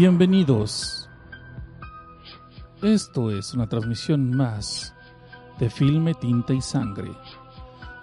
Bienvenidos. 0.00 1.10
Esto 2.82 3.32
es 3.32 3.52
una 3.52 3.68
transmisión 3.68 4.30
más 4.30 4.94
de 5.58 5.68
Filme, 5.68 6.14
Tinta 6.14 6.54
y 6.54 6.60
Sangre, 6.60 7.10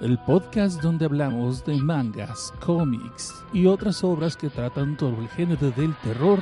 el 0.02 0.20
podcast 0.20 0.82
donde 0.82 1.06
hablamos 1.06 1.64
de 1.64 1.78
mangas, 1.78 2.54
cómics 2.60 3.34
y 3.54 3.66
otras 3.66 4.04
obras 4.04 4.36
que 4.36 4.50
tratan 4.50 4.98
todo 4.98 5.18
el 5.22 5.30
género 5.30 5.72
del 5.72 5.96
terror 6.04 6.40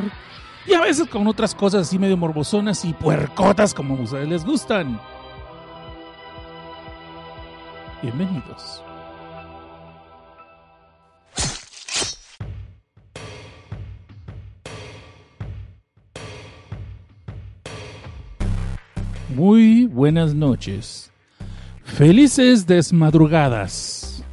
y 0.65 0.73
a 0.73 0.81
veces 0.81 1.07
con 1.07 1.27
otras 1.27 1.53
cosas 1.53 1.81
así 1.81 1.99
medio 1.99 2.17
morbosonas 2.17 2.83
y 2.83 2.93
puercotas 2.93 3.75
como 3.75 3.95
a 3.95 4.01
ustedes 4.01 4.27
les 4.27 4.43
gustan. 4.43 4.99
Bienvenidos. 8.01 8.81
Muy 19.35 19.87
buenas 19.87 20.35
noches. 20.35 21.11
Felices 21.83 22.67
desmadrugadas. 22.67 24.23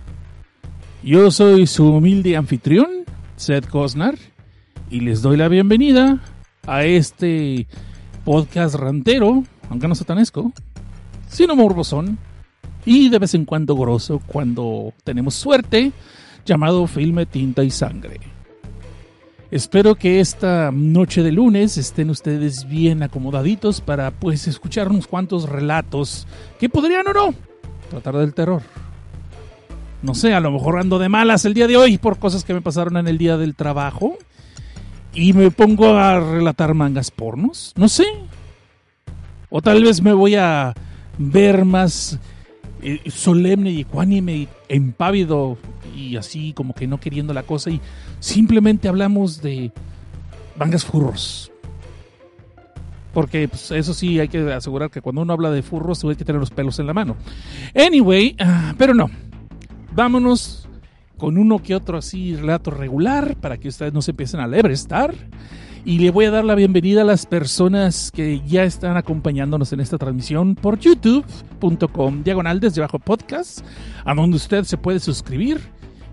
Yo 1.02 1.30
soy 1.30 1.66
su 1.66 1.88
humilde 1.88 2.36
anfitrión, 2.36 3.06
Seth 3.36 3.66
Cosnar, 3.66 4.16
y 4.90 5.00
les 5.00 5.23
doy 5.23 5.38
la 5.38 5.48
bienvenida 5.48 6.20
a 6.66 6.84
este 6.84 7.66
podcast 8.26 8.74
rantero, 8.74 9.42
aunque 9.70 9.88
no 9.88 9.95
satanesco, 9.95 10.52
sino 11.28 11.56
morbosón, 11.56 12.18
y 12.84 13.09
de 13.09 13.20
vez 13.20 13.32
en 13.32 13.46
cuando 13.46 13.76
grosso 13.76 14.20
cuando 14.26 14.92
tenemos 15.02 15.34
suerte, 15.34 15.92
llamado 16.45 16.87
Filme 16.87 17.24
Tinta 17.24 17.64
y 17.64 17.70
Sangre. 17.70 18.20
Espero 19.50 19.96
que 19.96 20.20
esta 20.20 20.70
noche 20.73 21.24
de 21.24 21.32
lunes 21.32 21.76
estén 21.76 22.10
ustedes 22.10 22.68
bien 22.68 23.02
acomodaditos 23.02 23.80
para 23.80 24.12
pues 24.12 24.46
escuchar 24.46 24.88
unos 24.88 25.09
cuantos 25.09 25.48
relatos 25.48 26.29
que 26.60 26.68
podrían 26.68 27.09
o 27.09 27.12
no 27.12 27.34
tratar 27.90 28.16
del 28.16 28.32
terror. 28.32 28.62
No 30.02 30.15
sé, 30.15 30.34
a 30.34 30.40
lo 30.40 30.52
mejor 30.52 30.79
ando 30.79 31.01
de 31.01 31.09
malas 31.09 31.45
el 31.45 31.54
día 31.54 31.66
de 31.66 31.76
hoy 31.76 31.98
por 31.98 32.18
cosas 32.18 32.45
que 32.45 32.54
me 32.54 32.62
pasaron 32.62 32.96
en 32.96 33.09
el 33.09 33.18
día 33.18 33.37
del 33.37 33.57
trabajo 33.57 34.16
y 35.12 35.32
me 35.32 35.51
pongo 35.51 35.96
a 35.96 36.20
relatar 36.20 36.73
mangas 36.74 37.10
pornos, 37.10 37.73
no 37.76 37.88
sé. 37.88 38.07
O 39.51 39.60
tal 39.60 39.82
vez 39.82 40.01
me 40.01 40.12
voy 40.12 40.37
a 40.37 40.74
ver 41.18 41.64
más 41.64 42.20
eh, 42.82 43.01
solemne 43.10 43.73
y 43.73 43.80
ecuánime, 43.80 44.46
empávido 44.68 45.59
y 45.95 46.16
así 46.16 46.52
como 46.52 46.74
que 46.74 46.87
no 46.87 47.01
queriendo 47.01 47.35
la 47.35 47.43
cosa 47.43 47.71
y 47.71 47.80
simplemente 48.19 48.88
hablamos 48.88 49.43
de 49.43 49.73
mangas 50.57 50.85
furros. 50.85 51.51
Porque 53.13 53.49
pues, 53.49 53.71
eso 53.73 53.93
sí 53.93 54.21
hay 54.21 54.29
que 54.29 54.52
asegurar 54.52 54.91
que 54.91 55.01
cuando 55.01 55.23
uno 55.23 55.32
habla 55.32 55.51
de 55.51 55.63
furros 55.63 56.05
hay 56.05 56.16
que 56.16 56.24
tener 56.24 56.41
los 56.41 56.51
pelos 56.51 56.79
en 56.79 56.87
la 56.87 56.95
mano. 56.95 57.16
Anyway, 57.74 58.37
uh, 58.41 58.74
pero 58.79 58.95
no. 58.95 59.10
Vámonos 59.93 60.69
con 61.16 61.37
uno 61.37 61.59
que 61.59 61.74
otro 61.74 61.99
así 61.99 62.35
relato 62.37 62.71
regular 62.71 63.37
para 63.37 63.59
que 63.59 63.69
ustedes 63.69 63.93
no 63.93 64.00
se 64.00 64.12
empiecen 64.12 64.41
a 64.41 64.47
lebrestar. 64.47 65.15
Y 65.84 65.99
le 65.99 66.10
voy 66.10 66.27
a 66.27 66.31
dar 66.31 66.44
la 66.44 66.54
bienvenida 66.54 67.03
a 67.03 67.04
las 67.04 67.25
personas 67.25 68.10
que 68.10 68.43
ya 68.47 68.65
están 68.65 68.99
acompañándonos 68.99 69.72
en 69.72 69.81
esta 69.81 69.97
transmisión 69.97 70.54
por 70.54 70.78
youtube.com, 70.78 72.22
diagonal 72.22 72.60
desde 72.60 72.82
abajo 72.82 72.99
podcast, 72.99 73.60
a 74.04 74.15
donde 74.15 74.37
usted 74.37 74.65
se 74.65 74.77
puede 74.77 75.00
suscribir 75.00 75.60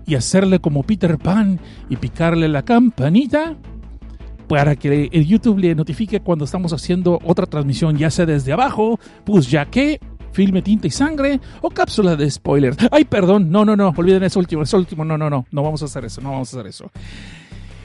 y 0.08 0.14
hacerle 0.14 0.58
como 0.58 0.82
Peter 0.82 1.18
Pan 1.18 1.60
y 1.90 1.96
picarle 1.96 2.48
la 2.48 2.62
campanita 2.62 3.56
para 4.48 4.74
que 4.74 5.10
el 5.12 5.26
YouTube 5.26 5.58
le 5.58 5.74
notifique 5.74 6.20
cuando 6.20 6.46
estamos 6.46 6.72
haciendo 6.72 7.20
otra 7.22 7.44
transmisión, 7.44 7.98
ya 7.98 8.10
sea 8.10 8.24
desde 8.24 8.52
abajo, 8.52 8.98
pues 9.26 9.50
ya 9.50 9.66
que 9.66 10.00
filme 10.32 10.62
tinta 10.62 10.86
y 10.86 10.90
sangre 10.90 11.40
o 11.60 11.68
cápsula 11.68 12.16
de 12.16 12.30
spoiler. 12.30 12.74
Ay, 12.90 13.04
perdón, 13.04 13.50
no, 13.50 13.66
no, 13.66 13.76
no, 13.76 13.92
olviden 13.94 14.22
eso 14.22 14.40
último, 14.40 14.62
eso 14.62 14.78
último, 14.78 15.04
no, 15.04 15.18
no, 15.18 15.28
no, 15.28 15.46
no 15.50 15.62
vamos 15.62 15.82
a 15.82 15.84
hacer 15.84 16.06
eso, 16.06 16.22
no 16.22 16.30
vamos 16.30 16.54
a 16.54 16.56
hacer 16.56 16.66
eso. 16.68 16.90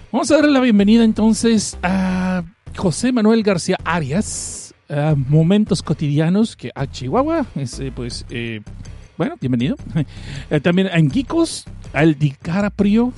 Vamos 0.10 0.32
a 0.32 0.36
darle 0.36 0.52
la 0.52 0.62
bienvenida 0.62 1.04
entonces 1.04 1.78
a 1.84 2.44
José 2.78 3.12
Manuel 3.12 3.44
García 3.44 3.78
Arias, 3.84 4.74
a 4.88 5.16
Momentos 5.16 5.84
Cotidianos, 5.84 6.56
que 6.56 6.72
a 6.74 6.88
Chihuahua, 6.88 7.48
es, 7.56 7.82
pues, 7.94 8.26
eh, 8.30 8.62
bueno, 9.18 9.36
bienvenido. 9.40 9.76
Eh, 10.50 10.60
también 10.60 10.88
a 10.88 10.98
Enguicos, 10.98 11.66
al 11.94 12.18
DiCaprio, 12.18 13.14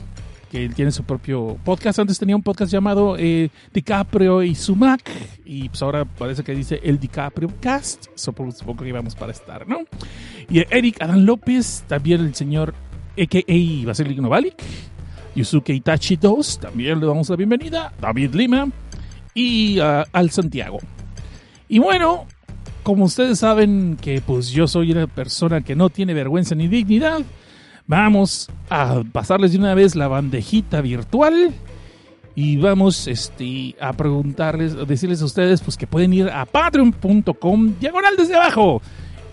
que 0.52 0.64
él 0.64 0.76
tiene 0.76 0.92
su 0.92 1.04
propio 1.04 1.58
podcast. 1.64 2.00
Antes 2.00 2.20
tenía 2.20 2.36
un 2.36 2.44
podcast 2.44 2.72
llamado 2.72 3.16
eh, 3.18 3.50
DiCaprio 3.74 4.44
y 4.44 4.54
su 4.54 4.76
Mac. 4.76 5.10
Y 5.44 5.70
pues 5.70 5.82
ahora 5.82 6.06
parece 6.06 6.44
que 6.44 6.54
dice 6.54 6.80
el 6.84 7.00
DiCaprio 7.00 7.50
Cast. 7.60 8.08
Supongo 8.16 8.78
que 8.78 8.90
íbamos 8.90 9.16
para 9.16 9.32
estar, 9.32 9.68
¿no? 9.68 9.80
Y 10.50 10.60
Eric 10.70 11.02
Adán 11.02 11.26
López, 11.26 11.84
también 11.88 12.22
el 12.22 12.36
señor 12.36 12.74
a.k.a. 13.18 13.86
Vasily 13.86 14.16
Novalik. 14.16 14.62
Yusuke 15.36 15.74
Itachi 15.74 16.16
2, 16.16 16.60
también 16.60 17.00
le 17.00 17.08
damos 17.08 17.30
la 17.30 17.36
bienvenida. 17.36 17.94
David 18.00 18.36
Lima. 18.36 18.70
Y 19.34 19.80
uh, 19.80 20.04
al 20.14 20.30
Santiago. 20.30 20.80
Y 21.68 21.80
bueno, 21.80 22.26
como 22.84 23.06
ustedes 23.06 23.40
saben 23.40 23.98
que 24.00 24.22
pues 24.22 24.50
yo 24.52 24.68
soy 24.68 24.92
una 24.92 25.08
persona 25.08 25.62
que 25.62 25.76
no 25.76 25.90
tiene 25.90 26.14
vergüenza 26.14 26.56
ni 26.56 26.68
dignidad, 26.68 27.22
vamos 27.88 28.50
a 28.70 29.04
pasarles 29.12 29.52
de 29.52 29.60
una 29.60 29.76
vez 29.76 29.96
la 29.96 30.08
bandejita 30.08 30.82
virtual 30.82 31.54
y 32.36 32.58
vamos 32.58 33.08
este, 33.08 33.76
a 33.80 33.94
preguntarles, 33.94 34.74
a 34.74 34.86
decirles 34.86 35.22
a 35.22 35.26
ustedes 35.26 35.62
pues 35.62 35.78
que 35.78 35.88
pueden 35.88 36.14
ir 36.14 36.30
a 36.30 36.46
patreon.com 36.46 37.74
diagonal 37.80 38.16
desde 38.18 38.36
abajo 38.36 38.82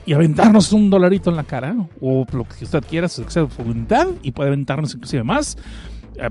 y 0.04 0.12
aventarnos 0.12 0.72
un 0.72 0.90
dolarito 0.90 1.30
en 1.30 1.36
la 1.36 1.44
cara 1.44 1.76
o 2.00 2.26
lo 2.32 2.44
que 2.44 2.64
usted 2.64 2.84
quiera, 2.88 3.08
su 3.08 3.24
voluntad 3.58 4.08
y 4.22 4.32
puede 4.32 4.48
aventarnos 4.48 4.94
inclusive 4.94 5.22
más 5.24 5.56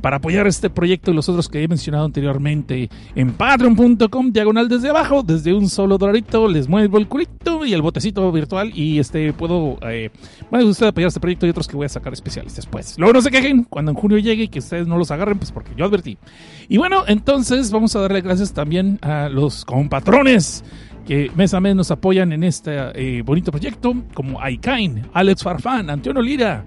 para 0.01 0.17
apoyar 0.17 0.47
este 0.47 0.69
proyecto 0.69 1.11
y 1.11 1.13
los 1.13 1.27
otros 1.29 1.49
que 1.49 1.63
he 1.63 1.67
mencionado 1.67 2.05
anteriormente 2.05 2.89
en 3.15 3.33
patreon.com 3.33 4.31
diagonal 4.31 4.69
desde 4.69 4.89
abajo 4.89 5.23
desde 5.23 5.53
un 5.53 5.69
solo 5.69 5.97
dolarito 5.97 6.47
les 6.47 6.67
muevo 6.67 6.97
el 6.97 7.07
culito 7.07 7.65
y 7.65 7.73
el 7.73 7.81
botecito 7.81 8.31
virtual 8.31 8.71
y 8.75 8.99
este 8.99 9.33
puedo 9.33 9.77
eh, 9.81 10.09
bueno 10.49 10.69
apoyar 10.69 11.07
este 11.07 11.19
proyecto 11.19 11.45
y 11.45 11.49
otros 11.49 11.67
que 11.67 11.75
voy 11.75 11.85
a 11.85 11.89
sacar 11.89 12.13
especiales 12.13 12.55
después. 12.55 12.95
Luego 12.97 13.13
no 13.13 13.21
se 13.21 13.31
quejen 13.31 13.63
cuando 13.63 13.91
en 13.91 13.97
junio 13.97 14.17
llegue 14.17 14.43
y 14.43 14.47
que 14.47 14.59
ustedes 14.59 14.87
no 14.87 14.97
los 14.97 15.11
agarren 15.11 15.37
pues 15.37 15.51
porque 15.51 15.71
yo 15.75 15.85
advertí. 15.85 16.17
Y 16.69 16.77
bueno 16.77 17.03
entonces 17.07 17.71
vamos 17.71 17.95
a 17.95 18.01
darle 18.01 18.21
gracias 18.21 18.53
también 18.53 18.99
a 19.01 19.29
los 19.29 19.65
compatrones 19.65 20.63
que 21.05 21.31
mes 21.35 21.53
a 21.53 21.59
mes 21.59 21.75
nos 21.75 21.91
apoyan 21.91 22.31
en 22.31 22.43
este 22.43 22.71
eh, 22.95 23.21
bonito 23.23 23.51
proyecto 23.51 23.93
como 24.13 24.39
Aikain, 24.39 25.07
Alex 25.13 25.43
Farfán, 25.43 25.89
Antonio 25.89 26.21
Lira 26.21 26.65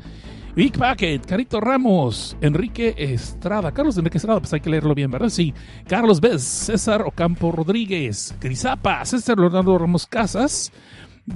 Big 0.56 0.78
Packet, 0.78 1.26
Carito 1.26 1.60
Ramos, 1.60 2.36
Enrique 2.40 2.94
Estrada, 2.96 3.72
Carlos 3.72 3.98
Enrique 3.98 4.18
Estrada, 4.18 4.38
pues 4.38 4.52
hay 4.52 4.60
que 4.60 4.70
leerlo 4.70 4.94
bien, 4.94 5.10
¿verdad? 5.10 5.28
Sí. 5.28 5.52
Carlos 5.88 6.20
Bez, 6.20 6.44
César 6.44 7.02
Ocampo 7.02 7.50
Rodríguez, 7.50 8.32
Crisapa, 8.38 9.04
César 9.04 9.36
Leonardo 9.36 9.76
Ramos 9.76 10.06
Casas. 10.06 10.70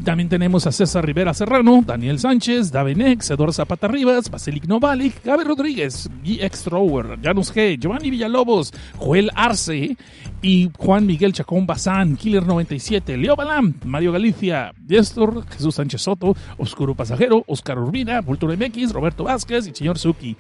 También 0.04 0.28
tenemos 0.28 0.66
a 0.66 0.72
César 0.72 1.06
Rivera 1.06 1.32
Serrano, 1.32 1.82
Daniel 1.84 2.19
Sánchez, 2.19 2.71
Davenex, 2.71 3.31
Eduardo 3.31 3.54
Zapata 3.54 3.88
Rivas, 3.88 4.31
Basilic 4.31 4.66
Novalik, 4.66 5.25
Gaby 5.25 5.44
Rodríguez, 5.44 6.10
GX 6.22 6.62
Trower, 6.65 7.19
Janus 7.22 7.54
G, 7.54 7.78
Giovanni 7.78 8.10
Villalobos, 8.10 8.71
Joel 8.99 9.31
Arce 9.34 9.97
y 10.43 10.71
Juan 10.76 11.06
Miguel 11.06 11.32
Chacón 11.32 11.66
Bazán, 11.66 12.16
Killer 12.16 12.47
97, 12.47 13.16
Leo 13.16 13.34
Balam, 13.34 13.72
Mario 13.87 14.12
Galicia, 14.12 14.75
Diéstor, 14.78 15.47
Jesús 15.49 15.76
Sánchez 15.76 16.03
Soto, 16.03 16.37
Oscuro 16.59 16.94
Pasajero, 16.94 17.43
Oscar 17.47 17.78
Urbina, 17.78 18.20
Vultura 18.20 18.55
MX, 18.56 18.93
Roberto 18.93 19.25
Vázquez 19.25 19.69
y 19.69 19.75
señor 19.75 19.99
Suki. 19.99 20.37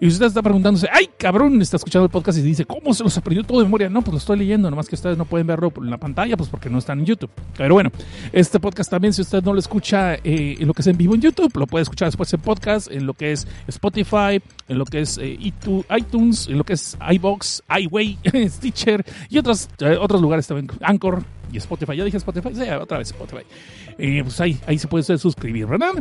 Y 0.00 0.06
usted 0.06 0.26
está 0.26 0.40
preguntándose, 0.40 0.88
ay 0.90 1.10
cabrón, 1.18 1.60
está 1.60 1.76
escuchando 1.76 2.06
el 2.06 2.10
podcast 2.10 2.38
y 2.38 2.40
dice, 2.40 2.64
¿cómo 2.64 2.94
se 2.94 3.04
los 3.04 3.16
aprendió 3.18 3.44
todo 3.44 3.58
de 3.58 3.64
memoria? 3.64 3.90
No, 3.90 4.00
pues 4.00 4.12
lo 4.12 4.18
estoy 4.18 4.38
leyendo, 4.38 4.70
nomás 4.70 4.88
que 4.88 4.94
ustedes 4.94 5.18
no 5.18 5.26
pueden 5.26 5.46
verlo 5.46 5.70
en 5.76 5.90
la 5.90 5.98
pantalla, 5.98 6.38
pues 6.38 6.48
porque 6.48 6.70
no 6.70 6.78
están 6.78 7.00
en 7.00 7.04
YouTube. 7.04 7.28
Pero 7.54 7.74
bueno, 7.74 7.90
este 8.32 8.58
podcast 8.58 8.90
también, 8.90 9.12
si 9.12 9.20
usted 9.20 9.42
no 9.42 9.52
lo 9.52 9.58
escucha 9.58 10.14
eh, 10.14 10.56
en 10.58 10.66
lo 10.66 10.72
que 10.72 10.80
es 10.80 10.86
en 10.86 10.96
vivo 10.96 11.14
en 11.14 11.20
YouTube, 11.20 11.54
lo 11.54 11.66
puede 11.66 11.82
escuchar 11.82 12.08
después 12.08 12.32
en 12.32 12.40
podcast, 12.40 12.90
en 12.90 13.04
lo 13.04 13.12
que 13.12 13.32
es 13.32 13.46
Spotify, 13.66 14.40
en 14.68 14.78
lo 14.78 14.86
que 14.86 15.00
es 15.00 15.18
eh, 15.18 15.38
iTunes, 15.38 16.48
en 16.48 16.56
lo 16.56 16.64
que 16.64 16.72
es 16.72 16.96
iBox, 17.12 17.62
iWay, 17.68 18.18
Stitcher 18.48 19.04
y 19.28 19.36
otros, 19.36 19.68
eh, 19.80 19.98
otros 20.00 20.22
lugares 20.22 20.46
también, 20.46 20.70
Anchor 20.80 21.22
y 21.52 21.58
Spotify. 21.58 21.96
Ya 21.96 22.04
dije 22.04 22.16
Spotify, 22.16 22.48
otra 22.80 22.96
vez 22.96 23.10
Spotify. 23.10 23.42
Pues 23.98 24.40
ahí, 24.40 24.58
ahí 24.66 24.78
se 24.78 24.88
puede 24.88 25.18
suscribir, 25.18 25.66
¿verdad? 25.66 25.92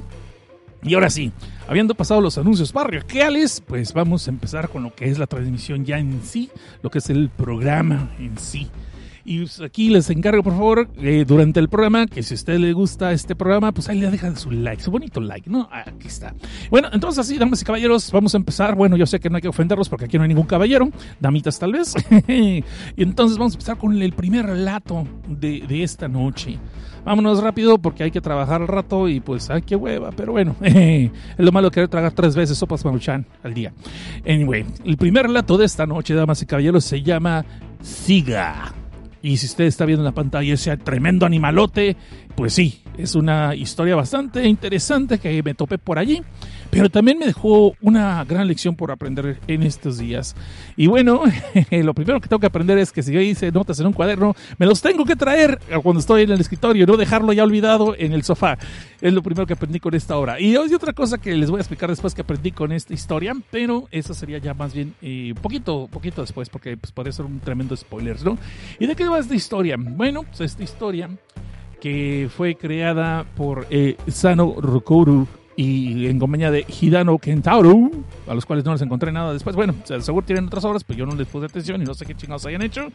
Y 0.81 0.93
ahora 0.93 1.09
sí, 1.09 1.31
habiendo 1.67 1.93
pasado 1.93 2.21
los 2.21 2.37
anuncios 2.37 2.71
parroquiales, 2.71 3.61
pues 3.65 3.93
vamos 3.93 4.27
a 4.27 4.31
empezar 4.31 4.69
con 4.69 4.83
lo 4.83 4.95
que 4.95 5.09
es 5.09 5.19
la 5.19 5.27
transmisión 5.27 5.85
ya 5.85 5.99
en 5.99 6.21
sí, 6.23 6.49
lo 6.81 6.89
que 6.89 6.99
es 6.99 7.09
el 7.09 7.29
programa 7.29 8.11
en 8.19 8.37
sí. 8.37 8.69
Y 9.29 9.37
pues, 9.41 9.61
aquí 9.61 9.89
les 9.89 10.09
encargo, 10.09 10.41
por 10.41 10.53
favor, 10.53 10.89
eh, 10.97 11.23
durante 11.23 11.59
el 11.59 11.69
programa, 11.69 12.07
que 12.07 12.23
si 12.23 12.33
a 12.33 12.35
usted 12.35 12.57
le 12.57 12.73
gusta 12.73 13.11
este 13.11 13.35
programa, 13.35 13.71
pues 13.71 13.87
ahí 13.87 13.99
le 13.99 14.09
dejan 14.09 14.35
su 14.35 14.49
like, 14.49 14.81
su 14.81 14.89
bonito 14.89 15.21
like, 15.21 15.47
¿no? 15.47 15.69
Aquí 15.71 16.07
está. 16.07 16.33
Bueno, 16.71 16.87
entonces 16.91 17.19
así, 17.19 17.37
damas 17.37 17.61
y 17.61 17.65
caballeros, 17.65 18.11
vamos 18.11 18.33
a 18.33 18.37
empezar. 18.37 18.73
Bueno, 18.73 18.97
yo 18.97 19.05
sé 19.05 19.19
que 19.19 19.29
no 19.29 19.35
hay 19.35 19.43
que 19.43 19.47
ofenderlos 19.47 19.87
porque 19.87 20.05
aquí 20.05 20.17
no 20.17 20.23
hay 20.23 20.29
ningún 20.29 20.47
caballero, 20.47 20.89
damitas 21.19 21.59
tal 21.59 21.73
vez. 21.73 21.93
y 22.27 22.63
entonces 22.97 23.37
vamos 23.37 23.53
a 23.53 23.57
empezar 23.57 23.77
con 23.77 24.01
el 24.01 24.13
primer 24.13 24.47
relato 24.47 25.05
de, 25.27 25.63
de 25.67 25.83
esta 25.83 26.07
noche. 26.07 26.57
Vámonos 27.05 27.43
rápido 27.43 27.77
porque 27.77 28.05
hay 28.05 28.09
que 28.09 28.21
trabajar 28.21 28.63
al 28.63 28.67
rato 28.67 29.07
y 29.07 29.19
pues, 29.19 29.51
ay, 29.51 29.61
qué 29.61 29.75
hueva, 29.75 30.09
pero 30.09 30.31
bueno, 30.31 30.55
es 30.63 31.11
lo 31.37 31.51
malo 31.51 31.69
querer 31.69 31.87
tragar 31.87 32.13
tres 32.13 32.35
veces 32.35 32.57
sopas 32.57 32.83
maruchan 32.83 33.27
al 33.43 33.53
día. 33.53 33.73
Anyway, 34.27 34.65
el 34.83 34.97
primer 34.97 35.27
relato 35.27 35.55
de 35.55 35.67
esta 35.67 35.85
noche, 35.85 36.15
damas 36.15 36.41
y 36.41 36.47
caballeros, 36.47 36.83
se 36.83 37.03
llama 37.03 37.45
Siga. 37.83 38.73
Y 39.21 39.37
si 39.37 39.47
usted 39.47 39.65
está 39.65 39.85
viendo 39.85 40.01
en 40.01 40.05
la 40.05 40.13
pantalla 40.13 40.53
ese 40.53 40.75
tremendo 40.77 41.25
animalote, 41.25 41.97
pues 42.35 42.53
sí, 42.53 42.83
es 42.97 43.15
una 43.15 43.53
historia 43.55 43.95
bastante 43.95 44.47
interesante 44.47 45.19
que 45.19 45.43
me 45.43 45.53
topé 45.53 45.77
por 45.77 45.99
allí 45.99 46.21
pero 46.69 46.89
también 46.89 47.17
me 47.17 47.25
dejó 47.25 47.73
una 47.81 48.23
gran 48.25 48.47
lección 48.47 48.75
por 48.75 48.91
aprender 48.91 49.39
en 49.47 49.63
estos 49.63 49.97
días. 49.97 50.35
Y 50.75 50.87
bueno, 50.87 51.23
lo 51.71 51.93
primero 51.93 52.19
que 52.21 52.27
tengo 52.27 52.39
que 52.39 52.47
aprender 52.47 52.77
es 52.77 52.91
que 52.91 53.03
si 53.03 53.11
yo 53.11 53.21
hice 53.21 53.51
notas 53.51 53.79
en 53.79 53.87
un 53.87 53.93
cuaderno, 53.93 54.35
me 54.57 54.65
los 54.65 54.81
tengo 54.81 55.05
que 55.05 55.15
traer 55.15 55.59
cuando 55.81 55.99
estoy 55.99 56.23
en 56.23 56.31
el 56.31 56.41
escritorio, 56.41 56.85
no 56.85 56.97
dejarlo 56.97 57.33
ya 57.33 57.43
olvidado 57.43 57.95
en 57.97 58.13
el 58.13 58.23
sofá. 58.23 58.57
Es 59.01 59.13
lo 59.13 59.23
primero 59.23 59.47
que 59.47 59.53
aprendí 59.53 59.79
con 59.79 59.93
esta 59.95 60.17
obra. 60.17 60.39
Y 60.39 60.55
hay 60.55 60.73
otra 60.73 60.93
cosa 60.93 61.17
que 61.17 61.35
les 61.35 61.49
voy 61.49 61.59
a 61.59 61.61
explicar 61.61 61.89
después 61.89 62.13
que 62.13 62.21
aprendí 62.21 62.51
con 62.51 62.71
esta 62.71 62.93
historia, 62.93 63.33
pero 63.51 63.87
eso 63.91 64.13
sería 64.13 64.37
ya 64.37 64.53
más 64.53 64.73
bien 64.73 64.93
eh, 65.01 65.33
poquito, 65.41 65.87
poquito 65.87 66.21
después, 66.21 66.49
porque 66.49 66.77
pues, 66.77 66.91
podría 66.91 67.13
ser 67.13 67.25
un 67.25 67.39
tremendo 67.39 67.75
spoiler, 67.75 68.23
¿no? 68.23 68.37
¿Y 68.79 68.87
de 68.87 68.95
qué 68.95 69.07
va 69.07 69.19
esta 69.19 69.35
historia? 69.35 69.75
Bueno, 69.77 70.23
pues 70.23 70.41
esta 70.41 70.63
historia 70.63 71.09
que 71.79 72.29
fue 72.35 72.55
creada 72.55 73.25
por 73.35 73.65
eh, 73.69 73.95
Sano 74.07 74.55
Rokuru 74.59 75.27
y 75.59 76.07
en 76.07 76.19
compañía 76.19 76.51
de 76.51 76.65
Hidano 76.79 77.17
Kentaro, 77.17 77.91
a 78.29 78.33
los 78.33 78.45
cuales 78.45 78.63
no 78.63 78.71
les 78.71 78.81
encontré 78.81 79.11
nada 79.11 79.33
después. 79.33 79.57
Bueno, 79.57 79.75
seguro 79.83 80.25
tienen 80.25 80.45
otras 80.45 80.63
obras, 80.63 80.85
pero 80.85 80.99
yo 80.99 81.05
no 81.05 81.15
les 81.15 81.27
puse 81.27 81.47
atención 81.47 81.81
y 81.81 81.83
no 81.83 81.93
sé 81.93 82.05
qué 82.05 82.15
chingados 82.15 82.45
hayan 82.45 82.61
hecho. 82.61 82.87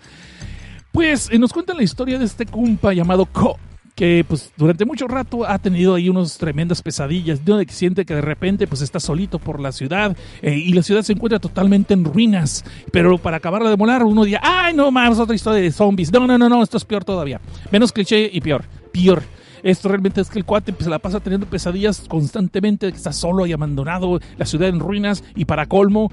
Pues 0.91 1.29
eh, 1.31 1.39
nos 1.39 1.53
cuentan 1.53 1.77
la 1.77 1.83
historia 1.83 2.19
de 2.19 2.25
este 2.25 2.47
compa 2.47 2.95
llamado 2.95 3.27
Ko, 3.27 3.59
que 3.95 4.25
pues 4.27 4.51
durante 4.57 4.87
mucho 4.87 5.07
rato 5.07 5.47
ha 5.47 5.59
tenido 5.59 5.95
ahí 5.95 6.09
unas 6.09 6.39
tremendas 6.39 6.81
pesadillas, 6.81 7.45
de 7.45 7.67
que 7.67 7.73
siente 7.75 8.07
que 8.07 8.15
de 8.15 8.23
repente 8.23 8.67
pues 8.67 8.81
está 8.81 8.99
solito 8.99 9.39
por 9.39 9.61
la 9.61 9.71
ciudad 9.71 10.17
eh, 10.41 10.57
y 10.57 10.73
la 10.73 10.83
ciudad 10.83 11.03
se 11.03 11.13
encuentra 11.13 11.39
totalmente 11.39 11.93
en 11.93 12.03
ruinas, 12.03 12.65
pero 12.91 13.19
para 13.19 13.37
acabarla 13.37 13.69
de 13.69 13.77
molar 13.77 14.05
uno 14.05 14.25
diría, 14.25 14.41
ay 14.43 14.73
no 14.73 14.91
más, 14.91 15.19
otra 15.19 15.35
historia 15.35 15.61
de 15.61 15.71
zombies, 15.71 16.11
no, 16.11 16.27
no, 16.27 16.39
no, 16.39 16.49
no, 16.49 16.63
esto 16.63 16.79
es 16.79 16.85
peor 16.87 17.05
todavía, 17.05 17.43
menos 17.71 17.93
cliché 17.93 18.31
y 18.33 18.41
peor, 18.41 18.65
peor. 18.91 19.23
Esto 19.65 19.89
realmente 19.89 20.21
es 20.21 20.29
que 20.29 20.39
el 20.39 20.45
cuate 20.45 20.73
pues, 20.73 20.85
se 20.85 20.91
la 20.91 20.99
pasa 20.99 21.21
teniendo 21.21 21.47
pesadillas 21.47 22.05
constantemente, 22.07 22.91
que 22.91 22.97
está 22.97 23.13
solo 23.13 23.47
y 23.47 23.53
abandonado, 23.53 24.21
la 24.37 24.45
ciudad 24.45 24.69
en 24.69 24.79
ruinas 24.79 25.25
y 25.35 25.47
para 25.47 25.67
colmo 25.67 26.13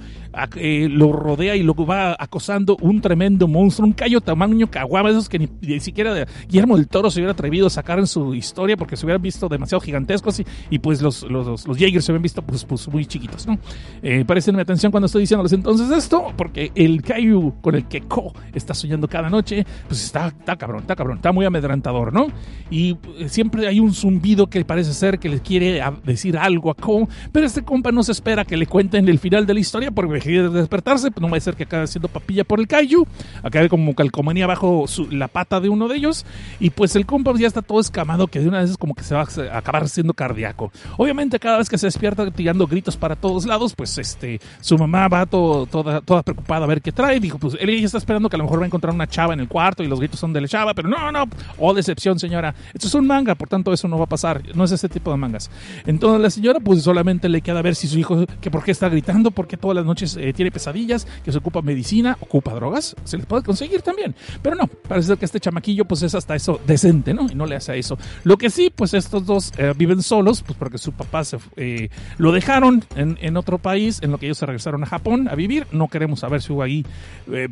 eh, 0.55 0.87
lo 0.89 1.11
rodea 1.11 1.57
y 1.57 1.63
lo 1.63 1.75
va 1.75 2.15
acosando 2.17 2.77
un 2.81 3.01
tremendo 3.01 3.49
monstruo, 3.49 3.87
un 3.87 3.93
callo 3.93 4.21
tamaño 4.21 4.71
caguama, 4.71 5.09
esos 5.09 5.27
que 5.27 5.39
ni, 5.39 5.79
siquiera 5.81 6.25
Guillermo 6.47 6.77
del 6.77 6.87
Toro 6.87 7.11
se 7.11 7.19
hubiera 7.19 7.33
atrevido 7.33 7.67
a 7.67 7.69
sacar 7.69 7.99
en 7.99 8.07
su 8.07 8.33
historia 8.33 8.77
porque 8.77 8.95
se 8.95 9.05
hubieran 9.05 9.21
visto 9.21 9.49
demasiado 9.49 9.81
gigantescos 9.81 10.41
y, 10.69 10.79
pues 10.79 11.01
los, 11.01 11.23
los, 11.23 11.67
los, 11.67 11.77
Jaegers 11.77 12.05
se 12.05 12.11
habían 12.13 12.23
visto 12.23 12.41
pues, 12.41 12.63
pues 12.63 12.87
muy 12.87 13.05
chiquitos, 13.05 13.45
¿no? 13.45 13.59
Eh, 14.01 14.25
mi 14.53 14.61
atención 14.61 14.91
cuando 14.91 15.05
estoy 15.05 15.21
diciéndoles 15.21 15.53
entonces 15.53 15.91
esto, 15.91 16.33
porque 16.37 16.71
el 16.75 17.01
Kaiju 17.01 17.55
con 17.61 17.75
el 17.75 17.87
que 17.87 18.01
Ko 18.01 18.33
está 18.53 18.73
soñando 18.73 19.07
cada 19.07 19.29
noche, 19.29 19.65
pues 19.87 20.03
está, 20.03 20.27
está 20.27 20.55
cabrón, 20.55 20.81
está 20.81 20.95
cabrón, 20.95 21.17
está 21.17 21.31
muy 21.31 21.45
amedrentador, 21.45 22.13
¿no? 22.13 22.27
Y 22.69 22.97
eh, 23.17 23.29
siempre 23.41 23.67
hay 23.67 23.79
un 23.79 23.91
zumbido 23.91 24.45
que 24.45 24.63
parece 24.63 24.93
ser 24.93 25.17
que 25.17 25.27
le 25.27 25.39
quiere 25.39 25.81
decir 26.03 26.37
algo 26.37 26.69
a 26.69 26.75
Ko, 26.75 27.09
pero 27.31 27.47
este 27.47 27.63
compa 27.63 27.91
no 27.91 28.03
se 28.03 28.11
espera 28.11 28.45
que 28.45 28.55
le 28.55 28.67
cuenten 28.67 29.09
el 29.09 29.17
final 29.17 29.47
de 29.47 29.55
la 29.55 29.59
historia 29.59 29.89
porque 29.89 30.19
quiere 30.19 30.49
despertarse, 30.49 31.09
pues 31.09 31.23
no 31.23 31.27
va 31.27 31.37
a 31.37 31.39
ser 31.39 31.55
que 31.55 31.63
acabe 31.63 31.87
siendo 31.87 32.07
papilla 32.07 32.43
por 32.43 32.59
el 32.59 32.67
Kaiju, 32.67 33.03
acabe 33.41 33.67
como 33.67 33.95
calcomanía 33.95 34.45
bajo 34.45 34.85
la 35.09 35.27
pata 35.27 35.59
de 35.59 35.69
uno 35.69 35.87
de 35.87 35.95
ellos, 35.95 36.23
y 36.59 36.69
pues 36.69 36.95
el 36.95 37.07
compa 37.07 37.33
ya 37.35 37.47
está 37.47 37.63
todo 37.63 37.79
escamado 37.79 38.27
que 38.27 38.39
de 38.39 38.47
una 38.47 38.59
vez 38.59 38.69
es 38.69 38.77
como 38.77 38.93
que 38.93 39.03
se 39.03 39.15
va 39.15 39.21
a 39.21 39.57
acabar 39.57 39.89
siendo 39.89 40.13
cardíaco. 40.13 40.71
Obviamente 40.97 41.39
cada 41.39 41.57
vez 41.57 41.67
que 41.67 41.79
se 41.79 41.87
despierta 41.87 42.29
tirando 42.29 42.67
gritos 42.67 42.95
para 42.95 43.15
todos 43.15 43.47
lados, 43.47 43.73
pues 43.75 43.97
este 43.97 44.39
su 44.59 44.77
mamá 44.77 45.07
va 45.07 45.25
todo, 45.25 45.65
toda, 45.65 46.01
toda 46.01 46.21
preocupada 46.21 46.65
a 46.65 46.67
ver 46.67 46.83
qué 46.83 46.91
trae, 46.91 47.19
dijo, 47.19 47.39
pues 47.39 47.57
él 47.59 47.79
ya 47.79 47.87
está 47.87 47.97
esperando 47.97 48.29
que 48.29 48.35
a 48.35 48.37
lo 48.37 48.43
mejor 48.43 48.59
va 48.59 48.65
a 48.65 48.67
encontrar 48.67 48.93
una 48.93 49.07
chava 49.07 49.33
en 49.33 49.39
el 49.39 49.47
cuarto 49.47 49.81
y 49.81 49.87
los 49.87 49.99
gritos 49.99 50.19
son 50.19 50.31
de 50.31 50.41
la 50.41 50.47
chava, 50.47 50.75
pero 50.75 50.87
no, 50.87 51.11
no, 51.11 51.23
oh 51.57 51.73
decepción 51.73 52.19
señora, 52.19 52.53
esto 52.71 52.85
es 52.85 52.93
un 52.93 53.07
manga 53.07 53.30
por 53.35 53.49
tanto 53.49 53.73
eso 53.73 53.87
no 53.87 53.97
va 53.97 54.05
a 54.05 54.09
pasar, 54.09 54.41
no 54.55 54.63
es 54.63 54.71
ese 54.71 54.89
tipo 54.89 55.11
de 55.11 55.17
mangas. 55.17 55.49
Entonces 55.85 56.21
la 56.21 56.29
señora 56.29 56.59
pues 56.59 56.83
solamente 56.83 57.29
le 57.29 57.41
queda 57.41 57.61
ver 57.61 57.75
si 57.75 57.87
su 57.87 57.99
hijo, 57.99 58.25
que 58.39 58.51
por 58.51 58.63
qué 58.63 58.71
está 58.71 58.89
gritando, 58.89 59.31
porque 59.31 59.57
todas 59.57 59.75
las 59.75 59.85
noches 59.85 60.17
eh, 60.17 60.33
tiene 60.33 60.51
pesadillas, 60.51 61.07
que 61.23 61.31
se 61.31 61.37
ocupa 61.37 61.61
medicina, 61.61 62.17
ocupa 62.19 62.53
drogas, 62.53 62.95
se 63.03 63.17
les 63.17 63.25
puede 63.25 63.43
conseguir 63.43 63.81
también. 63.81 64.15
Pero 64.41 64.55
no, 64.55 64.67
parece 64.67 65.15
que 65.17 65.25
este 65.25 65.39
chamaquillo 65.39 65.85
pues 65.85 66.01
es 66.03 66.15
hasta 66.15 66.35
eso 66.35 66.59
decente, 66.65 67.13
¿no? 67.13 67.27
Y 67.29 67.35
no 67.35 67.45
le 67.45 67.55
hace 67.55 67.77
eso. 67.77 67.97
Lo 68.23 68.37
que 68.37 68.49
sí, 68.49 68.71
pues 68.73 68.93
estos 68.93 69.25
dos 69.25 69.53
eh, 69.57 69.73
viven 69.75 70.01
solos, 70.01 70.41
pues 70.41 70.57
porque 70.57 70.77
su 70.77 70.91
papá 70.91 71.23
se, 71.23 71.37
eh, 71.55 71.89
lo 72.17 72.31
dejaron 72.31 72.83
en, 72.95 73.17
en, 73.21 73.37
otro 73.37 73.57
país, 73.57 73.99
en 74.01 74.11
lo 74.11 74.17
que 74.17 74.27
ellos 74.27 74.37
se 74.37 74.45
regresaron 74.45 74.83
a 74.83 74.87
Japón 74.87 75.27
a 75.29 75.35
vivir. 75.35 75.67
No 75.71 75.87
queremos 75.87 76.19
saber 76.21 76.41
si 76.41 76.53
hubo 76.53 76.63
ahí 76.63 76.85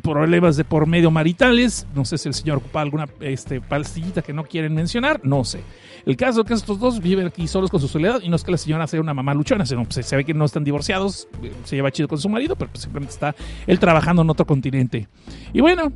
problemas 0.02 0.56
de 0.56 0.64
por 0.64 0.86
medio 0.86 1.10
maritales. 1.10 1.86
No 1.94 2.04
sé 2.04 2.18
si 2.18 2.28
el 2.28 2.34
señor 2.34 2.58
ocupa 2.58 2.80
alguna 2.80 3.08
este, 3.20 3.60
pastillita 3.60 4.22
que 4.22 4.32
no 4.32 4.44
quieren 4.44 4.74
mencionar, 4.74 5.20
no 5.24 5.44
sé. 5.44 5.60
El 6.06 6.16
caso 6.16 6.40
es 6.40 6.46
que 6.46 6.54
estos 6.54 6.78
dos 6.78 7.00
viven 7.00 7.26
aquí 7.26 7.46
solos 7.46 7.70
con 7.70 7.80
su 7.80 7.88
soledad 7.88 8.20
y 8.22 8.28
no 8.28 8.36
es 8.36 8.44
que 8.44 8.50
la 8.50 8.56
señora 8.56 8.86
sea 8.86 9.00
una 9.00 9.14
mamá 9.14 9.34
luchona, 9.34 9.66
sino 9.66 9.84
pues, 9.84 10.06
se 10.06 10.16
ve 10.16 10.24
que 10.24 10.34
no 10.34 10.44
están 10.44 10.64
divorciados, 10.64 11.28
eh, 11.42 11.52
se 11.64 11.76
lleva 11.76 11.90
chido 11.90 12.08
con 12.08 12.18
su 12.18 12.28
marido, 12.28 12.56
pero 12.56 12.70
pues, 12.70 12.82
simplemente 12.82 13.12
está 13.12 13.34
él 13.66 13.78
trabajando 13.78 14.22
en 14.22 14.30
otro 14.30 14.46
continente. 14.46 15.08
Y 15.52 15.60
bueno, 15.60 15.92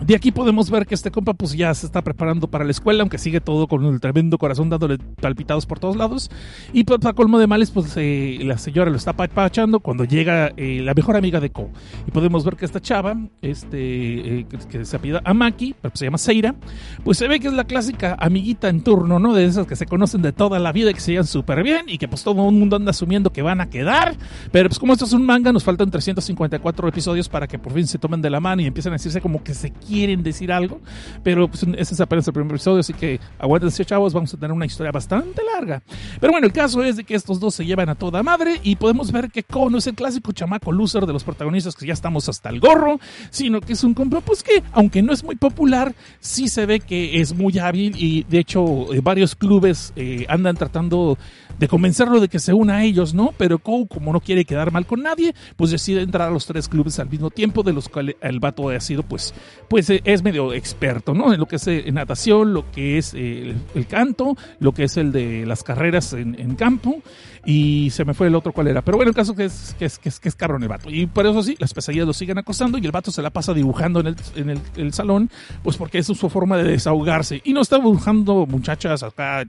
de 0.00 0.14
aquí 0.14 0.30
podemos 0.30 0.70
ver 0.70 0.86
que 0.86 0.94
este 0.94 1.10
compa 1.10 1.34
pues 1.34 1.52
ya 1.52 1.72
se 1.74 1.86
está 1.86 2.02
preparando 2.02 2.48
para 2.48 2.64
la 2.64 2.70
escuela, 2.70 3.02
aunque 3.02 3.18
sigue 3.18 3.40
todo 3.40 3.66
con 3.66 3.84
el 3.86 4.00
tremendo 4.00 4.36
corazón 4.38 4.68
dándole 4.68 4.98
palpitados 4.98 5.64
por 5.66 5.78
todos 5.78 5.96
lados. 5.96 6.30
Y 6.72 6.84
pues, 6.84 7.00
para 7.00 7.14
colmo 7.14 7.38
de 7.38 7.46
males, 7.46 7.70
pues 7.70 7.92
eh, 7.96 8.38
la 8.42 8.58
señora 8.58 8.90
lo 8.90 8.96
está 8.96 9.14
papachando 9.14 9.80
cuando 9.80 10.04
llega 10.04 10.52
eh, 10.56 10.80
la 10.82 10.94
mejor 10.94 11.16
amiga 11.16 11.40
de 11.40 11.50
Ko. 11.50 11.70
Y 12.06 12.10
podemos 12.10 12.44
ver 12.44 12.56
que 12.56 12.66
esta 12.66 12.80
chava, 12.80 13.16
este, 13.40 14.40
eh, 14.40 14.46
que, 14.70 14.84
se 14.84 14.96
apellida 14.96 15.22
Amaki, 15.24 15.74
pero 15.80 15.92
pues, 15.92 15.98
se 15.98 16.04
llama 16.04 16.18
Seira, 16.18 16.54
pues 17.02 17.18
se 17.18 17.28
ve 17.28 17.40
que 17.40 17.48
es 17.48 17.54
la 17.54 17.64
clásica 17.64 18.16
amiguita 18.18 18.68
en 18.68 18.82
turno, 18.82 19.18
¿no? 19.18 19.32
De 19.32 19.44
esas 19.44 19.66
que 19.66 19.76
se 19.76 19.86
conocen 19.86 20.22
de 20.22 20.32
toda 20.32 20.58
la 20.58 20.72
vida 20.72 20.90
y 20.90 20.94
que 20.94 21.00
se 21.00 21.12
llevan 21.12 21.26
súper 21.26 21.62
bien 21.62 21.86
y 21.88 21.98
que 21.98 22.08
pues 22.08 22.22
todo 22.22 22.48
el 22.48 22.54
mundo 22.54 22.76
anda 22.76 22.90
asumiendo 22.90 23.32
que 23.32 23.42
van 23.42 23.60
a 23.60 23.70
quedar. 23.70 24.16
Pero 24.52 24.68
pues 24.68 24.78
como 24.78 24.92
esto 24.92 25.06
es 25.06 25.12
un 25.12 25.24
manga, 25.24 25.52
nos 25.52 25.64
faltan 25.64 25.90
354 25.90 26.88
episodios 26.88 27.28
para 27.28 27.46
que 27.46 27.58
por 27.58 27.72
fin 27.72 27.86
se 27.86 27.98
tomen 27.98 28.20
de 28.20 28.30
la 28.30 28.40
mano 28.40 28.62
y 28.62 28.66
empiecen 28.66 28.92
a 28.92 28.96
decirse 28.96 29.20
como 29.20 29.42
que 29.42 29.54
se 29.54 29.70
quieren 29.86 30.22
decir 30.22 30.52
algo, 30.52 30.80
pero 31.22 31.48
pues, 31.48 31.62
ese 31.76 31.94
es 31.94 32.00
apenas 32.00 32.26
el 32.26 32.34
primer 32.34 32.52
episodio, 32.52 32.80
así 32.80 32.92
que 32.92 33.20
aguántense 33.38 33.84
chavos, 33.84 34.12
vamos 34.12 34.32
a 34.34 34.36
tener 34.36 34.52
una 34.52 34.66
historia 34.66 34.92
bastante 34.92 35.42
larga. 35.54 35.82
Pero 36.20 36.32
bueno, 36.32 36.46
el 36.46 36.52
caso 36.52 36.82
es 36.82 36.96
de 36.96 37.04
que 37.04 37.14
estos 37.14 37.40
dos 37.40 37.54
se 37.54 37.64
llevan 37.64 37.88
a 37.88 37.94
toda 37.94 38.22
madre 38.22 38.60
y 38.62 38.76
podemos 38.76 39.12
ver 39.12 39.30
que 39.30 39.42
Ko 39.42 39.70
no 39.70 39.78
es 39.78 39.86
el 39.86 39.94
clásico 39.94 40.32
chamaco 40.32 40.72
loser 40.72 41.06
de 41.06 41.12
los 41.12 41.24
protagonistas 41.24 41.74
que 41.74 41.86
ya 41.86 41.92
estamos 41.92 42.28
hasta 42.28 42.48
el 42.48 42.60
gorro, 42.60 42.98
sino 43.30 43.60
que 43.60 43.74
es 43.74 43.84
un 43.84 43.94
compa 43.94 44.20
pues 44.20 44.42
que, 44.42 44.62
aunque 44.72 45.02
no 45.02 45.12
es 45.12 45.24
muy 45.24 45.36
popular, 45.36 45.94
sí 46.20 46.48
se 46.48 46.66
ve 46.66 46.80
que 46.80 47.20
es 47.20 47.34
muy 47.34 47.58
hábil 47.58 47.94
y 47.96 48.24
de 48.24 48.38
hecho 48.38 48.92
eh, 48.92 49.00
varios 49.02 49.34
clubes 49.34 49.92
eh, 49.96 50.26
andan 50.28 50.56
tratando 50.56 51.18
de 51.58 51.68
convencerlo 51.68 52.20
de 52.20 52.28
que 52.28 52.38
se 52.38 52.52
una 52.52 52.76
a 52.76 52.84
ellos, 52.84 53.14
¿no? 53.14 53.32
Pero 53.36 53.58
Kou, 53.58 53.86
como 53.86 54.12
no 54.12 54.20
quiere 54.20 54.44
quedar 54.44 54.72
mal 54.72 54.86
con 54.86 55.02
nadie, 55.02 55.34
pues 55.56 55.70
decide 55.70 56.02
entrar 56.02 56.28
a 56.28 56.30
los 56.30 56.46
tres 56.46 56.68
clubes 56.68 56.98
al 56.98 57.08
mismo 57.08 57.30
tiempo, 57.30 57.62
de 57.62 57.72
los 57.72 57.88
cuales 57.88 58.16
el 58.20 58.40
vato 58.40 58.68
ha 58.68 58.80
sido, 58.80 59.02
pues 59.02 59.34
eh, 59.78 60.00
es 60.04 60.22
medio 60.22 60.52
experto, 60.52 61.14
¿no? 61.14 61.32
En 61.32 61.40
lo 61.40 61.46
que 61.46 61.56
es 61.56 61.66
eh, 61.66 61.84
natación, 61.92 62.52
lo 62.52 62.70
que 62.70 62.98
es 62.98 63.12
eh, 63.14 63.54
el, 63.74 63.86
canto, 63.86 64.36
lo 64.58 64.72
que 64.72 64.84
es 64.84 64.96
el 64.96 65.12
de 65.12 65.44
las 65.46 65.62
carreras 65.62 66.12
en 66.12 66.54
campo 66.56 67.02
y 67.46 67.90
se 67.90 68.04
me 68.04 68.12
fue 68.12 68.26
el 68.26 68.34
otro 68.34 68.52
cuál 68.52 68.66
era. 68.66 68.82
Pero 68.82 68.98
bueno, 68.98 69.10
el 69.10 69.14
caso 69.14 69.34
que 69.34 69.44
es, 69.44 69.74
que 69.78 69.84
es, 69.84 69.98
que 70.00 70.08
es, 70.08 70.18
que 70.18 70.28
es 70.28 70.34
cabrón 70.34 70.64
el 70.64 70.68
vato. 70.68 70.90
Y 70.90 71.06
por 71.06 71.24
eso 71.26 71.42
sí, 71.44 71.56
las 71.60 71.72
pesadillas 71.72 72.06
lo 72.06 72.12
siguen 72.12 72.38
acosando 72.38 72.76
y 72.76 72.84
el 72.84 72.90
vato 72.90 73.12
se 73.12 73.22
la 73.22 73.30
pasa 73.30 73.54
dibujando 73.54 74.00
en 74.00 74.08
el, 74.08 74.16
en 74.34 74.60
el, 74.76 74.92
salón, 74.92 75.30
pues 75.62 75.76
porque 75.76 75.98
es 75.98 76.06
su 76.06 76.28
forma 76.28 76.56
de 76.56 76.64
desahogarse. 76.64 77.40
Y 77.44 77.52
no 77.52 77.60
está 77.60 77.76
dibujando 77.78 78.46
muchachas 78.46 79.04
acá, 79.04 79.44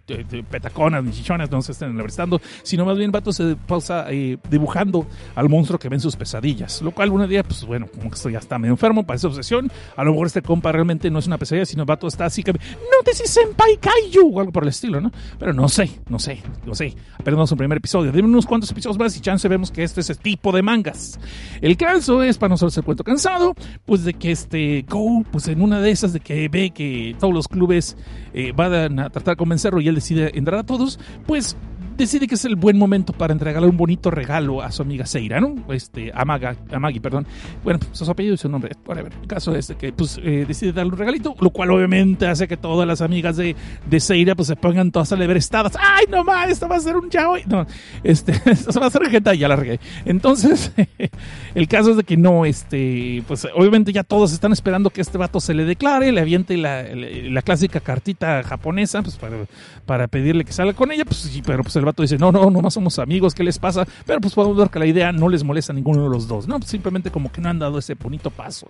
petaconas, 0.52 1.04
chichonas, 1.12 1.50
no 1.50 1.62
se 1.64 1.72
estén 1.72 1.90
enlabrestando, 1.90 2.40
sino 2.62 2.86
más 2.86 2.98
bien 2.98 3.08
el 3.08 3.12
vato 3.12 3.34
se 3.34 3.56
pasa 3.56 4.06
eh, 4.10 4.38
dibujando 4.50 5.08
al 5.34 5.50
monstruo 5.50 5.80
que 5.80 5.90
ven 5.90 6.00
sus 6.00 6.16
pesadillas. 6.16 6.84
Lo 6.84 6.92
cual 6.92 7.10
un 7.10 7.28
día, 7.28 7.42
pues 7.42 7.66
bueno, 7.66 7.88
como 7.88 8.12
que 8.12 8.32
ya 8.32 8.38
está 8.38 8.60
medio 8.60 8.74
enfermo, 8.74 9.08
para 9.08 9.18
esa 9.18 9.28
obsesión. 9.28 9.72
A 9.96 10.04
lo 10.04 10.12
mejor 10.12 10.28
este 10.28 10.44
compa 10.44 10.72
realmente 10.72 11.10
no 11.10 11.18
es 11.18 11.26
una 11.26 11.40
pesadilla, 11.40 11.66
sino 11.66 11.82
el 11.82 11.88
vato 11.88 12.08
está 12.08 12.26
así 12.26 12.44
que, 12.44 12.54
no 12.54 12.60
te 13.04 13.16
si 13.16 13.26
senpai 13.26 13.78
kaiju, 13.78 14.36
o 14.36 14.40
algo 14.40 14.52
por 14.52 14.64
el 14.64 14.70
estilo, 14.70 15.02
¿no? 15.02 15.12
Pero 15.40 15.54
no 15.54 15.68
sé, 15.68 15.90
no 16.10 16.20
sé, 16.20 16.44
no 16.64 16.76
sé. 16.76 16.96
Apenas 17.18 17.52
un 17.52 17.58
primer 17.58 17.78
episodio 17.78 17.87
episodio. 17.88 18.12
Dime 18.12 18.28
unos 18.28 18.46
cuantos 18.46 18.70
episodios 18.70 19.00
más 19.00 19.16
y 19.16 19.22
chance 19.22 19.48
vemos 19.48 19.72
que 19.72 19.82
este 19.82 20.02
es 20.02 20.10
el 20.10 20.18
tipo 20.18 20.52
de 20.52 20.62
mangas. 20.62 21.18
El 21.62 21.78
caso 21.78 22.22
es, 22.22 22.38
para 22.38 22.50
nosotros 22.50 22.76
el 22.78 22.84
cuento 22.84 23.06
cansado, 23.06 23.56
pues 23.86 24.04
de 24.04 24.14
que 24.14 24.32
este 24.32 24.86
Go, 24.90 25.24
pues 25.32 25.48
en 25.48 25.62
una 25.62 25.80
de 25.80 25.92
esas 25.92 26.12
de 26.12 26.20
que 26.20 26.50
ve 26.50 26.72
que 26.72 27.16
todos 27.18 27.34
los 27.34 27.48
clubes 27.48 27.96
eh, 28.34 28.52
van 28.54 29.00
a 29.00 29.10
tratar 29.10 29.36
de 29.36 29.38
convencerlo 29.38 29.80
y 29.80 29.88
él 29.88 29.96
decide 29.96 30.38
entrar 30.38 30.60
a 30.60 30.64
todos, 30.66 31.00
pues 31.26 31.56
decide 31.98 32.28
que 32.28 32.36
es 32.36 32.46
el 32.46 32.56
buen 32.56 32.78
momento 32.78 33.14
para 33.14 33.34
entregarle 33.34 33.68
un 33.68 33.78
bonito 33.78 34.12
regalo 34.12 34.62
a 34.62 34.72
su 34.72 34.82
amiga 34.82 35.06
Seira, 35.06 35.40
¿no? 35.40 35.56
Este, 35.74 36.12
a, 36.14 36.26
Maga, 36.26 36.56
a 36.72 36.80
Maggie, 36.80 37.02
perdón. 37.02 37.26
Bueno, 37.64 37.80
pues 37.80 37.98
su 37.98 38.10
apellido 38.10 38.36
y 38.36 38.38
su 38.38 38.50
nombre, 38.50 38.72
whatever. 38.86 39.12
El 39.22 39.28
caso 39.28 39.56
es 39.56 39.74
que 39.78 39.92
pues 39.92 40.20
eh, 40.24 40.46
decide 40.48 40.74
darle 40.74 40.94
un 40.94 40.98
regalito, 40.98 41.36
lo 41.40 41.50
cual 41.50 41.72
obviamente 41.72 42.28
hace 42.28 42.48
que 42.48 42.58
todas 42.58 42.88
las 42.88 43.02
amigas 43.02 43.38
de, 43.38 43.56
de 43.90 44.00
Seira 44.00 44.36
pues 44.36 44.48
se 44.48 44.56
pongan 44.56 44.92
todas 44.92 45.12
estadas. 45.12 45.74
¡Ay, 45.80 46.06
no 46.10 46.24
más! 46.24 46.50
Esto 46.50 46.68
va 46.68 46.78
a 46.78 46.80
ser 46.80 46.96
un 46.96 47.10
yaoi. 47.10 47.44
No, 47.46 47.66
este, 48.04 48.32
esto 48.46 48.80
va 48.80 48.88
a 48.88 48.90
ser 48.90 49.02
y 49.12 49.38
ya 49.38 49.48
la. 49.48 49.58
Entonces, 50.06 50.72
el 51.56 51.68
caso 51.68 51.92
es 51.92 51.98
de 51.98 52.04
que 52.04 52.18
no, 52.18 52.46
este, 52.46 53.24
pues 53.28 53.48
obviamente 53.56 53.92
ya 53.92 54.04
todos 54.04 54.32
están 54.34 54.52
esperando 54.54 54.90
que 54.90 55.02
este 55.02 55.18
vato 55.18 55.40
se 55.40 55.54
le 55.54 55.66
declare, 55.66 56.12
le 56.12 56.22
aviente 56.22 56.58
la, 56.58 56.84
la, 56.84 57.42
clásica 57.42 57.80
cartita 57.80 58.44
japonesa, 58.44 59.02
pues 59.02 59.16
para, 59.16 59.38
para 59.86 60.08
pedirle 60.08 60.46
que 60.46 60.52
salga 60.52 60.74
con 60.74 60.92
ella, 60.92 61.06
pues 61.06 61.18
sí, 61.18 61.42
pero 61.46 61.64
pues 61.64 61.76
el 61.76 61.86
vato 61.88 62.02
dice, 62.02 62.18
no, 62.18 62.32
no, 62.32 62.50
no 62.50 62.62
más 62.62 62.74
somos 62.74 63.00
amigos, 63.00 63.34
¿qué 63.34 63.44
les 63.44 63.60
pasa? 63.60 63.86
Pero 64.06 64.22
pues 64.22 64.34
podemos 64.34 64.58
ver 64.58 64.70
que 64.70 64.80
la 64.80 64.86
idea 64.86 65.12
no 65.12 65.30
les 65.30 65.44
molesta 65.44 65.74
a 65.74 65.76
ninguno 65.76 66.04
de 66.04 66.10
los 66.10 66.28
dos, 66.28 66.48
¿no? 66.48 66.62
Simplemente 66.62 67.12
como 67.12 67.32
que 67.32 67.42
no 67.42 67.50
han 67.50 67.60
dado 67.60 67.80
ese 67.80 67.96
bonito 67.96 68.30
paso. 68.30 68.68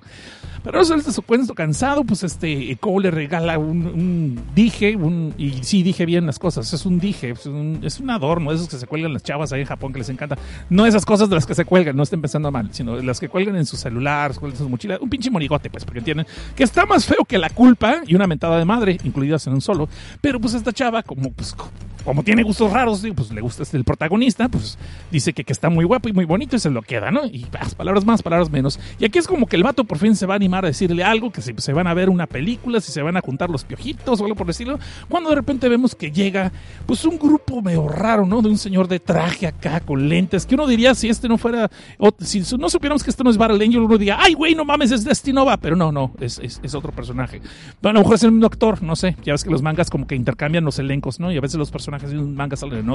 Pero 0.64 0.82
eso 0.82 0.96
es 0.96 1.06
su 1.06 1.22
cuento 1.22 1.54
cansado, 1.54 2.04
pues 2.04 2.24
este, 2.24 2.76
Cole 2.78 3.10
le 3.10 3.12
regala 3.12 3.58
un, 3.58 4.42
dije, 4.56 4.96
un, 4.96 5.34
y 5.38 5.64
sí 5.64 5.84
dije 5.84 6.06
bien 6.06 6.26
las 6.26 6.40
cosas, 6.40 6.72
es 6.74 6.86
un 6.86 7.00
dije, 7.00 7.32
es 7.32 7.46
un, 7.46 7.80
es 7.84 8.00
un 8.00 8.10
adorno, 8.10 8.52
esos 8.52 8.68
que 8.68 8.78
se 8.78 8.88
cuelgan 8.88 9.14
las 9.14 9.24
chavas 9.24 9.54
ahí 9.54 9.62
en 9.62 9.68
Japón 9.68 9.94
que 9.94 10.00
les 10.00 10.10
encanta. 10.10 10.38
No 10.70 10.86
esas 10.86 11.06
cosas 11.06 11.30
de 11.30 11.36
las 11.36 11.46
que 11.46 11.56
se 11.56 11.66
cuelgan, 11.66 11.96
no 11.96 12.04
estén 12.04 12.22
pensando 12.22 12.52
mal, 12.52 12.70
sino 12.72 12.98
las 13.02 13.20
que 13.20 13.30
cuelgan 13.30 13.56
en 13.56 13.66
su 13.66 13.78
celular, 13.78 14.32
en 14.42 14.56
sus 14.56 14.70
mochilas, 14.70 15.00
un 15.02 15.10
pinche 15.10 15.30
morigote, 15.30 15.70
pues, 15.70 15.86
porque 15.86 16.00
entienden 16.00 16.26
que 16.56 16.64
está 16.64 16.86
más 16.86 17.06
feo 17.06 17.26
que 17.26 17.38
la 17.38 17.50
culpa 17.50 18.02
y 18.06 18.16
una 18.16 18.28
mentada 18.28 18.58
de 18.58 18.66
madre, 18.66 18.98
incluidas 19.04 19.48
en 19.48 19.54
un 19.54 19.62
solo. 19.62 19.90
Pero 20.22 20.40
pues 20.40 20.54
esta 20.54 20.72
chava, 20.72 21.04
como 21.04 21.32
pues 21.32 21.56
como 22.08 22.24
tiene 22.24 22.42
gustos 22.42 22.72
raros, 22.72 23.04
pues 23.14 23.32
le 23.32 23.42
gusta 23.42 23.64
el 23.74 23.84
protagonista, 23.84 24.50
pues 24.50 24.78
dice 25.12 25.34
que, 25.34 25.44
que, 25.44 25.54
está 25.54 25.70
muy 25.70 25.86
guapo 25.86 26.10
y 26.10 26.14
muy 26.14 26.26
bonito 26.26 26.56
y 26.56 26.60
se 26.60 26.70
lo 26.70 26.82
queda, 26.82 27.12
¿no? 27.12 27.26
Y 27.26 27.46
pues, 27.46 27.76
palabras 27.76 28.06
más, 28.06 28.22
palabras 28.22 28.50
menos. 28.50 28.80
Y 29.00 29.06
aquí 29.06 29.20
es 29.20 29.28
como 29.28 29.48
que 29.48 29.56
el 29.56 29.64
vato 29.64 29.84
por 29.84 29.98
fin 29.98 30.16
se 30.16 30.26
va 30.26 30.36
a 30.36 30.38
animar 30.38 30.66
a 30.66 30.68
decirle 30.68 31.04
algo, 31.04 31.32
que 31.32 31.42
si 31.42 31.54
se 31.58 31.74
van 31.74 31.88
a 31.88 31.94
ver 31.94 32.10
una 32.10 32.28
película, 32.28 32.80
si 32.82 32.92
se 32.92 33.02
van 33.02 33.18
a 33.18 33.22
juntar 33.22 33.50
los 33.50 33.64
piojitos 33.64 34.22
o 34.22 34.24
algo 34.24 34.36
por 34.36 34.48
decirlo, 34.48 34.80
cuando 35.10 35.30
de 35.30 35.36
repente 35.36 35.70
vemos 35.70 35.96
que 35.96 36.12
llega 36.12 36.52
pues 36.86 37.06
un 37.06 37.18
grupo 37.18 37.62
medio 37.62 37.88
raro, 37.88 38.26
¿no? 38.26 38.42
De 38.42 38.50
un 38.50 38.58
señor 38.58 38.88
de 38.88 39.00
traje 39.00 39.48
acá 39.48 39.80
con 39.80 40.08
lentes, 40.10 40.46
que 40.46 40.56
uno 40.56 40.68
diría 40.68 40.96
si 40.96 41.10
este 41.10 41.28
no 41.28 41.38
fuera, 41.38 41.70
si 42.20 42.44
no 42.58 42.70
supiéramos 42.70 43.04
que 43.04 43.10
este 43.10 43.24
no 43.24 43.30
es 43.30 43.38
Battle 43.38 43.64
Angel, 43.64 43.82
uno 43.82 43.98
diría, 43.98 44.18
ay 44.20 44.34
güey, 44.34 44.56
no 44.56 44.66
mames, 44.66 44.92
es 44.92 45.04
Destinova, 45.04 45.58
pero 45.58 45.76
no, 45.76 45.92
no, 45.92 46.12
es, 46.20 46.40
es, 46.40 46.60
es 46.64 46.76
otro 46.76 46.92
personaje. 46.92 47.42
Bueno, 47.82 48.00
a 48.00 48.02
lo 48.02 48.06
mejor 48.06 48.16
es 48.16 48.24
el 48.24 48.32
mismo 48.32 48.48
actor, 48.48 48.84
no 48.84 48.96
sé, 48.96 49.16
ya 49.24 49.34
ves 49.34 49.44
que 49.44 49.50
los 49.50 49.62
mangas 49.62 49.90
como 49.90 50.08
que 50.08 50.16
intercambian 50.16 50.64
los 50.64 50.80
elencos, 50.80 51.20
¿no? 51.20 51.32
Y 51.32 51.38
a 51.38 51.42
veces 51.42 51.58
los 51.58 51.72
personajes 51.72 52.12
de 52.12 52.18
un 52.18 52.36
manga 52.36 52.56
salen 52.56 52.80
en 52.80 52.90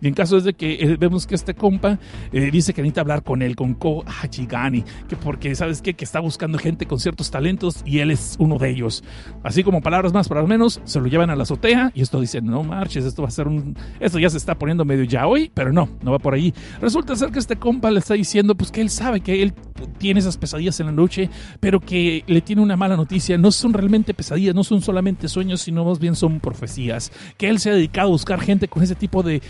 Y 0.00 0.08
en 0.08 0.14
caso 0.14 0.36
es 0.36 0.44
de 0.44 0.54
que 0.54 0.74
eh, 0.74 0.96
vemos 0.98 1.26
que 1.26 1.34
este 1.34 1.54
compa 1.54 1.98
eh, 2.32 2.50
dice 2.50 2.72
que 2.72 2.82
necesita 2.82 3.02
hablar 3.02 3.22
con 3.22 3.42
él, 3.42 3.56
con 3.56 3.74
Ko 3.74 4.04
Hachigani, 4.06 4.84
que 5.08 5.16
porque, 5.16 5.54
¿sabes 5.54 5.82
qué? 5.82 5.94
Que 5.94 6.04
está 6.04 6.20
buscando 6.20 6.58
gente 6.58 6.86
con 6.86 6.98
ciertos 6.98 7.30
talentos 7.30 7.82
y 7.84 7.98
él 8.00 8.10
es 8.10 8.36
uno 8.38 8.58
de 8.58 8.70
ellos. 8.70 9.04
Así 9.42 9.62
como 9.62 9.80
palabras 9.80 10.12
más, 10.12 10.28
palabras 10.28 10.48
menos, 10.48 10.80
se 10.84 11.00
lo 11.00 11.06
llevan 11.06 11.30
a 11.30 11.36
la 11.36 11.42
azotea 11.42 11.92
y 11.94 12.02
esto 12.02 12.20
dice, 12.20 12.40
no 12.40 12.62
marches, 12.62 13.04
esto 13.04 13.22
va 13.22 13.28
a 13.28 13.32
ser 13.32 13.48
un... 13.48 13.76
Esto 14.00 14.18
ya 14.18 14.30
se 14.30 14.36
está 14.36 14.56
poniendo 14.56 14.84
medio 14.84 15.04
ya 15.04 15.26
hoy, 15.26 15.50
pero 15.52 15.72
no, 15.72 15.88
no 16.02 16.12
va 16.12 16.18
por 16.18 16.34
ahí. 16.34 16.52
Resulta 16.80 17.16
ser 17.16 17.30
que 17.30 17.38
este 17.38 17.56
compa 17.56 17.90
le 17.90 17.98
está 17.98 18.14
diciendo 18.14 18.54
pues 18.54 18.70
que 18.70 18.80
él 18.80 18.90
sabe 18.90 19.20
que 19.20 19.42
él 19.42 19.54
tiene 19.98 20.20
esas 20.20 20.36
pesadillas 20.36 20.80
en 20.80 20.86
la 20.86 20.92
noche, 20.92 21.30
pero 21.60 21.80
que 21.80 22.24
le 22.26 22.40
tiene 22.40 22.62
una 22.62 22.76
mala 22.76 22.96
noticia. 22.96 23.38
No 23.38 23.50
son 23.50 23.72
realmente 23.72 24.14
pesadillas, 24.14 24.54
no 24.54 24.64
son 24.64 24.82
solamente 24.82 25.28
sueños, 25.28 25.60
sino 25.60 25.84
más 25.84 25.98
bien 25.98 26.14
son 26.14 26.40
profecías. 26.40 27.12
Que 27.36 27.48
él 27.48 27.58
se 27.58 27.70
ha 27.70 27.74
dedicado 27.74 28.08
a 28.08 28.12
buscar 28.12 28.40
gente 28.40 28.68
con 28.68 28.82
ese 28.82 28.94
tipo 28.94 29.22
de, 29.22 29.25
eh, 29.28 29.40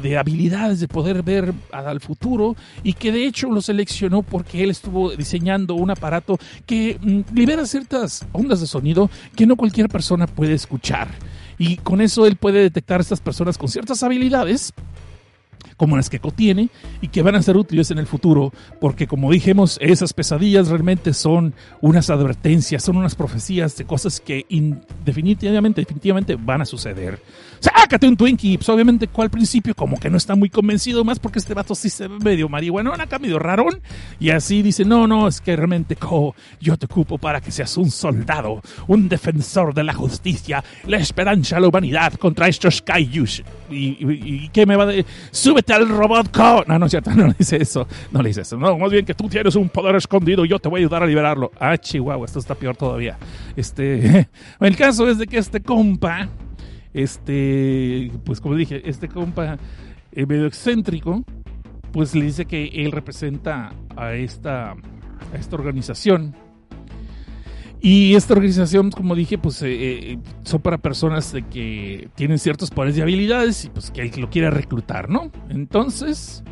de 0.00 0.18
habilidades 0.18 0.80
de 0.80 0.88
poder 0.88 1.22
ver 1.22 1.52
al 1.72 2.00
futuro 2.00 2.56
y 2.82 2.94
que 2.94 3.12
de 3.12 3.26
hecho 3.26 3.50
lo 3.50 3.60
seleccionó 3.60 4.22
porque 4.22 4.62
él 4.62 4.70
estuvo 4.70 5.10
diseñando 5.14 5.74
un 5.74 5.90
aparato 5.90 6.38
que 6.66 6.98
mm, 7.00 7.34
libera 7.34 7.66
ciertas 7.66 8.26
ondas 8.32 8.60
de 8.60 8.66
sonido 8.66 9.10
que 9.36 9.46
no 9.46 9.56
cualquier 9.56 9.88
persona 9.88 10.26
puede 10.26 10.54
escuchar. 10.54 11.08
Y 11.58 11.76
con 11.76 12.00
eso 12.00 12.26
él 12.26 12.36
puede 12.36 12.60
detectar 12.60 12.98
a 12.98 13.02
estas 13.02 13.20
personas 13.20 13.58
con 13.58 13.68
ciertas 13.68 14.02
habilidades 14.02 14.72
como 15.76 15.96
las 15.96 16.10
que 16.10 16.18
tiene 16.30 16.70
y 17.00 17.08
que 17.08 17.22
van 17.22 17.34
a 17.34 17.42
ser 17.42 17.56
útiles 17.56 17.90
en 17.90 17.98
el 17.98 18.06
futuro, 18.06 18.52
porque 18.80 19.06
como 19.06 19.30
dijimos, 19.30 19.78
esas 19.80 20.12
pesadillas 20.12 20.68
realmente 20.68 21.12
son 21.12 21.54
unas 21.80 22.10
advertencias, 22.10 22.82
son 22.82 22.96
unas 22.96 23.14
profecías 23.14 23.76
de 23.76 23.84
cosas 23.84 24.20
que 24.20 24.46
definitivamente, 25.04 25.80
definitivamente 25.80 26.36
van 26.36 26.62
a 26.62 26.64
suceder. 26.64 27.20
Sácate 27.60 28.06
un 28.06 28.16
Twinkie, 28.16 28.58
pues 28.58 28.68
obviamente 28.68 29.08
al 29.16 29.30
principio 29.30 29.74
como 29.74 29.98
que 29.98 30.10
no 30.10 30.16
está 30.16 30.34
muy 30.34 30.50
convencido 30.50 31.04
más 31.04 31.18
porque 31.18 31.38
este 31.38 31.54
vato 31.54 31.74
sí 31.74 31.88
se 31.88 32.08
ve 32.08 32.18
medio 32.18 32.48
marihuana, 32.48 32.94
acá 32.94 33.18
medio 33.18 33.38
rarón, 33.38 33.80
y 34.20 34.30
así 34.30 34.62
dice, 34.62 34.84
no, 34.84 35.06
no, 35.06 35.28
es 35.28 35.40
que 35.40 35.56
realmente 35.56 35.96
yo 36.60 36.76
te 36.76 36.86
ocupo 36.86 37.18
para 37.18 37.40
que 37.40 37.50
seas 37.50 37.76
un 37.76 37.90
soldado, 37.90 38.60
un 38.86 39.08
defensor 39.08 39.72
de 39.74 39.84
la 39.84 39.94
justicia, 39.94 40.62
la 40.86 40.98
esperanza 40.98 41.56
de 41.56 41.62
la 41.62 41.68
humanidad 41.68 42.14
contra 42.14 42.48
estos 42.48 42.82
kaijus. 42.82 43.42
Y, 43.70 43.96
y, 44.00 44.50
¿qué 44.52 44.66
me 44.66 44.76
va 44.76 44.84
a 44.84 44.86
decir? 44.86 45.06
Súbete 45.64 45.72
al 45.72 45.88
robot 45.88 46.30
Co. 46.30 46.64
No, 46.66 46.78
no 46.78 46.86
es 46.86 46.90
cierto, 46.90 47.10
no 47.14 47.28
le 47.28 47.34
dice 47.38 47.56
eso. 47.56 47.86
No 48.10 48.22
le 48.22 48.28
dice 48.28 48.42
eso. 48.42 48.56
No, 48.58 48.76
más 48.76 48.90
bien 48.90 49.04
que 49.04 49.14
tú 49.14 49.28
tienes 49.28 49.56
un 49.56 49.68
poder 49.68 49.96
escondido 49.96 50.44
y 50.44 50.48
yo 50.48 50.58
te 50.58 50.68
voy 50.68 50.80
a 50.80 50.82
ayudar 50.82 51.02
a 51.02 51.06
liberarlo. 51.06 51.50
Ah, 51.58 51.76
chihuahua, 51.78 52.26
esto 52.26 52.38
está 52.38 52.54
peor 52.54 52.76
todavía. 52.76 53.16
Este, 53.56 54.28
el 54.60 54.76
caso 54.76 55.08
es 55.08 55.18
de 55.18 55.26
que 55.26 55.38
este 55.38 55.60
compa, 55.60 56.28
este, 56.92 58.10
pues 58.24 58.40
como 58.40 58.56
dije, 58.56 58.82
este 58.88 59.08
compa 59.08 59.56
eh, 60.12 60.26
medio 60.26 60.46
excéntrico, 60.46 61.24
pues 61.92 62.14
le 62.14 62.26
dice 62.26 62.44
que 62.44 62.66
él 62.66 62.92
representa 62.92 63.72
a 63.96 64.12
esta, 64.12 64.72
a 64.72 65.36
esta 65.38 65.56
organización 65.56 66.34
y 67.84 68.14
esta 68.14 68.32
organización, 68.32 68.90
como 68.90 69.14
dije, 69.14 69.36
pues 69.36 69.60
eh, 69.60 70.12
eh, 70.12 70.18
son 70.42 70.62
para 70.62 70.78
personas 70.78 71.34
de 71.34 71.42
que 71.42 72.08
tienen 72.14 72.38
ciertos 72.38 72.70
poderes 72.70 72.96
y 72.96 73.02
habilidades 73.02 73.66
y 73.66 73.68
pues 73.68 73.90
que 73.90 74.10
lo 74.16 74.30
quiere 74.30 74.50
reclutar, 74.50 75.10
¿no? 75.10 75.30
Entonces, 75.50 76.42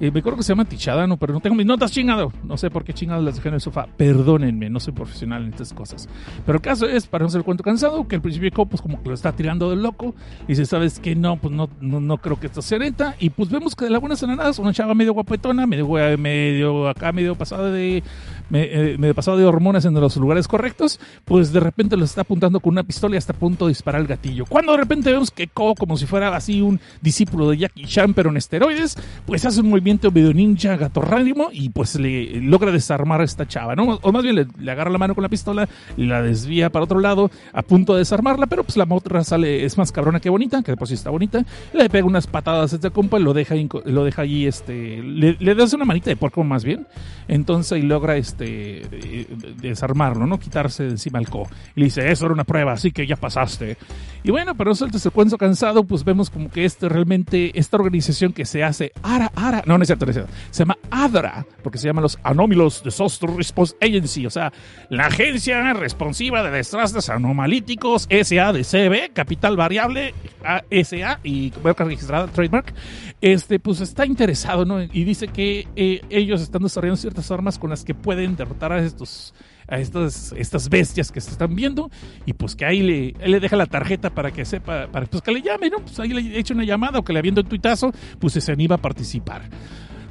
eh, 0.00 0.10
me 0.10 0.20
acuerdo 0.20 0.38
que 0.38 0.44
se 0.44 0.52
llama 0.52 0.64
Tichadano, 0.64 1.18
pero 1.18 1.34
no 1.34 1.40
tengo 1.40 1.54
mis 1.54 1.66
notas 1.66 1.92
chingado. 1.92 2.32
No 2.42 2.56
sé 2.56 2.70
por 2.70 2.84
qué 2.84 2.94
chingado 2.94 3.20
las 3.22 3.36
dejé 3.36 3.48
en 3.50 3.54
el 3.54 3.60
sofá. 3.60 3.86
Perdónenme, 3.98 4.70
no 4.70 4.80
soy 4.80 4.94
profesional 4.94 5.44
en 5.44 5.50
estas 5.50 5.74
cosas. 5.74 6.08
Pero 6.46 6.56
el 6.56 6.62
caso 6.62 6.86
es, 6.86 7.06
para 7.06 7.22
no 7.22 7.28
ser 7.28 7.40
el 7.40 7.44
cuento 7.44 7.62
cansado, 7.62 8.08
que 8.08 8.16
al 8.16 8.22
principio 8.22 8.50
pues 8.64 8.80
como 8.80 9.02
que 9.02 9.10
lo 9.10 9.14
está 9.14 9.32
tirando 9.32 9.68
de 9.68 9.76
loco. 9.76 10.14
Y 10.44 10.52
dice, 10.52 10.64
¿sabes 10.64 10.98
qué? 10.98 11.14
No, 11.14 11.36
pues 11.36 11.52
no, 11.52 11.68
no, 11.80 12.16
creo 12.16 12.40
que 12.40 12.46
esto 12.46 12.62
sea 12.62 12.78
neta. 12.78 13.14
Y 13.20 13.28
pues 13.28 13.50
vemos 13.50 13.76
que 13.76 13.84
de 13.84 13.90
la 13.90 13.98
buena 13.98 14.16
nada 14.26 14.50
una 14.58 14.72
chava 14.72 14.94
medio 14.94 15.12
guapetona, 15.12 15.66
medio, 15.66 15.86
medio 16.16 16.88
acá, 16.88 17.12
medio 17.12 17.34
pasada 17.34 17.70
de 17.70 18.02
me, 18.50 18.96
me, 18.98 19.14
pasado 19.14 19.36
de 19.36 19.44
hormonas 19.44 19.84
en 19.84 19.94
los 19.94 20.16
lugares 20.16 20.48
correctos, 20.48 21.00
pues 21.24 21.52
de 21.52 21.60
repente 21.60 21.96
lo 21.96 22.04
está 22.04 22.22
apuntando 22.22 22.60
con 22.60 22.72
una 22.72 22.82
pistola 22.82 23.14
y 23.14 23.18
hasta 23.18 23.32
a 23.32 23.36
punto 23.36 23.66
de 23.66 23.70
disparar 23.70 24.00
el 24.00 24.06
gatillo. 24.06 24.44
Cuando 24.46 24.72
de 24.72 24.78
repente 24.78 25.12
vemos 25.12 25.30
que 25.30 25.48
Ko, 25.48 25.74
como 25.74 25.96
si 25.96 26.06
fuera 26.06 26.34
así 26.34 26.60
un 26.60 26.80
discípulo 27.00 27.50
de 27.50 27.58
Jackie 27.58 27.84
Chan, 27.84 28.14
pero 28.14 28.30
en 28.30 28.36
esteroides, 28.36 28.96
pues 29.26 29.44
hace 29.44 29.60
un 29.60 29.70
movimiento 29.70 30.10
medio 30.10 30.34
ninja 30.34 30.76
gatorránimo 30.76 31.48
y 31.52 31.70
pues 31.70 31.98
le 31.98 32.40
logra 32.40 32.70
desarmar 32.70 33.20
a 33.20 33.24
esta 33.24 33.46
chava, 33.46 33.74
¿no? 33.74 33.98
O 34.02 34.12
más 34.12 34.22
bien 34.22 34.36
le, 34.36 34.70
agarra 34.70 34.90
la 34.90 34.98
mano 34.98 35.14
con 35.14 35.22
la 35.22 35.28
pistola 35.28 35.68
la 35.96 36.22
desvía 36.22 36.70
para 36.70 36.84
otro 36.84 37.00
lado 37.00 37.30
a 37.52 37.62
punto 37.62 37.94
de 37.94 38.00
desarmarla, 38.00 38.46
pero 38.46 38.64
pues 38.64 38.76
la 38.76 38.86
motra 38.86 39.22
sale, 39.24 39.64
es 39.64 39.78
más 39.78 39.92
cabrona 39.92 40.20
que 40.20 40.30
bonita, 40.30 40.62
que 40.62 40.72
de 40.72 40.76
por 40.76 40.88
sí 40.88 40.94
está 40.94 41.10
bonita, 41.10 41.44
le 41.72 41.88
pega 41.88 42.06
unas 42.06 42.26
patadas 42.26 42.72
a 42.72 42.76
este 42.76 42.90
compa 42.90 43.18
y 43.18 43.22
lo 43.22 43.32
deja, 43.32 43.54
lo 43.84 44.04
deja 44.04 44.22
allí, 44.22 44.46
este, 44.46 45.02
le, 45.02 45.36
le 45.38 45.54
da 45.54 45.64
una 45.74 45.84
manita 45.84 46.10
de 46.10 46.16
porco 46.16 46.42
más 46.42 46.64
bien, 46.64 46.86
entonces 47.28 47.78
y 47.78 47.82
logra 47.82 48.16
este 48.16 48.39
este, 48.40 49.26
desarmarlo, 49.60 50.26
¿no? 50.26 50.38
Quitarse 50.38 50.84
de 50.84 50.90
encima 50.90 51.18
el 51.18 51.28
co. 51.28 51.48
Y 51.74 51.80
le 51.80 51.84
dice, 51.86 52.10
eso 52.10 52.26
era 52.26 52.34
una 52.34 52.44
prueba, 52.44 52.72
así 52.72 52.92
que 52.92 53.06
ya 53.06 53.16
pasaste. 53.16 53.76
Y 54.22 54.30
bueno, 54.30 54.54
pero 54.54 54.72
eso 54.72 54.84
el 54.84 54.92
secuenzo 54.92 55.38
cansado, 55.38 55.84
pues 55.84 56.04
vemos 56.04 56.30
como 56.30 56.50
que 56.50 56.64
este 56.64 56.88
realmente, 56.88 57.58
esta 57.58 57.76
organización 57.76 58.32
que 58.32 58.44
se 58.44 58.62
hace 58.62 58.92
ARA, 59.02 59.30
ARA, 59.34 59.62
no, 59.66 59.78
no 59.78 59.82
es 59.82 59.88
cierto, 59.88 60.06
se 60.12 60.24
llama 60.52 60.76
ADRA, 60.90 61.46
porque 61.62 61.78
se 61.78 61.86
llama 61.86 62.02
los 62.02 62.18
Anomalous 62.22 62.82
Disaster 62.82 63.30
Response 63.30 63.76
Agency, 63.80 64.26
o 64.26 64.30
sea, 64.30 64.52
la 64.90 65.06
agencia 65.06 65.72
responsiva 65.72 66.42
de 66.42 66.50
desastres 66.50 67.08
anomalíticos, 67.08 68.08
SADCB, 68.10 69.12
capital 69.14 69.56
variable, 69.56 70.14
ASA 70.44 71.20
y 71.22 71.52
marca 71.62 71.84
registrada, 71.84 72.26
trademark, 72.26 72.74
este, 73.20 73.58
pues 73.58 73.80
está 73.80 74.04
interesado, 74.06 74.64
¿no? 74.64 74.82
Y 74.82 75.04
dice 75.04 75.28
que 75.28 75.66
eh, 75.76 76.02
ellos 76.10 76.40
están 76.40 76.62
desarrollando 76.62 77.00
ciertas 77.00 77.30
armas 77.30 77.58
con 77.58 77.70
las 77.70 77.84
que 77.84 77.94
pueden 77.94 78.29
derrotar 78.36 78.72
a 78.72 78.82
estos 78.82 79.34
a 79.70 79.78
estas, 79.78 80.34
estas 80.36 80.68
bestias 80.68 81.12
que 81.12 81.20
se 81.20 81.30
están 81.30 81.54
viendo 81.54 81.90
y 82.26 82.32
pues 82.32 82.56
que 82.56 82.64
ahí 82.64 82.82
le, 82.82 83.14
le 83.24 83.38
deja 83.38 83.54
la 83.56 83.66
tarjeta 83.66 84.10
para 84.10 84.32
que 84.32 84.44
sepa, 84.44 84.88
para 84.88 85.06
pues 85.06 85.22
que 85.22 85.30
le 85.30 85.42
llame, 85.42 85.70
¿no? 85.70 85.78
Pues 85.78 85.98
ahí 86.00 86.08
le 86.08 86.38
eche 86.38 86.52
una 86.52 86.64
llamada 86.64 86.98
o 86.98 87.04
que 87.04 87.12
le 87.12 87.20
aviente 87.20 87.40
un 87.40 87.46
tuitazo, 87.46 87.92
pues 88.18 88.32
se 88.32 88.52
anima 88.52 88.74
a 88.74 88.78
participar. 88.78 89.42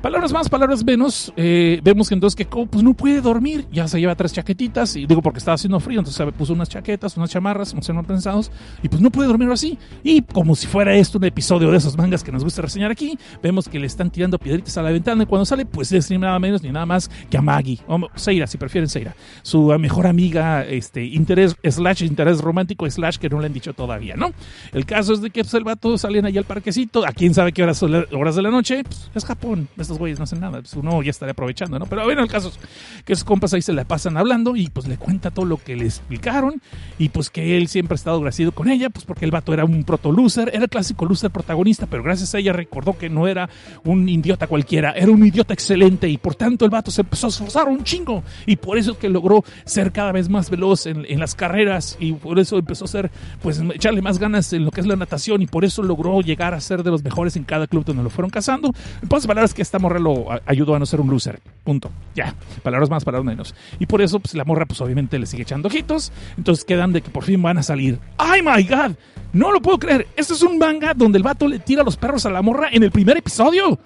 Palabras 0.01 0.31
más, 0.31 0.47
palabras 0.47 0.85
menos. 0.85 1.33
Eh, 1.35 1.81
vemos 1.83 2.07
que 2.07 2.13
entonces 2.13 2.33
que 2.33 2.45
pues, 2.45 2.81
no 2.81 2.93
puede 2.93 3.19
dormir. 3.19 3.65
Ya 3.69 3.85
se 3.85 3.99
lleva 3.99 4.15
tres 4.15 4.31
chaquetitas. 4.31 4.95
Y 4.95 5.05
digo 5.05 5.21
porque 5.21 5.39
estaba 5.39 5.55
haciendo 5.55 5.77
frío. 5.81 5.99
Entonces 5.99 6.25
puso 6.37 6.53
unas 6.53 6.69
chaquetas, 6.69 7.17
unas 7.17 7.29
chamarras, 7.29 7.73
no 7.73 7.81
sé, 7.81 7.91
no 7.91 8.03
pensados. 8.03 8.49
Y 8.81 8.87
pues 8.87 9.01
no 9.01 9.11
puede 9.11 9.27
dormir 9.27 9.49
así. 9.51 9.77
Y 10.01 10.21
como 10.21 10.55
si 10.55 10.67
fuera 10.67 10.95
esto 10.95 11.17
un 11.17 11.25
episodio 11.25 11.69
de 11.69 11.77
esos 11.77 11.97
mangas 11.97 12.23
que 12.23 12.31
nos 12.31 12.45
gusta 12.45 12.61
reseñar 12.61 12.91
aquí, 12.91 13.19
vemos 13.43 13.67
que 13.67 13.77
le 13.77 13.87
están 13.87 14.09
tirando 14.09 14.39
piedritas 14.39 14.77
a 14.77 14.83
la 14.83 14.91
ventana. 14.91 15.23
Y 15.23 15.25
cuando 15.25 15.45
sale, 15.45 15.65
pues 15.65 15.91
es 15.91 16.09
ni 16.09 16.17
nada 16.17 16.39
menos 16.39 16.63
ni 16.63 16.71
nada 16.71 16.85
más 16.85 17.11
que 17.29 17.37
a 17.37 17.41
Maggie. 17.41 17.79
O 17.87 17.99
Seira, 18.15 18.47
si 18.47 18.57
prefieren 18.57 18.87
Seira. 18.87 19.13
Su 19.41 19.67
mejor 19.77 20.07
amiga, 20.07 20.63
este, 20.63 21.03
interés, 21.03 21.57
slash 21.61 22.03
interés 22.03 22.39
romántico, 22.39 22.89
slash 22.89 23.17
que 23.17 23.27
no 23.27 23.41
le 23.41 23.47
han 23.47 23.53
dicho 23.53 23.73
todavía, 23.73 24.15
¿no? 24.15 24.31
El 24.71 24.85
caso 24.85 25.11
es 25.11 25.19
de 25.19 25.29
que 25.29 25.41
pues, 25.41 25.53
el 25.55 25.65
vato 25.65 25.97
salen 25.97 26.25
ahí 26.25 26.37
al 26.37 26.45
parquecito. 26.45 27.05
A 27.05 27.11
quién 27.11 27.33
sabe 27.33 27.51
qué 27.51 27.63
horas 27.63 27.83
horas 27.83 28.35
de 28.37 28.41
la 28.41 28.49
noche. 28.49 28.83
Pues 28.83 29.11
es 29.13 29.25
Japón 29.25 29.67
estos 29.89 29.97
güeyes 29.97 30.19
no 30.19 30.23
hacen 30.25 30.39
nada, 30.39 30.59
pues 30.59 30.73
uno 30.75 31.01
ya 31.01 31.09
estaría 31.09 31.31
aprovechando, 31.31 31.79
¿no? 31.79 31.87
Pero 31.87 32.03
bueno, 32.03 32.21
el 32.21 32.29
caso 32.29 32.49
es 32.49 32.59
que 33.03 33.13
esos 33.13 33.23
compas 33.23 33.53
ahí 33.55 33.61
se 33.63 33.73
la 33.73 33.85
pasan 33.85 34.17
hablando 34.17 34.55
y 34.55 34.67
pues 34.69 34.87
le 34.87 34.97
cuenta 34.97 35.31
todo 35.31 35.45
lo 35.45 35.57
que 35.57 35.75
le 35.75 35.85
explicaron 35.85 36.61
y 36.99 37.09
pues 37.09 37.31
que 37.31 37.57
él 37.57 37.67
siempre 37.67 37.95
ha 37.95 37.97
estado 37.97 38.17
agradecido 38.17 38.51
con 38.51 38.69
ella, 38.69 38.91
pues 38.91 39.05
porque 39.05 39.25
el 39.25 39.31
vato 39.31 39.51
era 39.51 39.65
un 39.65 39.83
proto 39.83 40.11
loser, 40.11 40.51
era 40.53 40.67
clásico 40.67 41.05
loser 41.05 41.31
protagonista, 41.31 41.87
pero 41.87 42.03
gracias 42.03 42.35
a 42.35 42.37
ella 42.37 42.53
recordó 42.53 42.97
que 42.99 43.09
no 43.09 43.27
era 43.27 43.49
un 43.83 44.07
idiota 44.07 44.45
cualquiera, 44.45 44.91
era 44.91 45.11
un 45.11 45.25
idiota 45.25 45.53
excelente 45.55 46.07
y 46.07 46.19
por 46.19 46.35
tanto 46.35 46.65
el 46.65 46.71
vato 46.71 46.91
se 46.91 47.01
empezó 47.01 47.25
a 47.25 47.29
esforzar 47.29 47.67
un 47.67 47.83
chingo 47.83 48.23
y 48.45 48.57
por 48.57 48.77
eso 48.77 48.91
es 48.91 48.97
que 48.97 49.09
logró 49.09 49.43
ser 49.65 49.91
cada 49.91 50.11
vez 50.11 50.29
más 50.29 50.51
veloz 50.51 50.85
en, 50.85 51.19
las 51.19 51.33
carreras 51.33 51.97
y 51.99 52.13
por 52.13 52.37
eso 52.39 52.59
empezó 52.59 52.85
a 52.85 52.87
ser, 52.87 53.11
pues 53.41 53.59
echarle 53.73 54.01
más 54.01 54.19
ganas 54.19 54.53
en 54.53 54.65
lo 54.65 54.71
que 54.71 54.81
es 54.81 54.87
la 54.87 54.95
natación 54.95 55.41
y 55.41 55.47
por 55.47 55.65
eso 55.65 55.81
logró 55.81 56.21
llegar 56.21 56.53
a 56.53 56.61
ser 56.61 56.83
de 56.83 56.91
los 56.91 57.03
mejores 57.03 57.35
en 57.35 57.43
cada 57.43 57.65
club 57.65 57.83
donde 57.83 58.03
lo 58.03 58.09
fueron 58.09 58.29
cazando. 58.29 58.71
En 59.01 59.09
pocas 59.09 59.27
palabras 59.27 59.53
que 59.53 59.61
morra 59.79 59.99
lo 59.99 60.27
ayudó 60.45 60.75
a 60.75 60.79
no 60.79 60.85
ser 60.85 61.01
un 61.01 61.09
loser. 61.09 61.39
Punto. 61.63 61.89
Ya. 62.15 62.35
Palabras 62.63 62.89
más, 62.89 63.03
palabras 63.03 63.25
menos. 63.25 63.55
Y 63.79 63.85
por 63.85 64.01
eso, 64.01 64.19
pues 64.19 64.35
la 64.35 64.45
morra, 64.45 64.65
pues 64.65 64.79
obviamente 64.81 65.17
le 65.17 65.25
sigue 65.25 65.43
echando 65.43 65.67
ojitos. 65.67 66.11
Entonces 66.37 66.65
quedan 66.65 66.93
de 66.93 67.01
que 67.01 67.09
por 67.09 67.23
fin 67.23 67.41
van 67.41 67.57
a 67.57 67.63
salir. 67.63 67.99
¡Ay, 68.17 68.41
my 68.41 68.63
God! 68.63 68.95
No 69.33 69.51
lo 69.51 69.61
puedo 69.61 69.79
creer. 69.79 70.07
Esto 70.15 70.33
es 70.33 70.43
un 70.43 70.57
manga 70.57 70.93
donde 70.93 71.17
el 71.17 71.23
vato 71.23 71.47
le 71.47 71.59
tira 71.59 71.83
los 71.83 71.97
perros 71.97 72.25
a 72.25 72.29
la 72.29 72.41
morra 72.41 72.69
en 72.71 72.83
el 72.83 72.91
primer 72.91 73.17
episodio. 73.17 73.79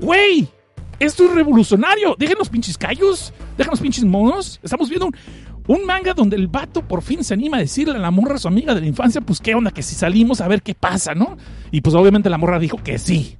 ¡Güey! 0.00 0.48
Esto 0.98 1.24
es 1.24 1.34
revolucionario. 1.34 2.14
Dejen 2.18 2.36
los 2.38 2.48
pinches 2.48 2.76
callos. 2.76 3.32
Dejen 3.56 3.70
los 3.70 3.80
pinches 3.80 4.04
monos. 4.04 4.60
Estamos 4.62 4.88
viendo 4.88 5.06
un, 5.06 5.14
un 5.66 5.86
manga 5.86 6.14
donde 6.14 6.36
el 6.36 6.48
vato 6.48 6.82
por 6.82 7.02
fin 7.02 7.22
se 7.22 7.34
anima 7.34 7.58
a 7.58 7.60
decirle 7.60 7.94
a 7.94 7.98
la 7.98 8.10
morra, 8.10 8.38
su 8.38 8.48
amiga 8.48 8.74
de 8.74 8.80
la 8.80 8.86
infancia, 8.88 9.20
pues 9.20 9.40
qué 9.40 9.54
onda, 9.54 9.70
que 9.70 9.82
si 9.82 9.94
salimos 9.94 10.40
a 10.40 10.48
ver 10.48 10.62
qué 10.62 10.74
pasa, 10.74 11.14
¿no? 11.14 11.36
Y 11.70 11.80
pues 11.80 11.94
obviamente 11.94 12.28
la 12.28 12.38
morra 12.38 12.58
dijo 12.58 12.78
que 12.82 12.98
sí. 12.98 13.36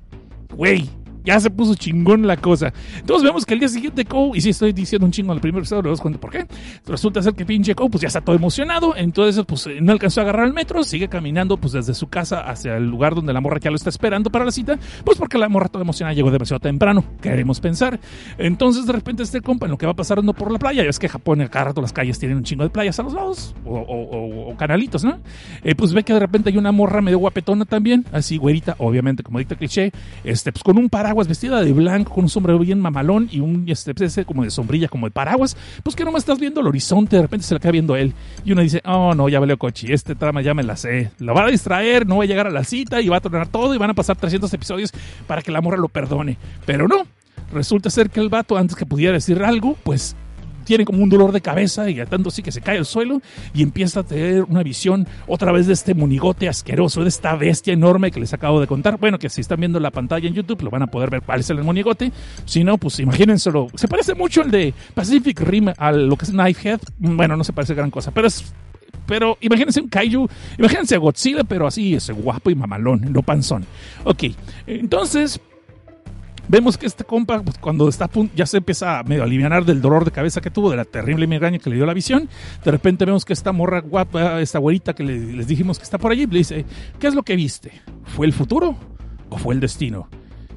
Güey, 0.55 0.89
ya 1.25 1.41
se 1.41 1.51
puso 1.51 1.75
chingón 1.75 2.27
la 2.27 2.37
cosa. 2.37 2.73
Entonces 2.99 3.25
vemos 3.25 3.45
que 3.45 3.55
el 3.55 3.61
día 3.61 3.69
siguiente 3.69 4.05
Cole, 4.05 4.33
y 4.35 4.41
si 4.41 4.51
estoy 4.51 4.73
diciendo 4.73 5.07
un 5.07 5.13
chingo 5.13 5.33
el 5.33 5.41
primer 5.41 5.61
episodio, 5.61 5.93
os 5.93 6.01
cuento 6.01 6.21
por 6.21 6.31
qué. 6.31 6.47
Resulta 6.87 7.23
ser 7.23 7.35
que 7.35 7.45
pinche 7.45 7.75
Cole 7.75 7.91
pues 7.91 8.03
ya 8.03 8.09
está 8.09 8.21
todo 8.21 8.37
emocionado, 8.37 8.95
entonces 8.97 9.45
pues 9.47 9.67
eh, 9.67 9.79
no 9.81 9.93
alcanzó 9.93 10.21
a 10.21 10.25
agarrar 10.25 10.47
el 10.47 10.53
metro, 10.53 10.83
sigue 10.85 11.09
caminando 11.09 11.57
pues 11.57 11.73
desde 11.73 11.95
su 11.95 12.09
casa 12.09 12.41
hacia 12.41 12.77
el 12.77 12.87
lugar 12.87 13.15
donde 13.15 13.33
la 13.33 13.41
morra 13.41 13.59
ya 13.61 13.71
lo 13.71 13.77
está 13.77 13.91
esperando 13.91 14.31
para 14.31 14.45
la 14.45 14.51
cita, 14.51 14.79
pues 15.05 15.19
porque 15.19 15.39
la 15.39 15.49
morra 15.49 15.69
toda 15.69 15.83
emocionada 15.83 16.15
llegó 16.15 16.31
demasiado 16.31 16.61
temprano, 16.61 17.05
queremos 17.21 17.61
pensar. 17.61 18.01
Entonces 18.39 18.87
de 18.87 18.93
repente 18.93 19.23
este 19.23 19.41
compa 19.41 19.67
en 19.67 19.73
lo 19.73 19.79
que 19.79 19.87
va 19.87 19.95
pasando 19.95 20.33
por 20.33 20.51
la 20.51 20.59
playa, 20.59 20.83
ya 20.83 20.91
es 20.91 20.99
que 20.99 21.09
Japón 21.09 21.41
cada 21.51 21.67
rato 21.67 21.81
las 21.81 21.93
calles 21.93 22.19
tienen 22.19 22.39
un 22.39 22.45
chingo 22.45 22.65
de 22.65 22.71
playas 22.71 22.99
a 22.99 23.03
los 23.03 23.13
lados, 23.13 23.55
o, 23.65 24.55
canalitos, 24.59 25.05
¿no? 25.05 25.19
Eh, 25.63 25.75
pues 25.75 25.93
ve 25.93 26.03
que 26.03 26.13
de 26.13 26.21
repente 26.21 26.51
hay 26.51 26.57
una 26.57 26.73
morra 26.73 27.01
medio 27.01 27.19
guapetona 27.19 27.65
también, 27.65 28.05
así 28.13 28.37
güerita, 28.37 28.75
obviamente 28.79 29.23
como 29.23 29.39
dicta 29.39 29.55
cliché, 29.55 29.93
este 30.25 30.53
pues 30.53 30.63
con 30.63 30.77
un 30.79 30.89
paraguas 31.11 31.27
vestida 31.27 31.61
de 31.61 31.73
blanco, 31.73 32.15
con 32.15 32.23
un 32.23 32.29
sombrero 32.29 32.61
bien 32.61 32.79
mamalón 32.79 33.29
y 33.33 33.41
un 33.41 33.65
este, 33.67 33.95
pues, 33.95 34.21
como 34.25 34.45
de 34.45 34.51
sombrilla, 34.51 34.87
como 34.87 35.09
de 35.09 35.11
paraguas, 35.11 35.57
pues 35.83 35.97
que 35.97 36.05
nomás 36.05 36.23
estás 36.23 36.39
viendo 36.39 36.61
el 36.61 36.69
horizonte, 36.69 37.17
de 37.17 37.23
repente 37.23 37.45
se 37.45 37.53
le 37.53 37.59
queda 37.59 37.73
viendo 37.73 37.97
él. 37.97 38.15
Y 38.45 38.53
uno 38.53 38.63
dice, 38.63 38.81
oh 38.85 39.13
no, 39.13 39.29
ya 39.29 39.41
valió 39.41 39.59
coche, 39.59 39.93
este 39.93 40.15
trama 40.15 40.41
ya 40.41 40.55
me 40.55 40.63
la 40.63 40.77
sé. 40.77 41.11
Lo 41.19 41.35
va 41.35 41.47
a 41.47 41.51
distraer, 41.51 42.07
no 42.07 42.19
va 42.19 42.23
a 42.23 42.27
llegar 42.29 42.47
a 42.47 42.51
la 42.51 42.63
cita 42.63 43.01
y 43.01 43.09
va 43.09 43.17
a 43.17 43.21
tornar 43.21 43.49
todo 43.49 43.75
y 43.75 43.79
van 43.79 43.91
a 43.91 43.95
pasar 43.95 44.15
300 44.15 44.55
episodios 44.55 44.93
para 45.27 45.43
que 45.43 45.51
la 45.51 45.61
morra 45.61 45.79
lo 45.79 45.89
perdone. 45.89 46.39
Pero 46.65 46.87
no, 46.87 47.09
resulta 47.53 47.91
ser 47.91 48.09
que 48.09 48.21
el 48.21 48.29
vato, 48.29 48.57
antes 48.57 48.77
que 48.77 48.87
pudiera 48.87 49.15
decir 49.15 49.43
algo, 49.43 49.77
pues 49.83 50.15
tiene 50.71 50.85
como 50.85 51.03
un 51.03 51.09
dolor 51.09 51.33
de 51.33 51.41
cabeza 51.41 51.91
y 51.91 51.97
tanto 52.07 52.31
sí 52.31 52.45
que 52.45 52.53
se 52.53 52.61
cae 52.61 52.79
al 52.79 52.87
suelo 52.87 53.21
y 53.53 53.65
empieza 53.65 54.01
a 54.01 54.03
tener 54.05 54.45
una 54.45 54.63
visión 54.63 55.05
otra 55.27 55.51
vez 55.51 55.67
de 55.67 55.73
este 55.73 55.95
monigote 55.95 56.49
asqueroso, 56.49 57.03
de 57.03 57.09
esta 57.09 57.35
bestia 57.35 57.73
enorme 57.73 58.13
que 58.13 58.21
les 58.21 58.33
acabo 58.35 58.61
de 58.61 58.69
contar. 58.69 58.97
Bueno, 58.97 59.19
que 59.19 59.29
si 59.29 59.41
están 59.41 59.59
viendo 59.59 59.81
la 59.81 59.91
pantalla 59.91 60.29
en 60.29 60.35
YouTube 60.35 60.63
lo 60.63 60.71
van 60.71 60.83
a 60.83 60.87
poder 60.87 61.11
ver 61.11 61.23
cuál 61.23 61.41
es 61.41 61.51
el 61.51 61.65
monigote. 61.65 62.13
Si 62.45 62.63
no, 62.63 62.79
pues 62.79 63.01
imagínenselo. 63.01 63.67
Se 63.75 63.89
parece 63.89 64.15
mucho 64.15 64.43
el 64.43 64.53
de 64.53 64.73
Pacific 64.95 65.41
Rim 65.41 65.73
a 65.77 65.91
lo 65.91 66.15
que 66.15 66.27
es 66.27 66.31
Knifehead. 66.31 66.79
Bueno, 66.99 67.37
no 67.37 67.43
se 67.43 67.53
parece 67.53 67.75
gran 67.75 67.91
cosa, 67.91 68.13
pero 68.13 68.29
es 68.29 68.55
pero 69.07 69.39
imagínense 69.41 69.81
un 69.81 69.89
kaiju, 69.89 70.29
imagínense 70.57 70.95
a 70.95 70.99
Godzilla, 70.99 71.43
pero 71.43 71.67
así, 71.67 71.95
ese 71.97 72.13
guapo 72.13 72.49
y 72.49 72.55
mamalón, 72.55 73.13
no 73.13 73.23
panzón. 73.23 73.67
Ok, 74.05 74.23
entonces, 74.69 75.41
Vemos 76.51 76.77
que 76.77 76.87
este 76.87 77.05
compa, 77.05 77.41
pues, 77.45 77.59
cuando 77.59 77.89
está 77.89 78.07
a 78.07 78.09
punto, 78.09 78.35
ya 78.35 78.45
se 78.45 78.57
empieza 78.57 78.97
a 78.97 79.01
aliviar 79.03 79.65
del 79.65 79.81
dolor 79.81 80.05
de 80.05 80.11
cabeza 80.11 80.41
que 80.41 80.51
tuvo, 80.51 80.69
de 80.69 80.77
la 80.77 80.85
terrible 80.85 81.29
migraña 81.29 81.61
que 81.61 81.71
le 81.71 81.77
dio 81.77 81.87
la 81.87 81.95
visión. 81.95 82.29
De 82.65 82.73
repente 82.73 83.05
vemos 83.05 83.25
que 83.25 83.33
esta 83.33 83.53
morra 83.53 83.81
guapa, 83.83 84.41
esta 84.41 84.59
güerita 84.59 84.93
que 84.93 85.05
les 85.05 85.47
dijimos 85.47 85.79
que 85.79 85.85
está 85.85 85.97
por 85.97 86.11
allí, 86.11 86.27
le 86.27 86.39
dice, 86.39 86.65
¿qué 86.99 87.07
es 87.07 87.15
lo 87.15 87.23
que 87.23 87.37
viste? 87.37 87.71
¿Fue 88.03 88.27
el 88.27 88.33
futuro 88.33 88.75
o 89.29 89.39
fue 89.39 89.55
el 89.55 89.61
destino? 89.61 90.09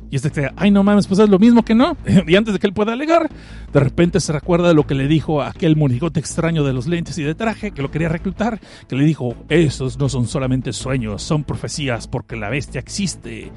Y 0.10 0.15
este 0.15 0.29
dice, 0.29 0.49
ay 0.56 0.71
no 0.71 0.82
mames, 0.82 1.06
pues 1.06 1.19
es 1.19 1.29
lo 1.29 1.38
mismo 1.38 1.63
que 1.63 1.75
no. 1.75 1.95
y 2.27 2.36
antes 2.38 2.56
de 2.56 2.60
que 2.60 2.65
él 2.65 2.73
pueda 2.73 2.93
alegar, 2.93 3.29
de 3.71 3.79
repente 3.79 4.19
se 4.19 4.34
recuerda 4.34 4.69
de 4.69 4.73
lo 4.73 4.88
que 4.88 4.95
le 4.95 5.08
dijo 5.08 5.43
aquel 5.43 5.75
monigote 5.75 6.19
extraño 6.19 6.63
de 6.63 6.73
los 6.73 6.88
lentes 6.88 7.19
y 7.19 7.23
de 7.23 7.36
traje 7.36 7.69
que 7.69 7.84
lo 7.84 7.91
quería 7.91 8.10
reclutar, 8.10 8.60
que 8.88 8.95
le 8.95 9.06
dijo, 9.06 9.36
esos 9.47 9.99
no 9.99 10.10
son 10.10 10.25
solamente 10.25 10.73
sueños, 10.73 11.21
son 11.21 11.43
profecías 11.43 12.08
porque 12.08 12.36
la 12.36 12.49
bestia 12.49 12.79
existe. 12.79 13.51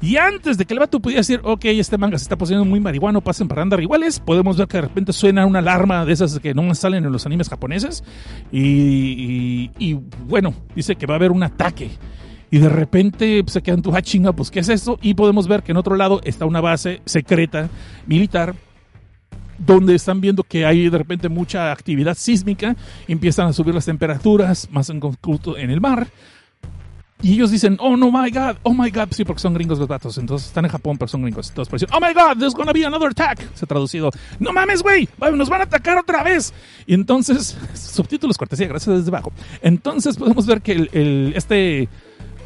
Y 0.00 0.16
antes 0.16 0.58
de 0.58 0.66
que 0.66 0.74
el 0.74 0.80
vato 0.80 1.00
pudiera 1.00 1.20
decir, 1.20 1.40
ok, 1.42 1.64
este 1.66 1.96
manga 1.96 2.18
se 2.18 2.24
está 2.24 2.36
poniendo 2.36 2.64
muy 2.64 2.80
marihuano, 2.80 3.22
pasen 3.22 3.48
para 3.48 3.62
andar 3.62 3.80
iguales, 3.80 4.20
podemos 4.20 4.56
ver 4.56 4.68
que 4.68 4.76
de 4.76 4.82
repente 4.82 5.12
suena 5.12 5.46
una 5.46 5.60
alarma 5.60 6.04
de 6.04 6.12
esas 6.12 6.38
que 6.38 6.54
no 6.54 6.74
salen 6.74 7.04
en 7.04 7.12
los 7.12 7.24
animes 7.24 7.48
japoneses. 7.48 8.04
Y, 8.52 9.94
bueno, 10.26 10.54
dice 10.74 10.96
que 10.96 11.06
va 11.06 11.14
a 11.14 11.16
haber 11.16 11.32
un 11.32 11.42
ataque. 11.42 11.90
Y 12.50 12.58
de 12.58 12.68
repente 12.68 13.42
se 13.46 13.62
quedan 13.62 13.82
tu 13.82 13.94
ah, 13.94 14.02
chinga, 14.02 14.32
pues 14.32 14.50
¿qué 14.50 14.60
es 14.60 14.68
esto? 14.68 14.98
Y 15.02 15.14
podemos 15.14 15.48
ver 15.48 15.62
que 15.62 15.72
en 15.72 15.78
otro 15.78 15.96
lado 15.96 16.20
está 16.22 16.44
una 16.46 16.60
base 16.60 17.02
secreta 17.04 17.68
militar 18.06 18.54
donde 19.58 19.94
están 19.94 20.20
viendo 20.20 20.42
que 20.42 20.64
hay 20.64 20.88
de 20.88 20.98
repente 20.98 21.28
mucha 21.28 21.72
actividad 21.72 22.14
sísmica, 22.14 22.76
empiezan 23.08 23.48
a 23.48 23.52
subir 23.52 23.74
las 23.74 23.86
temperaturas 23.86 24.68
más 24.70 24.90
en, 24.90 25.00
en 25.56 25.70
el 25.70 25.80
mar. 25.80 26.08
Y 27.22 27.32
ellos 27.32 27.50
dicen, 27.50 27.78
oh 27.80 27.96
no 27.96 28.12
my 28.12 28.30
god, 28.30 28.56
oh 28.62 28.74
my 28.74 28.90
god, 28.90 29.08
sí, 29.10 29.24
porque 29.24 29.40
son 29.40 29.54
gringos 29.54 29.78
los 29.78 29.88
datos, 29.88 30.18
entonces 30.18 30.48
están 30.48 30.66
en 30.66 30.70
Japón, 30.70 30.98
pero 30.98 31.08
son 31.08 31.22
gringos. 31.22 31.48
Entonces 31.48 31.88
por 31.88 31.96
oh 31.96 32.00
my 32.00 32.12
god, 32.12 32.36
there's 32.38 32.54
gonna 32.54 32.72
be 32.72 32.84
another 32.84 33.08
attack. 33.08 33.40
Se 33.54 33.64
ha 33.64 33.68
traducido, 33.68 34.10
no 34.38 34.52
mames, 34.52 34.82
güey, 34.82 35.08
nos 35.34 35.48
van 35.48 35.62
a 35.62 35.64
atacar 35.64 35.98
otra 35.98 36.22
vez. 36.22 36.52
Y 36.86 36.92
entonces, 36.92 37.56
subtítulos 37.74 38.36
cortesía, 38.36 38.68
gracias 38.68 38.96
desde 38.98 39.08
abajo. 39.08 39.32
Entonces 39.62 40.16
podemos 40.16 40.46
ver 40.46 40.60
que 40.60 40.72
el, 40.72 40.90
el 40.92 41.32
este 41.34 41.88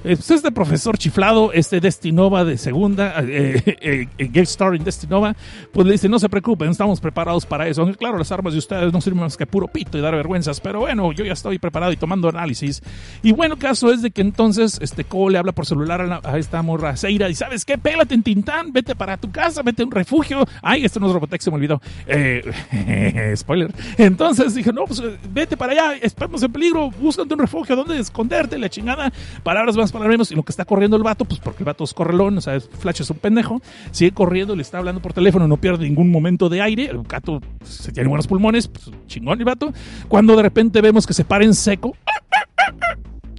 este 0.05 0.51
profesor 0.53 0.97
chiflado, 0.97 1.53
este 1.53 1.81
Destinova 1.81 2.45
de 2.45 2.57
segunda, 2.57 3.15
eh, 3.21 3.63
eh, 3.81 4.09
eh 4.17 4.41
Star 4.41 4.75
en 4.75 4.85
Destinova, 4.85 5.37
pues 5.73 5.87
le 5.87 5.93
dice, 5.93 6.09
no 6.09 6.19
se 6.19 6.29
preocupen, 6.29 6.71
estamos 6.71 7.01
preparados 7.01 7.45
para 7.45 7.69
eso. 7.69 7.87
claro, 7.93 8.19
las 8.19 8.33
armas 8.33 8.55
de 8.55 8.59
ustedes 8.59 8.93
no 8.93 9.01
sirven 9.01 9.21
más 9.21 9.37
que 9.37 9.47
puro 9.47 9.69
pito 9.69 9.99
y 9.99 10.01
dar 10.01 10.15
vergüenzas, 10.15 10.61
pero 10.61 10.81
bueno, 10.81 11.13
yo 11.13 11.25
ya 11.25 11.35
estoy 11.35 11.59
preparado 11.59 11.93
y 11.93 11.97
tomando 11.97 12.29
análisis. 12.29 12.83
Y 13.23 13.33
bueno, 13.33 13.59
caso 13.59 13.93
es 13.93 14.03
de 14.03 14.11
que 14.11 14.23
entonces 14.23 14.79
este 14.81 15.05
Cole 15.05 15.35
le 15.35 15.39
habla 15.39 15.53
por 15.53 15.67
celular 15.67 16.21
a, 16.25 16.39
esta 16.39 16.63
morra 16.63 16.97
Seira 16.97 17.29
y 17.29 17.35
¿sabes 17.35 17.65
qué? 17.65 17.77
Pélate 17.77 18.15
en 18.15 18.23
Tintán, 18.23 18.73
vete 18.73 18.95
para 18.95 19.17
tu 19.17 19.31
casa, 19.31 19.63
vete 19.63 19.83
a 19.83 19.87
un 19.87 19.93
refugio. 19.93 20.45
Ay, 20.63 20.85
esto 20.85 20.99
no 21.01 21.09
es 21.09 21.13
Robotech, 21.13 21.41
se 21.41 21.51
me 21.51 21.57
olvidó. 21.57 21.81
Spoiler. 23.37 23.73
Entonces 23.99 24.55
dije, 24.55 24.73
no, 24.73 24.85
pues 24.85 25.03
vete 25.31 25.57
para 25.57 25.73
allá, 25.73 25.97
estamos 26.01 26.43
en 26.43 26.53
peligro, 26.53 26.91
búscate 26.91 27.35
un 27.35 27.41
refugio, 27.41 27.77
donde 27.77 27.99
esconderte, 27.99 28.59
la 28.59 28.69
chingada. 28.69 29.13
Palabras 29.43 29.77
más 29.77 29.90
para 29.93 30.07
menos, 30.07 30.31
y 30.33 30.35
lo 30.35 30.43
que 30.43 30.53
está 30.53 30.65
corriendo 30.65 30.97
el 30.97 31.03
vato, 31.03 31.25
pues 31.25 31.41
porque 31.41 31.63
el 31.63 31.67
vato 31.67 31.85
es 31.85 31.95
correlón, 31.95 32.39
o 32.39 32.41
sea, 32.41 32.61
Flash 32.61 33.03
es 33.03 33.11
un 33.11 33.19
pendejo, 33.19 33.61
sigue 33.91 34.13
corriendo, 34.13 34.57
le 34.57 34.63
está 34.63 34.79
hablando 34.79 35.01
por 35.01 35.13
teléfono, 35.13 35.49
no 35.49 35.57
pierde 35.57 35.85
ningún 35.85 36.11
momento 36.11 36.49
de 36.49 36.63
aire, 36.63 36.87
el 36.87 37.03
gato 37.03 37.41
se 37.63 37.93
tiene 37.93 38.09
buenos 38.09 38.27
pulmones, 38.27 38.69
pues, 38.69 38.91
chingón 39.07 39.39
el 39.39 39.45
vato, 39.45 39.73
cuando 40.09 40.37
de 40.37 40.43
repente 40.43 40.81
vemos 40.81 41.07
que 41.07 41.15
se 41.15 41.25
para 41.25 41.45
en 41.45 41.55
seco, 41.55 41.95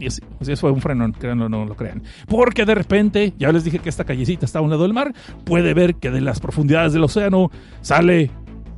y 0.02 0.08
así, 0.08 0.22
así 0.40 0.56
fue 0.56 0.72
un 0.72 0.82
frenón, 0.82 1.12
créanlo 1.12 1.48
no 1.48 1.64
lo 1.64 1.76
crean. 1.76 2.02
Porque 2.28 2.66
de 2.66 2.74
repente, 2.74 3.34
ya 3.38 3.52
les 3.52 3.64
dije 3.64 3.80
que 3.80 3.90
esta 3.90 4.04
callecita 4.04 4.46
está 4.46 4.60
a 4.60 4.62
un 4.64 4.72
lado 4.72 4.84
del 4.84 4.94
mar, 4.94 5.14
puede 5.46 5.74
ver 5.76 5.96
que 5.96 6.10
de 6.10 6.22
las 6.22 6.40
profundidades 6.40 6.94
del 6.94 7.04
océano 7.04 7.52
sale 7.82 8.32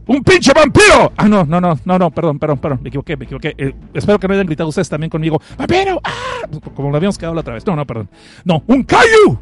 ¡Un 0.06 0.24
pinche 0.24 0.52
vampiro! 0.54 1.14
Ah, 1.16 1.28
no, 1.28 1.46
no, 1.46 1.62
no, 1.62 1.80
no, 1.86 2.00
no, 2.00 2.12
perdón, 2.12 2.38
perdón, 2.40 2.58
perdón, 2.58 2.80
me 2.82 2.90
equivoqué, 2.90 3.16
me 3.16 3.26
equivoqué. 3.26 3.56
Eh, 3.58 3.74
espero 3.94 4.20
que 4.20 4.28
no 4.28 4.34
hayan 4.34 4.46
gritado 4.46 4.70
ustedes 4.70 4.90
también 4.90 5.10
conmigo. 5.10 5.42
¡Vampiro! 5.58 6.02
¡Ah! 6.04 6.48
Como 6.76 6.90
lo 6.90 6.98
habíamos 6.98 7.18
quedado 7.18 7.34
la 7.34 7.42
otra 7.42 7.54
vez. 7.54 7.66
No, 7.66 7.76
no, 7.76 7.86
perdón. 7.86 8.10
No, 8.44 8.64
¡un 8.68 8.84
Cayu! 8.84 9.40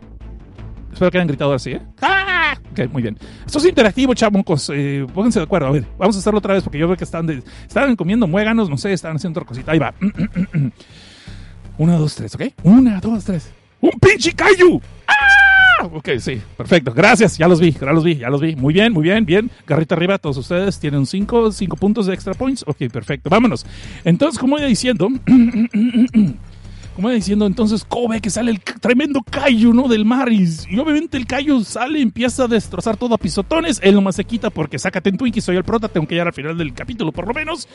Espero 0.93 1.09
que 1.09 1.17
hayan 1.17 1.27
gritado 1.27 1.53
así, 1.53 1.71
¿eh? 1.71 1.81
¡Ah! 2.01 2.53
Ok, 2.71 2.91
muy 2.91 3.01
bien. 3.01 3.17
Esto 3.45 3.57
es 3.57 3.65
interactivo, 3.65 4.13
chamoncos. 4.13 4.69
Eh, 4.73 5.05
pónganse 5.13 5.39
de 5.39 5.45
acuerdo. 5.45 5.67
A 5.67 5.71
ver, 5.71 5.85
vamos 5.97 6.15
a 6.15 6.19
hacerlo 6.19 6.39
otra 6.39 6.53
vez 6.53 6.63
porque 6.63 6.77
yo 6.77 6.87
veo 6.87 6.97
que 6.97 7.05
están, 7.05 7.25
de, 7.25 7.43
estaban 7.67 7.95
comiendo 7.95 8.27
muéganos, 8.27 8.69
no 8.69 8.77
sé, 8.77 8.93
estaban 8.93 9.17
haciendo 9.17 9.39
otra 9.39 9.47
cosita. 9.47 9.71
Ahí 9.71 9.79
va. 9.79 9.93
Una, 11.77 11.97
dos, 11.97 12.15
tres, 12.15 12.35
¿ok? 12.35 12.43
Una, 12.63 12.99
dos, 12.99 13.23
tres. 13.23 13.51
¡Un 13.79 13.91
pinche 13.99 14.33
Cayu! 14.33 14.79
Ok, 15.83 16.09
sí, 16.19 16.41
perfecto. 16.57 16.93
Gracias, 16.93 17.37
ya 17.37 17.47
los 17.47 17.59
vi, 17.59 17.71
ya 17.71 17.91
los 17.91 18.03
vi, 18.03 18.17
ya 18.17 18.29
los 18.29 18.41
vi. 18.41 18.55
Muy 18.55 18.73
bien, 18.73 18.93
muy 18.93 19.03
bien, 19.03 19.25
bien. 19.25 19.49
Garrita 19.65 19.95
arriba, 19.95 20.17
todos 20.17 20.37
ustedes 20.37 20.79
tienen 20.79 21.05
cinco, 21.05 21.51
cinco 21.51 21.75
puntos 21.75 22.05
de 22.05 22.13
extra 22.13 22.33
points. 22.33 22.63
Ok, 22.67 22.77
perfecto, 22.91 23.29
vámonos. 23.29 23.65
Entonces, 24.03 24.39
como 24.39 24.57
iba 24.57 24.67
diciendo, 24.67 25.07
diciendo, 27.09 27.45
entonces 27.45 27.83
Kobe 27.83 28.21
que 28.21 28.29
sale 28.29 28.51
el 28.51 28.61
tremendo 28.61 29.21
Kaiju, 29.21 29.73
¿no? 29.73 29.87
Del 29.87 30.05
mar. 30.05 30.31
Y, 30.31 30.47
y 30.69 30.79
obviamente 30.79 31.17
el 31.17 31.25
Kaiju 31.25 31.63
sale, 31.63 32.01
empieza 32.01 32.43
a 32.43 32.47
destrozar 32.47 32.97
todo 32.97 33.15
a 33.15 33.17
pisotones. 33.17 33.79
Él 33.83 33.95
nomás 33.95 34.15
se 34.15 34.25
quita 34.25 34.49
porque 34.49 34.77
sácate 34.79 35.09
en 35.09 35.17
Twinkie, 35.17 35.41
soy 35.41 35.57
el 35.57 35.63
prota, 35.63 35.87
tengo 35.87 36.07
que 36.07 36.15
llegar 36.15 36.27
al 36.27 36.33
final 36.33 36.57
del 36.57 36.73
capítulo 36.73 37.11
por 37.11 37.27
lo 37.27 37.33
menos. 37.33 37.67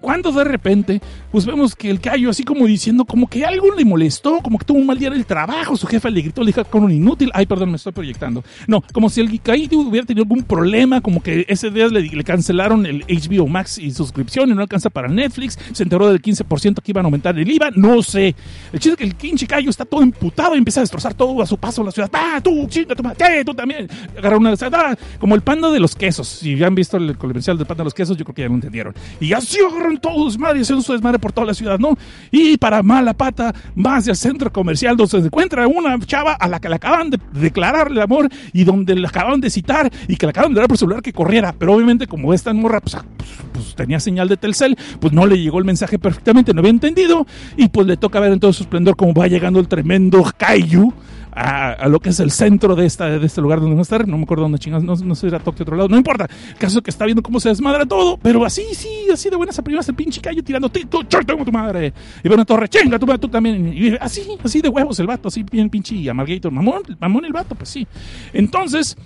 Cuando 0.00 0.32
de 0.32 0.44
repente, 0.44 1.00
pues 1.30 1.46
vemos 1.46 1.74
que 1.76 1.90
el 1.90 2.00
Kaiju 2.00 2.30
así 2.30 2.44
como 2.44 2.66
diciendo, 2.66 3.04
como 3.04 3.28
que 3.28 3.44
algo 3.44 3.74
le 3.74 3.84
molestó, 3.84 4.40
como 4.42 4.58
que 4.58 4.64
tuvo 4.64 4.78
un 4.78 4.86
mal 4.86 4.98
día 4.98 5.08
en 5.08 5.14
el 5.14 5.26
trabajo, 5.26 5.76
su 5.76 5.86
jefe 5.86 6.10
le 6.10 6.22
gritó, 6.22 6.42
le 6.42 6.48
dijo 6.48 6.64
con 6.64 6.84
un 6.84 6.90
inútil. 6.90 7.30
Ay, 7.34 7.46
perdón, 7.46 7.70
me 7.70 7.76
estoy 7.76 7.92
proyectando. 7.92 8.42
No, 8.66 8.82
como 8.92 9.08
si 9.10 9.20
el 9.20 9.40
Kaiju 9.40 9.88
hubiera 9.88 10.06
tenido 10.06 10.24
algún 10.24 10.42
problema, 10.42 11.00
como 11.00 11.22
que 11.22 11.46
ese 11.48 11.70
día 11.70 11.88
le, 11.88 12.02
le 12.02 12.24
cancelaron 12.24 12.86
el 12.86 13.04
HBO 13.06 13.46
Max 13.46 13.78
y 13.78 13.90
suscripción 13.90 14.50
y 14.50 14.54
no 14.54 14.62
alcanza 14.62 14.90
para 14.90 15.08
Netflix. 15.08 15.58
Se 15.72 15.82
enteró 15.82 16.08
del 16.08 16.20
15% 16.20 16.82
que 16.82 16.92
iban 16.92 17.04
a 17.04 17.06
aumentar 17.06 17.38
el 17.38 17.50
IVA, 17.50 17.70
no 17.74 18.02
sé. 18.02 18.34
El 18.72 18.80
chiste 18.80 18.92
es 18.92 18.96
que 18.96 19.04
el 19.04 19.14
pinche 19.14 19.46
Cayo 19.46 19.68
está 19.68 19.84
todo 19.84 20.02
emputado 20.02 20.54
y 20.54 20.58
empieza 20.58 20.80
a 20.80 20.82
destrozar 20.82 21.12
todo 21.12 21.42
a 21.42 21.46
su 21.46 21.58
paso 21.58 21.84
la 21.84 21.90
ciudad. 21.90 22.10
¡Ah, 22.12 22.40
tú, 22.42 22.66
chinga, 22.68 22.94
tu 22.94 23.02
madre! 23.02 23.44
¡Tú 23.44 23.52
también! 23.52 23.88
Agarra 24.16 24.38
una 24.38 24.54
¡ah! 24.54 24.96
como 25.20 25.34
el 25.34 25.42
panda 25.42 25.70
de 25.70 25.78
los 25.78 25.94
quesos. 25.94 26.26
Si 26.26 26.56
ya 26.56 26.68
han 26.68 26.74
visto 26.74 26.96
el 26.96 27.18
comercial 27.18 27.58
del 27.58 27.66
panda 27.66 27.82
de 27.82 27.86
los 27.86 27.94
quesos, 27.94 28.16
yo 28.16 28.24
creo 28.24 28.34
que 28.34 28.42
ya 28.42 28.48
lo 28.48 28.54
entendieron. 28.54 28.94
Y 29.20 29.32
así 29.34 29.58
agarran 29.60 29.98
todos 29.98 30.38
madre, 30.38 30.60
haciendo 30.62 30.82
su 30.82 30.92
desmadre 30.92 31.18
por 31.18 31.32
toda 31.32 31.46
la 31.46 31.54
ciudad, 31.54 31.78
¿no? 31.78 31.98
Y 32.30 32.56
para 32.56 32.82
mala 32.82 33.12
pata, 33.12 33.54
va 33.74 33.96
hacia 33.96 34.12
el 34.12 34.16
centro 34.16 34.50
comercial 34.50 34.96
donde 34.96 35.10
se 35.10 35.18
encuentra 35.18 35.66
una 35.68 35.98
chava 36.00 36.32
a 36.32 36.48
la 36.48 36.58
que 36.58 36.70
le 36.70 36.76
acaban 36.76 37.10
de 37.10 37.20
declarar 37.32 37.88
el 37.90 38.00
amor 38.00 38.28
y 38.54 38.64
donde 38.64 38.94
le 38.94 39.06
acaban 39.06 39.40
de 39.40 39.50
citar 39.50 39.90
y 40.08 40.16
que 40.16 40.24
le 40.24 40.30
acaban 40.30 40.54
de 40.54 40.60
dar 40.60 40.68
por 40.68 40.78
celular 40.78 41.02
que 41.02 41.12
corriera. 41.12 41.54
Pero 41.58 41.74
obviamente, 41.74 42.06
como 42.06 42.32
esta 42.32 42.54
morra, 42.54 42.80
pues, 42.80 42.96
pues, 43.18 43.30
pues 43.52 43.74
tenía 43.74 44.00
señal 44.00 44.28
de 44.28 44.38
Telcel, 44.38 44.78
pues 44.98 45.12
no 45.12 45.26
le 45.26 45.38
llegó 45.38 45.58
el 45.58 45.66
mensaje 45.66 45.98
perfectamente, 45.98 46.54
no 46.54 46.60
había 46.60 46.70
entendido. 46.70 47.26
Y 47.56 47.68
pues 47.68 47.86
le 47.86 47.98
toca 47.98 48.18
ver 48.18 48.32
en 48.32 48.40
todo 48.40 48.52
esplendor 48.62 48.96
cómo 48.96 49.14
va 49.14 49.26
llegando 49.26 49.60
el 49.60 49.68
tremendo 49.68 50.24
Kaiju 50.36 50.92
a, 51.34 51.88
lo 51.88 52.00
que 52.00 52.10
es 52.10 52.20
el 52.20 52.30
centro 52.30 52.74
de, 52.74 52.86
esta, 52.86 53.06
de 53.06 53.26
este 53.26 53.40
lugar 53.40 53.60
donde 53.60 53.74
va 53.74 53.80
a 53.80 53.82
estar. 53.82 54.06
No 54.06 54.18
me 54.18 54.24
acuerdo 54.24 54.44
dónde 54.44 54.58
chingados, 54.58 54.84
no, 54.84 54.94
no 54.96 55.14
sé 55.14 55.22
si 55.22 55.26
era 55.28 55.38
Tokio 55.38 55.62
otro 55.62 55.76
lado, 55.76 55.88
no 55.88 55.96
importa. 55.96 56.28
El 56.50 56.56
caso 56.56 56.78
es 56.78 56.84
que 56.84 56.90
está 56.90 57.04
viendo 57.04 57.22
cómo 57.22 57.40
se 57.40 57.48
desmadra 57.48 57.86
todo, 57.86 58.18
pero 58.18 58.44
así, 58.44 58.62
sí, 58.72 58.88
así 59.12 59.30
de 59.30 59.36
buenas 59.36 59.58
a 59.58 59.62
primeras 59.62 59.88
el 59.88 59.94
pinche 59.94 60.20
Kaiju 60.20 60.42
tirando, 60.42 60.68
tú, 60.68 61.04
tengo 61.04 61.44
tu 61.44 61.52
madre. 61.52 61.92
Y 62.22 62.28
una 62.28 62.44
torre, 62.44 62.68
chinga, 62.68 62.98
tú, 62.98 63.06
tú 63.18 63.28
también. 63.28 63.72
Y 63.74 63.96
así, 64.00 64.22
así 64.42 64.60
de 64.60 64.68
huevos 64.68 64.98
el 65.00 65.06
vato, 65.06 65.28
así 65.28 65.42
bien 65.42 65.70
pinche 65.70 66.08
amargator, 66.08 66.52
mamón, 66.52 66.82
mamón 67.00 67.24
el 67.24 67.32
vato, 67.32 67.54
pues 67.54 67.70
sí. 67.70 67.86
Entonces. 68.32 68.96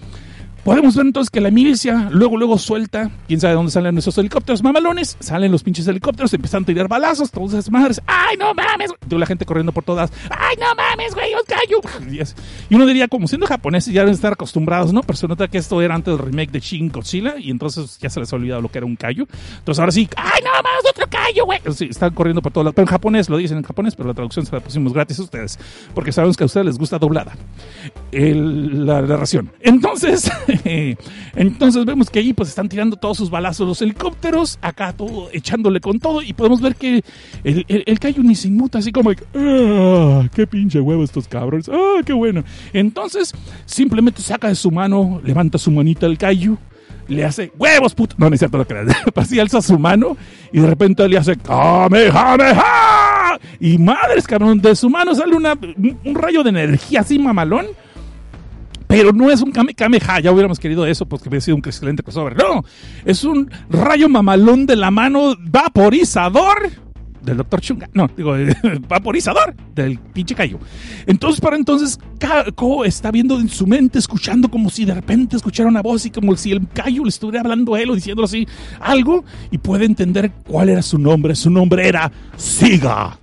Podemos 0.67 0.97
ver 0.97 1.07
entonces 1.07 1.31
que 1.31 1.41
la 1.41 1.53
milicia 1.53 2.09
luego, 2.11 2.37
luego 2.37 2.59
suelta, 2.59 3.09
quién 3.29 3.39
sabe 3.39 3.55
dónde 3.55 3.71
salen 3.71 3.97
esos 3.99 4.19
helicópteros 4.19 4.65
mamalones, 4.65 5.17
salen 5.21 5.53
los 5.53 5.63
pinches 5.63 5.87
helicópteros, 5.87 6.35
empiezan 6.35 6.65
a 6.65 6.67
tirar 6.67 6.89
balazos, 6.89 7.31
todas 7.31 7.53
esas 7.53 7.71
madres, 7.71 8.03
¡ay, 8.05 8.37
no 8.37 8.53
mames! 8.53 8.91
Y 9.09 9.15
la 9.15 9.27
gente 9.27 9.45
corriendo 9.45 9.71
por 9.71 9.85
todas, 9.85 10.11
¡ay, 10.29 10.57
no 10.59 10.67
mames, 10.75 11.15
güey, 11.15 11.33
un 11.35 11.43
callo! 11.47 12.27
Y 12.69 12.75
uno 12.75 12.85
diría, 12.85 13.07
como 13.07 13.29
siendo 13.29 13.47
japoneses 13.47 13.95
ya 13.95 14.01
deben 14.01 14.15
estar 14.15 14.33
acostumbrados, 14.33 14.93
¿no? 14.93 15.03
Pero 15.03 15.17
se 15.17 15.29
nota 15.29 15.47
que 15.47 15.59
esto 15.59 15.81
era 15.81 15.95
antes 15.95 16.17
del 16.17 16.27
remake 16.27 16.51
de 16.51 16.59
Shin 16.59 16.89
Godzilla 16.89 17.37
y 17.39 17.53
entonces 17.53 17.97
ya 18.01 18.11
se 18.11 18.19
les 18.19 18.33
ha 18.33 18.35
olvidado 18.35 18.61
lo 18.61 18.69
que 18.69 18.79
era 18.79 18.87
un 18.89 18.97
callo. 18.97 19.29
Entonces 19.59 19.79
ahora 19.79 19.93
sí, 19.93 20.09
¡ay, 20.17 20.43
no 20.43 20.51
mames, 20.51 20.91
otro 20.91 21.07
callo, 21.09 21.45
güey! 21.45 21.61
Sí, 21.77 21.87
están 21.91 22.13
corriendo 22.13 22.43
por 22.43 22.51
todas 22.51 22.75
Pero 22.75 22.83
en 22.83 22.91
japonés, 22.91 23.29
lo 23.29 23.37
dicen 23.37 23.59
en 23.59 23.63
japonés, 23.63 23.95
pero 23.95 24.09
la 24.09 24.15
traducción 24.15 24.45
se 24.45 24.53
la 24.53 24.59
pusimos 24.59 24.93
gratis 24.93 25.21
a 25.21 25.23
ustedes, 25.23 25.61
porque 25.95 26.11
sabemos 26.11 26.37
que 26.37 26.43
a 26.43 26.47
ustedes 26.47 26.67
les 26.67 26.77
gusta 26.77 26.99
doblada 26.99 27.37
la 28.11 29.03
narración. 29.03 29.53
Entonces, 29.61 30.29
entonces 31.37 31.85
vemos 31.85 32.11
que 32.11 32.19
ahí 32.19 32.33
pues 32.33 32.49
están 32.49 32.69
tirando 32.69 32.97
todos 32.97 33.17
sus 33.17 33.31
balazos 33.31 33.67
los 33.67 33.83
helicópteros, 33.83 34.59
acá 34.63 34.93
todo 34.93 35.29
echándole 35.33 35.81
con 35.81 35.99
todo 35.99 36.23
y 36.23 36.33
podemos 36.33 36.61
ver 36.61 36.77
que 36.77 37.03
el, 37.45 37.65
el, 37.69 37.85
el 37.87 38.25
ni 38.25 38.35
se 38.35 38.49
inmuta 38.49 38.79
así 38.79 38.93
como 38.93 39.11
¡Ah! 39.11 40.29
¡Qué 40.35 40.47
pinche 40.47 40.81
huevo 40.81 41.05
estos 41.05 41.29
cabrones! 41.29 41.69
¡Ah, 41.69 42.01
qué 42.05 42.13
bueno! 42.13 42.45
Entonces 42.73 43.35
simplemente 43.65 44.23
saca 44.23 44.49
de 44.49 44.55
su 44.55 44.71
mano, 44.71 45.21
levanta 45.25 45.59
su 45.59 45.71
manita 45.71 46.07
el 46.07 46.19
Caillou 46.19 46.59
le 47.09 47.25
hace 47.25 47.53
huevos, 47.57 47.95
puto. 47.95 48.17
No, 48.19 48.29
no 48.29 48.35
es 48.35 48.41
cierto 48.41 48.59
lo 48.59 48.67
que 48.67 48.75
Así 49.15 49.39
alza 49.39 49.63
su 49.63 49.79
mano 49.79 50.17
y 50.53 50.61
de 50.61 50.67
repente 50.67 51.09
le 51.09 51.19
hace 51.19 51.37
¡Kamehameha! 51.37 53.39
Y 53.61 53.79
madres, 53.79 54.27
cabrón, 54.27 54.61
de 54.61 54.75
su 54.75 54.91
mano 54.91 55.15
sale 55.15 55.35
una, 55.35 55.55
un 55.55 56.15
rayo 56.15 56.43
de 56.43 56.51
energía 56.51 57.01
así 57.01 57.19
mamalón 57.19 57.67
pero 58.97 59.13
no 59.13 59.31
es 59.31 59.43
un 59.43 59.53
Kame 59.53 59.75
Kameha, 59.75 60.21
ya 60.21 60.33
hubiéramos 60.33 60.59
querido 60.59 60.87
eso, 60.87 61.07
pues 61.07 61.23
que 61.23 61.29
hubiera 61.29 61.45
sido 61.45 61.57
un 61.57 61.63
excelente 61.65 62.03
crossover. 62.03 62.37
No, 62.37 62.65
es 63.05 63.25
un 63.25 63.51
rayo 63.69 64.09
mamalón 64.09 64.65
de 64.65 64.77
la 64.77 64.91
mano 64.91 65.35
vaporizador 65.39 66.71
del 67.23 67.37
Dr. 67.37 67.61
Chunga. 67.61 67.91
No, 67.93 68.09
digo, 68.17 68.35
vaporizador 68.89 69.55
del 69.75 69.99
pinche 69.99 70.35
Cayo. 70.35 70.59
Entonces, 71.07 71.41
para 71.41 71.57
entonces, 71.57 71.99
Kako 72.19 72.85
está 72.85 73.11
viendo 73.11 73.39
en 73.39 73.49
su 73.49 73.67
mente, 73.67 73.99
escuchando 73.99 74.49
como 74.49 74.71
si 74.71 74.85
de 74.85 74.95
repente 74.95 75.37
escuchara 75.37 75.69
una 75.69 75.83
voz 75.83 76.07
y 76.07 76.11
como 76.11 76.35
si 76.37 76.53
el 76.53 76.67
Cayo 76.69 77.03
le 77.03 77.11
estuviera 77.11 77.41
hablando 77.41 77.75
a 77.75 77.81
él 77.81 77.91
o 77.91 77.95
diciéndolo 77.95 78.25
así 78.25 78.47
algo 78.81 79.25
y 79.51 79.59
puede 79.59 79.85
entender 79.85 80.31
cuál 80.47 80.71
era 80.71 80.81
su 80.81 80.99
nombre. 80.99 81.35
Su 81.35 81.51
nombre 81.51 81.87
era 81.87 82.11
Siga. 82.37 83.19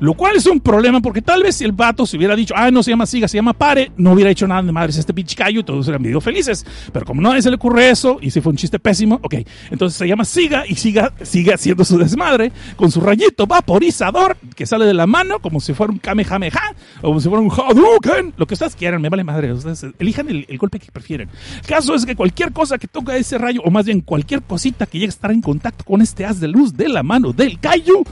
Lo 0.00 0.14
cual 0.14 0.36
es 0.36 0.46
un 0.46 0.60
problema 0.60 1.00
porque 1.00 1.22
tal 1.22 1.42
vez 1.42 1.56
si 1.56 1.64
el 1.64 1.72
vato 1.72 2.06
se 2.06 2.16
hubiera 2.16 2.36
dicho, 2.36 2.54
ah, 2.56 2.70
no 2.70 2.82
se 2.82 2.90
llama 2.90 3.06
Siga, 3.06 3.28
se 3.28 3.36
llama 3.36 3.52
Pare, 3.52 3.92
no 3.96 4.12
hubiera 4.12 4.30
hecho 4.30 4.46
nada 4.46 4.62
de 4.62 4.72
madres 4.72 4.96
este 4.98 5.14
pinche 5.14 5.34
callo 5.34 5.60
y 5.60 5.64
todos 5.64 5.86
hubieran 5.86 6.02
vivido 6.02 6.20
felices. 6.20 6.64
Pero 6.92 7.06
como 7.06 7.20
no 7.20 7.40
se 7.40 7.50
le 7.50 7.56
ocurre 7.56 7.90
eso 7.90 8.18
y 8.20 8.30
si 8.30 8.40
fue 8.40 8.50
un 8.50 8.56
chiste 8.56 8.78
pésimo, 8.78 9.20
ok. 9.22 9.34
Entonces 9.70 9.98
se 9.98 10.06
llama 10.06 10.24
Siga 10.24 10.64
y 10.66 10.74
Siga 10.74 11.12
sigue 11.22 11.54
haciendo 11.54 11.84
su 11.84 11.98
desmadre 11.98 12.52
con 12.76 12.90
su 12.90 13.00
rayito 13.00 13.46
vaporizador 13.46 14.36
que 14.54 14.66
sale 14.66 14.84
de 14.84 14.94
la 14.94 15.06
mano 15.06 15.38
como 15.38 15.60
si 15.60 15.74
fuera 15.74 15.92
un 15.92 15.98
Kamehameha 15.98 16.74
o 16.98 17.08
como 17.08 17.20
si 17.20 17.28
fuera 17.28 17.42
un 17.42 17.50
Hadouken. 17.50 18.34
Lo 18.36 18.46
que 18.46 18.54
ustedes 18.54 18.76
quieran, 18.76 19.00
me 19.00 19.08
vale 19.08 19.24
madre. 19.24 19.54
Elijan 19.98 20.28
el, 20.28 20.58
golpe 20.58 20.78
que 20.78 20.90
prefieren. 20.90 21.28
Caso 21.66 21.94
es 21.94 22.06
que 22.06 22.16
cualquier 22.16 22.52
cosa 22.52 22.78
que 22.78 22.86
toca 22.86 23.16
ese 23.16 23.38
rayo, 23.38 23.60
o 23.64 23.70
más 23.70 23.86
bien 23.86 24.00
cualquier 24.00 24.42
cosita 24.42 24.86
que 24.86 24.98
llegue 24.98 25.08
a 25.08 25.10
estar 25.10 25.30
en 25.30 25.42
contacto 25.42 25.84
con 25.84 26.02
este 26.02 26.24
haz 26.24 26.40
de 26.40 26.48
luz 26.48 26.74
de 26.74 26.88
la 26.88 27.02
mano 27.02 27.32
del 27.32 27.60
callo, 27.60 28.02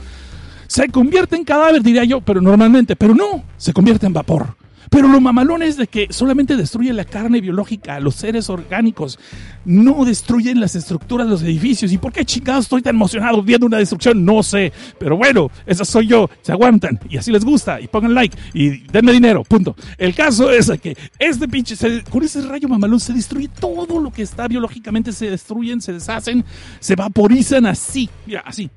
se 0.67 0.89
convierte 0.89 1.35
en 1.35 1.43
cadáver, 1.43 1.81
diría 1.81 2.03
yo, 2.03 2.21
pero 2.21 2.41
normalmente, 2.41 2.95
pero 2.95 3.15
no, 3.15 3.43
se 3.57 3.73
convierte 3.73 4.05
en 4.05 4.13
vapor. 4.13 4.55
Pero 4.89 5.07
lo 5.07 5.19
mamalón 5.19 5.63
es 5.63 5.77
de 5.77 5.87
que 5.87 6.07
solamente 6.11 6.55
destruye 6.55 6.93
la 6.93 7.05
carne 7.05 7.41
biológica, 7.41 7.99
los 7.99 8.15
seres 8.15 8.49
orgánicos, 8.49 9.19
no 9.65 10.05
destruyen 10.05 10.59
las 10.59 10.75
estructuras 10.75 11.27
los 11.27 11.41
edificios. 11.41 11.91
¿Y 11.91 11.97
por 11.97 12.13
qué 12.13 12.25
chingados 12.25 12.65
estoy 12.65 12.81
tan 12.81 12.95
emocionado 12.95 13.41
viendo 13.41 13.65
una 13.65 13.77
destrucción? 13.77 14.23
No 14.23 14.43
sé. 14.43 14.71
Pero 14.99 15.17
bueno, 15.17 15.49
esa 15.65 15.85
soy 15.85 16.07
yo. 16.07 16.29
Se 16.41 16.51
aguantan 16.51 16.99
y 17.09 17.17
así 17.17 17.31
les 17.31 17.43
gusta 17.43 17.81
y 17.81 17.87
pongan 17.87 18.13
like 18.13 18.37
y 18.53 18.87
denme 18.87 19.11
dinero. 19.11 19.43
Punto. 19.43 19.75
El 19.97 20.13
caso 20.13 20.51
es 20.51 20.71
que 20.81 20.95
este 21.19 21.47
pinche, 21.47 21.75
se, 21.75 22.03
con 22.03 22.23
ese 22.23 22.41
rayo 22.41 22.67
mamalón 22.67 22.99
se 22.99 23.13
destruye 23.13 23.47
todo 23.47 23.99
lo 23.99 24.11
que 24.11 24.21
está 24.21 24.47
biológicamente, 24.47 25.11
se 25.11 25.29
destruyen, 25.29 25.81
se 25.81 25.93
deshacen, 25.93 26.45
se 26.79 26.95
vaporizan 26.95 27.65
así. 27.65 28.09
Mira, 28.25 28.43
así. 28.45 28.69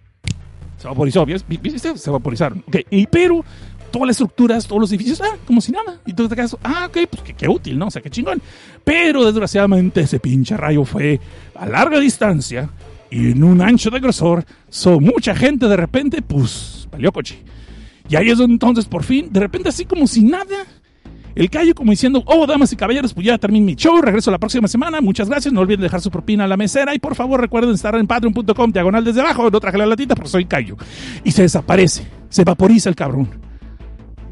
Se 0.78 0.88
vaporizó, 0.88 1.26
¿viste? 1.26 1.98
Se 1.98 2.10
vaporizaron. 2.10 2.64
Ok, 2.66 2.76
y 2.90 3.06
pero 3.06 3.44
todas 3.90 4.06
las 4.06 4.14
estructuras, 4.14 4.66
todos 4.66 4.80
los 4.80 4.90
edificios, 4.92 5.20
ah, 5.20 5.36
como 5.46 5.60
si 5.60 5.72
nada. 5.72 6.00
Y 6.06 6.12
tú 6.12 6.28
te 6.28 6.36
quedas, 6.36 6.56
ah, 6.62 6.86
ok, 6.88 6.98
pues 7.10 7.22
qué, 7.22 7.34
qué, 7.34 7.48
útil, 7.48 7.78
¿no? 7.78 7.88
O 7.88 7.90
sea, 7.90 8.00
qué 8.00 8.10
chingón. 8.10 8.40
Pero 8.84 9.24
desgraciadamente 9.24 10.00
ese 10.02 10.20
pinche 10.20 10.56
rayo 10.56 10.84
fue 10.84 11.20
a 11.54 11.66
larga 11.66 11.98
distancia 11.98 12.70
y 13.10 13.32
en 13.32 13.42
un 13.42 13.60
ancho 13.60 13.90
de 13.90 14.00
grosor. 14.00 14.44
So, 14.68 15.00
mucha 15.00 15.34
gente 15.34 15.66
de 15.66 15.76
repente, 15.76 16.22
pues, 16.22 16.88
valió 16.90 17.12
coche. 17.12 17.42
Y 18.08 18.16
ahí 18.16 18.30
es 18.30 18.38
donde 18.38 18.54
entonces, 18.54 18.86
por 18.86 19.04
fin, 19.04 19.28
de 19.30 19.40
repente 19.40 19.68
así 19.68 19.84
como 19.84 20.06
si 20.06 20.22
nada, 20.22 20.64
el 21.38 21.50
callo 21.50 21.72
como 21.72 21.92
diciendo, 21.92 22.22
oh, 22.26 22.46
damas 22.46 22.72
y 22.72 22.76
caballeros, 22.76 23.14
pues 23.14 23.24
ya 23.24 23.38
terminé 23.38 23.64
mi 23.64 23.74
show, 23.76 24.02
regreso 24.02 24.32
la 24.32 24.38
próxima 24.38 24.66
semana, 24.66 25.00
muchas 25.00 25.28
gracias, 25.28 25.54
no 25.54 25.60
olviden 25.60 25.82
dejar 25.82 26.00
su 26.00 26.10
propina 26.10 26.44
a 26.44 26.48
la 26.48 26.56
mesera 26.56 26.96
y 26.96 26.98
por 26.98 27.14
favor 27.14 27.40
recuerden 27.40 27.74
estar 27.74 27.94
en 27.94 28.08
patreon.com, 28.08 28.72
diagonal 28.72 29.04
desde 29.04 29.20
abajo, 29.20 29.48
no 29.48 29.60
traje 29.60 29.78
la 29.78 29.86
latita 29.86 30.16
porque 30.16 30.30
soy 30.30 30.46
callo. 30.46 30.76
Y 31.22 31.30
se 31.30 31.42
desaparece, 31.42 32.08
se 32.28 32.42
vaporiza 32.42 32.88
el 32.88 32.96
cabrón. 32.96 33.28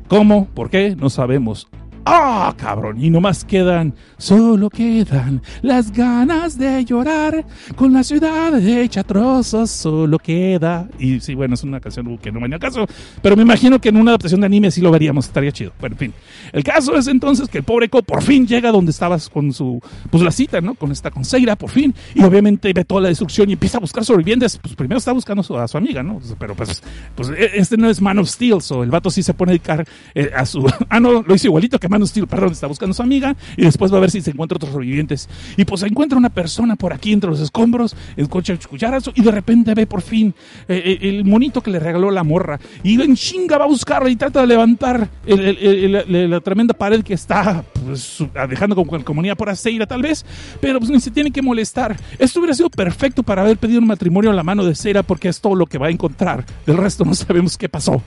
¿Cómo? 0.09 0.49
¿Por 0.49 0.69
qué? 0.69 0.97
No 0.97 1.09
sabemos. 1.09 1.69
¡Ah, 2.09 2.55
cabrón! 2.57 3.03
Y 3.03 3.11
nomás 3.11 3.45
quedan, 3.45 3.93
solo 4.17 4.71
quedan 4.71 5.43
las 5.63 5.91
ganas 5.91 6.57
de 6.57 6.85
llorar. 6.85 7.45
Con 7.75 7.93
la 7.93 8.05
ciudad 8.05 8.57
hecha 8.65 9.03
trozos, 9.03 9.73
solo 9.73 10.17
queda. 10.21 10.89
Y 11.01 11.19
sí, 11.19 11.35
bueno, 11.35 11.55
es 11.55 11.65
una 11.65 11.81
canción 11.81 12.17
que 12.19 12.31
no 12.31 12.39
me 12.39 12.49
caso. 12.61 12.87
Pero 13.21 13.35
me 13.35 13.43
imagino 13.43 13.81
que 13.81 13.89
en 13.89 13.97
una 13.97 14.13
adaptación 14.13 14.41
de 14.41 14.47
anime 14.47 14.71
sí 14.71 14.81
lo 14.81 14.93
veríamos, 14.93 15.27
estaría 15.27 15.51
chido. 15.51 15.73
Bueno, 15.81 15.95
en 15.95 15.99
fin. 15.99 16.15
El 16.53 16.63
caso 16.63 16.95
es 16.97 17.09
entonces 17.09 17.49
que 17.49 17.59
el 17.59 17.65
pobre 17.65 17.89
Ko 17.89 18.05
por 18.05 18.23
fin 18.23 18.47
llega 18.47 18.71
donde 18.71 18.93
estabas 18.93 19.29
con 19.29 19.53
su, 19.53 19.81
pues 20.09 20.23
la 20.23 20.31
cita, 20.31 20.61
¿no? 20.61 20.77
Con 20.77 20.93
esta, 20.93 21.11
con 21.11 21.25
Seira, 21.25 21.57
por 21.57 21.71
fin. 21.71 21.93
Y 22.15 22.23
obviamente 22.23 22.73
ve 22.73 22.85
toda 22.85 23.01
la 23.01 23.09
destrucción 23.09 23.51
y 23.51 23.55
empieza 23.55 23.79
a 23.79 23.81
buscar 23.81 24.05
sobrevivientes. 24.05 24.59
Pues 24.59 24.77
primero 24.77 24.99
está 24.99 25.11
buscando 25.11 25.43
a 25.59 25.67
su 25.67 25.77
amiga, 25.77 26.05
¿no? 26.05 26.21
Pero 26.39 26.55
pues, 26.55 26.85
pues 27.17 27.31
e, 27.31 27.51
este 27.55 27.77
no 27.77 27.91
es 27.91 28.01
Man 28.01 28.21
of 28.21 28.29
Steel, 28.29 28.61
so 28.61 28.85
el 28.85 28.93
vato 28.93 29.11
sí 29.11 29.25
se 29.25 29.35
pone 29.35 29.51
a 29.51 29.55
dedicar 29.55 29.87
eh, 30.15 30.31
a 30.35 30.47
su. 30.47 30.65
Ah, 30.89 31.01
no, 31.01 31.23
lo 31.23 31.35
hizo 31.35 31.49
igualito 31.49 31.81
que 31.81 31.89
Man 31.89 31.96
perdón, 32.29 32.53
está 32.53 32.67
buscando 32.67 32.93
a 32.93 32.95
su 32.95 33.03
amiga 33.03 33.37
y 33.57 33.63
después 33.63 33.93
va 33.93 33.99
a 33.99 34.01
ver 34.01 34.11
si 34.11 34.21
se 34.21 34.31
encuentra 34.31 34.57
otros 34.57 34.73
sobrevivientes. 34.73 35.29
Y 35.57 35.65
pues 35.65 35.81
se 35.81 35.87
encuentra 35.87 36.19
una 36.19 36.31
persona 36.31 36.77
por 36.77 36.93
aquí 36.93 37.13
entre 37.13 37.31
los 37.31 37.41
escombros, 37.41 37.97
el 38.17 38.29
coche 38.29 38.59
cucharazo, 38.69 39.13
y 39.15 39.23
de 39.23 39.31
repente 39.31 39.75
ve 39.75 39.87
por 39.87 40.03
fin 40.03 40.35
eh, 40.69 40.83
eh, 40.85 41.09
el 41.09 41.25
monito 41.25 41.63
que 41.63 41.71
le 41.71 41.79
regaló 41.79 42.11
la 42.11 42.25
morra. 42.25 42.59
Y 42.83 43.01
en 43.01 43.15
chinga 43.15 43.59
va 43.59 43.65
a 43.65 43.69
buscarla 43.69 44.11
y 44.11 44.17
trata 44.17 44.41
de 44.41 44.47
levantar 44.47 45.09
la 45.27 46.41
tremenda 46.41 46.75
pared 46.75 47.03
que 47.03 47.15
está 47.15 47.65
pues, 47.85 48.25
dejando 48.49 48.75
como 48.75 49.05
comunidad 49.05 49.37
por 49.37 49.49
aceira, 49.49 49.87
tal 49.87 50.03
vez, 50.03 50.25
pero 50.61 50.79
pues 50.79 50.91
ni 50.91 51.01
se 51.01 51.11
tiene 51.11 51.31
que 51.31 51.43
molestar. 51.43 51.97
Esto 52.19 52.41
hubiera 52.41 52.55
sido 52.55 52.71
perfecto 52.71 53.23
para 53.23 53.43
haber 53.43 53.57
pedido 53.57 53.81
un 53.81 53.87
matrimonio 53.87 54.31
a 54.31 54.35
la 54.35 54.43
mano 54.43 54.65
de 54.65 54.75
cera 54.75 55.03
porque 55.03 55.29
es 55.29 55.41
todo 55.41 55.55
lo 55.55 55.67
que 55.67 55.79
va 55.79 55.89
a 55.89 55.91
encontrar. 55.91 56.45
Del 56.67 56.77
resto 56.77 57.05
no 57.05 57.15
sabemos 57.15 57.57
qué 57.57 57.69
pasó. 57.69 58.03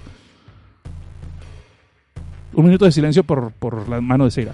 Un 2.60 2.66
minuto 2.66 2.84
de 2.84 2.92
silencio 2.92 3.24
por, 3.24 3.54
por 3.54 3.88
la 3.88 4.02
mano 4.02 4.26
de 4.26 4.32
Seira. 4.32 4.54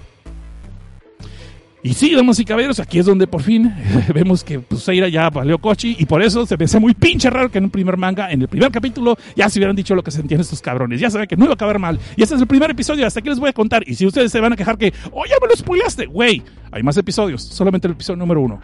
Y 1.82 1.92
sí, 1.92 2.14
damas 2.14 2.38
y 2.38 2.44
caballeros, 2.44 2.78
aquí 2.78 3.00
es 3.00 3.06
donde 3.06 3.26
por 3.26 3.42
fin 3.42 3.74
vemos 4.14 4.44
que 4.44 4.60
pues, 4.60 4.82
Seira 4.82 5.08
ya 5.08 5.28
valió 5.28 5.58
coche 5.58 5.96
y 5.98 6.06
por 6.06 6.22
eso 6.22 6.46
se 6.46 6.56
me 6.56 6.80
muy 6.80 6.94
pinche 6.94 7.28
raro 7.30 7.50
que 7.50 7.58
en 7.58 7.64
un 7.64 7.70
primer 7.70 7.96
manga, 7.96 8.30
en 8.30 8.42
el 8.42 8.46
primer 8.46 8.70
capítulo, 8.70 9.16
ya 9.34 9.48
se 9.48 9.58
hubieran 9.58 9.74
dicho 9.74 9.96
lo 9.96 10.04
que 10.04 10.12
sentían 10.12 10.40
estos 10.40 10.62
cabrones. 10.62 11.00
Ya 11.00 11.10
saben 11.10 11.26
que 11.26 11.36
no 11.36 11.46
iba 11.46 11.52
a 11.52 11.54
acabar 11.54 11.80
mal. 11.80 11.98
Y 12.16 12.22
este 12.22 12.36
es 12.36 12.40
el 12.40 12.46
primer 12.46 12.70
episodio, 12.70 13.04
hasta 13.04 13.18
aquí 13.18 13.28
les 13.28 13.40
voy 13.40 13.48
a 13.48 13.52
contar. 13.52 13.82
Y 13.88 13.96
si 13.96 14.06
ustedes 14.06 14.30
se 14.30 14.38
van 14.38 14.52
a 14.52 14.56
quejar 14.56 14.78
que, 14.78 14.94
oye, 15.10 15.34
me 15.42 15.48
lo 15.48 15.56
spoilaste, 15.56 16.06
güey, 16.06 16.44
hay 16.70 16.84
más 16.84 16.96
episodios, 16.96 17.42
solamente 17.42 17.88
el 17.88 17.94
episodio 17.94 18.18
número 18.18 18.40
uno. 18.40 18.60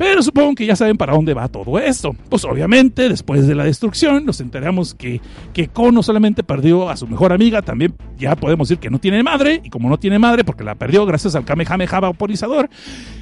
Pero 0.00 0.22
supongo 0.22 0.54
que 0.54 0.64
ya 0.64 0.74
saben 0.76 0.96
para 0.96 1.12
dónde 1.12 1.34
va 1.34 1.46
todo 1.48 1.78
esto. 1.78 2.16
Pues 2.30 2.42
obviamente, 2.46 3.10
después 3.10 3.46
de 3.46 3.54
la 3.54 3.64
destrucción, 3.64 4.24
nos 4.24 4.40
enteramos 4.40 4.94
que, 4.94 5.20
que 5.52 5.68
Ko 5.68 5.92
no 5.92 6.02
solamente 6.02 6.42
perdió 6.42 6.88
a 6.88 6.96
su 6.96 7.06
mejor 7.06 7.34
amiga, 7.34 7.60
también 7.60 7.94
ya 8.18 8.34
podemos 8.34 8.70
decir 8.70 8.80
que 8.80 8.88
no 8.88 8.98
tiene 8.98 9.22
madre, 9.22 9.60
y 9.62 9.68
como 9.68 9.90
no 9.90 9.98
tiene 9.98 10.18
madre, 10.18 10.42
porque 10.42 10.64
la 10.64 10.74
perdió 10.74 11.04
gracias 11.04 11.34
al 11.34 11.44
Kamehameha 11.44 12.00
vaporizador, 12.00 12.70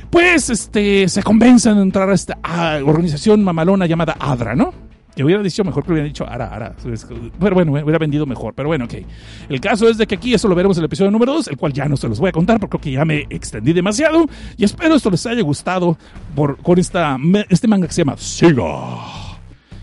pues 0.08 0.50
este, 0.50 1.08
se 1.08 1.20
convencen 1.24 1.74
de 1.74 1.82
entrar 1.82 2.10
a 2.10 2.14
esta 2.14 2.38
organización 2.84 3.42
mamalona 3.42 3.86
llamada 3.86 4.16
ADRA, 4.16 4.54
¿no? 4.54 4.72
Que 5.18 5.24
hubiera 5.24 5.42
dicho 5.42 5.64
mejor 5.64 5.82
que 5.82 5.90
hubiera 5.90 6.06
dicho 6.06 6.24
ara, 6.28 6.46
ara. 6.46 6.76
Pero 7.40 7.54
bueno, 7.56 7.72
hubiera 7.72 7.98
vendido 7.98 8.24
mejor. 8.24 8.54
Pero 8.54 8.68
bueno, 8.68 8.84
ok. 8.84 8.94
El 9.48 9.60
caso 9.60 9.88
es 9.88 9.98
de 9.98 10.06
que 10.06 10.14
aquí 10.14 10.32
eso 10.32 10.46
lo 10.46 10.54
veremos 10.54 10.76
en 10.76 10.82
el 10.82 10.84
episodio 10.84 11.10
número 11.10 11.32
2, 11.32 11.48
el 11.48 11.56
cual 11.56 11.72
ya 11.72 11.88
no 11.88 11.96
se 11.96 12.08
los 12.08 12.20
voy 12.20 12.28
a 12.28 12.32
contar 12.32 12.60
porque 12.60 12.92
ya 12.92 13.04
me 13.04 13.26
extendí 13.28 13.72
demasiado. 13.72 14.26
Y 14.56 14.62
espero 14.62 14.94
esto 14.94 15.10
les 15.10 15.26
haya 15.26 15.42
gustado 15.42 15.98
por, 16.36 16.58
con 16.58 16.78
esta, 16.78 17.18
este 17.48 17.66
manga 17.66 17.88
que 17.88 17.94
se 17.94 18.02
llama 18.02 18.16
Siga. 18.16 18.94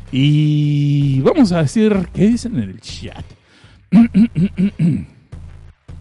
Y 0.10 1.20
vamos 1.20 1.52
a 1.52 1.64
decir, 1.64 2.08
¿qué 2.14 2.28
dicen 2.28 2.56
en 2.56 2.70
el 2.70 2.80
chat? 2.80 3.26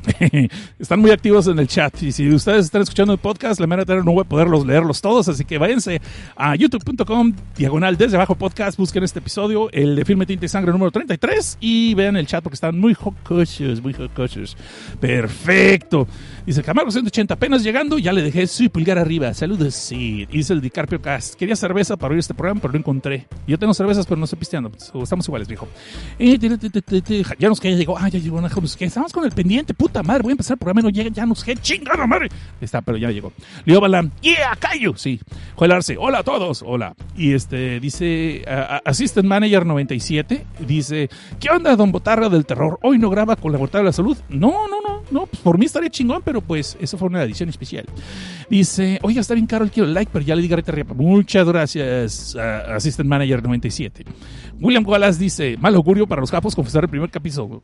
están 0.78 1.00
muy 1.00 1.10
activos 1.10 1.46
en 1.46 1.58
el 1.58 1.68
chat. 1.68 2.02
Y 2.02 2.12
si 2.12 2.30
ustedes 2.30 2.66
están 2.66 2.82
escuchando 2.82 3.12
el 3.12 3.18
podcast, 3.18 3.60
la 3.60 3.66
manera 3.66 3.94
no 4.02 4.12
voy 4.12 4.22
a 4.22 4.24
poderlos 4.24 4.66
leerlos 4.66 5.00
todos. 5.00 5.28
Así 5.28 5.44
que 5.44 5.58
váyanse 5.58 6.00
a 6.36 6.54
youtube.com, 6.56 7.32
diagonal 7.56 7.96
desde 7.96 8.16
abajo 8.16 8.34
podcast, 8.34 8.78
busquen 8.78 9.04
este 9.04 9.18
episodio, 9.18 9.70
el 9.72 9.96
de 9.96 10.04
Filme 10.04 10.26
Tinta 10.26 10.46
y 10.46 10.48
Sangre 10.48 10.72
número 10.72 10.90
33, 10.90 11.58
y 11.60 11.94
vean 11.94 12.16
el 12.16 12.26
chat 12.26 12.42
porque 12.42 12.54
están 12.54 12.78
muy 12.78 12.94
jocosos, 12.94 13.82
muy 13.82 13.92
jocosos. 13.92 14.56
Perfecto. 15.00 16.06
Dice 16.46 16.62
Camargo 16.62 16.90
180, 16.90 17.34
apenas 17.34 17.62
llegando, 17.62 17.98
ya 17.98 18.12
le 18.12 18.22
dejé 18.22 18.46
su 18.46 18.68
pulgar 18.68 18.98
arriba. 18.98 19.32
Saludos, 19.32 19.74
sí. 19.74 20.26
Dice 20.26 20.52
el 20.52 20.60
DiCarpio 20.60 21.00
Cast. 21.00 21.34
Quería 21.34 21.56
cerveza 21.56 21.96
para 21.96 22.12
oír 22.12 22.18
este 22.18 22.34
programa, 22.34 22.60
pero 22.60 22.72
no 22.72 22.78
encontré. 22.78 23.26
Yo 23.46 23.58
tengo 23.58 23.72
cervezas, 23.72 24.06
pero 24.06 24.18
no 24.18 24.24
estoy 24.24 24.38
pisteando. 24.38 24.70
Estamos 25.02 25.26
iguales, 25.26 25.48
viejo. 25.48 25.68
Ya 26.18 27.48
nos 27.48 27.60
que 27.60 27.70
ya 27.70 27.76
llegó. 27.76 27.98
Ah, 27.98 28.08
ya 28.08 28.18
llegó. 28.18 28.44
Estamos 28.44 29.12
con 29.12 29.24
el 29.24 29.32
pendiente, 29.32 29.72
madre. 30.02 30.22
Voy 30.22 30.30
a 30.30 30.34
empezar 30.34 30.54
el 30.54 30.58
programa 30.58 30.82
no 30.82 30.90
llega. 30.90 31.26
Nos 31.26 31.44
que 31.44 31.56
chingada 31.56 32.06
madre. 32.06 32.28
Está, 32.60 32.82
pero 32.82 32.98
ya 32.98 33.10
llegó. 33.10 33.32
Leo 33.64 33.80
Balam. 33.80 34.10
Yeah, 34.20 34.56
Cayo. 34.58 34.96
Sí. 34.96 35.20
Joel 35.54 35.72
Arce. 35.72 35.96
Hola 35.98 36.18
a 36.18 36.22
todos. 36.22 36.62
Hola. 36.66 36.94
Y 37.16 37.34
este 37.34 37.80
dice 37.80 38.44
Assistant 38.84 39.26
Manager 39.26 39.64
97. 39.66 40.46
Dice: 40.66 41.08
¿Qué 41.38 41.50
onda, 41.50 41.76
don 41.76 41.92
Botarga 41.92 42.28
del 42.28 42.46
terror? 42.46 42.78
Hoy 42.82 42.98
no 42.98 43.10
graba 43.10 43.36
con 43.36 43.52
la 43.52 43.58
Botarga 43.58 43.84
de 43.84 43.88
la 43.88 43.92
Salud. 43.92 44.16
No, 44.28 44.68
no, 44.68 44.80
no. 44.86 45.02
No, 45.10 45.26
pues 45.26 45.42
por 45.42 45.58
mí 45.58 45.66
estaría 45.66 45.90
chingón, 45.90 46.22
pero 46.24 46.40
pues 46.40 46.76
eso 46.80 46.96
fue 46.96 47.08
una 47.08 47.22
edición 47.22 47.48
especial. 47.48 47.84
Dice, 48.48 48.98
oye, 49.02 49.20
está 49.20 49.34
bien 49.34 49.46
caro 49.46 49.64
el 49.64 49.70
kilo 49.70 49.86
like, 49.86 50.10
pero 50.12 50.24
ya 50.24 50.34
le 50.34 50.42
digo 50.42 50.54
ahorita 50.54 50.72
Muchas 50.94 51.46
gracias, 51.46 52.36
Assistant 52.36 53.08
Manager 53.08 53.42
97. 53.42 54.04
William 54.60 54.86
Wallace 54.86 55.18
dice, 55.18 55.56
mal 55.58 55.74
augurio 55.74 56.06
para 56.06 56.20
los 56.20 56.30
capos 56.30 56.54
confesar 56.54 56.84
el 56.84 56.90
primer 56.90 57.10
capítulo. 57.10 57.62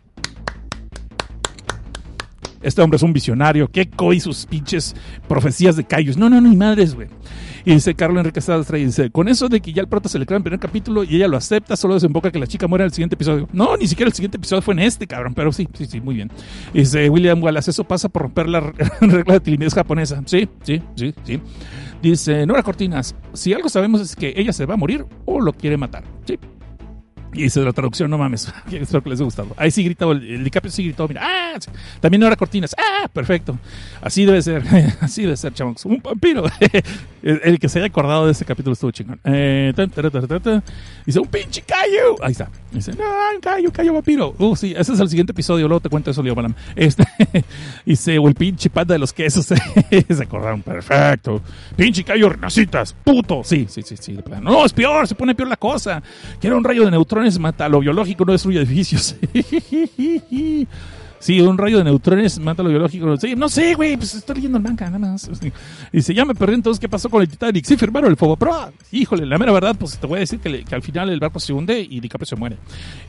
Este 2.62 2.82
hombre 2.82 2.96
es 2.96 3.02
un 3.02 3.12
visionario. 3.12 3.68
¿Qué 3.68 3.88
coi 3.88 4.20
sus 4.20 4.46
pinches 4.46 4.94
profecías 5.28 5.76
de 5.76 5.84
callos? 5.84 6.16
No, 6.16 6.28
no, 6.28 6.40
no, 6.40 6.48
ni 6.48 6.56
madres, 6.56 6.94
güey. 6.94 7.08
Y 7.64 7.74
dice 7.74 7.94
Carlos 7.94 8.20
Enrique 8.20 8.40
Sadastra 8.40 8.78
y 8.78 8.86
dice, 8.86 9.10
con 9.10 9.28
eso 9.28 9.48
de 9.48 9.60
que 9.60 9.72
ya 9.72 9.82
el 9.82 9.88
prota 9.88 10.08
se 10.08 10.18
le 10.18 10.26
crea 10.26 10.38
el 10.38 10.42
primer 10.42 10.60
capítulo 10.60 11.04
y 11.04 11.16
ella 11.16 11.28
lo 11.28 11.36
acepta, 11.36 11.76
solo 11.76 11.94
desemboca 11.94 12.30
que 12.30 12.38
la 12.38 12.46
chica 12.46 12.66
muera 12.66 12.84
en 12.84 12.86
el 12.86 12.92
siguiente 12.92 13.14
episodio. 13.14 13.48
No, 13.52 13.76
ni 13.76 13.86
siquiera 13.86 14.08
el 14.08 14.14
siguiente 14.14 14.38
episodio 14.38 14.62
fue 14.62 14.74
en 14.74 14.80
este, 14.80 15.06
cabrón, 15.06 15.34
pero 15.34 15.52
sí, 15.52 15.68
sí, 15.74 15.86
sí, 15.86 16.00
muy 16.00 16.14
bien. 16.14 16.30
Y 16.72 16.80
dice 16.80 17.08
William 17.10 17.42
Wallace, 17.42 17.70
eso 17.70 17.84
pasa 17.84 18.08
por 18.08 18.22
romper 18.22 18.48
la 18.48 18.60
regla 19.00 19.34
de 19.34 19.40
timidez 19.40 19.74
japonesa. 19.74 20.22
Sí, 20.26 20.48
sí, 20.62 20.82
sí, 20.96 21.14
sí. 21.24 21.40
Dice 22.02 22.46
Nora 22.46 22.62
Cortinas, 22.62 23.14
si 23.34 23.52
algo 23.52 23.68
sabemos 23.68 24.00
es 24.00 24.16
que 24.16 24.32
ella 24.36 24.52
se 24.52 24.64
va 24.64 24.74
a 24.74 24.78
morir 24.78 25.04
o 25.26 25.40
lo 25.40 25.52
quiere 25.52 25.76
matar. 25.76 26.04
Sí, 26.26 26.38
y 27.32 27.42
dice 27.44 27.60
la 27.60 27.72
traducción, 27.72 28.10
no 28.10 28.18
mames, 28.18 28.52
espero 28.72 29.02
que 29.02 29.10
les 29.10 29.20
haya 29.20 29.24
gustado. 29.24 29.48
Ahí 29.56 29.70
sí 29.70 29.84
gritó, 29.84 30.12
el, 30.12 30.42
DiCaprio 30.42 30.70
sí 30.70 30.84
gritó, 30.84 31.06
mira, 31.06 31.22
¡ah! 31.24 31.58
También 32.00 32.22
ahora 32.24 32.36
cortinas, 32.36 32.74
¡ah! 32.76 33.08
Perfecto. 33.12 33.58
Así 34.00 34.24
debe 34.24 34.42
ser, 34.42 34.62
así 35.00 35.22
debe 35.22 35.36
ser, 35.36 35.52
chavos. 35.52 35.84
Un 35.84 36.00
vampiro. 36.02 36.44
el, 37.22 37.58
que 37.58 37.68
se 37.68 37.78
haya 37.78 37.88
acordado 37.88 38.26
de 38.26 38.32
ese 38.32 38.44
capítulo 38.44 38.72
estuvo 38.72 38.90
chingón. 38.90 39.20
Eh, 39.24 39.72
dice, 41.06 41.20
un 41.20 41.28
pinche 41.28 41.62
callo. 41.62 42.16
Ahí 42.22 42.32
está. 42.32 42.48
Dice, 42.70 42.92
no, 42.92 43.04
un 43.34 43.40
callo, 43.40 43.70
callo 43.72 43.94
vampiro. 43.94 44.34
Uh, 44.38 44.56
sí, 44.56 44.74
ese 44.76 44.92
es 44.92 45.00
el 45.00 45.08
siguiente 45.08 45.32
episodio, 45.32 45.66
luego 45.68 45.80
te 45.80 45.88
cuento 45.88 46.10
eso, 46.10 46.22
Leo 46.22 46.34
Balam. 46.34 46.54
Este, 46.76 47.04
dice, 47.86 48.18
o 48.18 48.28
el 48.28 48.34
pinche 48.34 48.70
panda 48.70 48.94
de 48.94 48.98
los 48.98 49.12
quesos. 49.12 49.46
se 49.46 50.22
acordaron, 50.22 50.62
perfecto. 50.62 51.42
Pinche 51.76 52.04
callo, 52.04 52.28
renacitas, 52.28 52.92
puto. 52.92 53.42
Sí, 53.44 53.66
sí, 53.68 53.82
sí, 53.82 53.96
sí. 53.98 54.18
No, 54.42 54.64
es 54.64 54.72
peor, 54.72 55.06
se 55.06 55.14
pone 55.14 55.34
peor 55.34 55.48
la 55.48 55.56
cosa. 55.56 56.02
Quiero 56.40 56.56
un 56.56 56.64
rayo 56.64 56.84
de 56.84 56.90
neutrones 56.90 57.38
mata 57.38 57.68
lo 57.68 57.80
biológico, 57.80 58.24
no 58.24 58.32
destruye 58.32 58.60
edificios. 58.60 59.16
Sí, 61.20 61.38
un 61.38 61.58
rayo 61.58 61.76
de 61.76 61.84
neutrones 61.84 62.38
mata 62.38 62.62
lo 62.62 62.70
biológico. 62.70 63.14
no 63.36 63.48
sé, 63.50 63.74
güey, 63.74 63.96
pues 63.98 64.14
estoy 64.14 64.36
leyendo 64.36 64.56
el 64.56 64.64
manga, 64.64 64.86
nada 64.86 64.98
más. 64.98 65.30
Dice, 65.92 66.14
ya 66.14 66.24
me 66.24 66.34
perdí 66.34 66.54
entonces 66.54 66.80
qué 66.80 66.88
pasó 66.88 67.10
con 67.10 67.20
el 67.20 67.28
Titanic. 67.28 67.62
Sí, 67.66 67.76
firmaron 67.76 68.10
el 68.10 68.16
Pro 68.16 68.38
Híjole, 68.90 69.26
la 69.26 69.36
mera 69.36 69.52
verdad, 69.52 69.76
pues 69.78 69.98
te 69.98 70.06
voy 70.06 70.16
a 70.16 70.20
decir 70.20 70.40
que, 70.40 70.64
al 70.74 70.82
final 70.82 71.10
el 71.10 71.20
barco 71.20 71.38
se 71.38 71.52
hunde 71.52 71.78
y 71.78 72.00
DiCaprio 72.00 72.26
se 72.26 72.36
muere. 72.36 72.56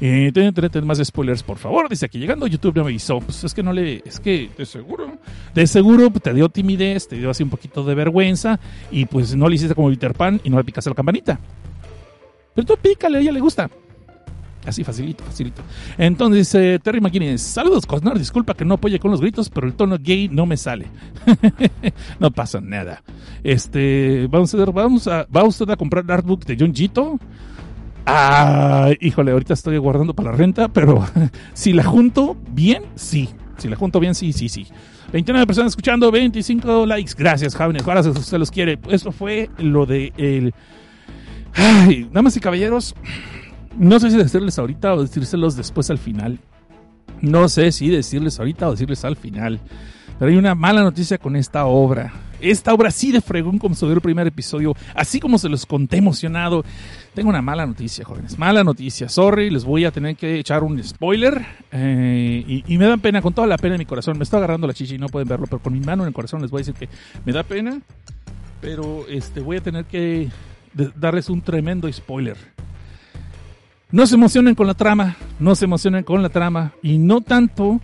Eh, 0.01 0.31
tener 0.33 0.83
más 0.83 0.99
spoilers, 1.01 1.41
por 1.41 1.57
favor. 1.57 1.87
Dice 1.87 2.05
aquí 2.05 2.19
llegando 2.19 2.47
YouTube 2.47 2.75
no 2.75 2.83
me 2.83 2.89
avisó. 2.89 3.21
Pues 3.21 3.45
es 3.45 3.53
que 3.53 3.63
no 3.63 3.71
le, 3.71 4.03
es 4.05 4.19
que 4.19 4.49
de 4.57 4.65
seguro, 4.65 5.17
de 5.55 5.65
seguro 5.65 6.11
te 6.11 6.33
dio 6.33 6.49
timidez, 6.49 7.07
te 7.07 7.15
dio 7.15 7.29
así 7.29 7.43
un 7.43 7.49
poquito 7.49 7.85
de 7.85 7.95
vergüenza 7.95 8.59
y 8.91 9.05
pues 9.05 9.35
no 9.37 9.47
le 9.47 9.55
hiciste 9.55 9.73
como 9.73 9.89
Peter 9.89 10.13
Pan 10.13 10.41
y 10.43 10.49
no 10.49 10.57
le 10.57 10.65
picaste 10.65 10.89
la 10.89 10.95
campanita. 10.95 11.39
Pero 12.53 12.67
tú 12.67 12.75
pícale, 12.75 13.19
a 13.19 13.21
ella 13.21 13.31
le 13.31 13.39
gusta. 13.39 13.69
Así 14.65 14.83
facilito, 14.83 15.23
facilito. 15.23 15.61
Entonces 15.97 16.37
dice 16.51 16.79
Terry 16.79 17.01
McGuinness, 17.01 17.41
saludos 17.41 17.85
Cosnar, 17.85 18.17
disculpa 18.19 18.53
que 18.53 18.63
no 18.63 18.75
apoye 18.75 18.99
con 18.99 19.09
los 19.09 19.19
gritos, 19.19 19.49
pero 19.49 19.65
el 19.65 19.73
tono 19.73 19.97
gay 19.99 20.29
no 20.29 20.45
me 20.45 20.55
sale. 20.55 20.87
no 22.19 22.29
pasa 22.31 22.61
nada. 22.61 23.01
Este, 23.43 24.27
vamos 24.29 24.53
a 24.53 24.57
ver, 24.57 24.71
vamos 24.71 25.07
a, 25.07 25.25
¿va 25.35 25.43
usted 25.43 25.69
a 25.69 25.75
comprar 25.75 26.03
el 26.03 26.11
artbook 26.11 26.45
de 26.45 26.57
John 26.59 26.75
Jito? 26.75 27.19
Ah, 28.05 28.89
híjole, 28.99 29.31
ahorita 29.31 29.53
estoy 29.53 29.77
guardando 29.77 30.13
para 30.13 30.31
la 30.31 30.37
renta, 30.37 30.67
pero 30.67 31.05
si 31.53 31.73
la 31.73 31.83
junto 31.83 32.37
bien, 32.51 32.83
sí. 32.95 33.29
Si 33.57 33.67
la 33.67 33.75
junto 33.75 33.99
bien, 33.99 34.15
sí, 34.15 34.33
sí, 34.33 34.49
sí. 34.49 34.67
29 35.11 35.45
personas 35.45 35.71
escuchando, 35.71 36.11
25 36.11 36.85
likes. 36.85 37.13
Gracias, 37.17 37.55
jóvenes. 37.55 37.85
Ahora 37.87 38.01
usted 38.01 38.37
los 38.37 38.49
quiere. 38.49 38.79
Eso 38.89 39.11
fue 39.11 39.49
lo 39.57 39.85
de 39.85 40.13
el... 40.17 40.53
Ay, 41.53 42.07
damas 42.11 42.37
y 42.37 42.39
caballeros, 42.39 42.95
no 43.77 43.99
sé 43.99 44.11
si 44.11 44.17
decirles 44.17 44.57
ahorita 44.59 44.93
o 44.93 45.01
decírselos 45.01 45.55
después 45.55 45.89
al 45.89 45.97
final. 45.97 46.39
No 47.21 47.47
sé 47.49 47.71
si 47.71 47.89
decirles 47.89 48.39
ahorita 48.39 48.67
o 48.67 48.71
decirles 48.71 49.05
al 49.05 49.15
final. 49.15 49.59
Pero 50.19 50.31
hay 50.31 50.37
una 50.37 50.55
mala 50.55 50.83
noticia 50.83 51.17
con 51.17 51.35
esta 51.35 51.65
obra. 51.65 52.13
Esta 52.39 52.73
obra 52.73 52.89
sí 52.91 53.11
de 53.11 53.21
fregón 53.21 53.59
como 53.59 53.75
se 53.75 53.85
el 53.85 54.01
primer 54.01 54.27
episodio, 54.27 54.75
así 54.95 55.19
como 55.19 55.37
se 55.37 55.47
los 55.47 55.65
conté 55.65 55.97
emocionado. 55.97 56.63
Tengo 57.13 57.29
una 57.29 57.41
mala 57.41 57.65
noticia, 57.65 58.03
jóvenes. 58.03 58.37
Mala 58.37 58.63
noticia. 58.63 59.09
Sorry, 59.09 59.49
les 59.49 59.63
voy 59.63 59.85
a 59.85 59.91
tener 59.91 60.15
que 60.15 60.39
echar 60.39 60.63
un 60.63 60.83
spoiler. 60.83 61.45
Eh, 61.71 62.63
y, 62.67 62.77
me 62.77 62.85
da 62.85 62.97
pena, 62.97 63.21
con 63.21 63.33
toda 63.33 63.47
la 63.47 63.57
pena 63.57 63.75
en 63.75 63.79
mi 63.79 63.85
corazón. 63.85 64.17
Me 64.17 64.23
está 64.23 64.37
agarrando 64.37 64.67
la 64.67 64.73
chichi 64.73 64.95
y 64.95 64.97
no 64.97 65.07
pueden 65.07 65.27
verlo, 65.27 65.45
pero 65.45 65.59
con 65.59 65.73
mi 65.73 65.79
mano 65.79 66.03
en 66.03 66.07
el 66.07 66.13
corazón 66.13 66.41
les 66.41 66.49
voy 66.49 66.59
a 66.59 66.65
decir 66.65 66.75
que 66.75 66.89
me 67.25 67.31
da 67.31 67.43
pena. 67.43 67.79
Pero 68.59 69.07
este, 69.07 69.39
voy 69.39 69.57
a 69.57 69.61
tener 69.61 69.85
que 69.85 70.29
darles 70.73 71.29
un 71.29 71.41
tremendo 71.41 71.91
spoiler. 71.91 72.37
No 73.91 74.07
se 74.07 74.15
emocionen 74.15 74.55
con 74.55 74.67
la 74.67 74.73
trama, 74.73 75.17
no 75.39 75.53
se 75.55 75.65
emocionen 75.65 76.03
con 76.03 76.23
la 76.23 76.29
trama. 76.29 76.73
Y 76.81 76.97
no 76.97 77.21
tanto 77.21 77.81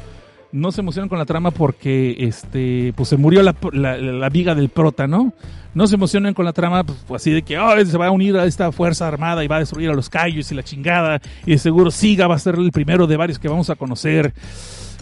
no 0.52 0.72
se 0.72 0.82
emocionan 0.82 1.10
con 1.10 1.20
la 1.20 1.26
trama 1.26 1.52
porque 1.52 2.16
este 2.20 2.94
pues 2.96 3.10
se 3.10 3.18
murió 3.18 3.44
la, 3.44 3.56
la, 3.74 4.30
viga 4.30 4.56
del 4.56 4.70
prota, 4.70 5.06
¿no? 5.06 5.34
No 5.74 5.88
se 5.88 5.96
emocionan 5.96 6.34
con 6.34 6.46
la 6.46 6.54
trama 6.54 6.84
pues, 6.84 7.00
así 7.14 7.32
de 7.32 7.42
que 7.42 7.56
se 7.86 7.98
va 7.98 8.08
a 8.08 8.12
unir 8.12 8.38
a 8.38 8.46
esta 8.46 8.72
fuerza 8.72 9.08
armada 9.08 9.44
y 9.44 9.48
va 9.48 9.58
a 9.58 9.60
destruir 9.60 9.90
a 9.90 9.94
los 9.94 10.10
callos 10.10 10.52
y 10.52 10.56
la 10.56 10.64
chingada 10.64 11.22
y 11.46 11.58
seguro 11.58 11.92
Siga 11.92 12.28
va 12.28 12.36
a 12.36 12.40
ser 12.40 12.56
el 12.56 12.72
primero 12.72 13.08
de 13.08 13.18
varios 13.18 13.40
que 13.40 13.50
vamos 13.50 13.70
a 13.70 13.76
conocer. 13.76 14.34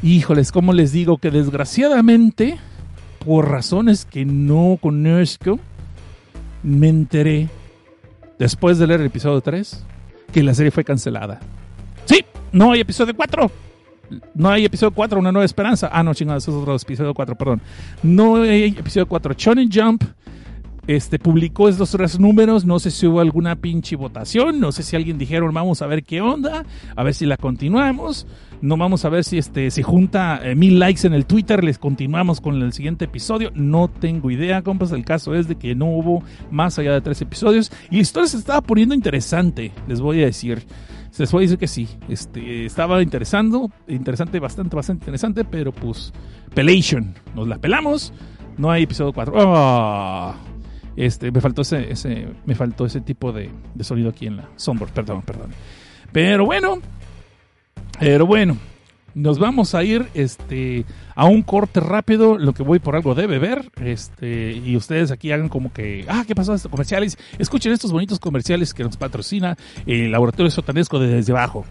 Híjoles, 0.01 0.51
¿cómo 0.51 0.73
les 0.73 0.91
digo? 0.91 1.17
Que 1.17 1.31
desgraciadamente, 1.31 2.57
por 3.23 3.49
razones 3.49 4.05
que 4.05 4.25
no 4.25 4.77
conozco, 4.81 5.59
me 6.63 6.89
enteré 6.89 7.49
después 8.37 8.77
de 8.77 8.87
leer 8.87 9.01
el 9.01 9.07
episodio 9.07 9.41
3 9.41 9.85
que 10.35 10.43
la 10.43 10.53
serie 10.53 10.69
fue 10.69 10.83
cancelada. 10.83 11.39
Sí, 12.03 12.25
no 12.51 12.73
hay 12.73 12.81
episodio 12.81 13.15
4 13.15 13.49
no 14.33 14.49
hay 14.49 14.65
episodio 14.65 14.91
4, 14.93 15.17
una 15.17 15.31
nueva 15.31 15.45
esperanza. 15.45 15.89
Ah, 15.91 16.03
no, 16.03 16.13
chingados, 16.13 16.45
es 16.45 16.53
otro 16.53 16.75
episodio 16.75 17.13
4, 17.13 17.35
perdón. 17.35 17.61
No 18.03 18.35
hay 18.35 18.65
episodio 18.65 19.07
4. 19.07 19.33
Shonen 19.33 19.69
Jump 19.71 20.03
este, 20.87 21.19
publicó 21.19 21.69
estos 21.69 21.91
tres 21.91 22.19
números. 22.19 22.65
No 22.65 22.79
sé 22.79 22.91
si 22.91 23.07
hubo 23.07 23.19
alguna 23.19 23.55
pinche 23.55 23.95
votación. 23.95 24.59
No 24.59 24.71
sé 24.71 24.83
si 24.83 24.95
alguien 24.95 25.17
dijeron, 25.17 25.53
vamos 25.53 25.81
a 25.81 25.87
ver 25.87 26.03
qué 26.03 26.21
onda. 26.21 26.65
A 26.95 27.03
ver 27.03 27.13
si 27.13 27.25
la 27.25 27.37
continuamos. 27.37 28.27
No 28.61 28.77
vamos 28.77 29.05
a 29.05 29.09
ver 29.09 29.23
si 29.23 29.37
este, 29.37 29.69
se 29.71 29.83
junta 29.83 30.39
eh, 30.43 30.55
mil 30.55 30.79
likes 30.79 31.05
en 31.05 31.13
el 31.13 31.25
Twitter. 31.25 31.63
Les 31.63 31.77
continuamos 31.77 32.41
con 32.41 32.61
el 32.61 32.73
siguiente 32.73 33.05
episodio. 33.05 33.51
No 33.53 33.87
tengo 33.87 34.31
idea, 34.31 34.61
compas. 34.61 34.91
El 34.91 35.05
caso 35.05 35.35
es 35.35 35.47
de 35.47 35.55
que 35.55 35.75
no 35.75 35.85
hubo 35.87 36.23
más 36.51 36.79
allá 36.79 36.93
de 36.93 37.01
tres 37.01 37.21
episodios. 37.21 37.71
Y 37.89 37.97
la 37.97 38.01
historia 38.01 38.27
se 38.27 38.37
estaba 38.37 38.61
poniendo 38.61 38.95
interesante, 38.95 39.71
les 39.87 40.01
voy 40.01 40.21
a 40.21 40.25
decir. 40.25 40.63
Se 41.11 41.25
puede 41.27 41.45
decir 41.45 41.59
que 41.59 41.67
sí. 41.67 41.87
Este, 42.09 42.65
estaba 42.65 43.01
interesando, 43.01 43.71
interesante, 43.87 44.39
bastante, 44.39 44.75
bastante 44.75 45.03
interesante, 45.03 45.45
pero 45.45 45.71
pues, 45.71 46.11
pelation. 46.53 47.13
Nos 47.35 47.47
la 47.47 47.57
pelamos. 47.57 48.11
No 48.57 48.69
hay 48.69 48.83
episodio 48.83 49.13
4. 49.13 49.33
Ah, 49.37 50.35
este, 50.95 51.31
me 51.31 51.41
faltó 51.41 51.61
ese, 51.61 51.91
ese, 51.91 52.27
me 52.45 52.55
faltó 52.55 52.85
ese 52.85 53.01
tipo 53.01 53.31
de, 53.31 53.49
de 53.73 53.83
sonido 53.83 54.09
aquí 54.09 54.27
en 54.27 54.37
la 54.37 54.49
sombra. 54.55 54.87
Perdón, 54.93 55.21
perdón. 55.21 55.51
Pero 56.11 56.45
bueno, 56.45 56.79
pero 57.99 58.25
bueno, 58.25 58.57
nos 59.15 59.39
vamos 59.39 59.73
a 59.73 59.83
ir 59.83 60.07
este, 60.13 60.85
a 61.15 61.25
un 61.25 61.41
corte 61.41 61.79
rápido, 61.79 62.37
lo 62.37 62.53
que 62.53 62.63
voy 62.63 62.79
por 62.79 62.95
algo 62.95 63.15
de 63.15 63.27
beber, 63.27 63.71
este, 63.81 64.51
y 64.51 64.75
ustedes 64.75 65.09
aquí 65.11 65.31
hagan 65.31 65.49
como 65.49 65.71
que, 65.71 66.05
ah, 66.09 66.23
¿qué 66.27 66.35
pasó 66.35 66.53
estos 66.53 66.69
comerciales? 66.69 67.17
Escuchen 67.39 67.71
estos 67.71 67.91
bonitos 67.91 68.19
comerciales 68.19 68.73
que 68.73 68.83
nos 68.83 68.97
patrocina 68.97 69.57
el 69.85 70.11
Laboratorio 70.11 70.51
Sotanesco 70.51 70.99
de 70.99 71.07
Desde 71.07 71.31
Abajo. 71.31 71.65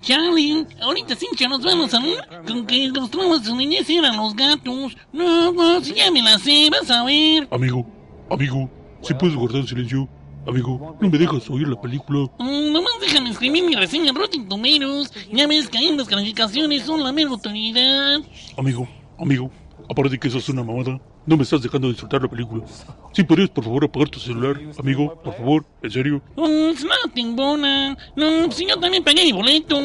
Charlie, 0.00 0.66
ahorita 0.80 1.16
sí 1.16 1.26
que 1.36 1.48
nos 1.48 1.62
vamos 1.62 1.92
a 1.94 2.00
con 2.46 2.66
que 2.66 2.88
los 2.88 3.10
traumas 3.10 3.42
de 3.42 3.48
su 3.48 3.56
niñez 3.56 3.88
eran 3.90 4.16
los 4.16 4.34
gatos. 4.34 4.96
No, 5.12 5.52
no, 5.52 5.80
si 5.80 5.94
ya 5.94 6.10
me 6.10 6.22
la 6.22 6.38
sé, 6.38 6.68
vas 6.70 6.90
a 6.90 7.04
ver. 7.04 7.48
Amigo, 7.50 7.86
amigo, 8.30 8.70
si 9.02 9.14
puedes 9.14 9.36
guardar 9.36 9.66
silencio. 9.66 10.08
Amigo, 10.46 10.96
no 11.00 11.08
me 11.08 11.18
dejas 11.18 11.48
oír 11.50 11.68
la 11.68 11.80
película. 11.80 12.28
Mm, 12.38 12.72
nomás 12.72 12.94
déjame 13.00 13.30
escribir 13.30 13.64
mi 13.64 13.76
reseña 13.76 14.10
en 14.10 14.16
Rotten 14.16 14.48
Tomatoes. 14.48 15.12
Ya 15.30 15.46
ves 15.46 15.68
que 15.68 15.78
ahí 15.78 15.96
las 15.96 16.08
calificaciones 16.08 16.82
son 16.82 17.04
la 17.04 17.12
mera 17.12 17.30
autoridad. 17.30 18.20
Amigo, 18.58 18.88
amigo, 19.18 19.50
aparte 19.88 20.10
de 20.10 20.18
que 20.18 20.26
eso 20.26 20.38
es 20.38 20.48
una 20.48 20.64
mamada, 20.64 21.00
no 21.26 21.36
me 21.36 21.42
estás 21.42 21.62
dejando 21.62 21.88
disfrutar 21.88 22.22
la 22.22 22.28
película. 22.28 22.64
Si 23.12 23.22
podrías, 23.22 23.50
por 23.50 23.64
favor, 23.64 23.84
apagar 23.84 24.08
tu 24.08 24.18
celular, 24.18 24.60
amigo, 24.78 25.20
por 25.22 25.34
favor, 25.36 25.64
en 25.82 25.90
serio. 25.90 26.22
Mm, 26.36 26.72
nothing, 27.04 27.36
bona. 27.36 27.96
No, 28.16 28.50
si 28.50 28.66
yo 28.66 28.78
también 28.78 29.04
pagué 29.04 29.24
mi 29.24 29.32
boleto. 29.32 29.78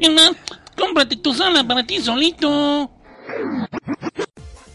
Y 0.00 0.08
más, 0.10 0.32
cómprate 0.76 1.16
tu 1.16 1.32
sala 1.34 1.64
para 1.64 1.84
ti 1.84 1.98
solito. 2.00 2.90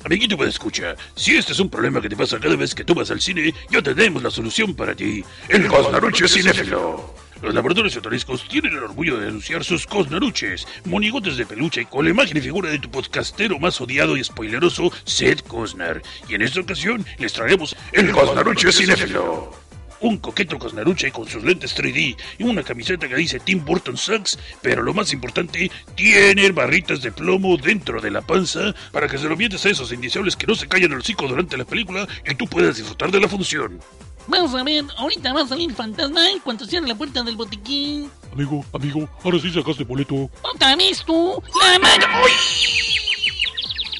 Amiguito 0.05 0.37
me 0.37 0.45
escucha, 0.45 0.95
si 1.15 1.35
este 1.35 1.53
es 1.53 1.59
un 1.59 1.67
problema 1.67 1.99
que 1.99 2.07
te 2.07 2.15
pasa 2.15 2.39
cada 2.39 2.55
vez 2.55 2.75
que 2.75 2.83
tú 2.83 2.93
vas 2.93 3.09
al 3.09 3.19
cine, 3.19 3.51
ya 3.71 3.81
tenemos 3.81 4.21
la 4.21 4.29
solución 4.29 4.75
para 4.75 4.93
ti. 4.93 5.23
El 5.49 5.67
Cosnaruche 5.67 6.27
Cinéfilo. 6.27 7.24
Los 7.41 7.53
laboratorios 7.53 7.95
otoriscos 7.97 8.47
tienen 8.47 8.73
el 8.73 8.83
orgullo 8.83 9.17
de 9.17 9.27
anunciar 9.27 9.63
sus 9.63 9.85
cosnaruches, 9.85 10.67
monigotes 10.85 11.37
de 11.37 11.45
peluche 11.45 11.85
con 11.85 12.05
la 12.05 12.11
imagen 12.11 12.37
y 12.37 12.41
figura 12.41 12.69
de 12.69 12.79
tu 12.79 12.89
podcastero 12.89 13.59
más 13.59 13.79
odiado 13.81 14.17
y 14.17 14.23
spoileroso, 14.23 14.91
Seth 15.03 15.45
Cosnar. 15.47 16.01
Y 16.29 16.35
en 16.35 16.41
esta 16.41 16.61
ocasión 16.61 17.05
les 17.17 17.33
traeremos 17.33 17.75
el 17.91 18.11
Cosnaruche 18.11 18.71
Cinéfilo 18.71 19.65
un 20.01 20.17
coqueto 20.17 20.59
cosnaruche 20.59 21.11
con 21.11 21.27
sus 21.27 21.43
lentes 21.43 21.75
3D 21.75 22.15
y 22.37 22.43
una 22.43 22.63
camiseta 22.63 23.07
que 23.07 23.15
dice 23.15 23.39
Tim 23.39 23.63
Burton 23.63 23.97
Sucks, 23.97 24.37
pero 24.61 24.83
lo 24.83 24.93
más 24.93 25.13
importante, 25.13 25.71
tiene 25.95 26.51
barritas 26.51 27.01
de 27.01 27.11
plomo 27.11 27.57
dentro 27.57 28.01
de 28.01 28.11
la 28.11 28.21
panza 28.21 28.75
para 28.91 29.07
que 29.07 29.17
se 29.17 29.27
lo 29.27 29.37
mientes 29.37 29.65
a 29.65 29.69
esos 29.69 29.91
indiciables 29.91 30.35
que 30.35 30.47
no 30.47 30.55
se 30.55 30.67
callan 30.67 30.91
el 30.91 30.99
hocico 30.99 31.27
durante 31.27 31.57
la 31.57 31.65
película 31.65 32.07
y 32.29 32.35
tú 32.35 32.45
puedas 32.47 32.77
disfrutar 32.77 33.11
de 33.11 33.19
la 33.19 33.27
función. 33.27 33.79
Vamos 34.27 34.55
a 34.55 34.63
ver, 34.63 34.85
ahorita 34.97 35.33
va 35.33 35.41
a 35.41 35.47
salir 35.47 35.73
fantasma 35.73 36.29
en 36.31 36.39
cuanto 36.39 36.65
cierre 36.65 36.87
la 36.87 36.95
puerta 36.95 37.21
del 37.23 37.35
botiquín. 37.35 38.09
Amigo, 38.33 38.65
amigo, 38.73 39.07
ahora 39.23 39.39
sí 39.39 39.51
sacaste 39.51 39.83
boleto. 39.83 40.29
Otra 40.41 40.75
vez 40.75 41.03
tú, 41.05 41.41
la 41.61 41.79
mano. 41.79 42.05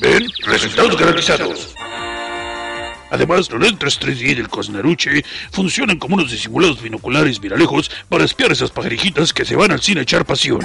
Ven, 0.01 0.27
resultados 0.45 0.97
garantizados. 0.97 1.75
Además, 3.11 3.49
los 3.51 3.61
lentes 3.61 3.99
3D 3.99 4.35
del 4.35 4.49
Cosnaruche 4.49 5.23
funcionan 5.51 5.97
como 5.99 6.15
unos 6.15 6.31
disimulados 6.31 6.81
binoculares 6.81 7.39
viralejos 7.39 7.89
para 8.09 8.25
espiar 8.25 8.51
esas 8.51 8.71
pajarijitas 8.71 9.31
que 9.31 9.45
se 9.45 9.55
van 9.55 9.71
al 9.71 9.81
cine 9.81 10.01
a 10.01 10.03
echar 10.03 10.25
pasión. 10.25 10.59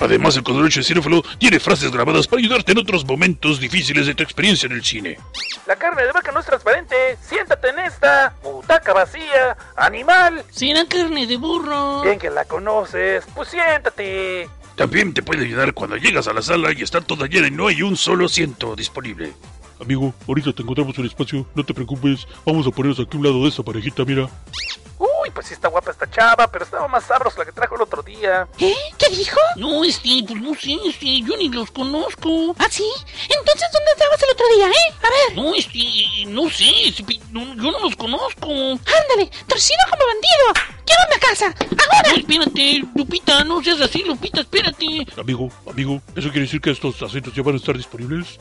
Además, 0.00 0.36
el 0.36 0.42
Cosnaruche 0.42 0.82
Cinéfalo 0.82 1.22
tiene 1.38 1.58
frases 1.58 1.90
grabadas 1.90 2.26
para 2.26 2.40
ayudarte 2.40 2.72
en 2.72 2.78
otros 2.78 3.04
momentos 3.04 3.58
difíciles 3.58 4.06
de 4.06 4.14
tu 4.14 4.22
experiencia 4.22 4.66
en 4.66 4.72
el 4.72 4.84
cine. 4.84 5.18
La 5.66 5.76
carne 5.76 6.02
de 6.02 6.12
vaca 6.12 6.32
no 6.32 6.40
es 6.40 6.46
transparente. 6.46 7.18
Siéntate 7.20 7.68
en 7.70 7.80
esta. 7.80 8.34
Butaca 8.42 8.92
vacía. 8.92 9.56
Animal. 9.76 10.44
Será 10.50 10.86
carne 10.86 11.26
de 11.26 11.36
burro. 11.36 12.02
Bien 12.02 12.18
que 12.18 12.30
la 12.30 12.44
conoces. 12.44 13.24
Pues 13.34 13.48
siéntate. 13.48 14.48
También 14.76 15.12
te 15.12 15.22
puede 15.22 15.44
ayudar 15.44 15.74
cuando 15.74 15.96
llegas 15.96 16.28
a 16.28 16.32
la 16.32 16.40
sala 16.40 16.72
y 16.72 16.82
está 16.82 17.00
toda 17.00 17.26
llena 17.26 17.48
y 17.48 17.50
no 17.50 17.66
hay 17.66 17.82
un 17.82 17.96
solo 17.96 18.26
asiento 18.26 18.76
disponible. 18.76 19.32
Amigo, 19.80 20.14
ahorita 20.26 20.52
te 20.52 20.62
encontramos 20.62 20.98
un 20.98 21.06
espacio, 21.06 21.46
no 21.54 21.64
te 21.64 21.74
preocupes. 21.74 22.26
Vamos 22.44 22.66
a 22.66 22.70
ponernos 22.70 22.98
aquí 22.98 23.16
a 23.16 23.18
un 23.18 23.26
lado 23.26 23.42
de 23.42 23.48
esa 23.48 23.62
parejita, 23.62 24.04
mira. 24.04 24.28
Uy, 25.28 25.32
pues 25.34 25.48
sí 25.48 25.54
está 25.54 25.68
guapa 25.68 25.90
esta 25.90 26.08
chava, 26.10 26.50
pero 26.50 26.64
estaba 26.64 26.88
más 26.88 27.04
sabrosa 27.04 27.40
la 27.40 27.44
que 27.44 27.52
trajo 27.52 27.74
el 27.74 27.82
otro 27.82 28.02
día. 28.02 28.48
¿Eh? 28.58 28.74
¿Qué 28.96 29.08
dijo? 29.10 29.38
No, 29.56 29.84
este, 29.84 30.24
pues 30.26 30.40
no 30.40 30.54
sé, 30.54 30.74
este, 30.86 31.20
yo 31.20 31.36
ni 31.36 31.50
los 31.50 31.70
conozco. 31.70 32.54
¿Ah, 32.58 32.68
sí? 32.70 32.88
Entonces, 33.28 33.68
¿dónde 33.70 33.90
estabas 33.92 34.22
el 34.22 34.30
otro 34.30 34.46
día, 34.56 34.68
eh? 34.68 34.94
A 35.02 35.10
ver. 35.10 35.36
No, 35.36 35.54
este, 35.54 36.24
no 36.28 36.48
sé, 36.48 36.88
este, 36.88 37.04
yo 37.30 37.70
no 37.70 37.78
los 37.80 37.94
conozco. 37.96 38.48
Ándale, 38.48 39.30
torcido 39.46 39.78
como 39.90 40.06
bandido. 40.06 40.68
Llévame 40.86 41.14
a 41.14 41.18
casa, 41.18 41.54
ahora. 41.70 42.10
No, 42.10 42.16
espérate, 42.16 42.84
Lupita, 42.94 43.44
no 43.44 43.62
seas 43.62 43.82
así, 43.82 44.04
Lupita, 44.04 44.40
espérate. 44.40 45.06
Amigo, 45.18 45.50
amigo, 45.70 46.00
¿eso 46.16 46.30
quiere 46.30 46.46
decir 46.46 46.62
que 46.62 46.70
estos 46.70 47.02
asientos 47.02 47.34
ya 47.34 47.42
van 47.42 47.54
a 47.54 47.58
estar 47.58 47.76
disponibles? 47.76 48.38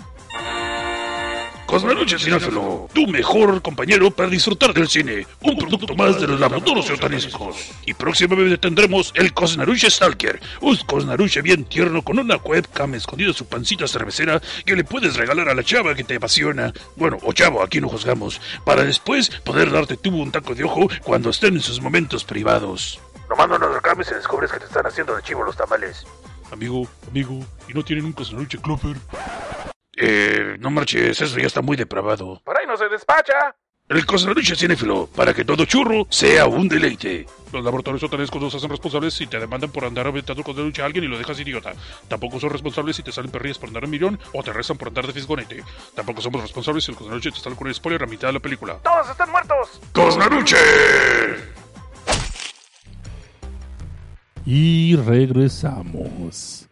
Cosmeluche 1.67 2.17
Cinéfilo, 2.17 2.87
tu 2.93 3.05
mejor 3.07 3.61
compañero 3.61 4.09
para 4.09 4.29
disfrutar 4.29 4.73
del 4.73 4.87
cine. 4.87 5.27
Un 5.41 5.57
producto 5.57 5.93
más 5.95 6.19
de 6.19 6.25
los 6.25 6.39
laboratorios 6.39 6.89
otanescos. 6.89 7.71
Y 7.85 7.93
próximamente 7.93 8.57
tendremos 8.57 9.11
el 9.13 9.33
Cosnaruche 9.33 9.91
Stalker, 9.91 10.39
un 10.61 10.77
Cosnaruche 10.77 11.41
bien 11.41 11.65
tierno 11.65 12.01
con 12.03 12.19
una 12.19 12.37
webcam 12.37 12.95
escondida 12.95 13.27
en 13.27 13.33
su 13.33 13.47
pancita 13.47 13.85
cervecera 13.85 14.41
que 14.65 14.77
le 14.77 14.85
puedes 14.85 15.17
regalar 15.17 15.49
a 15.49 15.53
la 15.53 15.61
chava 15.61 15.93
que 15.93 16.05
te 16.05 16.15
apasiona. 16.15 16.71
Bueno, 16.95 17.17
o 17.21 17.33
chavo, 17.33 17.61
aquí 17.61 17.81
no 17.81 17.89
juzgamos. 17.89 18.39
Para 18.63 18.85
después 18.85 19.29
poder 19.43 19.69
darte 19.69 19.97
tú 19.97 20.15
un 20.15 20.31
taco 20.31 20.55
de 20.55 20.63
ojo 20.63 20.87
cuando 21.03 21.31
estén 21.31 21.55
en 21.55 21.61
sus 21.61 21.81
momentos 21.81 22.23
privados. 22.23 22.97
Nomás 23.29 23.49
no 23.49 23.59
nos 23.59 23.75
reclames 23.75 24.09
y 24.09 24.13
descubres 24.13 24.53
que 24.53 24.59
te 24.59 24.65
están 24.65 24.87
haciendo 24.87 25.13
de 25.13 25.21
chivo 25.21 25.43
los 25.43 25.57
tamales. 25.57 26.05
Amigo, 26.49 26.87
amigo, 27.09 27.45
¿y 27.67 27.73
no 27.73 27.83
tienen 27.83 28.05
un 28.05 28.13
Cosnaruche 28.13 28.57
Clover? 28.57 28.95
Eh, 29.97 30.57
no 30.59 30.69
marches, 30.69 31.19
eso 31.19 31.39
ya 31.39 31.47
está 31.47 31.61
muy 31.61 31.75
depravado. 31.75 32.41
Por 32.43 32.57
ahí 32.57 32.65
no 32.67 32.77
se 32.77 32.87
despacha. 32.87 33.55
El 33.89 34.05
Cosnaruche 34.05 34.53
Cinéfilo, 34.55 35.07
para 35.15 35.33
que 35.33 35.45
todo 35.45 35.63
churro 35.63 36.05
sea 36.09 36.45
un 36.45 36.67
deleite. 36.67 37.25
Los 37.53 37.63
laboratorios 37.63 38.03
hotelescos 38.03 38.41
no 38.41 38.49
se 38.49 38.57
hacen 38.57 38.69
responsables 38.69 39.13
si 39.13 39.27
te 39.27 39.39
demandan 39.39 39.71
por 39.71 39.85
andar 39.85 40.05
aventando 40.05 40.43
con 40.43 40.57
a 40.59 40.85
alguien 40.85 41.05
y 41.05 41.07
lo 41.07 41.17
dejas 41.17 41.39
idiota. 41.39 41.71
Tampoco 42.09 42.37
son 42.37 42.49
responsables 42.49 42.97
si 42.97 43.03
te 43.03 43.13
salen 43.13 43.31
perrillas 43.31 43.57
por 43.57 43.69
andar 43.69 43.85
en 43.85 43.89
millón 43.89 44.19
o 44.33 44.43
te 44.43 44.51
rezan 44.51 44.77
por 44.77 44.89
andar 44.89 45.07
de 45.07 45.13
fisgonete. 45.13 45.63
Tampoco 45.95 46.19
somos 46.19 46.41
responsables 46.41 46.83
si 46.83 46.91
el 46.91 46.97
Cosnaruche 46.97 47.31
te 47.31 47.39
sale 47.39 47.55
con 47.55 47.67
un 47.67 47.73
spoiler 47.73 48.03
a 48.03 48.07
mitad 48.07 48.27
de 48.27 48.33
la 48.33 48.39
película. 48.41 48.77
¡Todos 48.83 49.09
están 49.09 49.31
muertos! 49.31 49.79
¡Cosnaruche! 49.93 50.57
Y 54.45 54.97
regresamos. 54.97 56.66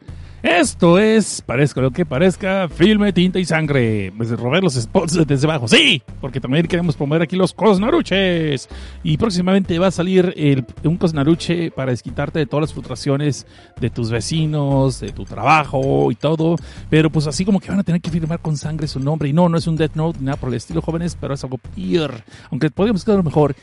Esto 0.46 1.00
es, 1.00 1.42
parezca 1.42 1.82
lo 1.82 1.90
que 1.90 2.06
parezca, 2.06 2.70
filme, 2.70 3.12
tinta 3.12 3.40
y 3.40 3.46
sangre. 3.46 4.14
Pues 4.16 4.30
robar 4.30 4.62
los 4.62 4.76
spots 4.76 5.26
desde 5.26 5.48
abajo. 5.48 5.68
Sí, 5.68 6.04
porque 6.22 6.40
también 6.40 6.68
queremos 6.68 6.96
promover 6.96 7.24
aquí 7.24 7.36
los 7.36 7.52
cosnaruches. 7.52 8.70
Y 9.02 9.18
próximamente 9.18 9.80
va 9.80 9.88
a 9.88 9.92
salir 9.92 10.36
el, 10.38 10.64
un 10.84 10.98
cosnaruche 10.98 11.72
para 11.72 11.90
desquitarte 11.90 12.38
de 12.38 12.46
todas 12.46 12.62
las 12.62 12.74
frustraciones 12.74 13.48
de 13.82 13.90
tus 13.90 14.12
vecinos, 14.12 15.00
de 15.00 15.12
tu 15.14 15.26
trabajo 15.26 16.12
y 16.12 16.16
todo. 16.16 16.58
Pero 16.92 17.10
pues 17.10 17.26
así 17.26 17.44
como 17.44 17.60
que 17.60 17.70
van 17.70 17.80
a 17.80 17.84
tener 17.84 18.00
que 18.00 18.12
firmar 18.12 18.40
con 18.40 18.56
sangre 18.56 18.88
su 18.88 19.00
nombre. 19.00 19.28
Y 19.30 19.34
no, 19.34 19.50
no 19.50 19.58
es 19.58 19.66
un 19.66 19.76
Death 19.76 19.96
Note 19.96 20.20
ni 20.20 20.26
nada 20.26 20.38
por 20.38 20.50
el 20.50 20.56
estilo, 20.56 20.80
jóvenes, 20.80 21.18
pero 21.20 21.34
es 21.34 21.44
algo 21.44 21.58
peor. 21.58 22.22
Aunque 22.52 22.70
podríamos 22.70 23.04
quedar 23.04 23.24
mejor. 23.24 23.56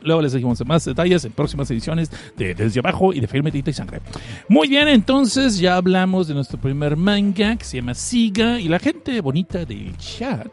Luego 0.00 0.22
les 0.22 0.32
dijimos 0.32 0.64
más 0.64 0.84
detalles 0.84 1.24
en 1.24 1.32
próximas 1.32 1.68
ediciones 1.72 2.08
de 2.36 2.54
Desde 2.54 2.78
Abajo 2.78 3.12
y 3.12 3.18
de 3.18 3.26
Filme, 3.26 3.50
Tinta 3.50 3.70
y 3.70 3.74
Sangre. 3.74 4.00
Muy 4.48 4.68
bien, 4.68 4.86
entonces 4.86 5.07
entonces 5.08 5.58
ya 5.58 5.76
hablamos 5.76 6.28
de 6.28 6.34
nuestro 6.34 6.60
primer 6.60 6.94
manga 6.94 7.56
que 7.56 7.64
se 7.64 7.78
llama 7.78 7.94
Siga 7.94 8.60
y 8.60 8.68
la 8.68 8.78
gente 8.78 9.22
bonita 9.22 9.64
del 9.64 9.96
chat 9.96 10.52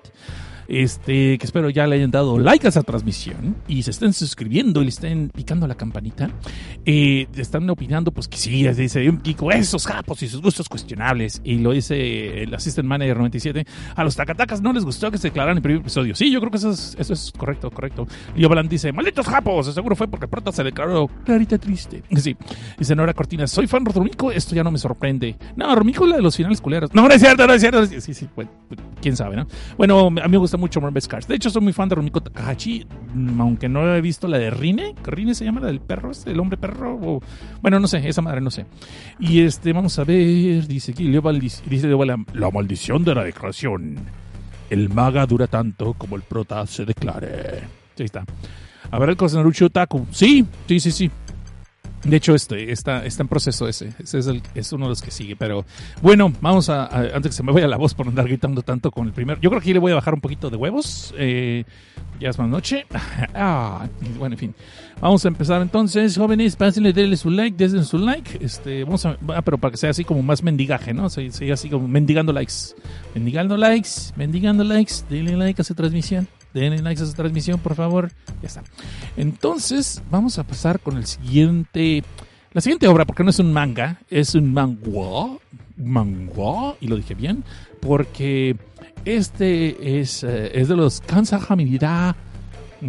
este, 0.67 1.37
que 1.37 1.45
espero 1.45 1.69
ya 1.69 1.87
le 1.87 1.95
hayan 1.95 2.11
dado 2.11 2.39
like 2.39 2.65
a 2.65 2.69
esa 2.69 2.83
transmisión 2.83 3.55
y 3.67 3.83
se 3.83 3.91
estén 3.91 4.13
suscribiendo 4.13 4.81
y 4.81 4.85
le 4.85 4.89
estén 4.89 5.29
picando 5.29 5.67
la 5.67 5.75
campanita. 5.75 6.29
Eh, 6.85 7.27
están 7.35 7.69
opinando, 7.69 8.11
pues 8.11 8.27
que 8.27 8.37
sí, 8.37 8.67
dice 8.67 9.09
un 9.09 9.17
Kiko, 9.17 9.51
esos 9.51 9.85
japos 9.85 10.21
y 10.23 10.27
sus 10.27 10.41
gustos 10.41 10.69
cuestionables. 10.69 11.41
Y 11.43 11.57
lo 11.57 11.71
dice 11.71 12.43
el 12.43 12.53
Assistant 12.53 12.87
Manager 12.87 13.17
97. 13.17 13.65
A 13.95 14.03
los 14.03 14.15
Takatakas 14.15 14.61
no 14.61 14.73
les 14.73 14.83
gustó 14.83 15.11
que 15.11 15.17
se 15.17 15.29
declararan 15.29 15.57
el 15.57 15.63
primer 15.63 15.81
episodio. 15.81 16.15
Sí, 16.15 16.31
yo 16.31 16.39
creo 16.39 16.51
que 16.51 16.57
eso 16.57 16.71
es, 16.71 16.95
eso 16.99 17.13
es 17.13 17.31
correcto, 17.35 17.69
correcto. 17.71 18.07
Y 18.35 18.45
Obalan 18.45 18.67
dice, 18.67 18.91
malditos 18.91 19.27
japos, 19.27 19.73
seguro 19.73 19.95
fue 19.95 20.07
porque 20.07 20.27
Prota 20.27 20.51
se 20.51 20.63
declaró 20.63 21.09
clarita 21.23 21.57
triste. 21.57 22.03
Sí, 22.25 22.35
dice 22.79 22.95
Nora 22.95 23.13
Cortina, 23.13 23.45
soy 23.45 23.67
fan 23.67 23.83
de 23.83 23.91
Rumiko, 23.91 24.31
esto 24.31 24.55
ya 24.55 24.63
no 24.63 24.71
me 24.71 24.79
sorprende. 24.79 25.35
No, 25.55 25.75
Rumiko 25.75 26.07
la 26.07 26.15
de 26.15 26.23
los 26.23 26.35
finales 26.35 26.59
culeros. 26.59 26.91
No, 26.93 27.07
no 27.07 27.13
es 27.13 27.21
cierto, 27.21 27.45
no 27.45 27.53
es 27.53 27.61
cierto. 27.61 27.85
Sí, 27.85 28.13
sí, 28.15 28.27
pues, 28.33 28.47
quién 28.99 29.15
sabe, 29.15 29.35
¿no? 29.35 29.45
Bueno, 29.77 30.07
a 30.07 30.09
mí 30.09 30.29
me 30.29 30.37
gusta 30.37 30.54
mucho 30.57 30.81
Best 30.91 31.07
Cars. 31.07 31.27
De 31.27 31.35
hecho, 31.35 31.49
soy 31.49 31.61
muy 31.61 31.73
fan 31.73 31.89
de 31.89 31.95
Rumiko 31.95 32.21
Takahashi, 32.21 32.85
mm, 33.13 33.41
aunque 33.41 33.69
no 33.69 33.95
he 33.95 34.01
visto 34.01 34.27
la 34.27 34.37
de 34.37 34.49
Rine. 34.49 34.95
¿Rine 35.03 35.35
se 35.35 35.45
llama 35.45 35.61
la 35.61 35.67
del 35.67 35.79
perro? 35.79 36.11
¿Es 36.11 36.25
el 36.25 36.39
hombre 36.39 36.57
perro? 36.57 36.95
O... 37.01 37.21
Bueno, 37.61 37.79
no 37.79 37.87
sé, 37.87 38.07
esa 38.07 38.21
madre 38.21 38.41
no 38.41 38.51
sé. 38.51 38.65
Y 39.19 39.41
este, 39.41 39.73
vamos 39.73 39.97
a 39.99 40.03
ver, 40.03 40.67
dice 40.67 40.91
aquí, 40.91 41.11
dice 41.67 41.87
la, 41.87 42.23
la 42.33 42.51
maldición 42.51 43.03
de 43.03 43.15
la 43.15 43.23
declaración. 43.23 43.97
El 44.69 44.89
maga 44.89 45.25
dura 45.25 45.47
tanto 45.47 45.93
como 45.93 46.15
el 46.15 46.23
prota 46.23 46.65
se 46.65 46.85
declare. 46.85 47.63
Ahí 47.97 48.05
está. 48.05 48.25
A 48.91 48.99
ver 48.99 49.09
el 49.09 49.17
Kosenaruchi 49.17 49.65
Otaku. 49.65 50.05
Sí, 50.11 50.45
sí, 50.67 50.79
sí, 50.79 50.91
sí. 50.91 51.11
De 52.05 52.17
hecho, 52.17 52.35
este, 52.35 52.71
está, 52.71 53.03
está 53.03 53.23
en 53.23 53.27
proceso 53.27 53.67
ese. 53.67 53.91
Ese 53.97 54.19
es, 54.19 54.27
el, 54.27 54.43
es 54.53 54.71
uno 54.71 54.85
de 54.85 54.89
los 54.89 55.01
que 55.01 55.09
sigue. 55.09 55.35
Pero 55.35 55.65
bueno, 56.03 56.31
vamos 56.39 56.69
a, 56.69 56.85
Antes 56.85 57.31
que 57.31 57.31
se 57.31 57.43
me 57.43 57.51
vaya 57.51 57.67
la 57.67 57.77
voz 57.77 57.95
por 57.95 58.07
andar 58.07 58.27
gritando 58.27 58.61
tanto 58.61 58.91
con 58.91 59.07
el 59.07 59.13
primer. 59.13 59.39
Yo 59.39 59.49
creo 59.49 59.61
que 59.61 59.73
le 59.73 59.79
voy 59.79 59.91
a 59.91 59.95
bajar 59.95 60.13
un 60.13 60.21
poquito 60.21 60.51
de 60.51 60.57
huevos. 60.57 61.15
Eh, 61.17 61.63
ya 62.19 62.29
es 62.29 62.37
más 62.37 62.47
noche. 62.47 62.85
Ah, 63.37 63.87
bueno, 64.17 64.35
en 64.35 64.39
fin. 64.39 64.55
Vamos 65.01 65.25
a 65.25 65.27
empezar 65.27 65.61
entonces. 65.61 66.17
Jóvenes, 66.17 66.55
pásenle, 66.55 66.93
denle 66.93 67.17
su 67.17 67.29
like, 67.29 67.57
denle 67.57 67.83
su 67.83 67.97
like. 67.97 68.37
Este, 68.39 68.83
vamos 68.83 69.05
a. 69.05 69.17
Ah, 69.29 69.41
pero 69.41 69.57
para 69.57 69.71
que 69.71 69.77
sea 69.77 69.89
así 69.89 70.05
como 70.05 70.21
más 70.21 70.41
mendigaje, 70.41 70.93
¿no? 70.93 71.09
sea, 71.09 71.53
así 71.53 71.69
como 71.69 71.87
mendigando 71.87 72.31
likes. 72.31 72.75
Mendigando 73.13 73.57
likes, 73.57 73.89
mendigando 74.15 74.63
likes. 74.63 75.03
Denle 75.09 75.35
like 75.35 75.59
a 75.59 75.63
esa 75.63 75.73
transmisión. 75.73 76.27
Denle 76.55 76.81
like 76.81 77.01
a 77.01 77.03
esa 77.03 77.13
transmisión, 77.13 77.59
por 77.59 77.75
favor. 77.75 78.11
Ya 78.41 78.47
está. 78.47 78.63
Entonces, 79.17 80.01
vamos 80.09 80.39
a 80.39 80.43
pasar 80.43 80.79
con 80.79 80.95
el 80.95 81.05
siguiente. 81.05 82.01
La 82.53 82.61
siguiente 82.61 82.87
obra, 82.87 83.03
porque 83.03 83.25
no 83.25 83.29
es 83.29 83.39
un 83.39 83.51
manga, 83.51 83.99
es 84.09 84.35
un 84.35 84.53
manga. 84.53 85.37
Manga, 85.75 86.75
y 86.79 86.87
lo 86.87 86.95
dije 86.95 87.13
bien, 87.13 87.43
porque 87.81 88.55
este 89.03 89.99
es, 89.99 90.23
eh, 90.23 90.51
es 90.53 90.69
de 90.69 90.77
los 90.77 91.01
Kansa 91.01 91.41
Hamidira. 91.45 92.15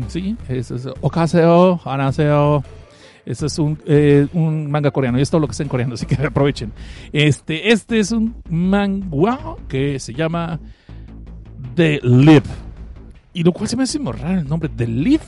Sí, 0.07 0.37
es, 0.49 0.71
es 0.71 0.87
Okaseo, 1.01 1.81
Hanaseo. 1.85 2.63
Este 3.25 3.47
es 3.47 3.59
un, 3.59 3.77
eh, 3.87 4.29
un, 4.33 4.71
manga 4.71 4.93
coreano 4.93 5.19
y 5.19 5.23
es 5.23 5.31
todo 5.31 5.41
lo 5.41 5.49
que 5.49 5.53
está 5.53 5.65
en 5.65 5.69
coreano, 5.69 5.95
así 5.95 6.07
que 6.07 6.15
aprovechen. 6.25 6.73
Este, 7.13 7.73
este 7.73 7.99
es 7.99 8.13
un 8.13 8.37
manga 8.49 9.57
que 9.67 9.99
se 9.99 10.15
llama 10.15 10.61
The 11.75 11.99
Live 12.05 12.66
y 13.37 13.43
lo 13.43 13.53
cual 13.53 13.69
se 13.69 13.77
me 13.77 13.83
hace 13.83 13.99
muy 13.99 14.15
raro 14.15 14.41
el 14.41 14.49
nombre, 14.49 14.71
The 14.75 14.87
Live 14.87 15.25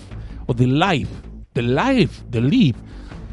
o 0.46 0.54
The 0.54 0.66
Life. 0.66 1.10
The 1.52 1.60
Life, 1.60 2.24
The 2.30 2.40
Live. 2.40 2.78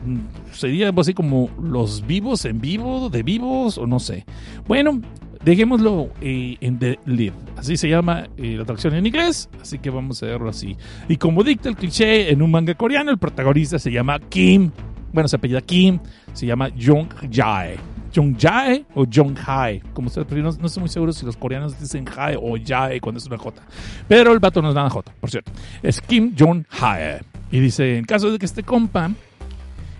Mm, 0.06 0.54
sería 0.54 0.88
algo 0.88 1.00
así 1.00 1.14
como 1.14 1.50
los 1.64 2.06
vivos 2.06 2.44
en 2.44 2.60
vivo, 2.60 3.10
de 3.10 3.24
vivos, 3.24 3.78
o 3.78 3.88
no 3.88 4.02
sé. 4.02 4.26
Bueno, 4.68 5.00
dejémoslo 5.46 6.10
eh, 6.20 6.58
en 6.60 6.78
The 6.78 7.00
Live. 7.06 7.36
Así 7.56 7.78
se 7.78 7.88
llama 7.88 8.28
eh, 8.36 8.56
la 8.58 8.66
traducción 8.66 8.96
en 8.96 9.06
inglés, 9.06 9.48
así 9.62 9.80
que 9.80 9.90
vamos 9.90 10.22
a 10.24 10.26
verlo 10.26 10.50
así. 10.50 10.76
Y 11.08 11.16
como 11.16 11.42
dicta 11.42 11.70
el 11.70 11.78
cliché 11.78 12.30
en 12.30 12.42
un 12.42 12.52
manga 12.52 12.74
coreano, 12.74 13.12
el 13.12 13.18
protagonista 13.18 13.80
se 13.80 13.94
llama 13.94 14.20
Kim. 14.20 14.72
Bueno, 15.14 15.30
se 15.30 15.38
apellida 15.38 15.62
Kim, 15.62 16.00
se 16.34 16.48
llama 16.48 16.68
Jong 16.78 17.08
Jae. 17.32 17.95
Jong 18.16 18.38
Jae 18.38 18.86
o 18.96 19.06
Jong 19.12 19.38
Hae, 19.46 19.82
como 19.94 20.08
ustedes, 20.08 20.30
no, 20.32 20.52
no, 20.60 20.68
estoy 20.68 20.82
muy 20.82 20.90
seguro 20.90 21.12
si 21.12 21.26
los 21.26 21.36
coreanos 21.36 21.80
dicen 21.80 22.06
Hae 22.16 22.38
o 22.38 22.56
Jae 22.64 23.02
cuando 23.02 23.20
es 23.20 23.26
una 23.26 23.38
J. 23.38 23.62
Pero 24.08 24.32
el 24.32 24.40
vato 24.40 24.62
no 24.62 24.70
es 24.70 24.76
nada 24.76 24.90
J, 24.90 25.12
por 25.20 25.30
cierto. 25.30 25.52
Es 25.84 26.02
Kim 26.02 26.34
Jong 26.38 26.66
Hae. 26.80 27.22
Y 27.52 27.60
dice, 27.60 27.98
en 27.98 28.06
caso 28.06 28.32
de 28.32 28.40
que 28.40 28.46
este 28.46 28.64
compa 28.64 29.12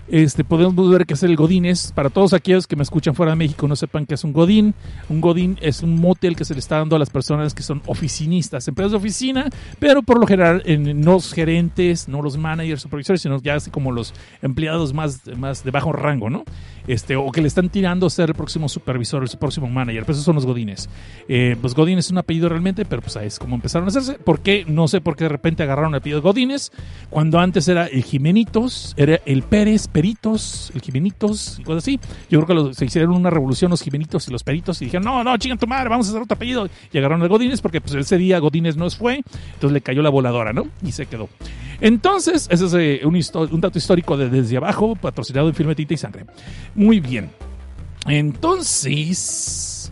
este, 0.08 0.44
podemos 0.44 0.92
ver 0.92 1.06
que 1.06 1.16
es 1.16 1.24
el 1.24 1.36
Godines. 1.36 1.92
Para 1.92 2.10
todos 2.10 2.34
aquellos 2.34 2.68
que 2.68 2.76
me 2.76 2.84
escuchan 2.84 3.16
fuera 3.16 3.32
de 3.32 3.38
México 3.38 3.68
no 3.68 3.76
sepan 3.76 4.06
que 4.06 4.14
es 4.14 4.24
un 4.24 4.34
Godín. 4.34 4.76
Un 5.10 5.20
Godín 5.20 5.58
es 5.62 5.82
un 5.82 6.00
motel 6.00 6.36
que 6.36 6.46
se 6.46 6.54
le 6.54 6.60
está 6.60 6.78
dando 6.78 6.96
a 6.96 7.00
las 7.00 7.10
personas 7.10 7.54
que 7.54 7.64
son 7.64 7.82
oficinistas, 7.88 8.68
empleados 8.68 8.92
de 8.92 8.98
oficina, 8.98 9.50
pero 9.80 10.04
por 10.04 10.20
lo 10.20 10.28
general 10.28 10.62
en, 10.66 11.02
no 11.02 11.14
los 11.14 11.34
gerentes, 11.34 12.08
no 12.08 12.22
los 12.22 12.38
managers, 12.38 12.82
supervisores, 12.82 13.22
sino 13.22 13.42
ya 13.42 13.56
así 13.56 13.72
como 13.72 13.92
los 13.92 14.14
empleados 14.42 14.94
más, 14.94 15.22
más 15.38 15.64
de 15.64 15.72
bajo 15.72 15.92
rango, 15.92 16.30
¿no? 16.30 16.44
Este, 16.88 17.16
o 17.16 17.32
que 17.32 17.42
le 17.42 17.48
están 17.48 17.70
tirando 17.70 18.06
a 18.06 18.10
ser 18.10 18.30
el 18.30 18.36
próximo 18.36 18.70
supervisor, 18.70 19.24
el 19.24 19.38
próximo 19.38 19.68
manager. 19.68 20.06
Pues 20.06 20.18
esos 20.18 20.26
son 20.26 20.36
los 20.36 20.46
Godines. 20.46 20.90
Eh, 21.28 21.56
pues 21.60 21.74
Godín 21.74 21.98
es 21.98 22.12
un 22.12 22.18
apellido 22.18 22.50
realmente, 22.50 22.86
pero 22.86 23.02
pues 23.02 23.18
ahí 23.18 23.28
es 23.28 23.40
como 23.40 23.56
empezaron 23.56 23.88
a 23.88 23.90
hacerse. 23.90 24.14
¿Por 24.16 24.40
qué? 24.42 24.66
No 24.68 24.88
sé 24.88 25.02
por 25.02 25.16
qué 25.16 25.26
de 25.26 25.30
repente 25.30 25.64
agarraron 25.64 25.94
el 25.94 26.00
apellido 26.00 26.22
Godines, 26.22 26.72
cuando 27.10 27.40
antes 27.40 27.68
era 27.68 27.88
el 27.88 28.04
Jimenitos, 28.04 28.94
era 28.98 29.20
el 29.26 29.44
Pérez, 29.44 29.88
Peritos, 29.88 30.72
el 30.76 30.82
Jimenitos 30.82 31.60
y 31.60 31.64
cosas 31.64 31.84
así. 31.84 32.00
Yo 32.30 32.44
creo 32.44 32.68
que 32.68 32.74
se 32.74 32.86
hicieron 32.86 33.16
una 33.16 33.30
revolución 33.30 33.72
los 33.72 33.82
Jimenitos 33.82 34.28
y 34.28 34.32
los 34.32 34.44
Peritos 34.44 34.82
y 34.82 34.86
dijeron, 34.86 35.06
no, 35.06 35.24
no, 35.24 35.38
chingan 35.38 35.58
tu 35.58 35.68
madre, 35.68 35.90
vamos 35.90 36.08
a 36.08 36.10
hacer 36.12 36.22
otro 36.22 36.36
apellido. 36.36 36.68
Y 36.92 36.98
agarraron 36.98 37.24
el 37.24 37.30
Godines 37.30 37.62
porque 37.62 37.82
pues 37.82 37.96
ese 37.96 38.18
día 38.18 38.40
Godines 38.40 38.78
no 38.78 38.90
fue, 38.90 39.22
entonces 39.54 39.72
le 39.72 39.82
cayó 39.82 40.02
la 40.02 40.10
voladora, 40.10 40.54
¿no? 40.54 40.68
Y 40.84 40.92
se 40.92 41.06
quedó. 41.06 41.30
Entonces, 41.82 42.48
ese 42.50 42.66
es 42.66 42.74
eh, 42.74 43.02
un, 43.06 43.62
dato 43.62 43.78
histórico 43.78 44.18
de 44.18 44.30
Desde 44.30 44.58
Abajo, 44.58 44.96
patrocinado 44.96 45.50
en 45.50 45.56
Filme 45.56 45.76
Tinta 45.76 45.94
y 45.94 45.98
Sangre. 45.98 46.26
Muy 46.76 47.00
bien. 47.00 47.30
Entonces... 48.08 49.92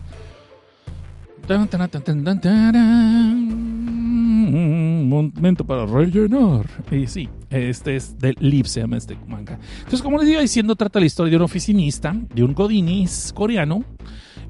Momento 5.06 5.64
para 5.64 5.86
rellenar. 5.86 6.66
Y 6.90 7.06
sí, 7.06 7.28
este 7.50 7.96
es 7.96 8.18
del 8.18 8.36
Lip, 8.40 8.66
se 8.66 8.80
llama 8.80 8.96
este 8.96 9.16
manga. 9.26 9.58
Entonces, 9.78 10.02
como 10.02 10.18
les 10.18 10.28
iba 10.28 10.40
diciendo, 10.40 10.74
trata 10.74 11.00
la 11.00 11.06
historia 11.06 11.32
de 11.32 11.36
un 11.36 11.42
oficinista, 11.42 12.14
de 12.34 12.42
un 12.42 12.54
godinis 12.54 13.32
coreano, 13.34 13.84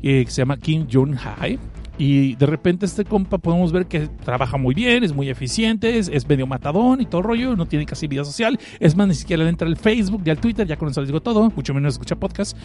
eh, 0.02 0.24
que 0.24 0.30
se 0.30 0.42
llama 0.42 0.56
Kim 0.56 0.86
Jong-hae 0.90 1.58
y 1.96 2.34
de 2.34 2.46
repente 2.46 2.86
este 2.86 3.04
compa 3.04 3.38
podemos 3.38 3.70
ver 3.70 3.86
que 3.86 4.08
trabaja 4.24 4.56
muy 4.56 4.74
bien, 4.74 5.04
es 5.04 5.12
muy 5.12 5.28
eficiente, 5.30 5.98
es, 5.98 6.28
medio 6.28 6.46
matadón 6.46 7.00
y 7.00 7.06
todo 7.06 7.20
el 7.20 7.26
rollo, 7.26 7.56
no 7.56 7.66
tiene 7.66 7.86
casi 7.86 8.08
vida 8.08 8.24
social. 8.24 8.58
Es 8.80 8.96
más, 8.96 9.06
ni 9.06 9.14
siquiera 9.14 9.44
le 9.44 9.50
entra 9.50 9.68
al 9.68 9.76
Facebook 9.76 10.22
ni 10.24 10.30
al 10.30 10.38
Twitter, 10.38 10.66
ya 10.66 10.76
con 10.76 10.88
eso 10.88 11.00
les 11.00 11.08
digo 11.08 11.20
todo, 11.20 11.52
mucho 11.54 11.74
menos 11.74 11.94
escucha 11.94 12.16
podcast, 12.16 12.56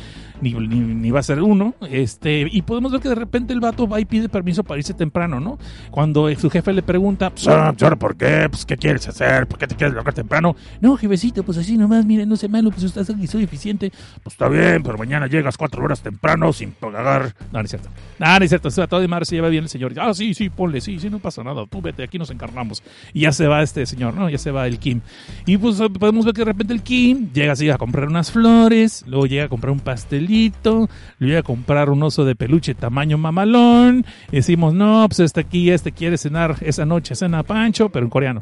ni, 0.42 0.54
ni, 0.54 1.12
va 1.12 1.20
a 1.20 1.24
ser 1.24 1.42
uno. 1.42 1.76
Este, 1.90 2.48
y 2.50 2.62
podemos 2.62 2.92
ver 2.92 3.02
que 3.02 3.10
de 3.10 3.16
repente 3.16 3.54
el 3.54 3.60
vato 3.60 3.88
va 3.88 4.00
y 4.00 4.06
pide 4.06 4.30
permiso 4.30 4.64
para 4.64 4.80
irse 4.80 4.94
temprano, 4.94 5.40
¿no? 5.40 5.60
Cuando 5.92 6.34
su 6.36 6.50
jefe 6.50 6.74
le 6.74 6.82
pregunta, 6.82 7.30
pues, 7.30 7.48
ah, 7.48 7.74
¿por 8.00 8.16
qué? 8.16 8.48
Pues, 8.50 8.66
¿qué 8.66 8.78
quieres 8.78 9.08
hacer? 9.08 9.48
¿Por 9.48 9.60
qué 9.60 9.68
te 9.68 9.76
quieres 9.76 9.94
lograr 9.94 10.14
temprano? 10.14 10.56
No, 10.82 10.98
jefecito, 10.98 11.44
pues 11.44 11.58
así 11.58 11.78
nomás, 11.78 12.06
miren, 12.06 12.30
no 12.30 12.36
sé 12.36 12.48
malo, 12.48 12.72
pues 12.72 12.84
usted 12.84 13.02
aquí 13.02 13.28
soy 13.28 13.44
eficiente. 13.44 13.92
Pues 14.24 14.34
está 14.34 14.48
bien, 14.48 14.82
pero 14.84 14.98
mañana 14.98 15.28
llegas 15.28 15.58
cuatro 15.58 15.84
horas 15.84 16.02
temprano 16.02 16.52
sin 16.54 16.72
pagar. 16.72 17.36
No, 17.52 17.60
no 17.60 17.66
es 17.66 17.70
cierto. 17.70 17.90
No, 18.18 18.40
no 18.40 18.44
es 18.44 18.50
cierto, 18.50 18.70
está 18.70 18.88
todo 18.88 19.02
de 19.02 19.08
madre 19.20 19.26
se 19.26 19.36
lleva 19.36 19.50
bien 19.50 19.64
el 19.64 19.70
señor. 19.70 19.94
Ah, 20.00 20.14
sí, 20.14 20.34
sí, 20.34 20.50
ponle, 20.50 20.82
sí, 20.82 21.00
sí, 21.00 21.10
no 21.10 21.20
pasa 21.20 21.44
nada. 21.44 21.66
Tú 21.70 21.82
vete, 21.82 22.04
aquí 22.04 22.18
nos 22.18 22.30
encarnamos. 22.30 22.82
Y 23.14 23.22
ya 23.22 23.32
se 23.32 23.48
va 23.48 23.62
este 23.62 23.86
señor, 23.86 24.14
¿no? 24.14 24.30
Ya 24.30 24.38
se 24.38 24.52
va 24.52 24.68
el 24.68 24.80
Kim. 24.80 25.02
Y 25.46 25.58
pues 25.58 25.82
podemos 26.00 26.26
ver 26.26 26.34
que 26.34 26.42
de 26.42 26.46
repente 26.46 26.74
el 26.74 26.82
Kim 26.82 27.32
llega 27.34 27.54
así 27.54 27.70
a 27.70 27.78
comprar 27.78 28.08
unas 28.08 28.32
flores, 28.32 29.04
luego 29.08 29.26
llega 29.26 29.46
a 29.46 29.50
comprar 29.50 29.72
un 29.72 29.80
pastelito, 29.80 30.90
luego 31.20 31.30
llega 31.30 31.40
a 31.40 31.44
comprar 31.44 31.90
un 31.90 32.02
oso 32.04 32.24
de 32.26 32.36
peluche 32.36 32.74
tamaño 32.74 33.18
mamalón. 33.18 34.06
Decimos, 34.32 34.74
no, 34.74 35.06
pues 35.08 35.20
este 35.20 35.42
aquí, 35.42 35.70
este 35.70 35.92
quiere 35.92 36.18
cenar 36.18 36.58
esa 36.62 36.86
noche, 36.86 37.16
cena 37.16 37.44
Pancho, 37.44 37.90
pero 37.90 38.06
en 38.06 38.10
coreano. 38.10 38.42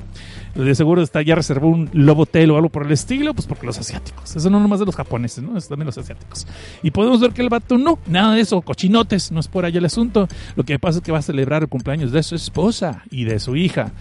De 0.55 0.73
seguro 0.75 1.01
está 1.01 1.21
ya 1.21 1.35
reservó 1.35 1.67
un 1.67 1.89
lobotel 1.93 2.51
o 2.51 2.55
algo 2.55 2.69
por 2.69 2.85
el 2.85 2.91
estilo, 2.91 3.33
pues 3.33 3.47
porque 3.47 3.65
los 3.65 3.77
asiáticos. 3.77 4.35
Eso 4.35 4.49
no 4.49 4.59
nomás 4.59 4.79
de 4.79 4.85
los 4.85 4.95
japoneses, 4.95 5.43
¿no? 5.43 5.57
Es 5.57 5.67
también 5.67 5.85
los 5.85 5.97
asiáticos. 5.97 6.47
Y 6.81 6.91
podemos 6.91 7.19
ver 7.19 7.31
que 7.31 7.41
el 7.41 7.49
vato 7.49 7.77
no, 7.77 7.99
nada 8.07 8.33
de 8.33 8.41
eso, 8.41 8.61
cochinotes, 8.61 9.31
no 9.31 9.39
es 9.39 9.47
por 9.47 9.65
allá 9.65 9.77
el 9.79 9.85
asunto. 9.85 10.27
Lo 10.55 10.63
que 10.67 10.77
pasa 10.77 10.99
es 10.99 11.03
que 11.03 11.13
va 11.13 11.19
a 11.19 11.23
celebrar 11.23 11.63
el 11.63 11.69
cumpleaños 11.69 12.11
de 12.11 12.21
su 12.21 12.35
esposa 12.35 13.03
y 13.09 13.23
de 13.23 13.39
su 13.39 13.55
hija. 13.55 13.93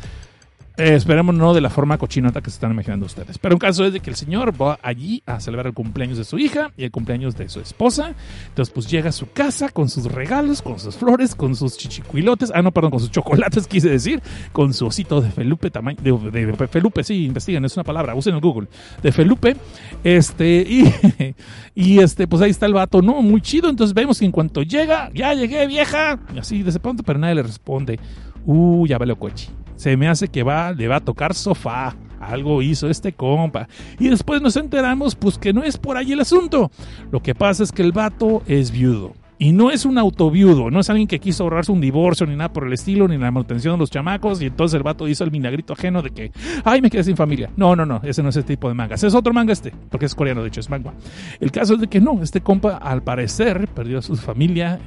Eh, 0.78 0.94
esperemos 0.94 1.34
no 1.34 1.54
de 1.54 1.62
la 1.62 1.70
forma 1.70 1.96
cochinota 1.96 2.42
que 2.42 2.50
se 2.50 2.56
están 2.56 2.72
imaginando 2.72 3.06
ustedes. 3.06 3.38
Pero 3.38 3.54
un 3.54 3.58
caso 3.58 3.86
es 3.86 3.94
de 3.94 4.00
que 4.00 4.10
el 4.10 4.16
señor 4.16 4.60
va 4.60 4.78
allí 4.82 5.22
a 5.24 5.40
celebrar 5.40 5.68
el 5.68 5.72
cumpleaños 5.72 6.18
de 6.18 6.24
su 6.24 6.38
hija 6.38 6.70
y 6.76 6.84
el 6.84 6.90
cumpleaños 6.90 7.34
de 7.34 7.48
su 7.48 7.60
esposa. 7.60 8.14
Entonces, 8.48 8.74
pues 8.74 8.86
llega 8.90 9.08
a 9.08 9.12
su 9.12 9.30
casa 9.30 9.70
con 9.70 9.88
sus 9.88 10.04
regalos, 10.12 10.60
con 10.60 10.78
sus 10.78 10.94
flores, 10.96 11.34
con 11.34 11.56
sus 11.56 11.78
chichicuilotes. 11.78 12.52
Ah, 12.54 12.60
no, 12.60 12.72
perdón, 12.72 12.90
con 12.90 13.00
sus 13.00 13.10
chocolates, 13.10 13.66
quise 13.68 13.88
decir. 13.88 14.22
Con 14.52 14.74
su 14.74 14.86
osito 14.86 15.22
de 15.22 15.30
Felupe, 15.30 15.70
tamaño. 15.70 15.96
De, 16.02 16.12
de, 16.30 16.68
Felupe, 16.68 17.02
sí, 17.04 17.24
investiguen, 17.24 17.64
es 17.64 17.74
una 17.76 17.84
palabra, 17.84 18.14
usen 18.14 18.34
el 18.34 18.40
Google. 18.42 18.68
De 19.02 19.12
Felupe. 19.12 19.56
Este, 20.04 20.58
y, 20.68 21.34
y 21.74 21.98
este, 22.00 22.26
pues 22.26 22.42
ahí 22.42 22.50
está 22.50 22.66
el 22.66 22.74
vato, 22.74 23.00
¿no? 23.00 23.22
Muy 23.22 23.40
chido. 23.40 23.70
Entonces 23.70 23.94
vemos 23.94 24.18
que 24.18 24.26
en 24.26 24.32
cuanto 24.32 24.62
llega, 24.62 25.10
ya 25.14 25.32
llegué, 25.32 25.66
vieja. 25.66 26.18
Y 26.34 26.38
así 26.38 26.62
de 26.62 26.78
pronto, 26.80 27.02
pero 27.02 27.18
nadie 27.18 27.36
le 27.36 27.44
responde. 27.44 27.98
Uh, 28.46 28.86
ya 28.86 28.96
vale 28.96 29.14
coche 29.16 29.50
se 29.76 29.96
me 29.96 30.08
hace 30.08 30.28
que 30.28 30.42
va, 30.42 30.72
le 30.72 30.88
va 30.88 30.96
a 30.96 31.00
tocar 31.00 31.34
sofá. 31.34 31.94
Algo 32.18 32.62
hizo 32.62 32.88
este 32.88 33.12
compa. 33.12 33.68
Y 33.98 34.08
después 34.08 34.40
nos 34.40 34.56
enteramos, 34.56 35.14
pues 35.14 35.38
que 35.38 35.52
no 35.52 35.62
es 35.62 35.76
por 35.76 35.96
ahí 35.96 36.12
el 36.12 36.20
asunto. 36.20 36.70
Lo 37.12 37.22
que 37.22 37.34
pasa 37.34 37.62
es 37.62 37.70
que 37.70 37.82
el 37.82 37.92
vato 37.92 38.42
es 38.46 38.70
viudo. 38.70 39.12
Y 39.38 39.52
no 39.52 39.70
es 39.70 39.84
un 39.84 39.98
autoviudo, 39.98 40.70
no 40.70 40.80
es 40.80 40.88
alguien 40.88 41.06
que 41.06 41.18
quiso 41.18 41.44
ahorrarse 41.44 41.70
un 41.70 41.80
divorcio, 41.80 42.26
ni 42.26 42.36
nada 42.36 42.52
por 42.52 42.66
el 42.66 42.72
estilo, 42.72 43.06
ni 43.06 43.18
la 43.18 43.30
manutención 43.30 43.74
de 43.74 43.78
los 43.78 43.90
chamacos, 43.90 44.40
y 44.40 44.46
entonces 44.46 44.76
el 44.76 44.82
vato 44.82 45.06
hizo 45.08 45.24
el 45.24 45.30
minagrito 45.30 45.74
ajeno 45.74 46.00
de 46.00 46.10
que, 46.10 46.32
ay, 46.64 46.80
me 46.80 46.88
quedé 46.88 47.04
sin 47.04 47.16
familia. 47.16 47.50
No, 47.56 47.76
no, 47.76 47.84
no, 47.84 48.00
ese 48.02 48.22
no 48.22 48.30
es 48.30 48.36
ese 48.36 48.46
tipo 48.46 48.68
de 48.68 48.74
manga. 48.74 48.94
Ese 48.94 49.08
es 49.08 49.14
otro 49.14 49.34
manga 49.34 49.52
este, 49.52 49.72
porque 49.90 50.06
es 50.06 50.14
coreano, 50.14 50.42
de 50.42 50.48
hecho, 50.48 50.60
es 50.60 50.70
manga. 50.70 50.94
El 51.38 51.50
caso 51.52 51.74
es 51.74 51.80
de 51.80 51.86
que 51.88 52.00
no, 52.00 52.22
este 52.22 52.40
compa 52.40 52.76
al 52.76 53.02
parecer 53.02 53.68
perdió 53.68 53.98
a 53.98 54.02
su 54.02 54.16
familia 54.16 54.78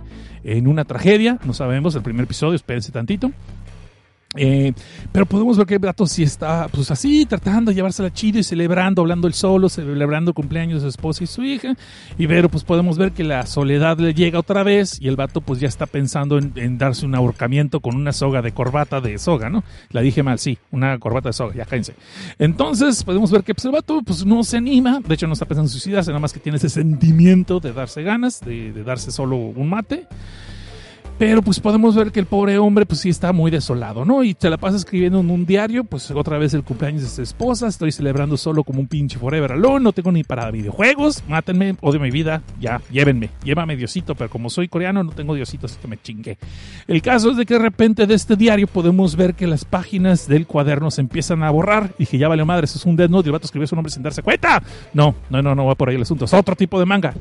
en 0.44 0.68
una 0.68 0.84
tragedia, 0.86 1.38
no 1.46 1.54
sabemos, 1.54 1.94
el 1.96 2.02
primer 2.02 2.24
episodio, 2.24 2.56
espérense 2.56 2.92
tantito. 2.92 3.32
Eh, 4.36 4.74
pero 5.12 5.26
podemos 5.26 5.58
ver 5.58 5.66
que 5.66 5.74
el 5.74 5.80
gato 5.80 6.06
sí 6.06 6.22
está, 6.22 6.68
pues 6.68 6.92
así, 6.92 7.26
tratando 7.26 7.72
de 7.72 7.76
llevársela 7.76 8.14
chido 8.14 8.38
y 8.38 8.44
celebrando, 8.44 9.02
hablando 9.02 9.28
el 9.28 9.34
solo, 9.34 9.70
celebrando 9.70 10.30
el 10.30 10.36
cumpleaños 10.36 10.84
de 10.84 10.86
su 10.86 10.90
esposa 10.90 11.24
y 11.24 11.28
su 11.28 11.44
hija. 11.44 11.74
Y 12.16 12.28
pero 12.28 12.48
pues 12.48 12.64
podemos 12.64 13.00
ver 13.00 13.12
que 13.12 13.24
la 13.24 13.48
soledad 13.48 13.98
le 13.98 14.14
llega 14.14 14.38
otra 14.38 14.62
vez 14.62 15.02
y 15.02 15.08
el 15.08 15.16
vato 15.16 15.42
pues 15.42 15.60
ya 15.60 15.68
está 15.68 15.88
pensando 15.88 16.38
en, 16.38 16.78
darse 16.78 17.08
un 17.08 17.16
ahorcamiento 17.16 17.80
con 17.80 17.96
una 17.96 18.14
soga 18.14 18.44
de 18.44 18.52
corbata 18.52 19.02
de 19.02 19.18
soga, 19.18 19.50
¿no? 19.50 19.64
La 19.90 20.02
dije 20.02 20.22
mal, 20.22 20.38
sí, 20.38 20.60
una 20.70 21.00
corbata 21.00 21.30
de 21.30 21.34
soga, 21.34 21.56
ya 21.56 21.66
cállense. 21.66 21.96
Entonces 22.38 23.04
podemos 23.04 23.32
ver 23.32 23.44
que 23.44 23.56
pues, 23.56 23.66
el 23.66 23.72
vato 23.72 24.04
pues 24.04 24.24
no 24.28 24.44
se 24.44 24.58
anima, 24.58 25.00
de 25.00 25.16
hecho 25.16 25.26
no 25.26 25.34
está 25.34 25.46
pensando 25.46 25.66
en 25.66 25.72
suicidarse, 25.72 26.12
nada 26.12 26.20
más 26.20 26.34
que 26.34 26.40
tiene 26.40 26.60
ese 26.60 26.70
sentimiento 26.70 27.60
de 27.60 27.74
darse 27.74 28.04
ganas, 28.04 28.42
de 28.42 28.84
darse 28.84 29.10
solo 29.12 29.38
un 29.38 29.70
mate. 29.70 30.08
Pero 31.20 31.42
pues 31.42 31.60
podemos 31.60 31.98
ver 31.98 32.14
que 32.14 32.22
el 32.22 32.28
pobre 32.28 32.58
hombre 32.60 32.86
pues 32.86 33.02
sí 33.02 33.10
está 33.10 33.34
muy 33.34 33.52
desolado, 33.52 34.06
¿no? 34.06 34.24
Y 34.24 34.38
se 34.40 34.50
la 34.50 34.56
pasa 34.56 34.78
escribiendo 34.78 35.20
en 35.20 35.30
un 35.30 35.46
diario, 35.46 35.84
pues 35.84 36.10
otra 36.12 36.38
vez 36.38 36.54
el 36.54 36.64
cumpleaños 36.64 37.02
de 37.02 37.10
su 37.10 37.22
esposa, 37.22 37.68
estoy 37.68 37.92
celebrando 37.92 38.38
solo 38.38 38.64
como 38.64 38.80
un 38.80 38.88
pinche 38.88 39.20
forever 39.20 39.52
alone, 39.52 39.84
no 39.84 39.92
tengo 39.92 40.14
ni 40.14 40.24
para 40.24 40.50
videojuegos, 40.50 41.22
mátenme, 41.28 41.76
odio 41.82 42.00
mi 42.00 42.10
vida, 42.10 42.42
ya, 42.62 42.82
llévenme, 42.90 43.32
llévame 43.44 43.76
Diosito, 43.76 44.16
pero 44.16 44.30
como 44.30 44.50
soy 44.50 44.70
coreano 44.70 45.04
no 45.04 45.12
tengo 45.12 45.36
Diosito, 45.36 45.66
así 45.66 45.76
que 45.82 45.90
me 45.90 46.02
chingué. 46.02 46.38
El 46.88 47.02
caso 47.02 47.32
es 47.32 47.36
de 47.36 47.46
que 47.46 47.56
de 47.56 47.60
repente 47.60 48.08
de 48.08 48.14
este 48.14 48.38
diario 48.38 48.68
podemos 48.68 49.18
ver 49.18 49.34
que 49.34 49.46
las 49.46 49.66
páginas 49.66 50.26
del 50.26 50.48
cuaderno 50.48 50.90
se 50.90 51.02
empiezan 51.02 51.44
a 51.44 51.52
borrar. 51.52 51.92
Y 51.98 52.04
dije, 52.04 52.18
ya 52.18 52.30
vale 52.30 52.46
madre, 52.46 52.64
eso 52.64 52.78
es 52.78 52.86
un 52.86 52.96
dead 52.96 53.10
note 53.10 53.28
y 53.28 53.30
el 53.30 53.34
vato 53.34 53.46
escribió 53.46 53.68
su 53.68 53.76
nombre 53.76 53.92
sin 53.92 54.04
darse 54.04 54.24
cuenta. 54.24 54.64
No, 54.94 55.16
no, 55.30 55.42
no, 55.42 55.54
no 55.54 55.66
va 55.66 55.76
por 55.76 55.90
ahí 55.90 55.98
el 55.98 56.04
asunto, 56.04 56.24
es 56.24 56.34
otro 56.34 56.56
tipo 56.56 56.80
de 56.80 56.86
manga 56.86 57.14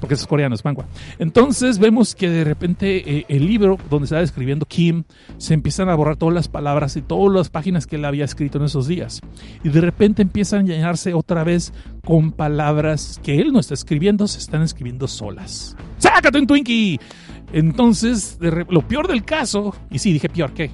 porque 0.00 0.14
es 0.14 0.26
coreano, 0.26 0.54
es 0.54 0.64
manga. 0.64 0.86
Entonces 1.18 1.78
vemos 1.78 2.14
que 2.14 2.28
de 2.28 2.44
repente 2.44 3.18
eh, 3.18 3.24
el 3.28 3.46
libro 3.46 3.78
donde 3.90 4.04
estaba 4.04 4.22
escribiendo 4.22 4.66
Kim 4.66 5.04
se 5.38 5.54
empiezan 5.54 5.88
a 5.88 5.94
borrar 5.94 6.16
todas 6.16 6.34
las 6.34 6.48
palabras 6.48 6.96
y 6.96 7.02
todas 7.02 7.34
las 7.34 7.48
páginas 7.48 7.86
que 7.86 7.96
él 7.96 8.04
había 8.04 8.24
escrito 8.24 8.58
en 8.58 8.64
esos 8.64 8.86
días. 8.86 9.20
Y 9.64 9.68
de 9.68 9.80
repente 9.80 10.22
empiezan 10.22 10.60
a 10.60 10.68
llenarse 10.68 11.14
otra 11.14 11.44
vez 11.44 11.72
con 12.04 12.32
palabras 12.32 13.20
que 13.22 13.38
él 13.40 13.52
no 13.52 13.60
está 13.60 13.74
escribiendo, 13.74 14.26
se 14.28 14.38
están 14.38 14.62
escribiendo 14.62 15.08
solas. 15.08 15.76
¡Sácate 15.98 16.38
un 16.38 16.46
Twinkie! 16.46 17.00
Entonces, 17.52 18.38
lo 18.40 18.86
peor 18.86 19.08
del 19.08 19.24
caso, 19.24 19.74
y 19.90 19.98
sí, 19.98 20.12
dije 20.12 20.28
peor, 20.28 20.52
¿qué? 20.52 20.70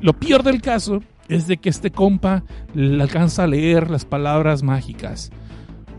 lo 0.00 0.12
peor 0.14 0.42
del 0.42 0.60
caso 0.60 1.00
es 1.28 1.46
de 1.46 1.58
que 1.58 1.68
este 1.68 1.90
compa 1.90 2.42
le 2.74 3.00
alcanza 3.00 3.44
a 3.44 3.46
leer 3.46 3.90
las 3.90 4.04
palabras 4.04 4.62
mágicas. 4.62 5.30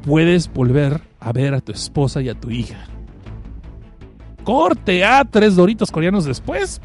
Puedes 0.05 0.51
volver 0.51 1.01
a 1.23 1.31
ver 1.31 1.53
a 1.53 1.61
tu 1.61 1.71
esposa 1.71 2.21
y 2.21 2.29
a 2.29 2.35
tu 2.35 2.51
hija. 2.51 2.85
Corte 4.43 5.05
a 5.05 5.23
tres 5.23 5.55
doritos 5.55 5.89
coreanos 5.89 6.25
después. 6.25 6.81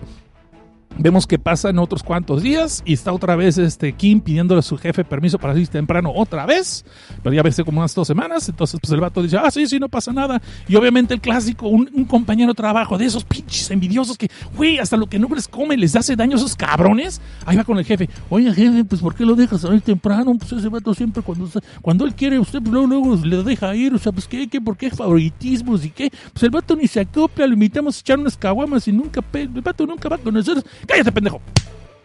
Vemos 1.00 1.28
que 1.28 1.38
pasan 1.38 1.78
otros 1.78 2.02
cuantos 2.02 2.42
días 2.42 2.82
y 2.84 2.92
está 2.92 3.12
otra 3.12 3.36
vez 3.36 3.56
este 3.56 3.92
Kim 3.92 4.20
pidiéndole 4.20 4.58
a 4.58 4.62
su 4.62 4.76
jefe 4.76 5.04
permiso 5.04 5.38
para 5.38 5.52
salir 5.52 5.68
temprano 5.68 6.10
otra 6.12 6.44
vez, 6.44 6.84
pero 7.22 7.32
ya 7.32 7.42
ves 7.42 7.62
como 7.64 7.78
unas 7.78 7.94
dos 7.94 8.08
semanas, 8.08 8.48
entonces 8.48 8.80
pues 8.80 8.92
el 8.92 9.00
vato 9.00 9.22
dice, 9.22 9.36
ah, 9.36 9.48
sí, 9.48 9.68
sí, 9.68 9.78
no 9.78 9.88
pasa 9.88 10.12
nada. 10.12 10.42
Y 10.66 10.74
obviamente 10.74 11.14
el 11.14 11.20
clásico, 11.20 11.68
un, 11.68 11.86
compañero 12.06 12.52
de 12.52 12.56
trabajo 12.56 12.98
de 12.98 13.04
esos 13.04 13.22
pinches 13.22 13.70
envidiosos 13.70 14.18
que, 14.18 14.28
güey, 14.56 14.78
hasta 14.78 14.96
lo 14.96 15.06
que 15.06 15.20
no 15.20 15.28
les 15.32 15.46
come 15.46 15.76
les 15.76 15.94
hace 15.94 16.16
daño 16.16 16.34
a 16.34 16.38
esos 16.38 16.56
cabrones, 16.56 17.20
ahí 17.46 17.56
va 17.56 17.62
con 17.62 17.78
el 17.78 17.84
jefe, 17.84 18.08
oye 18.28 18.52
jefe, 18.52 18.84
pues 18.84 19.00
¿por 19.00 19.14
qué 19.14 19.24
lo 19.24 19.36
dejas 19.36 19.60
salir 19.60 19.80
temprano? 19.82 20.34
Pues 20.36 20.50
ese 20.50 20.68
vato 20.68 20.92
siempre 20.94 21.22
cuando, 21.22 21.48
cuando 21.80 22.06
él 22.06 22.14
quiere, 22.14 22.40
usted 22.40 22.58
pues, 22.60 22.72
luego, 22.72 22.88
luego 22.88 23.16
le 23.24 23.44
deja 23.44 23.72
ir, 23.76 23.94
o 23.94 23.98
sea, 23.98 24.10
pues 24.10 24.26
¿qué, 24.26 24.48
qué, 24.48 24.60
por 24.60 24.76
qué 24.76 24.90
favoritismos 24.90 25.84
y 25.84 25.90
qué? 25.90 26.10
Pues 26.32 26.42
el 26.42 26.50
vato 26.50 26.74
ni 26.74 26.88
se 26.88 26.98
acopla, 26.98 27.46
lo 27.46 27.52
invitamos 27.52 27.98
a 27.98 28.00
echar 28.00 28.18
unas 28.18 28.36
caguamas 28.36 28.88
y 28.88 28.92
nunca, 28.92 29.22
el 29.34 29.48
vato 29.48 29.86
nunca 29.86 30.08
va 30.08 30.16
a 30.16 30.18
conocer 30.18 30.60
cállate, 30.88 31.12
pendejo. 31.12 31.40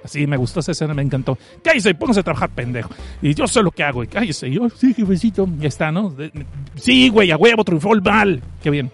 Así 0.03 0.27
me 0.27 0.35
gustó 0.35 0.59
esa 0.59 0.73
escena, 0.73 0.93
me 0.93 1.01
encantó. 1.01 1.37
Cállese, 1.63 1.95
póngase 1.95 2.19
a 2.19 2.23
trabajar, 2.23 2.49
pendejo. 2.49 2.89
Y 3.21 3.33
yo 3.33 3.47
sé 3.47 3.63
lo 3.63 3.71
que 3.71 3.83
hago. 3.83 4.03
Y 4.03 4.07
cállese. 4.07 4.51
yo, 4.51 4.69
sí, 4.69 4.93
jefecito. 4.93 5.47
Ya 5.59 5.69
está, 5.69 5.91
¿no? 5.91 6.13
Sí, 6.75 7.07
güey, 7.09 7.31
a 7.31 7.37
huevo, 7.37 7.63
triunfó 7.63 7.93
el 7.93 8.01
mal. 8.01 8.41
Qué 8.63 8.69
bien. 8.69 8.91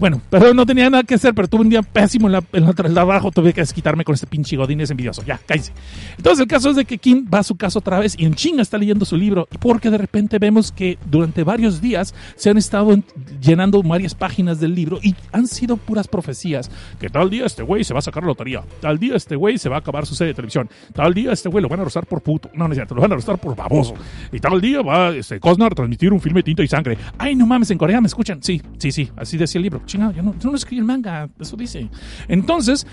Bueno, 0.00 0.20
pero 0.30 0.52
no 0.52 0.66
tenía 0.66 0.90
nada 0.90 1.04
que 1.04 1.14
hacer, 1.14 1.32
pero 1.32 1.46
tuve 1.46 1.62
un 1.62 1.68
día 1.68 1.82
pésimo 1.82 2.26
en 2.26 2.32
la, 2.32 2.44
en 2.52 2.64
la, 2.64 2.72
de 2.72 3.00
abajo, 3.00 3.30
tuve 3.30 3.52
que 3.52 3.60
desquitarme 3.60 4.04
con 4.04 4.14
este 4.14 4.26
pinche 4.26 4.56
godines 4.56 4.90
envidioso. 4.90 5.22
Ya, 5.24 5.38
cállese. 5.46 5.72
Entonces 6.16 6.40
el 6.40 6.48
caso 6.48 6.70
es 6.70 6.76
de 6.76 6.84
que 6.84 6.98
Kim 6.98 7.26
va 7.32 7.38
a 7.38 7.42
su 7.44 7.56
casa 7.56 7.78
otra 7.78 8.00
vez 8.00 8.16
y 8.18 8.24
en 8.24 8.34
chinga 8.34 8.62
está 8.62 8.78
leyendo 8.78 9.04
su 9.04 9.16
libro, 9.16 9.48
porque 9.60 9.90
de 9.90 9.98
repente 9.98 10.38
vemos 10.38 10.72
que 10.72 10.98
durante 11.08 11.44
varios 11.44 11.80
días 11.80 12.14
se 12.34 12.50
han 12.50 12.58
estado 12.58 12.98
llenando 13.40 13.80
varias 13.82 14.14
páginas 14.14 14.58
del 14.58 14.74
libro 14.74 14.98
y 15.02 15.14
han 15.30 15.46
sido 15.46 15.76
puras 15.76 16.08
profecías. 16.08 16.70
Que 16.98 17.08
tal 17.08 17.30
día 17.30 17.46
este 17.46 17.62
güey 17.62 17.84
se 17.84 17.94
va 17.94 18.00
a 18.00 18.02
sacar 18.02 18.24
la 18.24 18.28
lotería, 18.28 18.62
tal 18.80 18.98
día 18.98 19.14
este 19.14 19.36
güey 19.36 19.56
se 19.56 19.68
va 19.68 19.76
a 19.76 19.78
acabar 19.78 20.04
su 20.04 20.14
serie 20.14 20.32
de 20.32 20.34
televisión, 20.34 20.68
tal 20.94 21.14
día 21.14 21.32
este 21.32 21.48
güey 21.48 21.62
lo 21.62 21.68
van 21.68 21.78
a 21.78 21.82
arrasar 21.82 22.06
por 22.06 22.22
puto, 22.22 22.50
no, 22.54 22.66
no 22.66 22.72
es 22.72 22.76
cierto, 22.76 22.94
lo 22.96 23.02
van 23.02 23.12
a 23.12 23.14
arrasar 23.14 23.38
por 23.38 23.54
baboso, 23.54 23.94
y 24.32 24.40
tal 24.40 24.60
día 24.60 24.82
va 24.82 25.10
este, 25.10 25.38
Cosnar 25.38 25.72
a 25.72 25.74
transmitir 25.74 26.12
un 26.12 26.20
filme 26.20 26.42
tinta 26.42 26.62
y 26.62 26.68
sangre. 26.68 26.96
Ay, 27.18 27.34
no 27.34 27.46
mames, 27.46 27.70
en 27.70 27.78
Corea 27.78 28.00
me 28.00 28.06
escuchan. 28.06 28.42
Sí, 28.42 28.62
sí, 28.78 28.90
sí, 28.90 29.10
así 29.16 29.36
decía 29.36 29.58
el 29.58 29.64
libro. 29.64 29.82
Chingado, 29.84 30.12
yo 30.12 30.22
no, 30.22 30.54
escribí 30.54 30.78
el 30.78 30.84
manga, 30.84 31.28
eso 31.40 31.56
dice. 31.56 31.88
Entonces, 32.28 32.86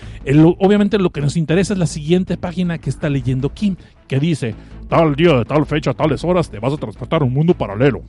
obviamente 0.60 0.98
lo 0.98 1.10
que 1.10 1.22
nos 1.22 1.38
interesa 1.38 1.74
es 1.74 1.80
la 1.80 1.88
siguiente 1.88 2.38
página 2.38 2.78
que 2.78 2.90
está 2.90 3.10
leyendo 3.10 3.54
Kim, 3.54 3.76
que 4.08 4.20
dice, 4.20 4.56
tal 4.88 5.16
día, 5.16 5.34
de 5.36 5.46
tal 5.46 5.66
fecha, 5.66 5.94
tales 5.94 6.24
horas, 6.24 6.50
te 6.50 6.60
vas 6.60 6.74
a 6.74 6.78
transportar 6.78 7.22
a 7.22 7.26
un 7.26 7.34
mundo 7.34 7.54
paralelo. 7.54 8.04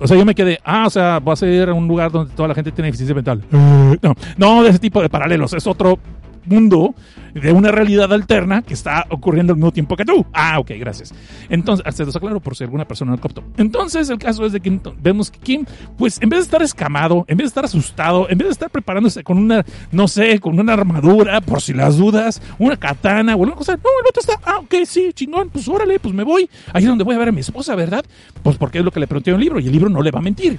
O 0.00 0.08
sea, 0.08 0.16
yo 0.16 0.24
me 0.24 0.34
quedé, 0.34 0.58
ah, 0.64 0.84
o 0.86 0.90
sea, 0.90 1.20
vas 1.20 1.42
a 1.42 1.46
ir 1.46 1.68
a 1.68 1.72
un 1.72 1.86
lugar 1.86 2.10
donde 2.10 2.34
toda 2.34 2.48
la 2.48 2.54
gente 2.54 2.72
tiene 2.72 2.88
deficiencia 2.88 3.14
mental. 3.14 3.42
No, 4.02 4.14
no 4.36 4.62
de 4.64 4.70
ese 4.70 4.78
tipo 4.80 5.00
de 5.00 5.08
paralelos, 5.08 5.52
es 5.52 5.66
otro 5.66 5.98
mundo 6.46 6.94
de 7.34 7.52
una 7.52 7.70
realidad 7.70 8.12
alterna 8.12 8.62
que 8.62 8.74
está 8.74 9.06
ocurriendo 9.10 9.52
al 9.52 9.56
mismo 9.56 9.72
tiempo 9.72 9.96
que 9.96 10.04
tú. 10.04 10.24
Ah, 10.32 10.58
ok, 10.58 10.72
gracias. 10.78 11.12
Entonces, 11.48 11.94
se 11.94 12.04
los 12.04 12.14
aclaro 12.14 12.40
por 12.40 12.56
si 12.56 12.64
alguna 12.64 12.86
persona 12.86 13.12
no 13.12 13.18
captó. 13.18 13.42
Entonces, 13.56 14.08
el 14.08 14.18
caso 14.18 14.46
es 14.46 14.52
de 14.52 14.60
que 14.60 14.80
vemos 15.00 15.30
que 15.30 15.38
Kim, 15.40 15.64
pues 15.98 16.20
en 16.22 16.28
vez 16.28 16.40
de 16.40 16.44
estar 16.44 16.62
escamado, 16.62 17.24
en 17.28 17.36
vez 17.36 17.46
de 17.46 17.48
estar 17.48 17.64
asustado, 17.64 18.28
en 18.28 18.38
vez 18.38 18.48
de 18.48 18.52
estar 18.52 18.70
preparándose 18.70 19.24
con 19.24 19.38
una, 19.38 19.64
no 19.90 20.08
sé, 20.08 20.38
con 20.38 20.58
una 20.58 20.72
armadura, 20.72 21.40
por 21.40 21.60
si 21.60 21.72
las 21.72 21.96
dudas, 21.96 22.40
una 22.58 22.76
katana 22.76 23.32
o 23.32 23.34
alguna 23.34 23.56
cosa, 23.56 23.72
no, 23.72 23.90
el 24.00 24.08
otro 24.08 24.20
está, 24.20 24.40
ah, 24.44 24.58
ok, 24.58 24.74
sí, 24.86 25.10
chingón, 25.12 25.50
pues 25.50 25.68
órale, 25.68 25.98
pues 25.98 26.14
me 26.14 26.22
voy. 26.22 26.48
Ahí 26.72 26.84
es 26.84 26.88
donde 26.88 27.04
voy 27.04 27.16
a 27.16 27.18
ver 27.18 27.28
a 27.28 27.32
mi 27.32 27.40
esposa, 27.40 27.74
¿verdad? 27.74 28.04
Pues 28.42 28.56
porque 28.56 28.78
es 28.78 28.84
lo 28.84 28.90
que 28.90 29.00
le 29.00 29.06
pregunté 29.06 29.30
en 29.30 29.36
el 29.36 29.42
libro 29.42 29.60
y 29.60 29.66
el 29.66 29.72
libro 29.72 29.88
no 29.88 30.02
le 30.02 30.10
va 30.10 30.20
a 30.20 30.22
mentir 30.22 30.58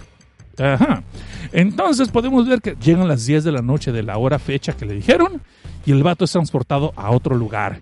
Ajá. 0.57 1.03
Entonces 1.51 2.09
podemos 2.09 2.47
ver 2.47 2.61
que 2.61 2.75
llegan 2.81 3.07
las 3.07 3.25
10 3.25 3.43
de 3.43 3.51
la 3.51 3.61
noche 3.61 3.91
de 3.91 4.03
la 4.03 4.17
hora 4.17 4.39
fecha 4.39 4.73
que 4.73 4.85
le 4.85 4.93
dijeron 4.93 5.41
y 5.85 5.91
el 5.91 6.03
vato 6.03 6.25
es 6.25 6.31
transportado 6.31 6.93
a 6.95 7.11
otro 7.11 7.35
lugar. 7.35 7.81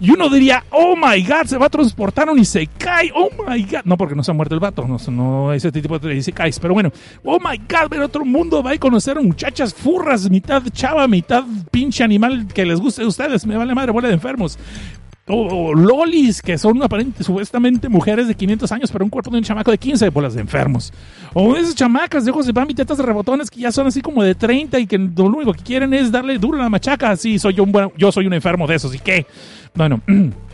Y 0.00 0.10
uno 0.10 0.28
diría, 0.28 0.64
oh 0.70 0.96
my 0.96 1.22
god, 1.22 1.44
se 1.44 1.56
va 1.56 1.66
a 1.66 1.70
transportar 1.70 2.28
y 2.36 2.44
se 2.44 2.66
cae, 2.66 3.12
oh 3.14 3.30
my 3.46 3.62
god. 3.62 3.82
No, 3.84 3.96
porque 3.96 4.16
no 4.16 4.24
se 4.24 4.32
ha 4.32 4.34
muerto 4.34 4.52
el 4.52 4.60
vato, 4.60 4.84
no, 4.84 4.96
no 5.12 5.52
ese 5.52 5.70
tipo 5.70 5.96
de 5.96 6.20
se 6.20 6.32
cae. 6.32 6.50
Pero 6.60 6.74
bueno, 6.74 6.90
oh 7.22 7.38
my 7.38 7.56
god, 7.58 7.88
ver 7.88 8.00
otro 8.00 8.24
mundo, 8.24 8.64
va 8.64 8.72
a 8.72 8.78
conocer 8.78 9.20
muchachas 9.22 9.72
furras, 9.72 10.28
mitad 10.28 10.60
chava, 10.72 11.06
mitad 11.06 11.44
pinche 11.70 12.02
animal 12.02 12.48
que 12.52 12.66
les 12.66 12.80
guste 12.80 13.04
a 13.04 13.06
ustedes. 13.06 13.46
Me 13.46 13.56
vale 13.56 13.76
madre, 13.76 13.92
bola 13.92 14.08
de 14.08 14.14
enfermos 14.14 14.58
o, 15.28 15.72
lolis, 15.74 16.42
que 16.42 16.58
son 16.58 16.82
aparentemente, 16.82 17.22
supuestamente 17.22 17.88
mujeres 17.88 18.26
de 18.26 18.34
500 18.34 18.72
años, 18.72 18.90
pero 18.90 19.04
un 19.04 19.10
cuerpo 19.10 19.30
de 19.30 19.38
un 19.38 19.44
chamaco 19.44 19.70
de 19.70 19.78
15 19.78 20.08
bolas 20.10 20.34
de 20.34 20.40
enfermos. 20.40 20.92
O 21.32 21.54
esas 21.54 21.74
chamacas 21.74 22.24
de 22.24 22.32
ojos 22.32 22.46
de 22.46 22.52
bambi, 22.52 22.74
tetas 22.74 22.98
de 22.98 23.04
rebotones 23.04 23.50
que 23.50 23.60
ya 23.60 23.70
son 23.70 23.86
así 23.86 24.00
como 24.00 24.22
de 24.22 24.34
30 24.34 24.78
y 24.80 24.86
que 24.86 24.98
lo 24.98 25.24
único 25.24 25.52
que 25.52 25.62
quieren 25.62 25.94
es 25.94 26.10
darle 26.10 26.38
duro 26.38 26.58
a 26.58 26.62
la 26.62 26.68
machaca. 26.68 27.10
Así 27.10 27.38
soy 27.38 27.54
yo, 27.54 27.62
un 27.62 27.72
yo 27.96 28.10
soy 28.10 28.26
un 28.26 28.32
enfermo 28.32 28.66
de 28.66 28.74
esos. 28.74 28.94
¿Y 28.94 28.98
qué? 28.98 29.26
Bueno. 29.74 30.00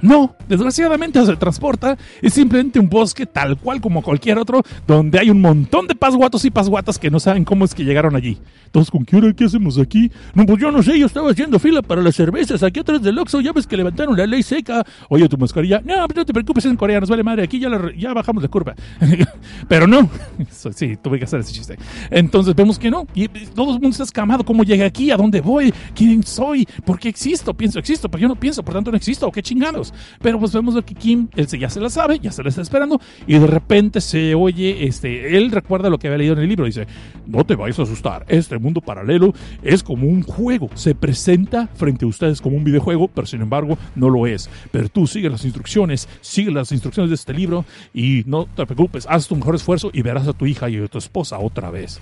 No, 0.00 0.36
desgraciadamente 0.48 1.24
se 1.24 1.36
transporta, 1.36 1.98
es 2.22 2.34
simplemente 2.34 2.78
un 2.78 2.88
bosque 2.88 3.26
tal 3.26 3.58
cual 3.58 3.80
como 3.80 4.02
cualquier 4.02 4.38
otro, 4.38 4.62
donde 4.86 5.18
hay 5.18 5.30
un 5.30 5.40
montón 5.40 5.86
de 5.86 5.94
pasguatos 5.94 6.44
y 6.44 6.50
pasguatas 6.50 6.98
que 6.98 7.10
no 7.10 7.18
saben 7.18 7.44
cómo 7.44 7.64
es 7.64 7.74
que 7.74 7.84
llegaron 7.84 8.14
allí. 8.14 8.38
Entonces, 8.66 8.90
¿con 8.90 9.04
qué 9.04 9.16
hora 9.16 9.32
qué 9.32 9.44
hacemos 9.44 9.78
aquí? 9.78 10.10
No, 10.34 10.46
pues 10.46 10.60
yo 10.60 10.70
no 10.70 10.82
sé, 10.82 10.98
yo 10.98 11.06
estaba 11.06 11.30
haciendo 11.30 11.58
fila 11.58 11.82
para 11.82 12.02
las 12.02 12.14
cervezas 12.14 12.62
aquí 12.62 12.80
atrás 12.80 13.02
del 13.02 13.18
Oxxo, 13.18 13.40
ya 13.40 13.52
ves 13.52 13.66
que 13.66 13.76
levantaron 13.76 14.16
la 14.16 14.26
ley 14.26 14.42
seca. 14.42 14.84
Oye, 15.08 15.28
tu 15.28 15.36
mascarilla, 15.36 15.80
no, 15.84 15.94
pues 16.06 16.16
no 16.16 16.24
te 16.24 16.32
preocupes, 16.32 16.64
en 16.66 16.76
Corea 16.76 17.00
nos 17.00 17.08
vale 17.08 17.24
madre, 17.24 17.42
aquí 17.42 17.58
ya, 17.58 18.12
bajamos 18.14 18.42
la 18.42 18.48
curva. 18.48 18.74
Pero 19.68 19.86
no, 19.86 20.08
sí, 20.50 20.96
tuve 21.02 21.18
que 21.18 21.24
hacer 21.24 21.40
ese 21.40 21.52
chiste. 21.52 21.76
Entonces 22.10 22.54
vemos 22.54 22.78
que 22.78 22.90
no, 22.90 23.06
y 23.14 23.26
todo 23.28 23.74
el 23.74 23.80
mundo 23.80 23.88
está 23.88 24.04
escamado, 24.04 24.44
¿cómo 24.44 24.62
llegué 24.62 24.84
aquí? 24.84 25.10
¿A 25.10 25.16
dónde 25.16 25.40
voy? 25.40 25.72
¿Quién 25.94 26.22
soy? 26.22 26.68
¿Por 26.84 26.98
qué 26.98 27.08
existo? 27.08 27.54
Pienso, 27.54 27.78
existo, 27.78 28.08
pero 28.08 28.22
yo 28.22 28.28
no 28.28 28.36
pienso, 28.36 28.62
por 28.62 28.74
tanto 28.74 28.90
no 28.90 28.96
existo, 28.96 29.30
¿qué 29.32 29.42
chingados? 29.42 29.87
Pero 30.20 30.38
pues 30.38 30.52
vemos 30.52 30.74
que 30.84 30.94
Kim, 30.94 31.28
él 31.36 31.46
ya 31.46 31.70
se 31.70 31.80
la 31.80 31.90
sabe, 31.90 32.18
ya 32.18 32.32
se 32.32 32.42
la 32.42 32.48
está 32.48 32.62
esperando, 32.62 33.00
y 33.26 33.38
de 33.38 33.46
repente 33.46 34.00
se 34.00 34.34
oye, 34.34 34.86
este, 34.86 35.36
él 35.36 35.50
recuerda 35.50 35.90
lo 35.90 35.98
que 35.98 36.08
había 36.08 36.18
leído 36.18 36.34
en 36.34 36.40
el 36.40 36.48
libro, 36.48 36.66
dice, 36.66 36.86
no 37.26 37.44
te 37.44 37.56
vayas 37.56 37.78
a 37.78 37.82
asustar, 37.82 38.24
este 38.28 38.58
mundo 38.58 38.80
paralelo 38.80 39.32
es 39.62 39.82
como 39.82 40.06
un 40.06 40.22
juego, 40.22 40.70
se 40.74 40.94
presenta 40.94 41.68
frente 41.74 42.04
a 42.04 42.08
ustedes 42.08 42.40
como 42.40 42.56
un 42.56 42.64
videojuego, 42.64 43.08
pero 43.08 43.26
sin 43.26 43.40
embargo 43.40 43.78
no 43.94 44.10
lo 44.10 44.26
es. 44.26 44.50
Pero 44.70 44.88
tú 44.88 45.06
sigue 45.06 45.30
las 45.30 45.44
instrucciones, 45.44 46.08
sigue 46.20 46.50
las 46.50 46.72
instrucciones 46.72 47.10
de 47.10 47.14
este 47.14 47.34
libro 47.34 47.64
y 47.92 48.22
no 48.26 48.46
te 48.46 48.66
preocupes, 48.66 49.06
haz 49.08 49.28
tu 49.28 49.36
mejor 49.36 49.54
esfuerzo 49.54 49.90
y 49.92 50.02
verás 50.02 50.28
a 50.28 50.32
tu 50.32 50.46
hija 50.46 50.68
y 50.68 50.76
a 50.76 50.86
tu 50.86 50.98
esposa 50.98 51.38
otra 51.38 51.70
vez. 51.70 52.00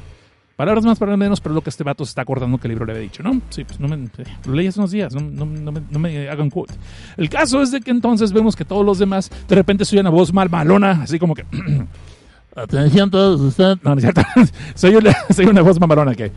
Palabras 0.57 0.87
más, 0.87 0.99
palabras 0.99 1.19
menos, 1.19 1.41
pero 1.43 1.55
lo 1.55 1.61
que 1.61 1.69
este 1.69 1.85
vato 1.85 2.03
se 2.07 2.11
está 2.11 2.23
acordando 2.23 2.57
que 2.57 2.67
el 2.67 2.71
libro 2.71 2.87
le 2.87 2.93
había 2.93 3.03
dicho, 3.03 3.23
¿no? 3.23 3.43
Sí, 3.51 3.65
pues 3.65 3.79
no 3.79 3.89
me. 3.89 4.09
Lo 4.47 4.55
leí 4.55 4.67
hace 4.67 4.81
unos 4.81 4.91
días, 4.91 5.15
no, 5.15 5.21
no, 5.21 5.45
me, 5.45 5.83
no, 5.91 5.99
me, 5.99 6.31
hagan 6.31 6.49
quote. 6.49 6.73
El 7.19 7.29
caso 7.29 7.61
es 7.61 7.71
de 7.73 7.83
que 7.83 7.91
entonces 7.91 8.33
vemos 8.33 8.57
que 8.57 8.65
todos 8.65 8.85
los 8.85 8.99
demás 8.99 9.31
de 9.49 9.55
repente 9.55 9.85
soy 9.85 9.99
una 9.99 10.09
voz 10.09 10.33
mal 10.33 10.49
malona, 10.49 11.03
así 11.03 11.19
como 11.19 11.35
que. 11.35 11.45
Atención 12.57 13.11
todos 13.11 13.39
ustedes. 13.43 13.77
No, 13.83 13.91
no 13.91 13.97
es 13.97 14.03
cierto. 14.03 14.23
soy, 14.75 14.95
una, 14.95 15.15
una 15.51 15.61
voz 15.61 15.79
mamalona 15.79 16.15
que. 16.15 16.33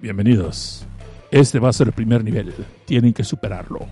Bienvenidos. 0.00 0.84
Este 1.30 1.60
va 1.60 1.68
a 1.68 1.72
ser 1.72 1.86
el 1.86 1.92
primer 1.92 2.24
nivel. 2.24 2.52
Tienen 2.84 3.12
que 3.12 3.22
superarlo. 3.22 3.86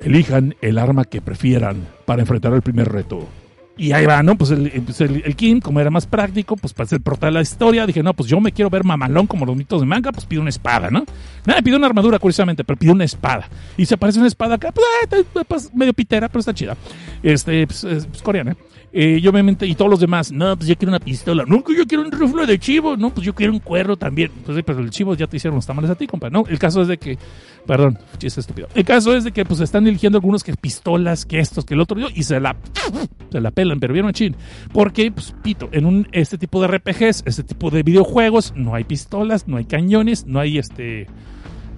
Elijan 0.00 0.56
el 0.62 0.78
arma 0.78 1.04
que 1.04 1.20
prefieran 1.20 1.86
para 2.06 2.22
enfrentar 2.22 2.54
el 2.54 2.62
primer 2.62 2.90
reto. 2.90 3.28
Y 3.76 3.92
ahí 3.92 4.04
va, 4.04 4.22
¿no? 4.22 4.36
Pues 4.36 4.50
el, 4.50 4.70
pues 4.82 5.00
el, 5.00 5.34
Kim, 5.34 5.60
como 5.60 5.80
era 5.80 5.90
más 5.90 6.06
práctico, 6.06 6.56
pues 6.56 6.74
para 6.74 6.88
ser 6.88 7.00
portal 7.00 7.30
de 7.30 7.38
la 7.38 7.42
historia, 7.42 7.86
dije, 7.86 8.02
no, 8.02 8.12
pues 8.12 8.28
yo 8.28 8.38
me 8.38 8.52
quiero 8.52 8.68
ver 8.68 8.84
mamalón 8.84 9.26
como 9.26 9.46
los 9.46 9.56
mitos 9.56 9.80
de 9.80 9.86
manga, 9.86 10.12
pues 10.12 10.26
pido 10.26 10.42
una 10.42 10.50
espada, 10.50 10.90
¿no? 10.90 11.04
Nada, 11.46 11.62
pido 11.62 11.78
una 11.78 11.86
armadura, 11.86 12.18
curiosamente, 12.18 12.64
pero 12.64 12.78
pido 12.78 12.92
una 12.92 13.04
espada. 13.04 13.48
Y 13.76 13.86
se 13.86 13.94
aparece 13.94 14.18
una 14.18 14.28
espada 14.28 14.56
acá, 14.56 14.72
pues, 14.72 14.86
ah, 15.34 15.44
pues 15.48 15.74
medio 15.74 15.94
pitera, 15.94 16.28
pero 16.28 16.40
está 16.40 16.52
chida. 16.52 16.76
Este, 17.22 17.66
pues, 17.66 17.84
es 17.84 18.06
pues, 18.06 18.22
coreana. 18.22 18.56
Eh, 18.94 19.18
y 19.22 19.26
obviamente, 19.26 19.66
y 19.66 19.74
todos 19.74 19.90
los 19.90 20.00
demás, 20.00 20.30
no, 20.30 20.54
pues 20.56 20.68
yo 20.68 20.76
quiero 20.76 20.90
una 20.90 21.00
pistola. 21.00 21.44
Que 21.44 21.76
yo 21.76 21.86
quiero 21.86 22.04
un 22.04 22.12
rifle 22.12 22.46
de 22.46 22.58
chivo. 22.58 22.96
No, 22.96 23.10
pues 23.10 23.24
yo 23.24 23.34
quiero 23.34 23.52
un 23.52 23.58
cuerno 23.58 23.96
también. 23.96 24.30
Pues 24.44 24.62
pero 24.64 24.80
el 24.80 24.90
chivo 24.90 25.14
ya 25.14 25.26
te 25.26 25.38
hicieron 25.38 25.56
los 25.56 25.66
tamales 25.66 25.90
a 25.90 25.94
ti, 25.94 26.06
compa. 26.06 26.28
No, 26.28 26.44
el 26.46 26.58
caso 26.58 26.82
es 26.82 26.88
de 26.88 26.98
que, 26.98 27.18
perdón, 27.66 27.98
chiste 28.18 28.40
estúpido. 28.40 28.68
El 28.74 28.84
caso 28.84 29.14
es 29.14 29.24
de 29.24 29.32
que, 29.32 29.44
pues 29.44 29.60
están 29.60 29.86
eligiendo 29.86 30.18
algunos 30.18 30.44
que 30.44 30.54
pistolas, 30.54 31.24
que 31.24 31.38
estos, 31.38 31.64
que 31.64 31.74
el 31.74 31.80
otro, 31.80 31.98
y 32.14 32.22
se 32.22 32.38
la, 32.38 32.56
se 33.30 33.40
la 33.40 33.50
pelan, 33.62 33.78
pero 33.78 33.94
bien 33.94 34.04
machín. 34.04 34.36
Porque, 34.72 35.12
pues, 35.12 35.34
pito, 35.42 35.68
en 35.72 35.86
un, 35.86 36.08
este 36.12 36.36
tipo 36.36 36.60
de 36.60 36.66
RPGs, 36.68 37.22
este 37.26 37.44
tipo 37.44 37.70
de 37.70 37.82
videojuegos, 37.82 38.52
no 38.56 38.74
hay 38.74 38.84
pistolas, 38.84 39.46
no 39.46 39.56
hay 39.56 39.64
cañones, 39.64 40.26
no 40.26 40.40
hay 40.40 40.58
este 40.58 41.06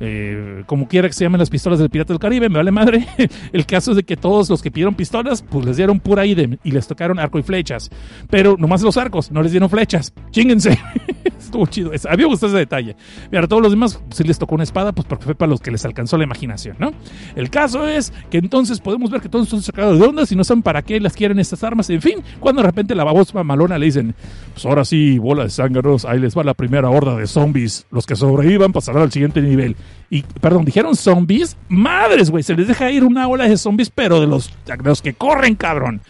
eh, 0.01 0.65
como 0.67 0.89
quiera 0.89 1.09
que 1.09 1.15
se 1.15 1.25
llamen 1.25 1.39
las 1.39 1.51
pistolas 1.51 1.79
del 1.79 1.91
Pirata 1.91 2.13
del 2.13 2.21
Caribe, 2.21 2.49
me 2.49 2.57
vale 2.57 2.71
madre. 2.71 3.07
El 3.53 3.67
caso 3.67 3.93
es 3.93 3.97
de 3.99 4.03
que 4.03 4.17
todos 4.17 4.51
los 4.51 4.63
que 4.63 4.71
pidieron 4.71 4.95
pistolas, 4.95 5.43
pues 5.43 5.65
les 5.65 5.77
dieron 5.77 6.01
pura 6.01 6.27
idem 6.27 6.57
y 6.65 6.73
les 6.73 6.87
tocaron 6.87 7.19
arco 7.19 7.39
y 7.39 7.43
flechas. 7.43 7.91
Pero 8.31 8.57
nomás 8.59 8.83
los 8.83 8.97
arcos, 8.97 9.31
no 9.31 9.43
les 9.43 9.53
dieron 9.53 9.71
flechas. 9.71 10.13
Chinguense. 10.31 10.79
Estuvo 11.55 11.67
chido. 11.67 11.93
Había 12.11 12.27
gustado 12.27 12.51
ese 12.51 12.59
detalle. 12.59 12.97
Pero 13.31 13.45
a 13.45 13.47
todos 13.47 13.63
los 13.63 13.71
demás, 13.71 14.01
si 14.11 14.25
les 14.25 14.41
tocó 14.41 14.57
una 14.57 14.65
espada, 14.65 14.91
pues 14.91 15.07
porque 15.07 15.25
fue 15.25 15.35
para 15.37 15.51
los 15.51 15.61
que 15.61 15.71
les 15.71 15.85
alcanzó 15.85 16.19
la 16.19 16.25
imaginación, 16.25 16.75
¿no? 16.81 16.91
El 17.37 17.49
caso 17.49 17.87
es 17.87 18.13
que 18.29 18.39
entonces 18.39 18.81
podemos 18.81 19.09
ver 19.09 19.21
que 19.21 19.29
todos 19.29 19.45
están 19.45 19.63
sacados 19.63 20.01
de 20.01 20.05
ondas 20.05 20.33
y 20.33 20.37
no 20.37 20.43
saben 20.43 20.65
para 20.65 20.83
qué 20.83 20.99
las 20.99 21.13
quieren 21.13 21.39
estas 21.39 21.63
armas. 21.63 21.89
En 21.91 22.03
fin, 22.03 22.25
cuando 22.41 22.61
de 22.61 22.67
repente 22.67 22.97
la 22.97 23.05
babosa 23.05 23.41
malona 23.45 23.79
le 23.79 23.87
dicen, 23.87 24.17
pues 24.53 24.67
ahora 24.67 24.85
sí, 24.85 25.17
bola 25.19 25.45
de 25.45 25.51
zánganos, 25.51 26.05
ahí 26.05 26.19
les 26.19 26.37
va 26.37 26.43
la 26.43 26.55
primera 26.55 26.91
horda 26.91 27.15
de 27.15 27.29
zombies. 27.29 27.87
Los 27.93 28.05
que 28.05 28.17
sobrevivan 28.17 28.73
pasarán 28.73 29.03
al 29.03 29.13
siguiente 29.13 29.41
nivel. 29.41 29.77
Y, 30.11 30.23
perdón, 30.23 30.65
dijeron 30.65 30.97
zombies. 30.97 31.57
Madres, 31.69 32.31
güey, 32.31 32.43
se 32.43 32.55
les 32.55 32.67
deja 32.67 32.91
ir 32.91 33.05
una 33.05 33.29
ola 33.29 33.49
de 33.49 33.57
zombies, 33.57 33.91
pero 33.91 34.21
de 34.21 34.27
los, 34.27 34.51
de 34.67 34.77
los 34.83 35.03
que 35.03 35.15
corren, 35.15 35.55
cabrón. 35.55 36.03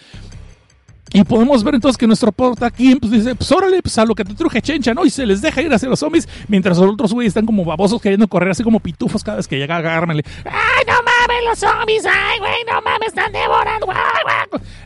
Y 1.14 1.22
podemos 1.22 1.62
ver 1.62 1.76
entonces 1.76 1.96
que 1.96 2.08
nuestro 2.08 2.32
porta 2.32 2.66
aquí 2.66 2.96
pues 2.96 3.12
dice, 3.12 3.36
pues 3.36 3.50
órale, 3.52 3.80
pues 3.80 3.96
a 3.98 4.04
lo 4.04 4.16
que 4.16 4.24
te 4.24 4.34
truje 4.34 4.60
chencha, 4.60 4.92
¿no? 4.94 5.06
Y 5.06 5.10
se 5.10 5.24
les 5.24 5.40
deja 5.40 5.62
ir 5.62 5.72
hacia 5.72 5.88
los 5.88 6.00
zombies, 6.00 6.28
mientras 6.48 6.76
los 6.76 6.90
otros 6.90 7.12
güeyes 7.12 7.30
están 7.30 7.46
como 7.46 7.64
babosos 7.64 8.02
queriendo 8.02 8.26
correr 8.26 8.50
así 8.50 8.64
como 8.64 8.80
pitufos 8.80 9.22
cada 9.22 9.36
vez 9.36 9.46
que 9.46 9.56
llega 9.56 9.76
a 9.76 9.78
agarrarme. 9.78 10.24
¡Ay, 10.44 10.84
no 10.88 10.94
mames, 10.94 11.44
los 11.48 11.58
zombies! 11.60 12.04
¡Ay, 12.04 12.40
güey, 12.40 12.64
no 12.66 12.82
mames, 12.82 13.08
están 13.08 13.32
devorando! 13.32 13.86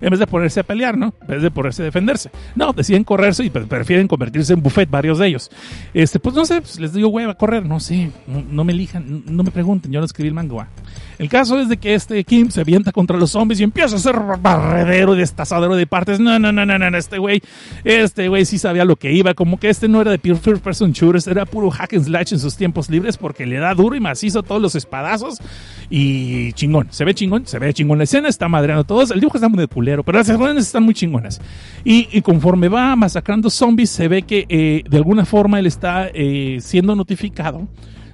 En 0.00 0.10
vez 0.10 0.18
de 0.18 0.26
ponerse 0.26 0.60
a 0.60 0.62
pelear, 0.62 0.98
¿no? 0.98 1.14
En 1.22 1.26
vez 1.26 1.42
de 1.42 1.50
ponerse 1.50 1.82
a 1.82 1.84
defenderse. 1.84 2.30
No, 2.54 2.72
deciden 2.72 3.04
correrse 3.04 3.44
y 3.44 3.50
prefieren 3.50 4.08
convertirse 4.08 4.52
en 4.52 4.62
buffet 4.62 4.90
varios 4.90 5.18
de 5.18 5.28
ellos. 5.28 5.50
Este, 5.94 6.18
pues 6.18 6.34
no 6.34 6.44
sé, 6.44 6.60
pues 6.60 6.78
les 6.80 6.92
digo, 6.92 7.08
güey, 7.08 7.26
va 7.26 7.32
a 7.32 7.36
correr, 7.36 7.64
no 7.64 7.80
sé, 7.80 8.10
no, 8.26 8.64
me 8.64 8.72
elijan, 8.72 9.24
no 9.26 9.42
me 9.42 9.50
pregunten, 9.50 9.92
yo 9.92 10.00
no 10.00 10.06
escribí 10.06 10.28
el 10.28 10.34
manga. 10.34 10.68
El 11.18 11.28
caso 11.28 11.58
es 11.58 11.68
de 11.68 11.76
que 11.76 11.94
este 11.94 12.22
Kim 12.24 12.50
se 12.50 12.60
avienta 12.60 12.92
contra 12.92 13.16
los 13.16 13.32
zombies 13.32 13.60
y 13.60 13.64
empieza 13.64 13.96
a 13.96 13.98
hacer 13.98 14.16
barredero 14.40 15.14
y 15.14 15.18
destazadero 15.18 15.74
de 15.74 15.86
partes. 15.86 16.20
No, 16.20 16.38
no, 16.38 16.52
no, 16.52 16.64
no, 16.64 16.78
no, 16.78 16.96
este 16.96 17.18
güey, 17.18 17.42
este 17.84 18.28
güey 18.28 18.44
sí 18.44 18.58
sabía 18.58 18.84
lo 18.84 18.96
que 18.96 19.12
iba. 19.12 19.34
Como 19.34 19.58
que 19.58 19.68
este 19.68 19.88
no 19.88 20.00
era 20.00 20.12
de 20.12 20.18
pure 20.18 20.36
first 20.36 20.62
person 20.62 20.92
shooters, 20.92 21.26
era 21.26 21.44
puro 21.44 21.70
hack 21.70 21.94
and 21.94 22.04
slash 22.04 22.32
en 22.32 22.38
sus 22.38 22.56
tiempos 22.56 22.88
libres 22.88 23.16
porque 23.16 23.46
le 23.46 23.58
da 23.58 23.74
duro 23.74 23.96
y 23.96 24.00
macizo 24.00 24.42
todos 24.42 24.62
los 24.62 24.74
espadazos. 24.74 25.38
Y 25.90 26.52
chingón, 26.52 26.88
se 26.90 27.04
ve 27.04 27.14
chingón, 27.14 27.46
se 27.46 27.58
ve 27.58 27.72
chingón 27.74 27.98
la 27.98 28.04
escena, 28.04 28.28
está 28.28 28.48
madreando 28.48 28.84
todos. 28.84 29.10
El 29.10 29.20
dibujo 29.20 29.38
está 29.38 29.48
muy 29.48 29.57
de 29.58 29.66
culero, 29.68 30.02
pero 30.04 30.18
las 30.18 30.28
escenas 30.28 30.56
están 30.56 30.82
muy 30.82 30.94
chingonas. 30.94 31.40
Y, 31.84 32.20
conforme 32.22 32.68
va 32.68 32.94
masacrando 32.96 33.50
zombies, 33.50 33.90
se 33.90 34.08
ve 34.08 34.22
que 34.22 34.46
eh, 34.48 34.82
de 34.88 34.96
alguna 34.96 35.24
forma 35.24 35.58
él 35.58 35.66
está 35.66 36.08
eh, 36.14 36.58
siendo 36.60 36.94
notificado 36.94 37.68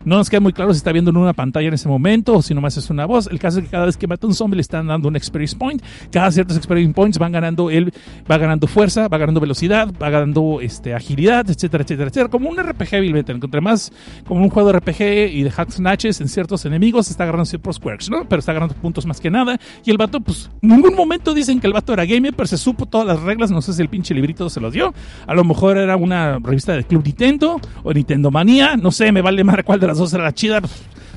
no 0.04 0.16
nos 0.16 0.28
queda 0.28 0.40
muy 0.40 0.52
claro 0.52 0.72
si 0.72 0.78
está 0.78 0.92
viendo 0.92 1.10
en 1.10 1.16
una 1.16 1.32
pantalla 1.32 1.68
en 1.68 1.74
ese 1.74 1.88
momento 1.88 2.34
o 2.34 2.42
si 2.42 2.54
nomás 2.54 2.76
es 2.76 2.90
una 2.90 3.06
voz. 3.06 3.26
El 3.26 3.38
caso 3.38 3.58
es 3.58 3.64
que 3.64 3.70
cada 3.70 3.86
vez 3.86 3.96
que 3.96 4.06
mata 4.06 4.26
un 4.26 4.34
zombie 4.34 4.56
le 4.56 4.62
están 4.62 4.86
dando 4.86 5.08
un 5.08 5.16
experience 5.16 5.56
point. 5.56 5.82
Cada 6.10 6.30
ciertos 6.30 6.56
experience 6.56 6.94
points 6.94 7.18
van 7.18 7.32
ganando 7.32 7.70
él, 7.70 7.92
va 8.30 8.38
ganando 8.38 8.66
fuerza, 8.66 9.08
va 9.08 9.18
ganando 9.18 9.40
velocidad, 9.40 9.92
va 10.00 10.10
ganando 10.10 10.60
este, 10.60 10.94
agilidad, 10.94 11.48
etcétera, 11.48 11.84
etcétera, 11.84 12.08
etcétera. 12.08 12.28
Como 12.28 12.50
un 12.50 12.56
RPG, 12.56 13.00
vilmente. 13.00 13.32
Entre 13.32 13.60
más 13.60 13.92
como 14.26 14.42
un 14.42 14.50
juego 14.50 14.72
de 14.72 14.78
RPG 14.78 15.34
y 15.34 15.42
de 15.42 15.52
hacks 15.56 15.74
snatches 15.74 16.20
en 16.20 16.28
ciertos 16.28 16.64
enemigos, 16.64 17.10
está 17.10 17.24
agarrando 17.24 17.46
ciertos 17.46 17.80
quirks, 17.80 18.10
¿no? 18.10 18.28
Pero 18.28 18.40
está 18.40 18.52
agarrando 18.52 18.74
puntos 18.74 19.06
más 19.06 19.20
que 19.20 19.30
nada. 19.30 19.58
Y 19.84 19.90
el 19.90 19.96
vato, 19.96 20.20
pues, 20.20 20.50
en 20.62 20.70
ningún 20.70 20.94
momento 20.94 21.34
dicen 21.34 21.60
que 21.60 21.66
el 21.66 21.72
vato 21.72 21.92
era 21.92 22.04
gamer, 22.04 22.34
pero 22.34 22.46
se 22.46 22.58
supo 22.58 22.86
todas 22.86 23.06
las 23.06 23.20
reglas. 23.22 23.50
No 23.50 23.62
sé 23.62 23.72
si 23.72 23.82
el 23.82 23.88
pinche 23.88 24.14
librito 24.14 24.50
se 24.50 24.60
los 24.60 24.72
dio. 24.72 24.92
A 25.26 25.34
lo 25.34 25.44
mejor 25.44 25.78
era 25.78 25.96
una 25.96 26.38
revista 26.38 26.74
de 26.74 26.84
Club 26.84 27.04
Nintendo 27.04 27.60
o 27.82 27.92
Nintendo 27.92 28.30
Manía. 28.30 28.76
No 28.76 28.90
sé, 28.90 29.10
me 29.12 29.22
vale 29.22 29.44
más 29.44 29.54
cuál 29.64 29.80
de 29.80 29.86
las 29.86 29.93
dos 29.98 30.12
era 30.12 30.24
la 30.24 30.32
chida. 30.32 30.60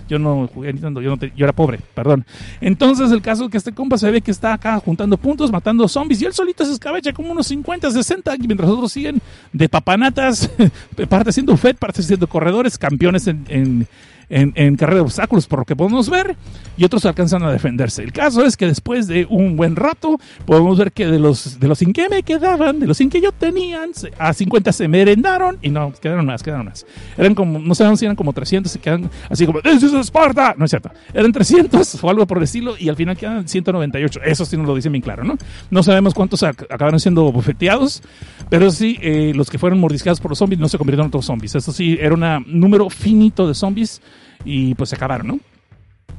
Yo 0.08 0.20
no 0.20 0.48
jugué 0.48 0.72
Nintendo, 0.72 1.02
yo, 1.02 1.16
yo 1.18 1.46
era 1.46 1.52
pobre, 1.54 1.80
perdón. 1.94 2.26
Entonces, 2.62 3.12
el 3.12 3.22
caso 3.22 3.46
es 3.46 3.52
que 3.52 3.58
este 3.58 3.74
compa 3.74 3.98
se 3.98 4.10
ve 4.10 4.22
que 4.22 4.32
está 4.32 4.54
acá 4.54 4.80
juntando 4.80 5.18
puntos, 5.18 5.52
matando 5.52 5.86
zombies, 5.88 6.22
y 6.22 6.26
él 6.26 6.34
solito 6.34 6.64
se 6.64 6.72
escabecha 6.72 7.12
como 7.12 7.32
unos 7.32 7.48
50, 7.48 7.92
60, 7.92 8.38
mientras 8.38 8.70
otros 8.70 8.92
siguen 8.92 9.22
de 9.52 9.68
papanatas, 9.68 10.50
parte 11.10 11.32
siendo 11.34 11.58
FED, 11.58 11.76
parte 11.76 12.02
siendo 12.02 12.28
corredores, 12.28 12.78
campeones 12.78 13.28
en, 13.28 13.88
en 14.30 14.76
carrera 14.76 14.96
de 14.98 15.02
obstáculos, 15.02 15.48
por 15.48 15.60
lo 15.60 15.66
que 15.66 15.76
podemos 15.76 16.10
ver, 16.10 16.36
y 16.76 16.84
otros 16.84 17.06
alcanzan 17.06 17.44
a 17.44 17.52
defenderse. 17.52 18.04
El 18.04 18.12
caso 18.12 18.44
es 18.44 18.58
que 18.58 18.66
después 18.68 19.08
de 19.08 19.26
un 19.30 19.56
buen 19.56 19.76
rato, 19.76 20.20
podemos 20.46 20.78
ver 20.78 20.92
que 20.92 21.08
de 21.08 21.18
los, 21.20 21.60
de 21.60 21.68
los 21.68 21.78
100 21.80 21.94
que 21.94 22.10
me 22.10 22.24
quedaban, 22.24 22.80
de 22.80 22.88
los 22.88 22.98
100 22.98 23.10
que 23.10 23.22
yo 23.22 23.32
tenían, 23.32 23.92
a 24.20 24.34
50 24.34 24.72
se 24.72 24.88
merendaron 24.88 25.58
y 25.62 25.70
no, 25.70 25.94
quedaron 25.94 26.26
más, 26.26 26.44
quedaron 26.44 26.66
más. 26.66 26.86
Eran 27.18 27.36
como, 27.36 27.60
no 27.60 27.74
sabemos 27.74 28.00
si 28.00 28.06
eran 28.06 28.16
como 28.16 28.34
300, 28.34 28.72
se 28.72 28.80
quedan 28.80 29.10
así 29.30 29.46
como, 29.46 29.62
¡This 29.62 29.84
is 29.84 29.94
Sparta! 30.08 30.56
No 30.58 30.66
es 30.66 30.72
cierto, 30.72 30.92
eran 31.14 31.32
300 31.32 32.04
o 32.04 32.10
algo 32.10 32.28
por 32.28 32.38
el 32.38 32.44
estilo 32.44 32.76
y 32.78 32.90
al 32.90 32.96
final 32.96 33.16
quedan 33.18 33.48
198. 33.48 34.20
Eso 34.24 34.46
sí 34.46 34.58
nos 34.58 34.68
lo 34.68 34.76
dicen 34.76 34.92
bien 34.92 35.02
claro, 35.02 35.24
¿no? 35.24 35.38
No 35.72 35.84
sabemos 35.84 36.14
cuántos 36.14 36.44
ac- 36.44 36.68
acabaron 36.70 37.00
siendo 37.00 37.32
bofeteados, 37.32 38.04
pero 38.50 38.72
sí, 38.72 38.98
eh, 39.02 39.32
los 39.36 39.50
que 39.50 39.58
fueron 39.58 39.80
mordiscados 39.80 40.20
por 40.20 40.32
los 40.32 40.38
zombies 40.38 40.60
no 40.60 40.68
se 40.70 40.78
convirtieron 40.78 41.06
en 41.06 41.08
otros 41.10 41.26
zombies. 41.26 41.56
Eso 41.56 41.72
sí, 41.72 41.98
era 42.00 42.14
un 42.14 42.46
número 42.60 42.90
finito 42.90 43.48
de 43.48 43.54
zombies 43.54 44.02
y 44.46 44.76
pues 44.76 44.90
se 44.90 44.96
acabaron, 44.96 45.28
¿no? 45.28 45.40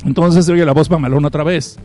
Entonces 0.04 0.46
se 0.46 0.52
oye 0.52 0.64
la 0.64 0.72
voz 0.72 0.90
mamalona 0.90 1.28
otra 1.28 1.44
vez. 1.44 1.78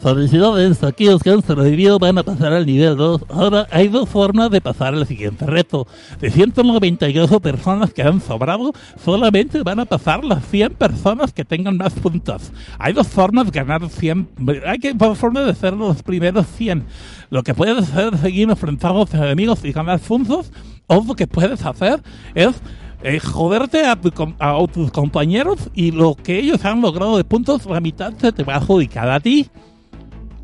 Felicidades, 0.00 0.82
aquellos 0.82 1.22
que 1.22 1.28
han 1.28 1.42
sobrevivido 1.42 1.98
van 1.98 2.16
a 2.16 2.22
pasar 2.22 2.54
al 2.54 2.64
nivel 2.64 2.96
2. 2.96 3.26
Ahora 3.28 3.66
hay 3.70 3.88
dos 3.88 4.08
formas 4.08 4.50
de 4.50 4.62
pasar 4.62 4.94
al 4.94 5.06
siguiente 5.06 5.44
reto. 5.44 5.86
De 6.18 6.30
198 6.30 7.38
personas 7.40 7.92
que 7.92 8.02
han 8.02 8.22
sobrado, 8.22 8.72
solamente 9.04 9.62
van 9.62 9.78
a 9.78 9.84
pasar 9.84 10.24
las 10.24 10.42
100 10.46 10.72
personas 10.76 11.34
que 11.34 11.44
tengan 11.44 11.76
más 11.76 11.92
puntos. 11.92 12.50
Hay 12.78 12.94
dos 12.94 13.08
formas 13.08 13.44
de 13.44 13.60
ganar 13.60 13.86
100. 13.86 14.30
Hay 14.66 14.78
que, 14.78 14.94
dos 14.94 15.18
formas 15.18 15.44
de 15.44 15.54
ser 15.54 15.74
los 15.74 16.02
primeros 16.02 16.46
100. 16.46 16.82
Lo 17.28 17.42
que 17.42 17.52
puedes 17.52 17.76
hacer 17.76 18.14
es 18.14 18.20
seguir 18.20 18.48
enfrentando 18.48 19.02
a 19.02 19.04
tus 19.04 19.16
enemigos 19.16 19.62
y 19.66 19.72
ganar 19.72 20.00
puntos, 20.00 20.50
o 20.86 21.04
lo 21.06 21.14
que 21.14 21.26
puedes 21.26 21.62
hacer 21.66 22.02
es 22.34 22.54
eh, 23.02 23.20
joderte 23.20 23.84
a, 23.84 23.98
a 24.38 24.66
tus 24.66 24.90
compañeros 24.90 25.70
y 25.74 25.90
lo 25.90 26.14
que 26.14 26.38
ellos 26.38 26.64
han 26.64 26.80
logrado 26.80 27.16
de 27.16 27.24
puntos, 27.24 27.66
la 27.66 27.80
mitad 27.80 28.12
se 28.18 28.32
te 28.32 28.44
va 28.44 28.54
a 28.54 28.56
adjudicar 28.56 29.10
a 29.10 29.20
ti. 29.20 29.48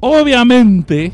Obviamente, 0.01 1.13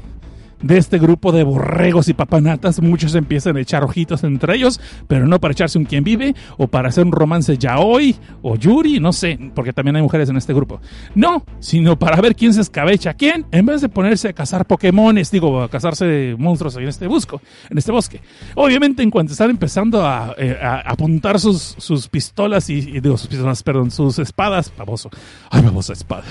de 0.62 0.78
este 0.78 0.98
grupo 0.98 1.32
de 1.32 1.44
borregos 1.44 2.08
y 2.08 2.14
papanatas, 2.14 2.80
muchos 2.80 3.14
empiezan 3.14 3.56
a 3.56 3.60
echar 3.60 3.84
ojitos 3.84 4.24
entre 4.24 4.56
ellos, 4.56 4.80
pero 5.08 5.26
no 5.26 5.40
para 5.40 5.52
echarse 5.52 5.78
un 5.78 5.84
quien 5.84 6.04
vive, 6.04 6.34
o 6.56 6.66
para 6.66 6.88
hacer 6.88 7.04
un 7.04 7.12
romance 7.12 7.56
yaoi, 7.58 8.16
o 8.42 8.56
yuri, 8.56 9.00
no 9.00 9.12
sé, 9.12 9.38
porque 9.54 9.72
también 9.72 9.96
hay 9.96 10.02
mujeres 10.02 10.28
en 10.28 10.36
este 10.36 10.54
grupo. 10.54 10.80
No, 11.14 11.44
sino 11.60 11.98
para 11.98 12.20
ver 12.20 12.34
quién 12.34 12.54
se 12.54 12.60
escabecha 12.60 13.14
quién, 13.14 13.46
en 13.50 13.66
vez 13.66 13.80
de 13.80 13.88
ponerse 13.88 14.28
a 14.28 14.32
cazar 14.32 14.66
Pokémones, 14.66 15.30
digo, 15.30 15.62
a 15.62 15.68
cazarse 15.68 16.34
monstruos 16.38 16.76
en 16.76 16.88
este 16.88 17.06
busco, 17.06 17.40
en 17.70 17.78
este 17.78 17.92
bosque. 17.92 18.20
Obviamente, 18.54 19.02
en 19.02 19.10
cuanto 19.10 19.32
están 19.32 19.50
empezando 19.50 20.04
a, 20.04 20.34
eh, 20.38 20.56
apuntar 20.62 21.38
sus, 21.38 21.74
sus 21.78 22.08
pistolas 22.08 22.68
y, 22.70 22.78
y 22.78 23.00
sus 23.00 23.26
pistolas, 23.26 23.62
perdón, 23.62 23.90
sus 23.90 24.18
espadas, 24.18 24.72
baboso. 24.76 25.10
Ay, 25.50 25.62
baboso, 25.62 25.92
espada. 25.92 26.24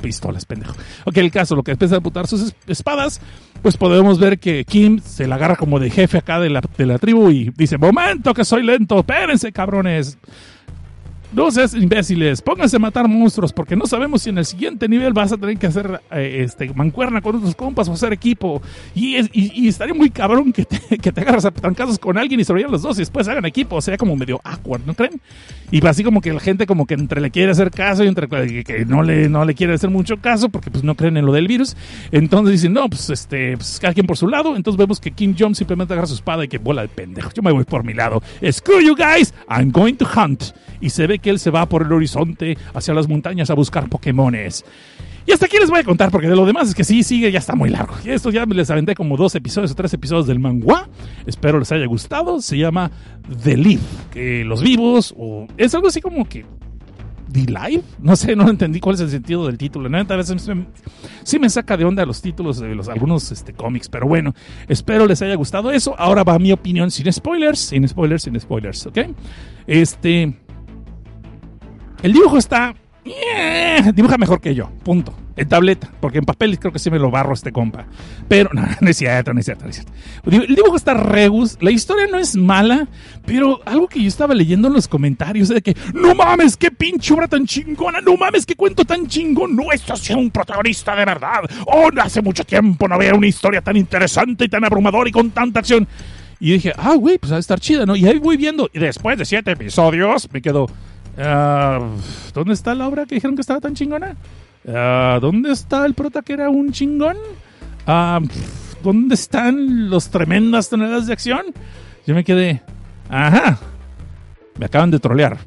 Pistolas, 0.00 0.44
pendejo. 0.44 0.74
Ok, 1.04 1.16
el 1.18 1.30
caso, 1.30 1.54
lo 1.56 1.62
que 1.62 1.72
empieza 1.72 1.96
a 1.96 1.98
apuntar 1.98 2.26
sus 2.26 2.42
es- 2.42 2.54
espadas, 2.66 3.20
pues 3.62 3.76
podemos 3.76 4.18
ver 4.18 4.38
que 4.38 4.64
Kim 4.64 5.00
se 5.00 5.26
la 5.26 5.36
agarra 5.36 5.56
como 5.56 5.78
de 5.80 5.90
jefe 5.90 6.18
acá 6.18 6.38
de 6.38 6.50
la, 6.50 6.60
de 6.76 6.86
la 6.86 6.98
tribu 6.98 7.30
y 7.30 7.50
dice, 7.56 7.78
momento 7.78 8.34
que 8.34 8.44
soy 8.44 8.62
lento, 8.62 8.98
espérense 8.98 9.52
cabrones. 9.52 10.18
No 11.36 11.50
seas 11.50 11.74
imbéciles, 11.74 12.40
pónganse 12.40 12.76
a 12.76 12.78
matar 12.78 13.06
monstruos 13.08 13.52
porque 13.52 13.76
no 13.76 13.84
sabemos 13.86 14.22
si 14.22 14.30
en 14.30 14.38
el 14.38 14.46
siguiente 14.46 14.88
nivel 14.88 15.12
vas 15.12 15.32
a 15.32 15.36
tener 15.36 15.58
que 15.58 15.66
hacer 15.66 16.00
eh, 16.10 16.40
este, 16.42 16.72
mancuerna 16.72 17.20
con 17.20 17.36
otros 17.36 17.54
compas 17.54 17.86
o 17.90 17.92
hacer 17.92 18.10
equipo. 18.14 18.62
Y, 18.94 19.16
es- 19.16 19.28
y, 19.34 19.52
y 19.64 19.68
estaría 19.68 19.92
muy 19.92 20.08
cabrón 20.08 20.50
que 20.50 20.64
te, 20.64 20.96
que 20.98 21.12
te 21.12 21.20
agarras 21.20 21.44
a 21.44 21.50
trancazos 21.50 21.98
con 21.98 22.16
alguien 22.16 22.40
y 22.40 22.44
sobrevivan 22.44 22.72
los 22.72 22.80
dos 22.80 22.96
y 22.96 23.02
después 23.02 23.28
hagan 23.28 23.44
equipo. 23.44 23.78
Sería 23.82 23.98
como 23.98 24.16
medio 24.16 24.40
awkward, 24.44 24.86
¿no 24.86 24.94
creen? 24.94 25.20
Y 25.70 25.86
así 25.86 26.02
como 26.02 26.22
que 26.22 26.32
la 26.32 26.40
gente 26.40 26.64
como 26.64 26.86
que 26.86 26.94
entre 26.94 27.20
le 27.20 27.30
quiere 27.30 27.52
hacer 27.52 27.70
caso 27.70 28.02
y 28.02 28.08
entre 28.08 28.28
que, 28.28 28.64
que 28.64 28.86
no, 28.86 29.02
le, 29.02 29.28
no 29.28 29.44
le 29.44 29.54
quiere 29.54 29.74
hacer 29.74 29.90
mucho 29.90 30.16
caso 30.16 30.48
porque 30.48 30.70
pues 30.70 30.84
no 30.84 30.94
creen 30.94 31.18
en 31.18 31.26
lo 31.26 31.32
del 31.32 31.48
virus. 31.48 31.76
Entonces 32.12 32.52
dicen, 32.52 32.72
no, 32.72 32.88
pues 32.88 33.10
este, 33.10 33.58
pues 33.58 33.78
cada 33.78 33.92
quien 33.92 34.06
por 34.06 34.16
su 34.16 34.26
lado. 34.26 34.56
Entonces 34.56 34.78
vemos 34.78 35.00
que 35.00 35.10
Kim 35.10 35.34
Jong 35.38 35.54
simplemente 35.54 35.92
agarra 35.92 36.06
su 36.06 36.14
espada 36.14 36.46
y 36.46 36.48
que 36.48 36.56
bola 36.56 36.80
de 36.80 36.88
pendejo. 36.88 37.30
Yo 37.34 37.42
me 37.42 37.52
voy 37.52 37.64
por 37.64 37.84
mi 37.84 37.92
lado. 37.92 38.22
Screw 38.50 38.80
you 38.80 38.94
guys, 38.96 39.34
I'm 39.50 39.70
going 39.70 39.96
to 39.96 40.06
hunt. 40.06 40.42
Y 40.80 40.90
se 40.90 41.06
ve 41.06 41.18
que 41.18 41.25
él 41.30 41.38
se 41.38 41.50
va 41.50 41.68
por 41.68 41.82
el 41.82 41.92
horizonte 41.92 42.56
hacia 42.74 42.94
las 42.94 43.08
montañas 43.08 43.50
a 43.50 43.54
buscar 43.54 43.88
Pokémones. 43.88 44.64
Y 45.26 45.32
hasta 45.32 45.46
aquí 45.46 45.56
les 45.58 45.68
voy 45.68 45.80
a 45.80 45.84
contar, 45.84 46.12
porque 46.12 46.28
de 46.28 46.36
lo 46.36 46.46
demás 46.46 46.68
es 46.68 46.74
que 46.74 46.84
sí, 46.84 47.02
sigue, 47.02 47.32
ya 47.32 47.40
está 47.40 47.56
muy 47.56 47.68
largo. 47.68 47.94
Y 48.04 48.10
esto 48.10 48.30
ya 48.30 48.46
les 48.46 48.70
aventé 48.70 48.94
como 48.94 49.16
dos 49.16 49.34
episodios 49.34 49.72
o 49.72 49.74
tres 49.74 49.92
episodios 49.92 50.28
del 50.28 50.38
manga. 50.38 50.88
Espero 51.26 51.58
les 51.58 51.72
haya 51.72 51.86
gustado. 51.86 52.40
Se 52.40 52.56
llama 52.56 52.92
The 53.42 53.56
Leaf, 53.56 53.80
que 54.12 54.44
los 54.44 54.62
vivos, 54.62 55.12
o 55.18 55.48
es 55.56 55.74
algo 55.74 55.88
así 55.88 56.00
como 56.00 56.28
que 56.28 56.44
The 57.32 57.40
Life. 57.40 57.82
No 58.00 58.14
sé, 58.14 58.36
no 58.36 58.48
entendí 58.48 58.78
cuál 58.78 58.94
es 58.94 59.00
el 59.00 59.10
sentido 59.10 59.46
del 59.46 59.58
título. 59.58 59.88
A 59.96 60.16
veces 60.16 60.48
sí 61.24 61.38
me 61.40 61.50
saca 61.50 61.76
de 61.76 61.84
onda 61.84 62.06
los 62.06 62.22
títulos 62.22 62.60
de 62.60 62.76
los, 62.76 62.88
algunos 62.88 63.32
este, 63.32 63.52
cómics, 63.52 63.88
pero 63.88 64.06
bueno, 64.06 64.32
espero 64.68 65.06
les 65.06 65.22
haya 65.22 65.34
gustado 65.34 65.72
eso. 65.72 65.96
Ahora 65.98 66.22
va 66.22 66.38
mi 66.38 66.52
opinión 66.52 66.92
sin 66.92 67.12
spoilers, 67.12 67.58
sin 67.58 67.86
spoilers, 67.88 68.22
sin 68.22 68.38
spoilers, 68.38 68.86
¿ok? 68.86 68.98
Este. 69.66 70.45
El 72.02 72.12
dibujo 72.12 72.38
está. 72.38 72.74
dibuja 73.94 74.18
mejor 74.18 74.40
que 74.40 74.54
yo, 74.54 74.70
punto. 74.82 75.14
En 75.36 75.46
tableta, 75.50 75.90
porque 76.00 76.16
en 76.16 76.24
papel 76.24 76.58
creo 76.58 76.72
que 76.72 76.78
sí 76.78 76.90
me 76.90 76.98
lo 76.98 77.10
barro 77.10 77.34
este 77.34 77.52
compa. 77.52 77.84
Pero 78.26 78.48
no, 78.54 78.66
no 78.80 78.88
es 78.88 78.96
cierto, 78.96 79.34
no 79.34 79.40
es 79.40 79.44
cierto, 79.44 79.64
no 79.64 79.70
es 79.70 79.76
cierto. 79.76 79.92
El 80.24 80.54
dibujo 80.54 80.76
está 80.76 80.94
regus, 80.94 81.58
la 81.60 81.70
historia 81.70 82.06
no 82.10 82.18
es 82.18 82.36
mala, 82.36 82.88
pero 83.26 83.60
algo 83.66 83.86
que 83.86 84.00
yo 84.00 84.08
estaba 84.08 84.34
leyendo 84.34 84.68
en 84.68 84.74
los 84.74 84.88
comentarios 84.88 85.48
de 85.48 85.60
que, 85.60 85.76
no 85.92 86.14
mames, 86.14 86.56
qué 86.56 86.70
pinche 86.70 87.12
obra 87.12 87.28
tan 87.28 87.46
chingona, 87.46 88.00
no 88.00 88.16
mames, 88.16 88.46
qué 88.46 88.54
cuento 88.54 88.86
tan 88.86 89.06
chingón, 89.08 89.54
no, 89.54 89.72
esto 89.72 89.92
ha 89.92 90.16
un 90.16 90.30
protagonista 90.30 90.96
de 90.96 91.04
verdad. 91.04 91.42
Oh, 91.66 91.90
hace 92.00 92.22
mucho 92.22 92.44
tiempo 92.44 92.88
no 92.88 92.94
había 92.94 93.14
una 93.14 93.26
historia 93.26 93.60
tan 93.60 93.76
interesante 93.76 94.46
y 94.46 94.48
tan 94.48 94.64
abrumadora 94.64 95.08
y 95.08 95.12
con 95.12 95.30
tanta 95.30 95.60
acción. 95.60 95.86
Y 96.38 96.52
dije, 96.52 96.72
ah, 96.76 96.94
güey, 96.94 97.18
pues 97.18 97.32
va 97.32 97.36
a 97.36 97.40
estar 97.40 97.60
chida, 97.60 97.84
¿no? 97.84 97.96
Y 97.96 98.06
ahí 98.06 98.18
voy 98.18 98.36
viendo, 98.36 98.70
y 98.72 98.78
después 98.78 99.18
de 99.18 99.24
siete 99.24 99.52
episodios, 99.52 100.28
me 100.32 100.42
quedo, 100.42 100.66
ah, 101.18 101.80
¿dónde 102.34 102.54
está 102.54 102.74
la 102.74 102.86
obra 102.88 103.06
que 103.06 103.14
dijeron 103.16 103.34
que 103.36 103.40
estaba 103.42 103.60
tan 103.60 103.74
chingona? 103.74 104.16
Ah, 104.68 105.18
¿Dónde 105.20 105.52
está 105.52 105.86
el 105.86 105.94
prota 105.94 106.22
que 106.22 106.32
era 106.32 106.50
un 106.50 106.72
chingón? 106.72 107.16
Ah, 107.86 108.20
¿Dónde 108.82 109.14
están 109.14 109.88
los 109.90 110.08
tremendas 110.10 110.68
toneladas 110.68 111.06
de 111.06 111.12
acción? 111.12 111.42
Yo 112.06 112.14
me 112.14 112.24
quedé, 112.24 112.62
ajá, 113.08 113.58
me 114.58 114.66
acaban 114.66 114.90
de 114.90 114.98
trolear. 115.00 115.38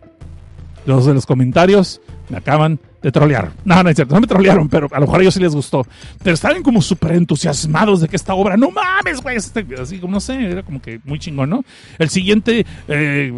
Los 0.85 1.05
de 1.05 1.13
los 1.13 1.25
comentarios 1.25 2.01
me 2.29 2.37
acaban 2.37 2.79
de 3.01 3.11
trolear. 3.11 3.51
No, 3.63 3.81
no 3.83 3.89
es 3.89 3.95
cierto, 3.95 4.15
no 4.15 4.21
me 4.21 4.27
trolearon, 4.27 4.67
pero 4.69 4.87
a 4.91 4.95
lo 4.99 5.05
mejor 5.05 5.19
a 5.19 5.21
ellos 5.23 5.33
sí 5.33 5.39
les 5.39 5.53
gustó. 5.53 5.85
Pero 6.23 6.33
estaban 6.33 6.63
como 6.63 6.81
súper 6.81 7.13
entusiasmados 7.13 8.01
de 8.01 8.07
que 8.07 8.15
esta 8.15 8.33
obra, 8.33 8.57
no 8.57 8.71
mames, 8.71 9.21
güey, 9.21 9.37
este- 9.37 9.65
así 9.79 9.99
como 9.99 10.13
no 10.13 10.19
sé, 10.19 10.43
era 10.51 10.63
como 10.63 10.81
que 10.81 10.99
muy 11.05 11.19
chingón, 11.19 11.49
¿no? 11.49 11.63
El 11.97 12.09
siguiente, 12.09 12.65
eh, 12.87 13.33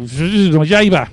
ya 0.66 0.82
iba. 0.82 1.08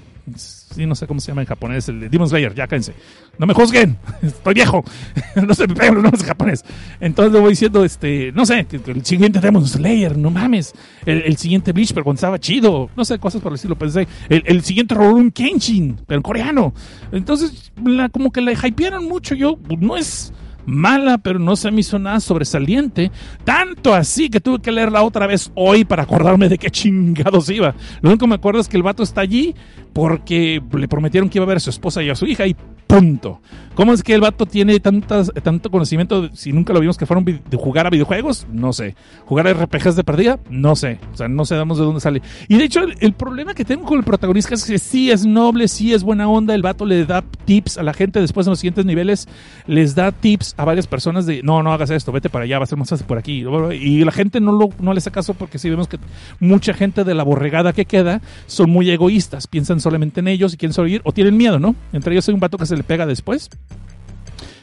Sí, 0.72 0.86
no 0.86 0.94
sé 0.94 1.08
cómo 1.08 1.20
se 1.20 1.30
llama 1.30 1.42
en 1.42 1.48
japonés, 1.48 1.90
el 1.90 2.00
de 2.00 2.10
Demon 2.10 2.30
Slayer, 2.30 2.54
ya 2.54 2.68
cállense. 2.68 2.94
No 3.40 3.48
me 3.48 3.54
juzguen, 3.54 3.98
estoy 4.22 4.54
viejo, 4.54 4.84
no 5.48 5.54
se 5.56 5.68
me 5.68 5.74
pegan 5.74 6.02
los 6.02 6.24
japonés. 6.24 6.64
Entonces 7.00 7.34
le 7.34 7.40
voy 7.40 7.50
diciendo, 7.52 7.84
este, 7.84 8.32
no 8.34 8.46
sé, 8.46 8.68
el 8.86 9.06
siguiente 9.06 9.40
Demon 9.40 9.66
Slayer, 9.66 10.18
no 10.18 10.30
mames. 10.30 10.74
El, 11.06 11.38
siguiente 11.38 11.72
Bleach, 11.72 11.94
pero 11.94 12.04
cuando 12.04 12.18
estaba 12.18 12.40
chido, 12.40 12.90
no 12.96 13.04
sé, 13.04 13.18
cosas 13.18 13.42
por 13.42 13.52
el 13.52 13.56
estilo, 13.56 13.76
pensé. 13.76 14.08
El, 14.30 14.62
siguiente 14.62 14.94
Rorun 14.94 15.32
Kenshin, 15.32 15.98
pero 16.06 16.18
en 16.18 16.24
coreano. 16.24 16.74
Entonces, 17.12 17.72
la, 17.84 18.10
como 18.10 18.32
que 18.32 18.42
la 18.42 18.52
hypearon 18.52 19.06
mucho, 19.06 19.34
yo, 19.34 19.58
no 19.80 19.98
es 19.98 20.34
mala, 20.70 21.18
pero 21.18 21.40
no 21.40 21.56
se 21.56 21.72
me 21.72 21.82
hizo 21.82 22.00
nada 22.00 22.20
sobresaliente. 22.20 23.12
Tanto 23.44 23.94
así 23.94 24.30
que 24.30 24.40
tuve 24.40 24.62
que 24.62 24.72
leerla 24.72 25.04
otra 25.04 25.28
vez 25.28 25.52
hoy 25.56 25.86
para 25.86 26.04
acordarme 26.04 26.50
de 26.50 26.58
qué 26.58 26.70
chingados 26.72 27.50
iba. 27.50 27.76
Lo 28.02 28.10
único 28.10 28.26
que 28.26 28.30
me 28.30 28.36
acuerdo 28.36 28.62
es 28.62 28.68
que 28.68 28.78
el 28.78 28.84
vato 28.84 29.04
está 29.04 29.22
allí 29.22 29.56
porque 29.94 30.62
le 30.72 30.88
prometieron 30.88 31.30
que 31.30 31.38
iba 31.38 31.46
a 31.46 31.48
ver 31.48 31.58
a 31.58 31.62
su 31.62 31.70
esposa 31.70 32.04
y 32.04 32.10
a 32.10 32.16
su 32.16 32.26
hija 32.26 32.48
y 32.48 32.56
punto. 32.90 33.40
¿Cómo 33.76 33.94
es 33.94 34.04
que 34.04 34.14
el 34.14 34.20
vato 34.20 34.46
tiene 34.46 34.78
tantas, 34.82 35.32
tanto 35.42 35.72
conocimiento 35.72 36.30
si 36.34 36.52
nunca 36.52 36.74
lo 36.74 36.82
vimos 36.82 36.98
que 36.98 37.06
fueron 37.06 37.24
de 37.24 37.40
jugar 37.56 37.88
a 37.88 37.90
videojuegos? 37.90 38.46
No 38.52 38.74
sé. 38.74 38.96
¿Jugar 39.26 39.48
a 39.48 39.54
RPGs 39.54 39.96
de 39.96 40.04
perdida? 40.04 40.38
No 40.50 40.76
sé. 40.76 41.00
O 41.14 41.16
sea, 41.16 41.30
no 41.30 41.46
sabemos 41.46 41.78
de 41.78 41.86
dónde 41.86 42.02
sale. 42.02 42.22
Y 42.50 42.58
de 42.58 42.66
hecho, 42.66 42.82
el, 42.82 42.96
el 43.00 43.14
problema 43.14 43.54
que 43.54 43.64
tengo 43.64 43.86
con 43.86 44.00
el 44.00 44.04
protagonista 44.04 44.54
es 44.54 44.66
que 44.66 44.80
sí 44.80 45.12
es 45.12 45.26
noble, 45.26 45.70
sí 45.70 45.94
es 45.94 46.04
buena 46.04 46.28
onda. 46.28 46.56
El 46.56 46.62
vato 46.62 46.86
le 46.86 47.06
da 47.06 47.24
tips 47.46 47.78
a 47.78 47.84
la 47.84 47.94
gente 47.94 48.20
después 48.20 48.46
en 48.48 48.52
los 48.52 48.60
siguientes 48.60 48.86
niveles. 48.86 49.30
Les 49.66 49.96
da 49.96 50.12
tips 50.12 50.56
a 50.58 50.66
varias 50.66 50.88
personas 50.88 51.26
de 51.26 51.42
no, 51.42 51.64
no 51.64 51.72
hagas 51.72 51.90
esto, 51.92 52.12
vete 52.12 52.30
para 52.30 52.44
allá, 52.44 52.58
va 52.58 52.64
a 52.64 52.68
ser 52.68 52.78
más 52.78 52.90
fácil 52.90 53.06
por 53.06 53.18
aquí. 53.18 53.46
Y 53.80 54.04
la 54.04 54.12
gente 54.12 54.42
no, 54.42 54.52
lo, 54.52 54.72
no 54.82 54.94
le 54.94 54.98
hace 54.98 55.12
caso 55.12 55.36
porque 55.36 55.58
sí 55.58 55.70
vemos 55.70 55.88
que 55.88 56.00
mucha 56.42 56.74
gente 56.74 57.06
de 57.06 57.16
la 57.16 57.24
borregada 57.24 57.72
que 57.72 57.86
queda 57.86 58.20
son 58.48 58.72
muy 58.72 58.90
egoístas. 58.90 59.48
Piensan 59.48 59.80
solamente 59.80 60.20
en 60.20 60.28
ellos 60.28 60.54
y 60.54 60.58
quieren 60.58 60.74
sobrevivir 60.74 61.02
o 61.06 61.14
tienen 61.14 61.38
miedo, 61.38 61.60
¿no? 61.60 61.76
Entre 61.94 62.12
ellos 62.14 62.28
hay 62.28 62.34
un 62.34 62.42
vato 62.42 62.58
que 62.58 62.66
se 62.66 62.79
le 62.80 62.84
pega 62.84 63.06
después 63.06 63.50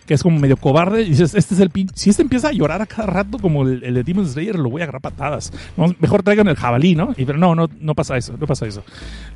que 0.07 0.15
es 0.15 0.23
como 0.23 0.39
medio 0.39 0.57
cobarde, 0.57 1.03
y 1.03 1.11
dices, 1.11 1.35
este 1.35 1.55
es 1.55 1.61
el 1.61 1.71
pin... 1.71 1.91
Si 1.95 2.11
este 2.11 2.23
empieza 2.23 2.49
a 2.49 2.53
llorar 2.53 2.81
a 2.81 2.87
cada 2.87 3.07
rato 3.07 3.39
como 3.39 3.63
el, 3.63 3.81
de 3.81 4.05
Demon 4.05 4.25
Slayer, 4.25 4.57
lo 4.57 4.71
voy 4.71 4.81
a 4.81 4.85
agarrar 4.85 5.03
patadas. 5.03 5.53
Mejor 5.99 6.23
traigan 6.23 6.47
el 6.47 6.55
jabalí, 6.55 6.95
¿no? 6.95 7.13
Y, 7.17 7.25
pero 7.25 7.39
no, 7.39 7.57
no, 7.57 7.69
no 7.81 7.95
pasa 7.97 8.17
eso, 8.17 8.37
no 8.39 8.47
pasa 8.47 8.67
eso. 8.67 8.85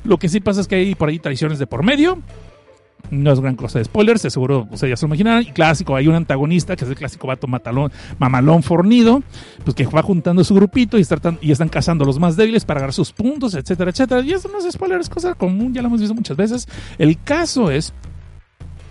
Lo 0.05 0.17
que 0.17 0.29
sí 0.29 0.39
pasa 0.39 0.61
es 0.61 0.69
que 0.69 0.75
hay 0.75 0.95
por 0.95 1.09
ahí 1.09 1.19
traiciones 1.19 1.59
de 1.59 1.67
por 1.67 1.83
medio, 1.83 2.19
no 3.09 3.31
es 3.31 3.39
gran 3.39 3.55
cosa 3.55 3.79
de 3.79 3.85
spoilers, 3.85 4.21
seguro 4.21 4.67
ustedes 4.71 4.91
ya 4.91 4.95
se 4.95 5.05
lo 5.05 5.09
imaginarán. 5.09 5.43
Y 5.43 5.51
clásico, 5.51 5.95
hay 5.95 6.07
un 6.07 6.15
antagonista 6.15 6.75
que 6.75 6.85
es 6.85 6.89
el 6.89 6.95
clásico 6.95 7.27
vato 7.27 7.47
matalón, 7.47 7.91
mamalón 8.19 8.63
fornido, 8.63 9.21
pues 9.65 9.75
que 9.75 9.85
va 9.85 10.01
juntando 10.01 10.43
su 10.43 10.55
grupito 10.55 10.97
y 10.97 11.01
están, 11.01 11.37
y 11.41 11.51
están 11.51 11.69
cazando 11.69 12.03
a 12.05 12.07
los 12.07 12.19
más 12.19 12.37
débiles 12.37 12.63
para 12.63 12.79
agarrar 12.79 12.93
sus 12.93 13.11
puntos, 13.11 13.55
etcétera, 13.55 13.91
etcétera. 13.91 14.21
Y 14.21 14.31
eso 14.31 14.49
no 14.49 14.59
es 14.59 14.71
spoiler, 14.71 15.01
es 15.01 15.09
cosa 15.09 15.33
común, 15.33 15.73
ya 15.73 15.81
lo 15.81 15.89
hemos 15.89 15.99
visto 15.99 16.15
muchas 16.15 16.37
veces. 16.37 16.67
El 16.97 17.21
caso 17.21 17.69
es, 17.69 17.93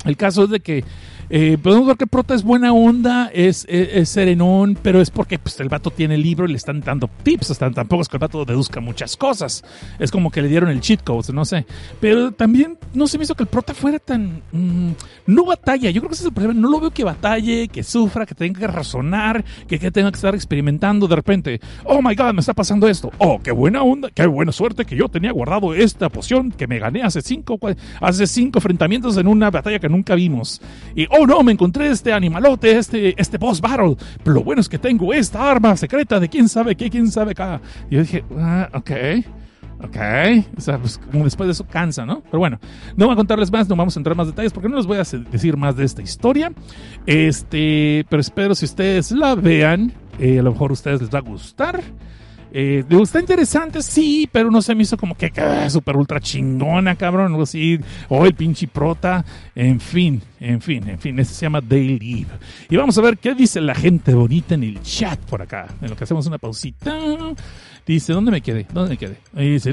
el 0.05 0.17
caso 0.17 0.45
es 0.45 0.51
de 0.51 0.61
que 0.61 0.85
eh, 1.31 1.59
podemos 1.63 1.87
ver 1.87 1.97
que 1.97 2.09
Prota 2.09 2.35
es 2.35 2.43
buena 2.43 2.73
onda, 2.73 3.31
es, 3.33 3.67
serenón, 4.05 4.77
pero 4.83 5.01
es 5.01 5.11
porque 5.11 5.39
pues, 5.39 5.59
el 5.61 5.69
vato 5.69 5.91
tiene 5.91 6.17
el 6.17 6.23
libro 6.23 6.45
y 6.47 6.51
le 6.51 6.57
están 6.57 6.81
dando 6.81 7.09
tips. 7.23 7.53
Hasta, 7.53 7.71
tampoco 7.71 8.03
es 8.03 8.09
que 8.09 8.17
el 8.17 8.21
vato 8.21 8.45
deduzca 8.45 8.81
muchas 8.81 9.17
cosas. 9.17 9.63
Es 10.01 10.11
como 10.11 10.31
que 10.31 10.43
le 10.43 10.49
dieron 10.49 10.71
el 10.71 10.81
cheat 10.81 11.05
code, 11.05 11.33
no 11.33 11.45
sé. 11.45 11.67
Pero 12.01 12.33
también 12.33 12.79
no 12.95 13.07
se 13.07 13.17
me 13.17 13.25
hizo 13.25 13.37
que 13.37 13.45
el 13.45 13.49
Prota 13.49 13.75
fuera 13.75 14.01
tan. 14.01 14.43
mm, 14.51 14.91
no 15.27 15.45
batalla. 15.45 15.91
Yo 15.91 16.01
creo 16.01 16.09
que 16.09 16.15
ese 16.15 16.25
es 16.25 16.29
el 16.29 16.33
problema. 16.33 16.61
No 16.61 16.69
lo 16.69 16.81
veo 16.81 16.91
que 16.91 17.05
batalle, 17.05 17.69
que 17.69 17.85
sufra, 17.85 18.27
que 18.27 18.35
tenga 18.35 18.59
que 18.59 18.67
razonar, 18.67 19.45
que, 19.69 19.79
que 19.79 19.91
tenga 19.93 20.11
que 20.11 20.17
estar 20.17 20.35
experimentando 20.35 21.07
de 21.07 21.15
repente. 21.15 21.61
Oh 21.85 22.03
my 22.03 22.15
god, 22.17 22.35
me 22.35 22.41
está 22.41 22.55
pasando 22.55 22.89
esto. 22.89 23.13
Oh, 23.19 23.41
qué 23.41 23.53
buena 23.53 23.83
onda, 23.83 24.11
qué 24.13 24.27
buena 24.27 24.51
suerte 24.51 24.85
que 24.85 24.97
yo 24.97 25.09
tenía 25.09 25.31
guardado 25.31 25.75
esta 25.75 26.09
poción 26.09 26.51
que 26.51 26.67
me 26.67 26.81
gané 26.81 27.03
hace 27.03 27.23
cinco, 27.23 27.59
hace 28.01 28.27
cinco 28.27 28.59
enfrentamientos 28.59 29.17
en 29.17 29.29
una 29.29 29.51
batalla 29.51 29.79
que 29.79 29.89
nunca 29.89 30.17
vimos. 30.17 30.61
Y 30.97 31.07
oh 31.11 31.20
no, 31.27 31.43
me 31.43 31.53
encontré 31.53 31.89
este 31.89 32.13
animalote, 32.13 32.77
este, 32.77 33.21
este 33.21 33.39
boss 33.39 33.61
battle. 33.61 33.97
Pero 34.23 34.35
lo 34.35 34.43
bueno 34.43 34.61
es 34.61 34.69
que 34.69 34.79
tengo 34.79 35.13
esta 35.13 35.51
arma 35.51 35.77
secreta 35.77 36.21
de 36.21 36.29
quién 36.29 36.49
sabe 36.49 36.77
qué, 36.77 36.91
quién 36.91 37.11
sabe 37.11 37.33
acá. 37.33 37.61
Y 37.91 37.97
yo 37.97 38.01
dije, 38.03 38.25
ah, 38.39 38.69
ok. 38.75 38.91
Ok, 39.83 39.97
o 40.59 40.61
sea, 40.61 40.79
pues 40.79 40.99
como 41.11 41.25
después 41.25 41.47
de 41.47 41.53
eso 41.53 41.67
cansa, 41.67 42.05
¿no? 42.05 42.21
Pero 42.25 42.39
bueno, 42.39 42.59
no 42.97 43.07
voy 43.07 43.15
a 43.15 43.17
contarles 43.17 43.51
más, 43.51 43.67
no 43.67 43.77
vamos 43.77 43.97
a 43.97 44.01
entrar 44.01 44.13
en 44.13 44.19
más 44.19 44.27
detalles 44.27 44.53
porque 44.53 44.69
no 44.69 44.77
les 44.77 44.85
voy 44.85 44.99
a 44.99 45.05
decir 45.31 45.57
más 45.57 45.75
de 45.75 45.85
esta 45.85 46.03
historia. 46.03 46.53
Este, 47.07 48.05
pero 48.11 48.21
espero 48.21 48.55
si 48.55 48.67
ustedes 48.67 49.11
la 49.11 49.35
vean, 49.35 49.93
eh, 50.19 50.39
a 50.39 50.43
lo 50.43 50.53
mejor 50.53 50.71
a 50.71 50.75
ustedes 50.75 51.01
les 51.01 51.11
va 51.11 51.21
a 51.21 51.23
gustar. 51.23 51.83
Eh, 52.53 52.85
digo, 52.89 53.03
está 53.03 53.21
interesante, 53.21 53.83
sí, 53.83 54.29
pero 54.31 54.51
no 54.51 54.61
se 54.61 54.75
me 54.75 54.83
hizo 54.83 54.97
como 54.97 55.15
que 55.15 55.33
ah, 55.37 55.69
super 55.71 55.97
ultra 55.97 56.21
chingona, 56.21 56.97
cabrón, 56.97 57.35
o 57.35 57.43
así, 57.43 57.79
o 58.09 58.27
el 58.27 58.35
pinche 58.35 58.67
prota, 58.67 59.25
en 59.55 59.81
fin, 59.81 60.21
en 60.41 60.61
fin, 60.61 60.89
en 60.89 60.99
fin, 60.99 61.19
ese 61.19 61.35
se 61.35 61.47
llama 61.47 61.61
Day 61.61 61.99
Live. 61.99 62.31
Y 62.69 62.77
vamos 62.77 62.99
a 62.99 63.03
ver 63.03 63.19
qué 63.19 63.35
dice 63.35 63.61
la 63.61 63.75
gente 63.75 64.15
bonita 64.15 64.55
en 64.55 64.65
el 64.65 64.83
chat 64.83 65.19
por 65.21 65.43
acá, 65.43 65.67
en 65.81 65.91
lo 65.91 65.97
que 65.97 66.05
hacemos 66.05 66.27
una 66.27 66.39
pausita. 66.39 66.97
Dice, 67.87 68.13
¿dónde 68.13 68.31
me 68.31 68.41
quedé? 68.41 68.67
¿Dónde 68.73 68.91
me 68.91 68.97
quedé? 68.97 69.17
Ahí 69.35 69.53
dice, 69.53 69.73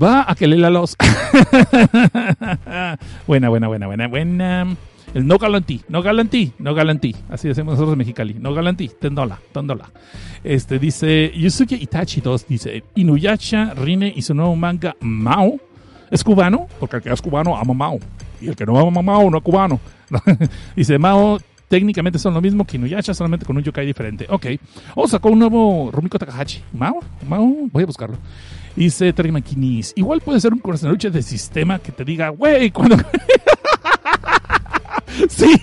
va 0.00 0.24
a 0.26 0.34
que 0.34 0.46
le 0.46 0.56
la 0.56 0.70
los. 0.70 0.96
buena, 3.26 3.48
buena, 3.48 3.68
buena, 3.68 3.86
buena, 3.86 4.08
buena. 4.08 4.76
El 5.14 5.26
no 5.26 5.36
galantí, 5.36 5.82
no 5.88 6.02
galantí, 6.02 6.52
no 6.58 6.74
galantí. 6.74 7.14
Así 7.28 7.48
decimos 7.48 7.74
nosotros 7.74 7.92
en 7.92 7.98
Mexicali. 7.98 8.34
No 8.34 8.54
galantí, 8.54 8.88
tendola, 8.88 9.38
tendola. 9.52 9.90
Este 10.42 10.78
dice 10.78 11.30
Yusuke 11.34 11.72
Itachi 11.72 12.20
2, 12.20 12.46
dice 12.48 12.84
Inuyasha, 12.94 13.74
Rine 13.74 14.12
y 14.14 14.22
su 14.22 14.34
nuevo 14.34 14.56
manga 14.56 14.96
Mao. 15.00 15.60
Es 16.10 16.24
cubano, 16.24 16.66
porque 16.80 16.96
el 16.96 17.02
que 17.02 17.12
es 17.12 17.20
cubano 17.20 17.56
ama 17.56 17.74
Mao. 17.74 17.98
Y 18.40 18.48
el 18.48 18.56
que 18.56 18.64
no 18.64 18.78
ama 18.78 19.02
Mao 19.02 19.30
no 19.30 19.38
es 19.38 19.42
cubano. 19.42 19.80
dice 20.76 20.98
Mao 20.98 21.38
técnicamente 21.68 22.18
son 22.18 22.34
lo 22.34 22.40
mismo 22.40 22.66
que 22.66 22.76
Inuyasha, 22.76 23.14
solamente 23.14 23.44
con 23.44 23.56
un 23.56 23.62
yokai 23.62 23.86
diferente. 23.86 24.26
Ok. 24.30 24.46
Oh, 24.94 25.06
sacó 25.08 25.28
un 25.30 25.38
nuevo 25.38 25.90
Rumiko 25.92 26.18
Takahashi. 26.18 26.62
Mao, 26.72 27.00
Mao, 27.28 27.68
voy 27.70 27.82
a 27.82 27.86
buscarlo. 27.86 28.16
Dice 28.76 29.12
Terry 29.12 29.30
Makinis. 29.30 29.92
Igual 29.96 30.22
puede 30.22 30.40
ser 30.40 30.54
un 30.54 30.58
corazonaruche 30.58 31.10
de 31.10 31.22
sistema 31.22 31.78
que 31.78 31.92
te 31.92 32.04
diga, 32.04 32.30
güey, 32.30 32.70
cuando. 32.70 32.96
sí. 35.28 35.54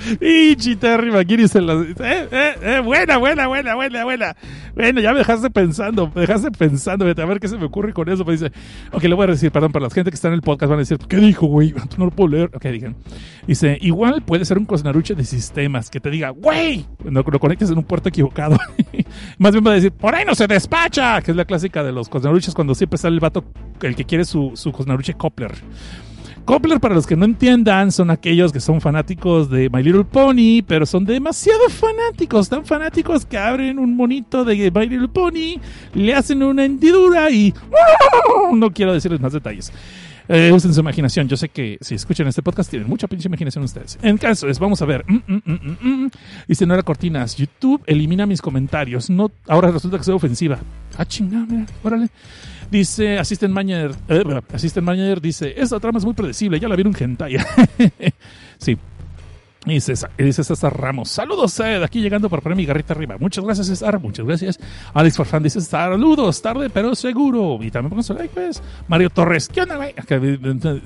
Y 0.20 0.76
Terry 0.76 1.48
se 1.48 1.60
las. 1.60 1.86
Eh, 2.00 2.80
buena, 2.84 3.18
buena, 3.18 3.46
buena, 3.46 3.74
buena, 3.74 4.04
buena. 4.04 4.36
Bueno, 4.74 5.00
ya 5.00 5.12
me 5.12 5.18
dejaste 5.18 5.50
pensando, 5.50 6.10
me 6.14 6.22
dejaste 6.22 6.50
pensando, 6.50 7.04
vete 7.04 7.22
a 7.22 7.26
ver 7.26 7.38
qué 7.38 7.48
se 7.48 7.58
me 7.58 7.66
ocurre 7.66 7.92
con 7.92 8.08
eso. 8.08 8.24
Pues 8.24 8.40
dice, 8.40 8.52
ok, 8.92 9.02
le 9.02 9.14
voy 9.14 9.24
a 9.24 9.30
decir, 9.32 9.50
perdón, 9.50 9.72
para 9.72 9.84
la 9.84 9.90
gente 9.90 10.10
que 10.10 10.14
está 10.14 10.28
en 10.28 10.34
el 10.34 10.42
podcast 10.42 10.70
van 10.70 10.78
a 10.78 10.82
decir, 10.82 10.98
¿qué 11.08 11.16
dijo, 11.16 11.46
güey? 11.46 11.74
No 11.98 12.06
lo 12.06 12.10
puedo 12.10 12.28
leer. 12.28 12.50
Ok, 12.54 12.64
digan. 12.66 12.96
Dice, 13.46 13.76
igual 13.80 14.22
puede 14.22 14.44
ser 14.44 14.58
un 14.58 14.64
cosnaruche 14.64 15.14
de 15.14 15.24
sistemas 15.24 15.90
que 15.90 16.00
te 16.00 16.08
diga, 16.08 16.30
güey, 16.30 16.86
no 17.04 17.22
lo 17.22 17.38
conectes 17.38 17.70
en 17.70 17.78
un 17.78 17.84
puerto 17.84 18.08
equivocado. 18.08 18.58
Más 19.38 19.52
bien 19.52 19.66
va 19.66 19.72
a 19.72 19.74
decir, 19.74 19.92
por 19.92 20.14
ahí 20.14 20.24
no 20.24 20.34
se 20.34 20.46
despacha, 20.46 21.20
que 21.20 21.32
es 21.32 21.36
la 21.36 21.44
clásica 21.44 21.82
de 21.82 21.92
los 21.92 22.08
cosnaruches 22.08 22.54
cuando 22.54 22.74
siempre 22.74 22.96
sale 22.96 23.14
el 23.14 23.20
vato, 23.20 23.44
el 23.82 23.94
que 23.94 24.04
quiere 24.04 24.24
su, 24.24 24.52
su 24.54 24.72
cosnaruche. 24.72 25.14
Coppler, 26.50 26.80
para 26.80 26.96
los 26.96 27.06
que 27.06 27.14
no 27.14 27.26
entiendan, 27.26 27.92
son 27.92 28.10
aquellos 28.10 28.52
que 28.52 28.58
son 28.58 28.80
fanáticos 28.80 29.48
de 29.48 29.70
My 29.70 29.84
Little 29.84 30.02
Pony, 30.02 30.64
pero 30.66 30.84
son 30.84 31.04
demasiado 31.04 31.60
fanáticos, 31.68 32.48
tan 32.48 32.66
fanáticos 32.66 33.24
que 33.24 33.38
abren 33.38 33.78
un 33.78 33.94
monito 33.94 34.44
de 34.44 34.68
My 34.74 34.88
Little 34.88 35.06
Pony, 35.06 35.60
le 35.94 36.12
hacen 36.12 36.42
una 36.42 36.64
hendidura 36.64 37.30
y... 37.30 37.54
No 38.52 38.72
quiero 38.72 38.92
decirles 38.92 39.20
más 39.20 39.32
detalles. 39.32 39.72
Eh, 40.28 40.50
usen 40.52 40.74
su 40.74 40.80
imaginación. 40.80 41.28
Yo 41.28 41.36
sé 41.36 41.48
que 41.48 41.78
si 41.80 41.94
escuchan 41.94 42.26
este 42.26 42.42
podcast 42.42 42.68
tienen 42.68 42.88
mucha 42.88 43.06
pinche 43.06 43.28
imaginación 43.28 43.62
ustedes. 43.62 43.96
En 44.02 44.18
caso 44.18 44.48
es, 44.48 44.58
vamos 44.58 44.82
a 44.82 44.86
ver. 44.86 45.04
Mm, 45.06 45.16
mm, 45.26 45.42
mm, 45.44 45.76
mm, 45.80 46.04
mm. 46.04 46.10
Dice 46.48 46.66
Nora 46.66 46.82
Cortinas, 46.82 47.36
YouTube 47.36 47.82
elimina 47.86 48.26
mis 48.26 48.42
comentarios. 48.42 49.08
No, 49.08 49.30
ahora 49.46 49.70
resulta 49.70 49.98
que 49.98 50.04
soy 50.04 50.14
ofensiva. 50.14 50.58
Ah, 50.98 51.04
chingada, 51.04 51.66
órale. 51.82 52.08
Dice 52.70 53.18
Assistant 53.18 53.52
Manager, 53.52 53.94
eh, 54.08 54.40
Assistant 54.52 54.86
Manager 54.86 55.20
dice, 55.20 55.54
esta 55.56 55.80
trama 55.80 55.98
es 55.98 56.04
muy 56.04 56.14
predecible, 56.14 56.60
ya 56.60 56.68
la 56.68 56.76
vieron 56.76 56.94
en 56.96 57.02
hentai. 57.02 57.36
sí. 58.58 58.78
Dice, 59.66 59.92
dice 60.16 60.42
César 60.42 60.74
Ramos, 60.74 61.10
saludos 61.10 61.54
Ced, 61.54 61.82
aquí 61.82 62.00
llegando 62.00 62.30
para 62.30 62.40
poner 62.40 62.56
mi 62.56 62.64
garrita 62.64 62.94
arriba. 62.94 63.16
Muchas 63.18 63.44
gracias 63.44 63.66
César, 63.66 64.00
muchas 64.00 64.24
gracias. 64.24 64.58
Alex 64.94 65.16
Farfán 65.18 65.42
dice, 65.42 65.60
saludos, 65.60 66.40
tarde 66.40 66.70
pero 66.70 66.94
seguro. 66.94 67.58
Y 67.60 67.70
también 67.70 67.90
pongan 67.90 68.04
su 68.04 68.14
like 68.14 68.32
pues. 68.32 68.62
Mario 68.88 69.10
Torres, 69.10 69.48
¿qué 69.48 69.60
onda 69.60 69.76
güey? 69.76 69.94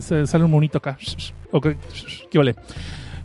Sale 0.01 0.45
un 0.45 0.51
monito 0.51 0.79
acá. 0.79 0.99
¿qué 2.31 2.39
vale? 2.39 2.57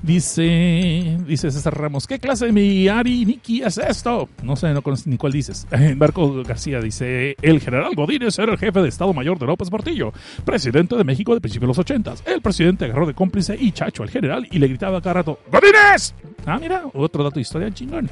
Dice, 0.01 1.17
dice 1.27 1.51
César 1.51 1.77
Ramos, 1.77 2.07
¿qué 2.07 2.19
clase 2.19 2.45
de 2.45 2.51
mi 2.53 2.87
Ari 2.87 3.25
Niki 3.25 3.61
es 3.63 3.77
esto? 3.77 4.29
No 4.43 4.55
sé, 4.55 4.73
no 4.73 4.81
conozco 4.81 5.09
ni 5.09 5.17
cuál 5.17 5.33
dices. 5.33 5.67
Marco 5.97 6.41
García 6.43 6.79
dice, 6.79 7.35
el 7.41 7.59
general 7.59 7.95
Godínez 7.95 8.39
era 8.39 8.53
el 8.53 8.57
jefe 8.57 8.81
de 8.81 8.87
Estado 8.87 9.13
Mayor 9.13 9.37
de 9.37 9.45
López 9.45 9.69
Portillo, 9.69 10.13
presidente 10.45 10.95
de 10.95 11.03
México 11.03 11.33
de 11.33 11.41
principios 11.41 11.63
de 11.63 11.67
los 11.67 11.79
ochentas. 11.79 12.23
El 12.25 12.41
presidente 12.41 12.85
agarró 12.85 13.07
de 13.07 13.13
cómplice 13.13 13.57
y 13.59 13.73
chacho 13.73 14.03
al 14.03 14.09
general 14.09 14.47
y 14.49 14.57
le 14.59 14.69
gritaba 14.69 15.01
cada 15.01 15.15
rato, 15.15 15.39
¡Godínez! 15.51 16.13
Ah, 16.45 16.57
mira, 16.59 16.83
otro 16.93 17.21
dato 17.21 17.35
de 17.35 17.41
historia 17.41 17.69
chingón. 17.69 18.09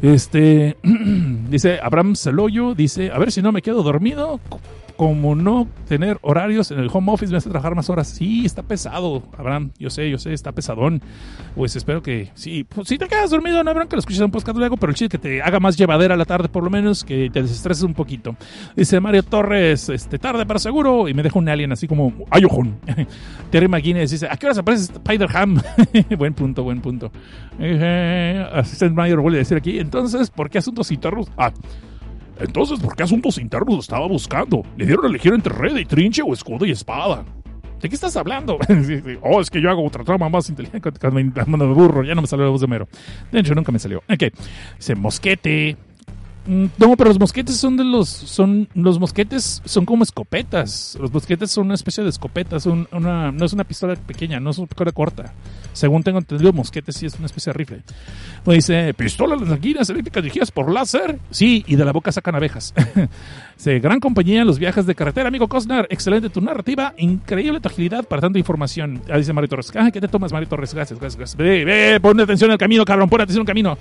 Este, 0.00 0.76
dice 0.82 1.78
Abraham 1.82 2.16
Celoyo, 2.16 2.74
dice, 2.74 3.10
a 3.10 3.18
ver 3.18 3.30
si 3.30 3.42
no 3.42 3.52
me 3.52 3.60
quedo 3.60 3.82
dormido, 3.82 4.40
como 4.96 5.34
no 5.34 5.68
tener 5.88 6.18
horarios 6.22 6.70
en 6.70 6.78
el 6.78 6.90
home 6.92 7.12
office 7.12 7.30
me 7.30 7.38
hace 7.38 7.50
trabajar 7.50 7.74
más 7.74 7.90
horas. 7.90 8.08
Sí, 8.08 8.44
está 8.44 8.62
pesado, 8.62 9.22
Abraham, 9.36 9.70
yo 9.78 9.90
sé, 9.90 10.10
yo 10.10 10.18
sé, 10.18 10.32
está 10.32 10.52
pesadón. 10.52 11.02
Pues 11.54 11.76
espero 11.76 12.02
que, 12.02 12.30
sí, 12.34 12.64
pues 12.64 12.88
si 12.88 12.98
te 12.98 13.06
quedas 13.06 13.30
dormido, 13.30 13.62
no 13.62 13.70
habrán 13.70 13.88
que 13.88 13.96
lo 13.96 14.00
escuches 14.00 14.20
en 14.20 14.30
podcast 14.30 14.56
luego, 14.56 14.76
pero 14.76 14.90
el 14.90 14.96
chiste 14.96 15.18
que 15.18 15.22
te 15.22 15.42
haga 15.42 15.60
más 15.60 15.76
llevadera 15.76 16.16
la 16.16 16.24
tarde 16.24 16.48
por 16.48 16.64
lo 16.64 16.70
menos, 16.70 17.04
que 17.04 17.30
te 17.30 17.42
desestreses 17.42 17.84
un 17.84 17.94
poquito. 17.94 18.36
Dice 18.74 19.00
Mario 19.00 19.22
Torres, 19.22 19.88
este, 19.88 20.18
tarde 20.18 20.46
pero 20.46 20.58
seguro, 20.58 21.08
y 21.08 21.14
me 21.14 21.22
deja 21.22 21.38
un 21.38 21.48
alien 21.48 21.72
así 21.72 21.86
como, 21.86 22.12
ayojón. 22.30 22.78
Terry 23.50 23.68
McGuinness 23.68 24.10
dice, 24.10 24.28
¿a 24.30 24.36
qué 24.36 24.46
hora 24.46 24.54
se 24.54 24.60
aparece 24.60 24.92
Spider-Ham? 24.92 25.62
buen 26.18 26.34
punto, 26.34 26.62
buen 26.62 26.80
punto. 26.80 27.10
Assistant 28.52 28.94
Mayor 28.94 29.20
vuelve 29.20 29.38
a 29.38 29.40
decir 29.40 29.56
aquí, 29.56 29.78
entonces, 29.78 30.30
¿por 30.30 30.50
qué 30.50 30.58
asuntos 30.58 30.90
internos? 30.90 31.28
Ah, 31.36 31.52
entonces, 32.38 32.80
¿por 32.80 32.94
qué 32.96 33.02
asuntos 33.02 33.38
internos 33.38 33.78
estaba 33.78 34.06
buscando? 34.06 34.62
Le 34.76 34.86
dieron 34.86 35.06
a 35.06 35.08
elegir 35.08 35.32
entre 35.32 35.52
red 35.52 35.76
y 35.76 35.84
trinche 35.84 36.22
o 36.22 36.32
escudo 36.32 36.66
y 36.66 36.70
espada. 36.70 37.24
¿De 37.80 37.88
qué 37.88 37.94
estás 37.94 38.16
hablando? 38.16 38.58
Oh, 39.22 39.40
es 39.40 39.50
que 39.50 39.60
yo 39.60 39.70
hago 39.70 39.84
otra 39.84 40.04
trama 40.04 40.28
más 40.28 40.48
inteligente 40.48 40.90
cuando 41.00 41.66
me 41.66 41.74
burro. 41.74 42.02
Ya 42.04 42.14
no 42.14 42.22
me 42.22 42.26
salió 42.26 42.44
la 42.44 42.50
voz 42.50 42.60
de 42.60 42.66
mero. 42.66 42.88
De 43.30 43.40
hecho, 43.40 43.54
nunca 43.54 43.72
me 43.72 43.78
salió. 43.78 44.02
Ok. 44.08 44.32
Dice, 44.76 44.94
mosquete. 44.94 45.76
No, 46.46 46.96
pero 46.96 47.08
los 47.08 47.18
mosquetes 47.18 47.56
son 47.56 47.76
de 47.76 47.84
los. 47.84 48.08
Son, 48.08 48.68
los 48.74 48.98
mosquetes 49.00 49.62
son 49.64 49.84
como 49.84 50.04
escopetas. 50.04 50.96
Los 51.00 51.12
mosquetes 51.12 51.50
son 51.50 51.66
una 51.66 51.74
especie 51.74 52.04
de 52.04 52.10
escopeta. 52.10 52.60
Son 52.60 52.88
una, 52.92 53.32
no 53.32 53.44
es 53.44 53.52
una 53.52 53.64
pistola 53.64 53.96
pequeña, 53.96 54.38
no 54.38 54.50
es 54.50 54.58
una 54.58 54.68
pistola 54.68 54.92
corta. 54.92 55.32
Según 55.72 56.02
tengo 56.02 56.18
entendido, 56.18 56.52
mosquetes 56.52 56.96
sí 56.96 57.06
es 57.06 57.16
una 57.16 57.26
especie 57.26 57.52
de 57.52 57.58
rifle. 57.58 57.82
Pues 58.44 58.58
dice, 58.58 58.94
pistolas 58.94 59.40
lanzaguinas 59.40 59.90
eléctricas 59.90 60.22
dirigidas 60.22 60.50
por 60.50 60.70
láser. 60.70 61.18
Sí, 61.30 61.64
y 61.66 61.76
de 61.76 61.84
la 61.84 61.92
boca 61.92 62.12
sacan 62.12 62.34
abejas. 62.34 62.72
Dice, 63.56 63.78
gran 63.80 64.00
compañía 64.00 64.42
en 64.42 64.46
los 64.46 64.58
viajes 64.58 64.84
de 64.84 64.94
carretera, 64.94 65.28
amigo 65.28 65.48
Cosnar. 65.48 65.86
Excelente 65.88 66.28
tu 66.28 66.42
narrativa. 66.42 66.92
Increíble 66.98 67.58
tu 67.58 67.68
agilidad 67.68 68.04
para 68.04 68.20
tanta 68.20 68.38
información. 68.38 69.00
Ah, 69.10 69.16
dice 69.16 69.32
Mario 69.32 69.48
Torres. 69.48 69.72
Ah, 69.74 69.90
¿qué 69.90 69.98
te 69.98 70.08
tomas, 70.08 70.30
Mario 70.30 70.46
Torres? 70.46 70.74
Gracias, 70.74 71.00
gracias, 71.00 71.18
gracias. 71.18 71.36
Ve, 71.38 71.64
ve, 71.64 71.98
pon 71.98 72.20
atención 72.20 72.50
al 72.50 72.58
camino, 72.58 72.84
cabrón. 72.84 73.08
Pon 73.08 73.22
atención 73.22 73.40
al 73.40 73.46
camino. 73.46 73.78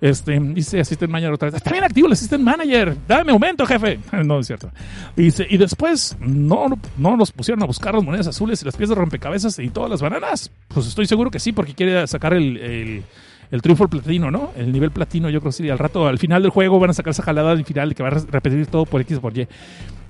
Este, 0.00 0.40
dice 0.40 0.80
Asisten 0.80 1.10
Mañana 1.10 1.34
otra 1.34 1.46
vez. 1.46 1.56
Está 1.56 1.70
bien 1.72 1.84
activo 1.84 2.07
Google 2.08 2.14
Assistant 2.14 2.42
Manager. 2.42 2.96
Dame 3.06 3.32
aumento, 3.32 3.66
jefe. 3.66 4.00
No, 4.24 4.38
es 4.38 4.46
cierto. 4.46 4.70
Dice, 5.14 5.46
y 5.48 5.58
después 5.58 6.16
no, 6.20 6.68
no 6.96 7.16
nos 7.16 7.32
pusieron 7.32 7.62
a 7.62 7.66
buscar 7.66 7.94
las 7.94 8.02
monedas 8.02 8.26
azules 8.28 8.62
y 8.62 8.64
las 8.64 8.76
piezas 8.76 8.96
de 8.96 9.00
rompecabezas 9.00 9.58
y 9.58 9.68
todas 9.68 9.90
las 9.90 10.00
bananas. 10.00 10.50
Pues 10.68 10.86
estoy 10.86 11.06
seguro 11.06 11.30
que 11.30 11.38
sí, 11.38 11.52
porque 11.52 11.74
quiere 11.74 12.06
sacar 12.06 12.32
el, 12.32 12.56
el, 12.56 13.02
el 13.50 13.62
triunfo 13.62 13.88
platino, 13.88 14.30
¿no? 14.30 14.52
El 14.56 14.72
nivel 14.72 14.90
platino, 14.90 15.28
yo 15.28 15.40
creo 15.40 15.50
que 15.50 15.56
sí. 15.56 15.68
Al 15.68 15.78
rato, 15.78 16.06
al 16.06 16.18
final 16.18 16.42
del 16.42 16.50
juego, 16.50 16.78
van 16.80 16.90
a 16.90 16.94
sacar 16.94 17.10
esa 17.10 17.22
jalada 17.22 17.52
al 17.52 17.64
final 17.64 17.94
que 17.94 18.02
va 18.02 18.08
a 18.08 18.12
repetir 18.12 18.66
todo 18.68 18.86
por 18.86 19.02
X 19.02 19.18
por 19.18 19.36
Y. 19.36 19.46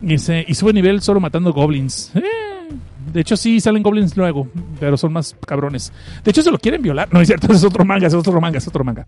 Y, 0.02 0.14
y 0.14 0.54
sube 0.54 0.72
nivel 0.72 1.02
solo 1.02 1.18
matando 1.18 1.52
goblins. 1.52 2.12
Eh, 2.14 2.22
de 3.12 3.20
hecho, 3.20 3.36
sí 3.36 3.60
salen 3.60 3.82
goblins 3.82 4.16
luego, 4.16 4.48
pero 4.80 4.96
son 4.96 5.12
más 5.12 5.36
cabrones. 5.46 5.92
De 6.24 6.30
hecho, 6.30 6.42
se 6.42 6.50
lo 6.50 6.58
quieren 6.58 6.82
violar. 6.82 7.12
No 7.12 7.20
es 7.20 7.28
cierto, 7.28 7.52
es 7.52 7.64
otro 7.64 7.84
manga, 7.84 8.06
es 8.06 8.14
otro 8.14 8.40
manga, 8.40 8.58
es 8.58 8.68
otro 8.68 8.84
manga. 8.84 9.04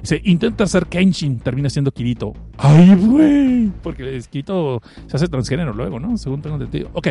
Dice, 0.00 0.20
intenta 0.24 0.66
ser 0.66 0.86
Kenshin, 0.86 1.38
termina 1.38 1.70
siendo 1.70 1.92
Kirito. 1.92 2.32
¡Ay, 2.58 2.94
güey! 2.94 3.70
Porque 3.82 4.20
Kirito 4.30 4.82
se 5.06 5.16
hace 5.16 5.28
transgénero 5.28 5.72
luego, 5.72 5.98
¿no? 6.00 6.16
Según 6.16 6.42
tengo 6.42 6.56
entendido. 6.56 6.90
Ok. 6.92 7.08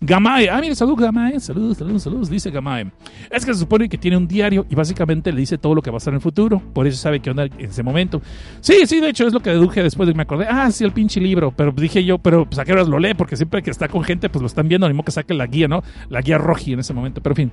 Gamae. 0.00 0.48
Ah, 0.50 0.60
mire, 0.60 0.74
salud, 0.74 0.96
Gamae. 0.96 1.40
Saludos, 1.40 1.78
saludos, 1.78 2.02
saludos. 2.02 2.30
Dice 2.30 2.50
Gamae. 2.50 2.90
Es 3.30 3.44
que 3.44 3.52
se 3.54 3.60
supone 3.60 3.88
que 3.88 3.98
tiene 3.98 4.16
un 4.16 4.26
diario 4.26 4.66
y 4.68 4.74
básicamente 4.74 5.32
le 5.32 5.40
dice 5.40 5.58
todo 5.58 5.74
lo 5.74 5.82
que 5.82 5.90
va 5.90 5.96
a 5.96 5.98
estar 5.98 6.12
en 6.12 6.16
el 6.16 6.22
futuro. 6.22 6.60
Por 6.72 6.86
eso 6.86 6.96
sabe 6.98 7.20
qué 7.20 7.30
onda 7.30 7.44
en 7.44 7.60
ese 7.60 7.82
momento. 7.82 8.22
Sí, 8.60 8.86
sí, 8.86 9.00
de 9.00 9.10
hecho, 9.10 9.26
es 9.26 9.32
lo 9.32 9.40
que 9.40 9.50
deduje 9.50 9.82
después 9.82 10.06
de 10.06 10.12
que 10.12 10.16
me 10.16 10.22
acordé. 10.22 10.46
Ah, 10.48 10.70
sí, 10.70 10.84
el 10.84 10.92
pinche 10.92 11.20
libro. 11.20 11.52
Pero 11.56 11.72
dije 11.72 12.04
yo, 12.04 12.18
pero 12.18 12.46
pues 12.46 12.58
a 12.58 12.64
qué 12.64 12.72
horas 12.72 12.88
lo 12.88 12.98
lee, 12.98 13.14
porque 13.14 13.36
siempre 13.36 13.62
que 13.62 13.70
está 13.70 13.88
con 13.88 14.02
gente, 14.04 14.28
pues 14.28 14.40
lo 14.40 14.46
están 14.46 14.68
viendo, 14.68 14.88
ni 14.88 14.94
modo 14.94 15.04
que 15.04 15.12
saque 15.12 15.34
la 15.34 15.46
guía, 15.46 15.68
¿no? 15.68 15.82
La 16.08 16.20
guía 16.20 16.38
roji 16.38 16.72
en 16.74 16.80
ese 16.80 16.92
momento, 16.94 17.20
pero 17.22 17.32
en 17.32 17.36
fin. 17.36 17.52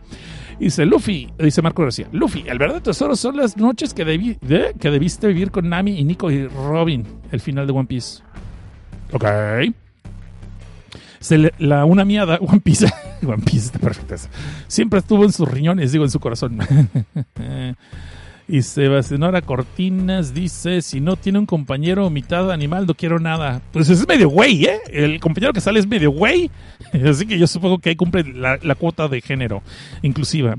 Dice 0.60 0.86
Luffy, 0.86 1.30
dice 1.40 1.62
Marco 1.62 1.82
García, 1.82 2.08
Luffy, 2.12 2.44
el 2.48 2.58
verdadero 2.60 2.84
tesoro 2.84 3.16
son 3.16 3.38
las 3.38 3.58
noches 3.58 3.94
que, 3.94 4.06
debí, 4.06 4.38
de, 4.42 4.76
que 4.80 4.92
debiste 4.92 5.28
vivir 5.28 5.50
con 5.52 5.68
Nami 5.70 6.00
y 6.00 6.04
Nico 6.04 6.30
y 6.32 6.48
Robin, 6.48 7.06
el 7.32 7.40
final 7.40 7.66
de 7.68 7.74
One 7.74 7.88
Piece. 7.88 8.22
Ok. 9.12 9.26
Se 11.20 11.38
le- 11.38 11.54
la 11.58 11.86
una 11.86 12.04
miada, 12.06 12.38
One 12.42 12.60
Piece, 12.60 12.86
One 13.26 13.44
Piece 13.44 13.68
está 13.68 13.80
perfecta. 13.80 14.16
Siempre 14.68 15.00
estuvo 15.00 15.24
en 15.24 15.32
sus 15.32 15.50
riñones, 15.50 15.92
digo, 15.92 16.04
en 16.04 16.12
su 16.12 16.20
corazón. 16.20 16.60
Y 18.48 18.62
Sebastián 18.62 19.24
Cortinas 19.46 20.34
dice, 20.34 20.82
si 20.82 21.00
no 21.00 21.16
tiene 21.16 21.40
un 21.40 21.46
compañero 21.46 22.10
mitad 22.10 22.52
animal, 22.52 22.86
no 22.86 22.94
quiero 22.94 23.20
nada. 23.20 23.62
Pues 23.72 23.90
es 23.90 24.06
medio 24.08 24.30
güey, 24.30 24.66
¿eh? 24.66 24.80
El 24.92 25.20
compañero 25.22 25.54
que 25.54 25.62
sale 25.62 25.80
es 25.80 25.88
medio 25.88 26.12
güey. 26.12 26.52
Así 27.10 27.26
que 27.26 27.40
yo 27.40 27.48
supongo 27.48 27.80
que 27.80 27.90
ahí 27.90 27.96
cumple 27.96 28.24
la, 28.34 28.76
cuota 28.76 29.08
de 29.08 29.22
género 29.22 29.64
inclusiva. 30.02 30.58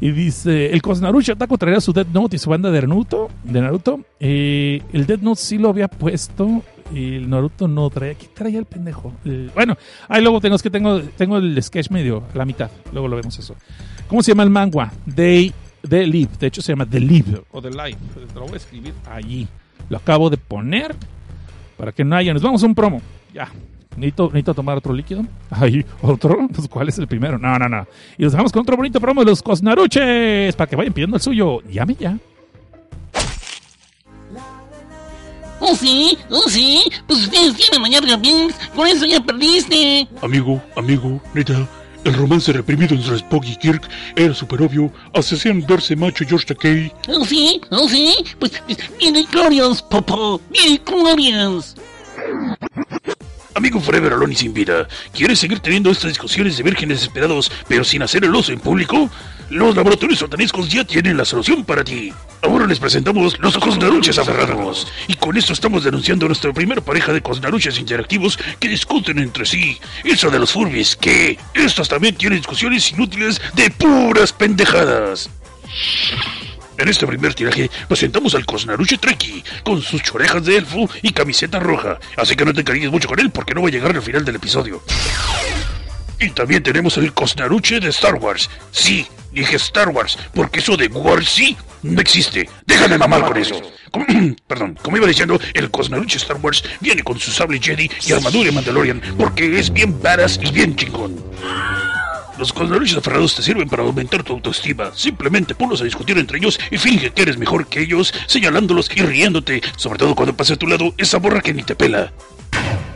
Y 0.00 0.10
dice, 0.10 0.72
el 0.72 0.82
Cosnaruchi 0.82 1.32
Ataco 1.32 1.56
traerá 1.56 1.80
su 1.80 1.92
Death 1.92 2.08
Note 2.08 2.36
y 2.36 2.38
su 2.38 2.50
banda 2.50 2.70
de 2.70 2.80
Naruto. 2.80 3.28
De 3.44 3.60
Naruto. 3.60 4.00
Eh, 4.18 4.82
el 4.92 5.06
Death 5.06 5.20
Note 5.20 5.40
sí 5.40 5.58
lo 5.58 5.68
había 5.68 5.88
puesto. 5.88 6.62
Y 6.92 7.14
el 7.14 7.30
Naruto 7.30 7.68
no 7.68 7.88
traía. 7.90 8.14
¿Qué 8.14 8.26
traía 8.26 8.58
el 8.58 8.64
pendejo? 8.64 9.12
El- 9.24 9.50
bueno, 9.54 9.76
ahí 10.08 10.22
luego 10.22 10.40
tengo, 10.40 10.58
que 10.58 10.70
tengo, 10.70 11.00
tengo 11.16 11.36
el 11.36 11.62
sketch 11.62 11.90
medio, 11.90 12.24
la 12.34 12.44
mitad. 12.44 12.70
Luego 12.92 13.06
lo 13.06 13.16
vemos 13.16 13.38
eso. 13.38 13.54
¿Cómo 14.08 14.22
se 14.24 14.32
llama 14.32 14.42
el 14.42 14.50
manga? 14.50 14.92
They, 15.14 15.52
The 15.88 16.06
Live. 16.06 16.30
De 16.38 16.46
hecho 16.46 16.62
se 16.62 16.72
llama 16.72 16.86
The 16.86 17.00
Live 17.00 17.42
o 17.52 17.60
The 17.60 17.70
Life. 17.70 17.98
Te 18.14 18.34
lo 18.34 18.42
voy 18.42 18.54
a 18.54 18.56
escribir 18.56 18.94
allí. 19.10 19.48
Lo 19.88 19.96
acabo 19.96 20.30
de 20.30 20.36
poner 20.36 20.94
para 21.76 21.92
que 21.92 22.04
no 22.04 22.16
haya. 22.16 22.32
Nos 22.32 22.42
vamos 22.42 22.62
a 22.62 22.66
un 22.66 22.74
promo. 22.74 23.00
Ya. 23.32 23.48
Necesito, 23.96 24.26
necesito 24.26 24.54
tomar 24.54 24.76
otro 24.78 24.92
líquido. 24.92 25.24
Ahí, 25.50 25.84
otro. 26.00 26.46
Pues, 26.54 26.68
¿Cuál 26.68 26.88
es 26.88 26.98
el 26.98 27.08
primero? 27.08 27.38
No, 27.38 27.58
no, 27.58 27.68
no. 27.68 27.86
Y 28.16 28.22
nos 28.22 28.32
dejamos 28.32 28.52
con 28.52 28.62
otro 28.62 28.76
bonito 28.76 29.00
promo 29.00 29.22
de 29.22 29.30
los 29.30 29.42
Cosnaruches. 29.42 30.54
Para 30.54 30.70
que 30.70 30.76
vayan 30.76 30.92
pidiendo 30.92 31.16
el 31.16 31.22
suyo. 31.22 31.60
Llame 31.62 31.96
ya. 31.98 32.16
Oh, 35.62 35.74
sí, 35.74 36.16
oh, 36.30 36.48
sí. 36.48 36.82
Pues 37.06 37.20
ustedes 37.24 37.54
tienen 37.54 37.82
mañana. 37.82 38.20
Con 38.74 38.86
eso 38.86 39.04
ya 39.04 39.20
perdiste. 39.20 40.08
Amigo, 40.22 40.62
amigo, 40.76 41.20
neta, 41.34 41.68
el 42.04 42.14
romance 42.14 42.52
reprimido 42.52 42.94
entre 42.94 43.16
Spock 43.16 43.44
y 43.46 43.56
Kirk 43.56 43.88
era 44.16 44.34
súper 44.34 44.62
obvio. 44.62 44.92
Hacían 45.14 45.64
verse 45.66 45.96
macho 45.96 46.24
George 46.26 46.46
Takei. 46.46 46.92
Oh, 47.08 47.24
sí, 47.24 47.60
oh, 47.70 47.88
sí. 47.88 48.14
Pues, 48.38 48.52
pues 48.66 48.78
viene 48.98 49.26
Glorious, 49.30 49.82
papá. 49.82 50.38
Viene 50.50 50.80
Glorious. 50.84 51.74
Amigo 53.54 53.80
Forever 53.80 54.12
Alone 54.12 54.32
y 54.32 54.36
sin 54.36 54.54
vida, 54.54 54.86
¿quieres 55.12 55.38
seguir 55.38 55.60
teniendo 55.60 55.90
estas 55.90 56.10
discusiones 56.10 56.56
de 56.56 56.62
vírgenes 56.62 57.00
desesperados, 57.00 57.50
pero 57.68 57.84
sin 57.84 58.02
hacer 58.02 58.24
el 58.24 58.34
oso 58.34 58.52
en 58.52 58.60
público? 58.60 59.10
Los 59.50 59.74
laboratorios 59.74 60.20
satanescos 60.20 60.70
ya 60.70 60.84
tienen 60.84 61.16
la 61.16 61.24
solución 61.24 61.64
para 61.64 61.82
ti. 61.82 62.12
Ahora 62.42 62.66
les 62.66 62.78
presentamos 62.78 63.36
los 63.40 63.58
cosnaruches 63.58 64.16
aferrados. 64.16 64.86
Y 65.08 65.14
con 65.14 65.36
esto 65.36 65.52
estamos 65.52 65.82
denunciando 65.82 66.26
a 66.26 66.28
nuestra 66.28 66.52
primera 66.52 66.80
pareja 66.80 67.12
de 67.12 67.20
cosnaruches 67.20 67.78
interactivos 67.80 68.38
que 68.60 68.68
discuten 68.68 69.18
entre 69.18 69.44
sí. 69.44 69.78
Eso 70.04 70.30
de 70.30 70.38
los 70.38 70.52
furbis, 70.52 70.94
que 70.94 71.36
estos 71.54 71.88
también 71.88 72.14
tienen 72.14 72.38
discusiones 72.38 72.92
inútiles 72.92 73.42
de 73.54 73.70
puras 73.70 74.32
pendejadas. 74.32 75.28
En 76.80 76.88
este 76.88 77.06
primer 77.06 77.34
tiraje 77.34 77.70
presentamos 77.88 78.34
al 78.34 78.46
Cosnaruche 78.46 78.96
Treki 78.96 79.44
con 79.62 79.82
sus 79.82 80.02
chorejas 80.02 80.42
de 80.46 80.56
elfo 80.56 80.88
y 81.02 81.12
camiseta 81.12 81.58
roja, 81.58 81.98
así 82.16 82.34
que 82.34 82.46
no 82.46 82.54
te 82.54 82.62
encariñes 82.62 82.90
mucho 82.90 83.06
con 83.06 83.20
él 83.20 83.30
porque 83.30 83.52
no 83.52 83.60
va 83.60 83.68
a 83.68 83.70
llegar 83.70 83.94
al 83.94 84.00
final 84.00 84.24
del 84.24 84.36
episodio. 84.36 84.82
Y 86.18 86.30
también 86.30 86.62
tenemos 86.62 86.96
el 86.96 87.12
Cosnaruche 87.12 87.80
de 87.80 87.90
Star 87.90 88.14
Wars. 88.14 88.48
Sí, 88.70 89.06
dije 89.30 89.56
Star 89.56 89.90
Wars, 89.90 90.18
porque 90.32 90.60
eso 90.60 90.74
de 90.78 90.86
Wars 90.86 91.28
sí 91.28 91.54
no 91.82 92.00
existe. 92.00 92.48
Déjame 92.64 92.96
mamar 92.96 93.26
con 93.26 93.36
eso. 93.36 93.60
Perdón, 94.46 94.78
como 94.80 94.96
iba 94.96 95.06
diciendo, 95.06 95.38
el 95.52 95.70
Cosnaruche 95.70 96.16
Star 96.16 96.38
Wars 96.38 96.64
viene 96.80 97.02
con 97.02 97.20
su 97.20 97.30
sable 97.30 97.60
Jedi 97.60 97.90
y 98.06 98.12
armadura 98.12 98.52
Mandalorian 98.52 99.02
porque 99.18 99.58
es 99.58 99.70
bien 99.70 100.00
badass 100.00 100.40
y 100.42 100.50
bien 100.50 100.74
chingón. 100.76 101.22
Los 102.40 102.52
cosnaruches 102.54 102.96
aferrados 102.96 103.34
te 103.34 103.42
sirven 103.42 103.68
para 103.68 103.82
aumentar 103.82 104.22
tu 104.22 104.32
autoestima. 104.32 104.92
Simplemente 104.94 105.54
ponlos 105.54 105.82
a 105.82 105.84
discutir 105.84 106.16
entre 106.16 106.38
ellos 106.38 106.58
y 106.70 106.78
finge 106.78 107.10
que 107.10 107.20
eres 107.20 107.36
mejor 107.36 107.66
que 107.66 107.82
ellos, 107.82 108.14
señalándolos 108.28 108.90
y 108.96 109.02
riéndote, 109.02 109.60
sobre 109.76 109.98
todo 109.98 110.14
cuando 110.14 110.34
pase 110.34 110.54
a 110.54 110.56
tu 110.56 110.66
lado 110.66 110.94
esa 110.96 111.18
borra 111.18 111.42
que 111.42 111.52
ni 111.52 111.64
te 111.64 111.74
pela. 111.74 112.10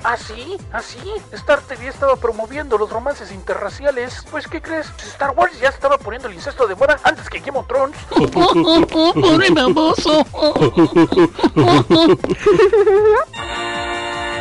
¿Ah, 0.02 0.16
sí? 0.16 0.56
¿Ah, 0.72 0.80
sí? 0.80 0.96
Star 1.32 1.60
TV 1.60 1.88
estaba 1.88 2.16
promoviendo 2.16 2.78
los 2.78 2.88
romances 2.88 3.32
interraciales. 3.32 4.24
Pues, 4.30 4.48
¿qué 4.48 4.62
crees? 4.62 4.86
Star 5.08 5.34
Wars 5.36 5.52
ya 5.60 5.68
estaba 5.68 5.98
poniendo 5.98 6.28
el 6.28 6.34
incesto 6.34 6.66
de 6.66 6.74
moda 6.74 6.98
antes 7.04 7.28
que 7.28 7.40
Game 7.40 7.58
of 7.58 7.66
Thrones. 7.66 7.98
Oh, 8.12 8.26
oh, 8.34 8.86
oh, 8.94 9.12
pobre 9.12 9.50
baboso. 9.50 10.26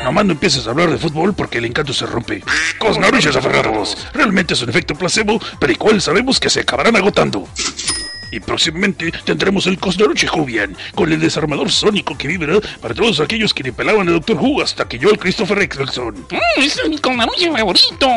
Nomás 0.03 0.25
no 0.25 0.33
empieces 0.33 0.67
a 0.67 0.71
hablar 0.71 0.89
de 0.89 0.97
fútbol 0.97 1.33
porque 1.33 1.59
el 1.59 1.65
encanto 1.65 1.93
se 1.93 2.05
rompe. 2.05 2.43
Cosnaruches 2.77 3.35
aferrados. 3.35 3.97
Realmente 4.13 4.53
es 4.53 4.61
un 4.61 4.69
efecto 4.69 4.95
placebo, 4.95 5.39
pero 5.59 5.71
igual 5.71 6.01
sabemos 6.01 6.39
que 6.39 6.49
se 6.49 6.59
acabarán 6.59 6.95
agotando. 6.95 7.47
Y 8.31 8.39
próximamente 8.39 9.11
tendremos 9.23 9.67
el 9.67 9.77
Cosnaruche 9.77 10.27
Jubian, 10.27 10.75
con 10.95 11.11
el 11.11 11.19
desarmador 11.19 11.71
sónico 11.71 12.17
que 12.17 12.27
vibra 12.27 12.59
para 12.81 12.95
todos 12.95 13.19
aquellos 13.19 13.53
que 13.53 13.61
le 13.61 13.71
pelaban 13.71 14.07
al 14.07 14.15
Doctor 14.15 14.37
Who 14.37 14.61
hasta 14.61 14.87
que 14.87 14.97
yo 14.97 15.09
el 15.09 15.19
Christopher 15.19 15.59
Eccleston. 15.59 16.15
Mm, 16.31 16.61
ese 16.61 16.81
es 16.81 16.89
mi 16.89 16.97
conaruche 16.97 17.51
favorito. 17.51 18.07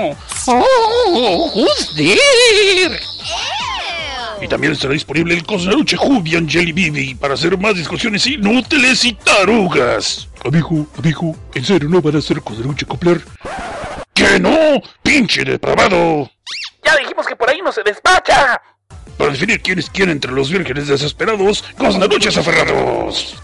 Oh, 0.47 1.53
who's 1.55 1.95
there? 1.95 2.99
Y 4.41 4.49
también 4.49 4.75
estará 4.75 4.93
disponible 4.93 5.35
el 5.35 5.45
Cosnaruche 5.45 5.97
Jubian 5.97 6.49
Jelly 6.49 6.73
Baby 6.73 7.15
para 7.15 7.35
hacer 7.35 7.57
más 7.59 7.75
discusiones 7.75 8.27
inútiles 8.27 9.05
y 9.05 9.15
tarugas. 9.15 10.29
Amigo, 10.45 10.87
amigo, 10.99 11.37
¿en 11.55 11.65
serio 11.65 11.89
no 11.89 12.03
van 12.03 12.17
a 12.17 12.19
hacer 12.19 12.41
Cosnaruche 12.43 12.87
Copler? 12.87 13.21
¡Que 14.13 14.39
no! 14.39 14.81
¡Pinche 15.03 15.45
depravado! 15.45 16.31
Ya 16.85 16.97
dijimos 16.97 17.27
que 17.27 17.35
por 17.35 17.49
ahí 17.51 17.61
no 17.63 17.73
se 17.73 17.83
despacha. 17.83 18.61
Para 19.17 19.33
definir 19.33 19.61
quién 19.63 19.79
es 19.79 19.89
quién 19.89 20.11
entre 20.11 20.31
los 20.31 20.51
vírgenes 20.51 20.89
desesperados, 20.89 21.65
Cosnaruches 21.79 22.37
aferrados. 22.37 23.37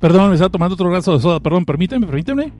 Perdón, 0.00 0.28
me 0.28 0.34
estaba 0.34 0.50
tomando 0.50 0.74
otro 0.74 0.88
brazo 0.90 1.14
de 1.14 1.20
soda. 1.20 1.40
Perdón, 1.40 1.64
permíteme, 1.64 2.06
permíteme. 2.06 2.52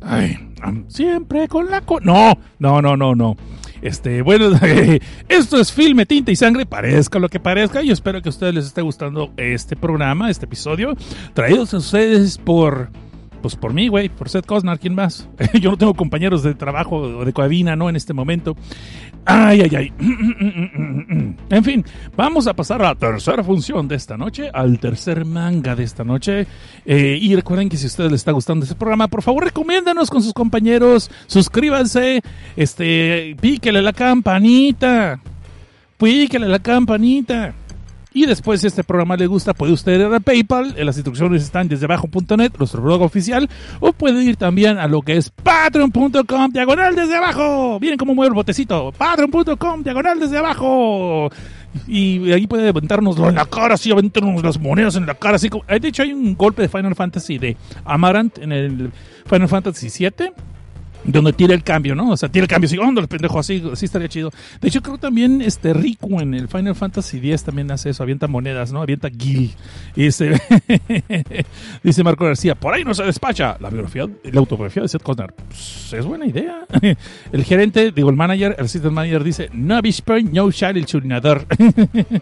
Ay, 0.00 0.38
siempre 0.88 1.46
con 1.48 1.70
la 1.70 1.82
co... 1.82 2.00
No, 2.00 2.38
no, 2.58 2.80
no, 2.80 2.96
no, 2.96 3.14
no. 3.14 3.36
Este, 3.82 4.22
bueno, 4.22 4.50
esto 5.28 5.60
es 5.60 5.72
Filme, 5.72 6.06
Tinta 6.06 6.30
y 6.30 6.36
Sangre, 6.36 6.66
parezca 6.66 7.18
lo 7.18 7.28
que 7.28 7.38
parezca. 7.38 7.82
Yo 7.82 7.92
espero 7.92 8.22
que 8.22 8.28
a 8.28 8.30
ustedes 8.30 8.54
les 8.54 8.66
esté 8.66 8.82
gustando 8.82 9.30
este 9.36 9.76
programa, 9.76 10.30
este 10.30 10.46
episodio, 10.46 10.96
traídos 11.34 11.74
a 11.74 11.76
ustedes 11.78 12.38
por 12.38 12.90
Pues 13.40 13.54
por 13.54 13.72
mí, 13.72 13.88
güey, 13.88 14.08
por 14.08 14.28
Seth 14.28 14.46
Cosnar, 14.46 14.78
¿quién 14.78 14.94
más? 14.94 15.28
Yo 15.60 15.70
no 15.70 15.76
tengo 15.78 15.94
compañeros 15.94 16.42
de 16.42 16.54
trabajo 16.54 16.96
o 16.96 17.24
de 17.24 17.32
cabina, 17.32 17.76
¿no? 17.76 17.88
En 17.88 17.96
este 17.96 18.12
momento. 18.12 18.56
Ay, 19.24 19.62
ay, 19.62 19.76
ay. 19.76 19.92
En 21.50 21.64
fin, 21.64 21.84
vamos 22.16 22.46
a 22.46 22.54
pasar 22.54 22.82
a 22.82 22.88
la 22.88 22.94
tercera 22.94 23.42
función 23.42 23.88
de 23.88 23.96
esta 23.96 24.16
noche, 24.16 24.50
al 24.52 24.78
tercer 24.78 25.24
manga 25.24 25.74
de 25.74 25.84
esta 25.84 26.04
noche. 26.04 26.46
Eh, 26.84 27.18
y 27.20 27.34
recuerden 27.34 27.68
que 27.68 27.76
si 27.76 27.84
a 27.84 27.88
ustedes 27.88 28.10
les 28.10 28.20
está 28.20 28.32
gustando 28.32 28.64
este 28.64 28.74
programa, 28.74 29.08
por 29.08 29.22
favor, 29.22 29.44
recomiéndanos 29.44 30.10
con 30.10 30.22
sus 30.22 30.32
compañeros, 30.32 31.10
suscríbanse, 31.26 32.22
este, 32.56 33.36
píquele 33.40 33.82
la 33.82 33.92
campanita, 33.92 35.20
píquele 35.98 36.48
la 36.48 36.58
campanita. 36.58 37.54
Y 38.12 38.26
después, 38.26 38.60
si 38.60 38.66
este 38.66 38.84
programa 38.84 39.16
le 39.16 39.26
gusta, 39.26 39.54
puede 39.54 39.72
usted 39.72 40.00
ir 40.00 40.06
a 40.06 40.20
PayPal. 40.20 40.74
Las 40.78 40.96
instrucciones 40.96 41.42
están 41.42 41.68
desde 41.68 41.84
abajo.net, 41.84 42.52
nuestro 42.58 42.82
blog 42.82 43.02
oficial. 43.02 43.48
O 43.80 43.92
puede 43.92 44.22
ir 44.24 44.36
también 44.36 44.78
a 44.78 44.86
lo 44.88 45.02
que 45.02 45.16
es 45.16 45.30
patreon.com, 45.30 46.50
diagonal 46.50 46.96
desde 46.96 47.16
abajo. 47.16 47.78
Miren 47.80 47.98
cómo 47.98 48.14
mueve 48.14 48.28
el 48.28 48.34
botecito. 48.34 48.92
Patreon.com, 48.96 49.82
diagonal 49.82 50.20
desde 50.20 50.38
abajo. 50.38 51.30
Y 51.86 52.32
ahí 52.32 52.46
puede 52.46 52.68
aventárnoslo 52.68 53.28
en 53.28 53.34
la 53.34 53.44
cara, 53.44 53.74
así, 53.74 53.90
aventarnos 53.90 54.42
las 54.42 54.58
monedas 54.58 54.96
en 54.96 55.06
la 55.06 55.14
cara, 55.14 55.36
así 55.36 55.50
como... 55.50 55.64
De 55.64 55.88
hecho, 55.88 56.02
hay 56.02 56.12
un 56.12 56.34
golpe 56.34 56.62
de 56.62 56.68
Final 56.68 56.94
Fantasy 56.94 57.38
de 57.38 57.56
Amaranth 57.84 58.38
en 58.38 58.52
el 58.52 58.90
Final 59.26 59.48
Fantasy 59.48 59.88
VII 59.88 60.32
donde 61.12 61.32
tira 61.32 61.54
el 61.54 61.62
cambio, 61.62 61.94
¿no? 61.94 62.10
O 62.10 62.16
sea, 62.16 62.28
tira 62.28 62.44
el 62.44 62.48
cambio, 62.48 62.66
así, 62.66 62.78
¡oh, 62.78 62.88
el 62.88 63.08
pendejo! 63.08 63.38
Así, 63.38 63.62
así 63.72 63.86
estaría 63.86 64.08
chido. 64.08 64.30
De 64.60 64.68
hecho, 64.68 64.82
creo 64.82 64.98
también 64.98 65.42
este 65.42 65.72
Riku 65.72 66.20
en 66.20 66.34
el 66.34 66.48
Final 66.48 66.74
Fantasy 66.74 67.18
X 67.18 67.44
también 67.44 67.70
hace 67.70 67.90
eso, 67.90 68.02
avienta 68.02 68.26
monedas, 68.26 68.72
¿no? 68.72 68.82
Avienta 68.82 69.08
gil. 69.10 69.54
Y 69.96 70.04
dice, 70.04 70.40
dice 71.82 72.04
Marco 72.04 72.24
García, 72.24 72.54
por 72.54 72.74
ahí 72.74 72.84
no 72.84 72.94
se 72.94 73.04
despacha. 73.04 73.56
La 73.60 73.70
biografía, 73.70 74.06
la 74.24 74.40
autobiografía 74.40 74.82
de 74.82 74.88
Seth 74.88 75.02
Cosnar. 75.02 75.32
Pues, 75.32 75.92
es 75.92 76.04
buena 76.04 76.26
idea. 76.26 76.66
el 77.32 77.44
gerente, 77.44 77.90
digo, 77.92 78.10
el 78.10 78.16
manager, 78.16 78.54
el 78.58 78.64
assistant 78.66 78.92
manager 78.92 79.24
dice, 79.24 79.48
no 79.52 79.80
Point, 80.04 80.32
no 80.32 80.50
share 80.50 80.76
el 80.76 80.86
churinador. 80.86 81.46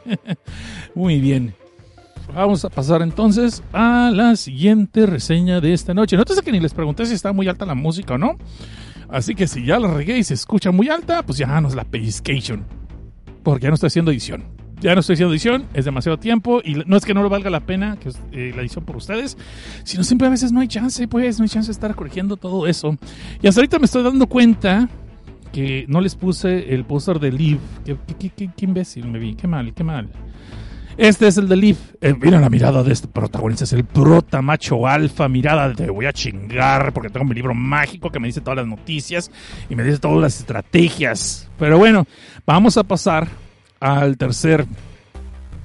Muy 0.94 1.20
bien. 1.20 1.54
Vamos 2.34 2.64
a 2.64 2.68
pasar 2.68 3.02
entonces 3.02 3.62
a 3.72 4.10
la 4.12 4.36
siguiente 4.36 5.06
reseña 5.06 5.60
de 5.60 5.72
esta 5.72 5.94
noche. 5.94 6.16
Nótese 6.16 6.42
que 6.42 6.52
ni 6.52 6.60
les 6.60 6.74
pregunté 6.74 7.06
si 7.06 7.14
está 7.14 7.32
muy 7.32 7.48
alta 7.48 7.64
la 7.64 7.74
música 7.74 8.14
o 8.14 8.18
no. 8.18 8.36
Así 9.08 9.34
que 9.34 9.46
si 9.46 9.64
ya 9.64 9.78
la 9.78 9.88
regué 9.88 10.18
y 10.18 10.24
se 10.24 10.34
escucha 10.34 10.70
muy 10.70 10.88
alta, 10.88 11.22
pues 11.22 11.38
ya 11.38 11.60
no 11.60 11.68
es 11.68 11.74
la 11.74 11.84
pellizcation. 11.84 12.64
Porque 13.42 13.64
ya 13.64 13.68
no 13.70 13.74
estoy 13.74 13.88
haciendo 13.88 14.10
edición. 14.10 14.44
Ya 14.80 14.94
no 14.94 15.00
estoy 15.00 15.14
haciendo 15.14 15.32
edición, 15.32 15.64
es 15.72 15.86
demasiado 15.86 16.18
tiempo 16.18 16.60
y 16.62 16.74
no 16.74 16.98
es 16.98 17.06
que 17.06 17.14
no 17.14 17.22
le 17.22 17.30
valga 17.30 17.48
la 17.48 17.60
pena 17.60 17.96
que 17.96 18.10
eh, 18.32 18.52
la 18.54 18.60
edición 18.60 18.84
por 18.84 18.96
ustedes, 18.96 19.38
sino 19.84 20.04
siempre 20.04 20.26
a 20.26 20.30
veces 20.30 20.52
no 20.52 20.60
hay 20.60 20.68
chance, 20.68 21.08
pues 21.08 21.38
no 21.38 21.44
hay 21.44 21.48
chance 21.48 21.68
de 21.68 21.72
estar 21.72 21.94
corrigiendo 21.94 22.36
todo 22.36 22.66
eso. 22.66 22.94
Y 23.40 23.46
hasta 23.46 23.60
ahorita 23.62 23.78
me 23.78 23.86
estoy 23.86 24.02
dando 24.02 24.26
cuenta 24.26 24.90
que 25.50 25.86
no 25.88 26.02
les 26.02 26.14
puse 26.14 26.74
el 26.74 26.84
póster 26.84 27.18
de. 27.20 27.58
¿Qué, 27.86 27.96
qué, 28.18 28.50
qué 28.54 28.64
imbécil 28.66 29.08
me 29.08 29.18
vi, 29.18 29.34
qué 29.34 29.46
mal, 29.46 29.72
qué 29.72 29.82
mal. 29.82 30.10
Este 30.96 31.26
es 31.26 31.36
el 31.36 31.46
de 31.46 31.56
Leaf. 31.56 31.78
Eh, 32.00 32.14
mira 32.18 32.40
la 32.40 32.48
mirada 32.48 32.82
de 32.82 32.92
este 32.92 33.06
protagonista. 33.06 33.64
Es 33.64 33.72
el 33.74 33.84
prota 33.84 34.40
macho 34.40 34.86
alfa. 34.86 35.28
Mirada 35.28 35.68
de 35.68 35.74
te 35.74 35.90
voy 35.90 36.06
a 36.06 36.12
chingar 36.12 36.92
porque 36.94 37.10
tengo 37.10 37.26
mi 37.26 37.34
libro 37.34 37.54
mágico 37.54 38.10
que 38.10 38.18
me 38.18 38.28
dice 38.28 38.40
todas 38.40 38.56
las 38.56 38.66
noticias 38.66 39.30
y 39.68 39.76
me 39.76 39.84
dice 39.84 39.98
todas 39.98 40.18
las 40.18 40.40
estrategias. 40.40 41.50
Pero 41.58 41.76
bueno, 41.76 42.06
vamos 42.46 42.78
a 42.78 42.82
pasar 42.82 43.28
al 43.78 44.16
tercer. 44.16 44.64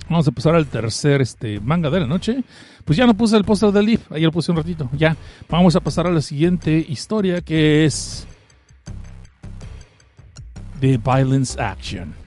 Vamos 0.10 0.28
a 0.28 0.32
pasar 0.32 0.56
al 0.56 0.68
tercer 0.68 1.22
este, 1.22 1.62
manga 1.62 1.90
de 1.90 2.02
la 2.02 2.08
noche. 2.08 2.44
Pues 2.84 2.98
ya 2.98 3.06
no 3.06 3.14
puse 3.14 3.38
el 3.38 3.46
póster 3.46 3.72
de 3.72 3.84
Leaf. 3.84 4.12
Ayer 4.12 4.26
lo 4.26 4.32
puse 4.34 4.52
un 4.52 4.58
ratito. 4.58 4.90
Ya. 4.98 5.16
Vamos 5.48 5.78
a 5.78 5.80
pasar 5.80 6.08
a 6.08 6.12
la 6.12 6.22
siguiente 6.22 6.86
historia 6.90 7.40
que 7.40 7.86
es. 7.86 8.28
The 10.82 10.98
Violence 10.98 11.62
Action. 11.62 12.22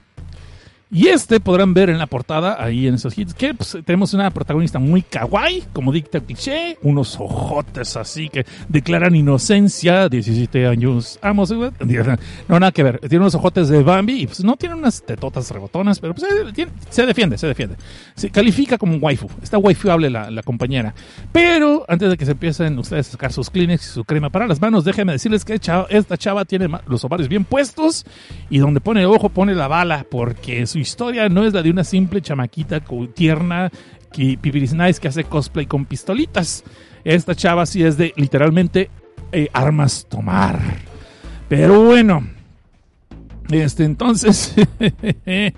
Y 0.95 1.09
este 1.09 1.41
podrán 1.41 1.73
ver 1.73 1.89
en 1.89 1.97
la 1.97 2.07
portada, 2.07 2.55
ahí 2.57 2.87
en 2.87 2.93
esos 2.93 3.17
hits, 3.17 3.33
que 3.33 3.53
pues, 3.53 3.77
tenemos 3.83 4.13
una 4.13 4.31
protagonista 4.31 4.79
muy 4.79 5.01
kawaii, 5.01 5.65
como 5.73 5.91
dicta 5.91 6.21
cliché, 6.21 6.77
unos 6.83 7.19
ojotes 7.19 7.97
así 7.97 8.29
que 8.29 8.45
declaran 8.69 9.13
inocencia, 9.13 10.07
17 10.07 10.65
años, 10.65 11.19
amos, 11.21 11.51
no, 11.51 12.59
nada 12.59 12.71
que 12.71 12.81
ver, 12.81 12.99
tiene 12.99 13.17
unos 13.17 13.35
ojotes 13.35 13.67
de 13.67 13.83
Bambi 13.83 14.21
y 14.21 14.27
pues 14.27 14.41
no 14.45 14.55
tiene 14.55 14.75
unas 14.75 15.05
tetotas 15.05 15.51
rebotonas, 15.51 15.99
pero 15.99 16.15
pues 16.15 16.31
eh, 16.31 16.67
se 16.89 17.05
defiende, 17.05 17.37
se 17.37 17.47
defiende. 17.47 17.75
Se 18.15 18.29
califica 18.29 18.77
como 18.77 18.93
un 18.93 19.03
waifu, 19.03 19.27
está 19.43 19.57
waifuable 19.57 20.09
la, 20.09 20.31
la 20.31 20.43
compañera. 20.43 20.95
Pero 21.33 21.83
antes 21.89 22.09
de 22.09 22.15
que 22.15 22.23
se 22.23 22.31
empiecen 22.31 22.79
ustedes 22.79 23.09
a 23.09 23.11
sacar 23.11 23.33
sus 23.33 23.49
Kleenex 23.49 23.85
y 23.85 23.89
su 23.91 24.05
crema 24.05 24.29
para 24.29 24.47
las 24.47 24.61
manos, 24.61 24.85
déjenme 24.85 25.11
decirles 25.11 25.43
que 25.43 25.55
esta 25.55 26.17
chava 26.17 26.45
tiene 26.45 26.69
los 26.87 27.03
ovarios 27.03 27.27
bien 27.27 27.43
puestos 27.43 28.05
y 28.49 28.59
donde 28.59 28.79
pone 28.79 29.01
el 29.01 29.07
ojo 29.07 29.27
pone 29.27 29.53
la 29.55 29.67
bala, 29.67 30.05
porque 30.09 30.65
su 30.65 30.84
historia 30.85 31.27
no 31.27 31.43
es 31.45 31.53
la 31.53 31.61
de 31.61 31.71
una 31.71 31.83
simple 31.83 32.21
chamaquita 32.21 32.81
tierna 33.13 33.69
que 34.13 34.39
nice 34.73 35.01
que 35.01 35.09
hace 35.09 35.25
cosplay 35.25 35.65
con 35.65 35.85
pistolitas. 35.85 36.63
Esta 37.03 37.35
chava 37.35 37.65
sí 37.65 37.83
es 37.83 37.97
de 37.97 38.13
literalmente 38.15 38.89
eh, 39.31 39.49
armas 39.53 40.07
tomar. 40.09 40.59
Pero 41.49 41.83
bueno, 41.83 42.23
este, 43.51 43.83
entonces, 43.83 44.55
se 45.25 45.51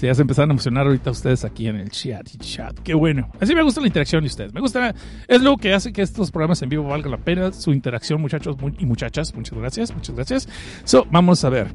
ya 0.00 0.14
se 0.14 0.22
empezaron 0.22 0.50
a 0.50 0.54
emocionar 0.54 0.86
ahorita 0.86 1.10
ustedes 1.10 1.44
aquí 1.44 1.68
en 1.68 1.76
el 1.76 1.90
chat 1.90 2.28
chat. 2.38 2.78
Qué 2.80 2.94
bueno. 2.94 3.30
Así 3.40 3.54
me 3.54 3.62
gusta 3.62 3.80
la 3.80 3.86
interacción 3.86 4.22
de 4.22 4.26
ustedes. 4.26 4.52
Me 4.52 4.60
gusta, 4.60 4.94
es 5.28 5.42
lo 5.42 5.56
que 5.56 5.72
hace 5.72 5.92
que 5.92 6.02
estos 6.02 6.30
programas 6.30 6.62
en 6.62 6.70
vivo 6.70 6.84
valgan 6.84 7.12
la 7.12 7.18
pena. 7.18 7.52
Su 7.52 7.72
interacción, 7.72 8.20
muchachos 8.20 8.56
y 8.78 8.86
muchachas. 8.86 9.34
Muchas 9.34 9.56
gracias, 9.58 9.94
muchas 9.94 10.16
gracias. 10.16 10.48
So, 10.84 11.06
vamos 11.10 11.44
a 11.44 11.50
ver. 11.50 11.74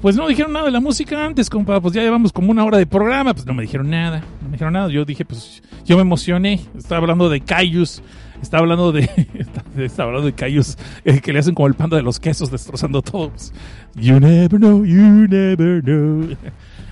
Pues 0.00 0.14
no 0.14 0.28
dijeron 0.28 0.52
nada 0.52 0.66
de 0.66 0.70
la 0.70 0.80
música 0.80 1.24
antes, 1.24 1.48
compa. 1.48 1.80
Pues 1.80 1.94
ya 1.94 2.02
llevamos 2.02 2.32
como 2.32 2.50
una 2.50 2.64
hora 2.64 2.78
de 2.78 2.86
programa. 2.86 3.32
Pues 3.32 3.46
no 3.46 3.54
me 3.54 3.62
dijeron 3.62 3.90
nada. 3.90 4.20
No 4.42 4.48
me 4.48 4.52
dijeron 4.52 4.74
nada. 4.74 4.88
Yo 4.88 5.04
dije, 5.04 5.24
pues 5.24 5.62
yo 5.84 5.96
me 5.96 6.02
emocioné. 6.02 6.60
Estaba 6.76 7.00
hablando 7.00 7.28
de 7.28 7.40
Cayus. 7.40 8.02
Estaba 8.42 8.62
hablando 8.62 8.92
de. 8.92 9.08
Estaba 9.76 10.08
hablando 10.08 10.26
de 10.26 10.34
Cayus 10.34 10.76
eh, 11.04 11.20
que 11.20 11.32
le 11.32 11.38
hacen 11.38 11.54
como 11.54 11.66
el 11.66 11.74
panda 11.74 11.96
de 11.96 12.02
los 12.02 12.20
quesos, 12.20 12.50
destrozando 12.50 13.00
todos. 13.02 13.52
You 13.94 14.20
never 14.20 14.58
know, 14.58 14.84
you 14.84 15.26
never 15.28 15.82
know. 15.82 16.36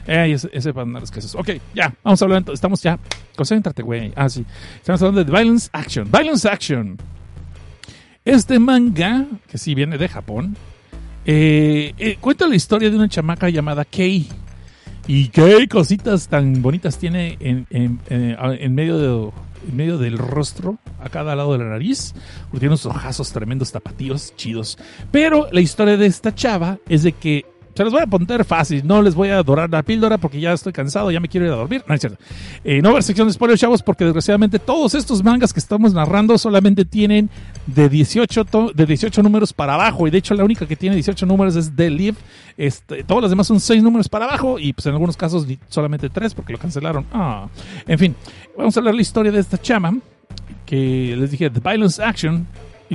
Eh, 0.06 0.32
ese, 0.32 0.50
ese 0.52 0.74
panda 0.74 0.98
de 0.98 1.00
los 1.00 1.10
quesos. 1.10 1.34
Ok, 1.34 1.48
ya. 1.74 1.94
Vamos 2.02 2.20
a 2.20 2.26
hablar. 2.26 2.44
Estamos 2.52 2.82
ya. 2.82 2.98
Concéntrate, 3.36 3.82
güey. 3.82 4.12
Ah, 4.14 4.28
sí. 4.28 4.44
Estamos 4.76 5.00
hablando 5.00 5.24
de 5.24 5.32
Violence 5.32 5.70
Action. 5.72 6.06
Violence 6.12 6.46
Action. 6.46 6.98
Este 8.22 8.58
manga, 8.58 9.24
que 9.48 9.56
sí 9.56 9.74
viene 9.74 9.96
de 9.96 10.06
Japón 10.06 10.58
eh, 11.24 11.94
eh, 11.98 12.16
cuenta 12.20 12.46
la 12.46 12.56
historia 12.56 12.90
de 12.90 12.96
una 12.96 13.08
chamaca 13.08 13.48
llamada 13.48 13.84
Kay. 13.84 14.28
Y 15.06 15.28
qué 15.28 15.68
cositas 15.68 16.28
tan 16.28 16.62
bonitas 16.62 16.98
tiene 16.98 17.36
en, 17.40 17.66
en, 17.70 18.00
en, 18.08 18.74
medio 18.74 18.98
de, 18.98 19.30
en 19.68 19.76
medio 19.76 19.98
del 19.98 20.16
rostro, 20.16 20.78
a 20.98 21.10
cada 21.10 21.36
lado 21.36 21.52
de 21.52 21.58
la 21.58 21.70
nariz. 21.70 22.14
Tiene 22.50 22.68
unos 22.68 22.86
ojazos 22.86 23.30
tremendos, 23.30 23.70
tapatíos, 23.70 24.34
chidos. 24.36 24.78
Pero 25.10 25.48
la 25.52 25.60
historia 25.60 25.98
de 25.98 26.06
esta 26.06 26.34
chava 26.34 26.78
es 26.88 27.02
de 27.02 27.12
que 27.12 27.44
se 27.74 27.82
los 27.82 27.92
voy 27.92 28.02
a 28.02 28.06
poner 28.06 28.44
fácil, 28.44 28.86
no 28.86 29.02
les 29.02 29.14
voy 29.14 29.30
a 29.30 29.42
dorar 29.42 29.68
la 29.68 29.82
píldora 29.82 30.18
porque 30.18 30.40
ya 30.40 30.52
estoy 30.52 30.72
cansado, 30.72 31.10
ya 31.10 31.18
me 31.18 31.28
quiero 31.28 31.46
ir 31.46 31.52
a 31.52 31.56
dormir. 31.56 31.84
No 31.88 31.94
es 31.94 32.00
cierto. 32.00 32.18
Eh, 32.62 32.80
no 32.80 32.94
ver 32.94 33.02
sección 33.02 33.26
de 33.26 33.34
spoilers, 33.34 33.60
chavos, 33.60 33.82
porque 33.82 34.04
desgraciadamente 34.04 34.58
todos 34.58 34.94
estos 34.94 35.24
mangas 35.24 35.52
que 35.52 35.58
estamos 35.58 35.92
narrando 35.92 36.38
solamente 36.38 36.84
tienen 36.84 37.30
de 37.66 37.88
18, 37.88 38.72
de 38.74 38.86
18 38.86 39.22
números 39.22 39.52
para 39.52 39.74
abajo. 39.74 40.06
Y 40.06 40.10
de 40.10 40.18
hecho, 40.18 40.34
la 40.34 40.44
única 40.44 40.66
que 40.66 40.76
tiene 40.76 40.94
18 40.94 41.26
números 41.26 41.56
es 41.56 41.74
The 41.74 41.90
Live. 41.90 42.16
Este, 42.56 43.02
todos 43.02 43.22
los 43.22 43.30
demás 43.30 43.46
son 43.48 43.58
6 43.58 43.82
números 43.82 44.08
para 44.08 44.26
abajo. 44.26 44.58
Y 44.58 44.72
pues 44.72 44.86
en 44.86 44.92
algunos 44.92 45.16
casos 45.16 45.46
solamente 45.68 46.08
3 46.08 46.34
porque 46.34 46.52
lo 46.52 46.58
cancelaron. 46.58 47.06
Ah. 47.12 47.48
En 47.86 47.98
fin, 47.98 48.14
vamos 48.56 48.76
a 48.76 48.80
hablar 48.80 48.94
la 48.94 49.02
historia 49.02 49.32
de 49.32 49.40
esta 49.40 49.58
chama 49.58 49.98
que 50.64 51.14
les 51.16 51.30
dije, 51.30 51.50
The 51.50 51.60
Violence 51.60 52.02
Action, 52.02 52.46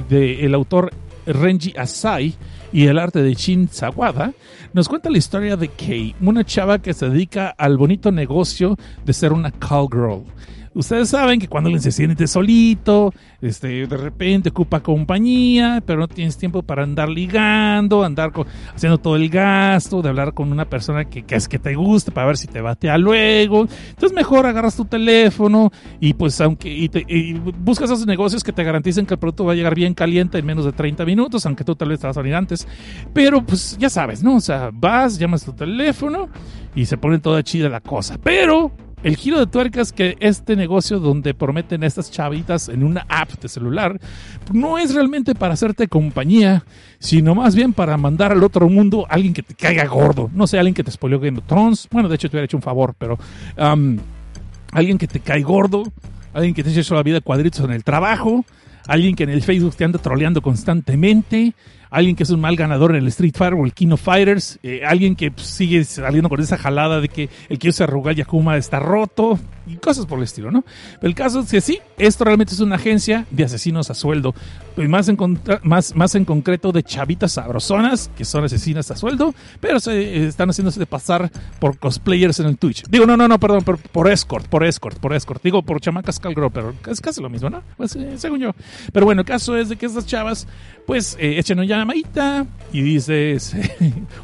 del 0.08 0.40
el 0.40 0.54
autor 0.54 0.92
Renji 1.26 1.74
Asai 1.78 2.36
y 2.72 2.88
el 2.88 2.99
arte 2.99 3.22
de 3.22 3.34
Shin 3.34 3.70
Sawada, 3.70 4.34
nos 4.74 4.88
cuenta 4.88 5.09
la 5.09 5.17
historia 5.17 5.55
de 5.55 5.70
Kei, 5.70 6.15
una 6.22 6.43
chava 6.43 6.80
que 6.80 6.93
se 6.93 7.09
dedica 7.09 7.49
al 7.49 7.78
bonito 7.78 8.11
negocio 8.11 8.78
de 9.05 9.13
ser 9.13 9.34
una 9.34 9.51
call 9.51 9.88
girl. 9.91 10.24
Ustedes 10.74 11.09
saben 11.09 11.39
que 11.39 11.47
cuando 11.47 11.67
alguien 11.67 11.82
se 11.82 11.91
siente 11.91 12.28
solito, 12.28 13.13
este, 13.41 13.88
de 13.88 13.97
repente 13.97 14.49
ocupa 14.49 14.82
compañía, 14.82 15.82
pero 15.86 15.99
no 15.99 16.07
tienes 16.07 16.38
tiempo 16.38 16.61
para 16.63 16.84
andar 16.84 17.09
ligando, 17.09 18.03
andar 18.03 18.32
haciendo 18.76 18.97
todo 18.97 19.15
el 19.15 19.30
gasto, 19.30 20.01
de 20.01 20.09
hablar 20.09 20.34
con 20.34 20.51
una 20.51 20.65
persona 20.65 21.05
que, 21.05 21.24
es 21.28 21.47
que 21.47 21.59
te 21.59 21.76
guste 21.76 22.12
para 22.12 22.28
ver 22.28 22.37
si 22.37 22.47
te 22.47 22.62
batea 22.62 22.97
luego. 22.97 23.67
Entonces 23.89 24.13
mejor 24.13 24.46
agarras 24.46 24.75
tu 24.75 24.86
teléfono 24.86 25.71
y 26.00 26.13
pues 26.13 26.39
aunque 26.41 26.70
y, 26.70 27.33
buscas 27.33 27.89
esos 27.89 28.05
negocios 28.05 28.43
que 28.43 28.54
te 28.54 28.63
garanticen 28.63 29.05
que 29.05 29.16
el 29.16 29.20
producto 29.20 29.46
va 29.46 29.54
a 29.54 29.55
llegar 29.55 29.75
bien 29.75 29.93
caliente 29.93 30.37
en 30.37 30.46
menos 30.46 30.66
de 30.66 30.71
30 30.71 31.05
minutos, 31.05 31.46
aunque 31.46 31.63
tú 31.63 31.75
tal 31.75 31.89
vez 31.89 32.00
te 32.00 32.08
vas 32.08 32.17
antes. 32.17 32.67
Pero 33.13 33.43
pues 33.43 33.78
ya 33.79 33.89
sabes, 33.89 34.24
¿no? 34.24 34.36
O 34.36 34.41
sea, 34.41 34.70
vas, 34.74 35.17
llamas 35.17 35.43
tu 35.43 35.54
teléfono 35.54 36.29
y 36.75 36.86
se 36.86 36.97
pone 36.97 37.20
toda 37.20 37.43
chida 37.43 37.70
la 37.70 37.82
cosa. 37.82 38.17
Pero 38.21 38.71
el 39.04 39.16
giro 39.16 39.39
de 39.39 39.47
tuerca 39.47 39.82
es 39.82 39.92
que 39.92 40.17
este 40.20 40.55
negocio 40.55 41.00
donde 41.00 41.34
prometen 41.34 41.84
estas 41.84 42.12
chavitas 42.12 42.67
en 42.67 42.84
una 42.84 43.05
app 43.08 43.32
de 43.39 43.47
celular 43.47 44.00
no 44.51 44.78
es 44.78 44.93
realmente 44.93 45.36
para 45.36 45.54
hacerte 45.54 45.88
compañía, 45.88 46.66
sino 47.00 47.34
más 47.34 47.55
bien 47.55 47.71
para 47.71 47.96
mandar 47.97 48.32
al 48.32 48.43
otro 48.43 48.67
mundo 48.67 49.05
a 49.09 49.13
alguien 49.13 49.34
que 49.34 49.43
te 49.43 49.54
caiga 49.54 49.86
gordo. 49.86 50.30
No 50.34 50.47
sé, 50.47 50.58
alguien 50.59 50.74
que 50.74 50.84
te 50.84 50.92
spoileó 50.92 51.20
Game 51.20 51.38
of 51.38 51.46
Thrones. 51.46 51.88
Bueno, 51.92 52.09
de 52.09 52.16
hecho 52.16 52.30
te 52.30 52.36
hubiera 52.36 52.46
hecho 52.46 52.58
un 52.58 52.63
favor, 52.63 52.93
pero 52.97 53.17
um, 53.58 53.97
alguien 54.71 54.97
que 54.97 55.08
te 55.08 55.21
cae 55.21 55.42
gordo, 55.42 55.84
alguien 56.34 56.54
que 56.54 56.63
te 56.63 56.70
eche 56.70 56.93
la 56.93 57.04
vida 57.04 57.21
cuadritos 57.21 57.63
en 57.63 57.71
el 57.71 57.84
trabajo, 57.86 58.43
alguien 58.86 59.16
que 59.16 59.24
en 59.24 59.30
el 59.30 59.43
Facebook 59.43 59.76
te 59.76 59.86
anda 59.86 60.00
troleando 60.00 60.42
constantemente, 60.42 61.54
alguien 61.89 62.16
que 62.16 62.24
es 62.24 62.29
un 62.29 62.39
mal 62.39 62.55
ganador 62.55 62.91
en 62.91 62.97
el 63.03 63.07
Street 63.07 63.33
Fighter 63.36 63.59
o 63.59 63.66
el 63.66 63.74
King 63.74 63.91
of 63.91 64.01
Fighters, 64.01 64.59
eh, 64.63 64.82
alguien 64.86 65.16
que 65.16 65.32
pues, 65.32 65.47
sigue 65.47 65.83
saliendo 65.83 66.29
con 66.29 66.39
esa 66.39 66.57
jalada 66.57 67.01
de 67.01 67.09
que 67.09 67.29
el 67.49 67.59
que 67.59 67.70
usa 67.70 67.87
Rugal 67.87 68.16
Yakuma 68.16 68.57
está 68.57 68.79
roto 68.79 69.39
y 69.67 69.75
cosas 69.75 70.05
por 70.05 70.17
el 70.17 70.24
estilo, 70.24 70.51
¿no? 70.51 70.63
Pero 70.99 71.07
el 71.07 71.16
caso 71.16 71.41
es 71.41 71.51
que 71.51 71.61
sí, 71.61 71.79
esto 71.97 72.24
realmente 72.24 72.53
es 72.53 72.59
una 72.59 72.75
agencia 72.75 73.25
de 73.29 73.43
asesinos 73.43 73.89
a 73.89 73.93
sueldo, 73.93 74.33
y 74.78 74.87
más 74.87 75.09
en, 75.09 75.17
más, 75.63 75.95
más 75.95 76.16
en 76.16 76.25
concreto 76.25 76.71
de 76.71 76.83
chavitas 76.83 77.33
sabrosonas 77.33 78.09
que 78.17 78.25
son 78.25 78.45
asesinas 78.45 78.89
a 78.91 78.95
sueldo, 78.95 79.33
pero 79.59 79.79
se 79.79 79.99
eh, 79.99 80.28
están 80.28 80.49
haciéndose 80.49 80.79
de 80.79 80.86
pasar 80.86 81.32
por 81.59 81.78
cosplayers 81.78 82.39
en 82.39 82.47
el 82.47 82.57
Twitch. 82.57 82.86
Digo, 82.89 83.05
no, 83.05 83.17
no, 83.17 83.28
no, 83.28 83.39
perdón, 83.39 83.63
por, 83.63 83.78
por 83.78 84.09
escort, 84.09 84.47
por 84.47 84.63
escort, 84.63 84.97
por 84.99 85.13
escort. 85.13 85.43
Digo, 85.43 85.61
por 85.61 85.82
chamacas 85.82 86.20
calgro, 86.20 86.49
pero 86.49 86.74
es 86.87 87.01
casi 87.01 87.21
lo 87.21 87.29
mismo, 87.29 87.49
¿no? 87.49 87.61
Pues 87.78 87.95
eh, 87.95 88.13
según 88.17 88.39
yo. 88.39 88.51
Pero 88.93 89.05
bueno, 89.05 89.21
el 89.21 89.28
caso 89.28 89.55
es 89.57 89.70
de 89.70 89.75
que 89.75 89.86
estas 89.86 90.05
chavas, 90.05 90.47
pues, 90.86 91.17
eh, 91.20 91.37
echan 91.37 91.59
una 91.59 91.67
llamadita 91.82 92.46
y 92.72 92.82
dices, 92.82 93.56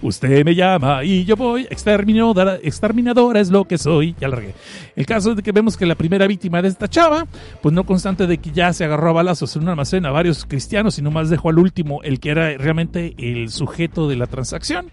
usted 0.02 0.45
me 0.45 0.56
llama 0.56 1.03
y 1.03 1.26
yo 1.26 1.36
voy, 1.36 1.64
exterminadora, 1.69 2.57
exterminadora 2.61 3.40
es 3.40 3.49
lo 3.49 3.65
que 3.65 3.77
soy. 3.77 4.15
Ya 4.19 4.27
largué. 4.27 4.53
El 4.95 5.06
caso 5.06 5.32
es 5.32 5.38
de 5.38 5.44
que 5.44 5.52
vemos 5.52 5.77
que 5.77 5.86
la 5.86 5.95
primera 5.95 6.27
víctima 6.27 6.61
de 6.61 6.68
esta 6.68 6.88
chava, 6.88 7.26
pues 7.61 7.73
no 7.73 7.86
constante 7.86 8.27
de 8.27 8.38
que 8.38 8.52
ya 8.52 8.72
se 8.73 8.86
agarró 8.86 9.10
a 9.10 9.14
balazos 9.14 9.56
en 9.56 9.64
un 9.64 9.69
almacén 9.69 10.06
a 10.06 10.11
varios 10.11 10.45
cristianos 10.45 10.98
y 10.99 11.02
nomás 11.02 11.30
dejó 11.30 11.49
al 11.49 11.60
último, 11.60 12.03
el 12.03 12.19
que 12.19 12.30
era 12.30 12.57
realmente 12.57 13.15
el 13.18 13.49
sujeto 13.49 14.07
de 14.07 14.15
la 14.15 14.27
transacción, 14.27 14.91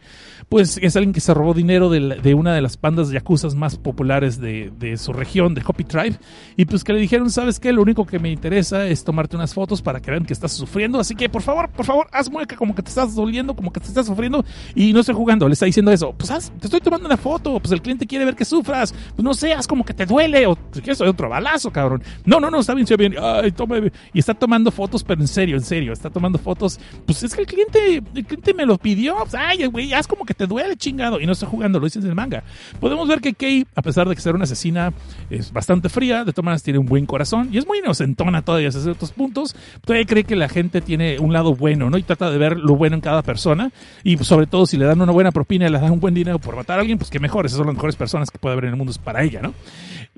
pues 0.49 0.79
es 0.83 0.97
alguien 0.97 1.13
que 1.13 1.21
se 1.21 1.35
robó 1.35 1.55
dinero 1.55 1.89
de, 1.89 2.35
una 2.35 2.55
de 2.55 2.61
las 2.61 2.77
pandas 2.77 3.09
de 3.09 3.15
yacuzas 3.15 3.55
más 3.55 3.77
populares 3.77 4.41
de, 4.41 4.97
su 4.97 5.13
región, 5.13 5.55
de 5.55 5.63
Hopi 5.67 5.85
Tribe, 5.85 6.17
y 6.57 6.65
pues 6.65 6.85
que 6.85 6.93
le 6.93 7.01
dijeron, 7.01 7.31
¿sabes 7.31 7.59
qué? 7.59 7.73
Lo 7.73 7.83
único 7.83 8.07
que 8.07 8.19
me 8.19 8.31
interesa 8.31 8.87
es 8.87 9.05
tomarte 9.05 9.37
unas 9.37 9.55
fotos 9.55 9.83
para 9.83 10.01
que 10.01 10.11
vean 10.11 10.25
que 10.25 10.33
estás 10.33 10.53
sufriendo, 10.53 11.01
así 11.01 11.15
que 11.15 11.29
por 11.29 11.43
favor, 11.43 11.71
por 11.71 11.87
favor, 11.87 12.07
haz 12.13 12.31
mueca 12.31 12.57
como 12.57 12.75
que 12.75 12.83
te 12.83 12.89
estás 12.89 13.15
doliendo, 13.15 13.55
como 13.55 13.73
que 13.73 13.81
te 13.81 13.87
estás 13.87 14.07
sufriendo, 14.07 14.45
y 14.75 14.93
no 14.93 15.01
estoy 15.01 15.15
jugando, 15.15 15.49
le 15.49 15.55
está 15.55 15.67
diciendo 15.67 15.91
eso, 15.91 16.13
pues 16.13 16.31
haz, 16.31 16.53
te 16.59 16.67
estoy 16.67 16.81
tomando 16.81 17.07
una 17.07 17.17
foto, 17.17 17.59
pues 17.59 17.73
el 17.73 17.83
cliente 17.83 18.07
quiere 18.07 18.25
ver 18.25 18.35
que 18.35 18.45
sufras, 18.45 18.93
pues 19.15 19.25
no 19.25 19.35
seas 19.35 19.67
como 19.67 19.85
que 19.85 19.95
te 19.95 20.07
duele, 20.07 20.47
o 20.47 20.57
si 20.73 20.81
quieres 20.81 21.01
otro 21.01 21.29
balazo, 21.29 21.71
cabrón. 21.71 22.03
No, 22.25 22.41
no, 22.41 22.51
no, 22.51 22.61
está 22.61 22.75
bien, 22.75 22.85
está 22.85 22.97
bien, 22.97 23.15
ay, 23.21 23.53
toma, 23.53 23.79
y 24.13 24.19
está 24.19 24.35
tomando 24.35 24.71
fotos, 24.71 25.03
pero 25.05 25.21
en 25.21 25.29
serio, 25.29 25.57
en 25.57 25.63
serio, 25.63 25.93
está 25.93 26.11
tomando 26.11 26.39
fotos, 26.39 26.79
pues 27.07 27.23
es 27.23 27.35
que 27.35 27.43
el 27.43 27.47
cliente, 27.47 28.03
el 28.15 28.25
cliente 28.25 28.55
me 28.55 28.67
lo 28.67 28.79
pidió, 28.79 29.17
pues, 29.19 29.35
ay, 29.35 29.67
güey, 29.67 29.93
haz 29.93 30.07
como 30.07 30.25
que 30.25 30.35
te 30.35 30.42
duele, 30.47 30.77
chingado, 30.77 31.21
y 31.21 31.27
no 31.27 31.33
está 31.33 31.47
jugando, 31.47 31.79
lo 31.79 31.85
dices 31.85 32.03
en 32.05 32.11
el 32.11 32.15
manga. 32.15 32.43
Podemos 32.81 33.09
ver 33.09 33.21
que 33.21 33.35
Kei, 33.35 33.67
a 33.75 33.83
pesar 33.83 34.09
de 34.09 34.15
que 34.15 34.21
ser 34.21 34.35
una 34.35 34.45
asesina, 34.45 34.93
es 35.31 35.53
bastante 35.53 35.89
fría, 35.89 36.25
de 36.25 36.33
todas 36.33 36.45
maneras 36.45 36.63
tiene 36.63 36.79
un 36.79 36.87
buen 36.87 37.07
corazón, 37.07 37.49
y 37.53 37.59
es 37.59 37.67
muy 37.67 37.79
inocentona 37.79 38.43
todavía 38.43 38.69
hasta 38.69 38.81
ciertos 38.81 39.13
puntos, 39.13 39.55
todavía 39.85 40.07
cree 40.07 40.25
que 40.25 40.37
la 40.37 40.49
gente 40.49 40.81
tiene 40.81 41.19
un 41.19 41.33
lado 41.33 41.55
bueno, 41.55 41.91
¿no? 41.91 41.99
Y 41.99 42.03
trata 42.03 42.31
de 42.31 42.39
ver 42.39 42.59
lo 42.59 42.77
bueno 42.77 42.97
en 42.97 43.01
cada 43.01 43.23
persona, 43.23 43.73
y 44.05 44.17
sobre 44.19 44.47
todo 44.47 44.67
si 44.67 44.77
le 44.77 44.85
dan 44.85 45.01
una 45.01 45.13
buena 45.13 45.33
propina 45.33 45.67
y 45.67 45.71
le 45.71 45.79
dan 45.79 45.93
un 45.93 46.01
buen 46.01 46.15
dinero 46.15 46.39
por 46.39 46.57
matar 46.57 46.79
a 46.79 46.81
alguien, 46.81 46.99
pues 46.99 47.11
que 47.11 47.19
mejor, 47.19 47.47
esas 47.47 47.59
son 47.59 47.67
las 47.67 47.75
mejores 47.75 47.97
personas 47.97 48.31
que 48.31 48.39
puede 48.39 48.55
haber 48.55 48.65
en 48.65 48.71
el 48.71 48.77
mundo 48.77 48.91
es 48.91 48.99
para 48.99 49.23
ella, 49.23 49.41
¿no? 49.43 49.55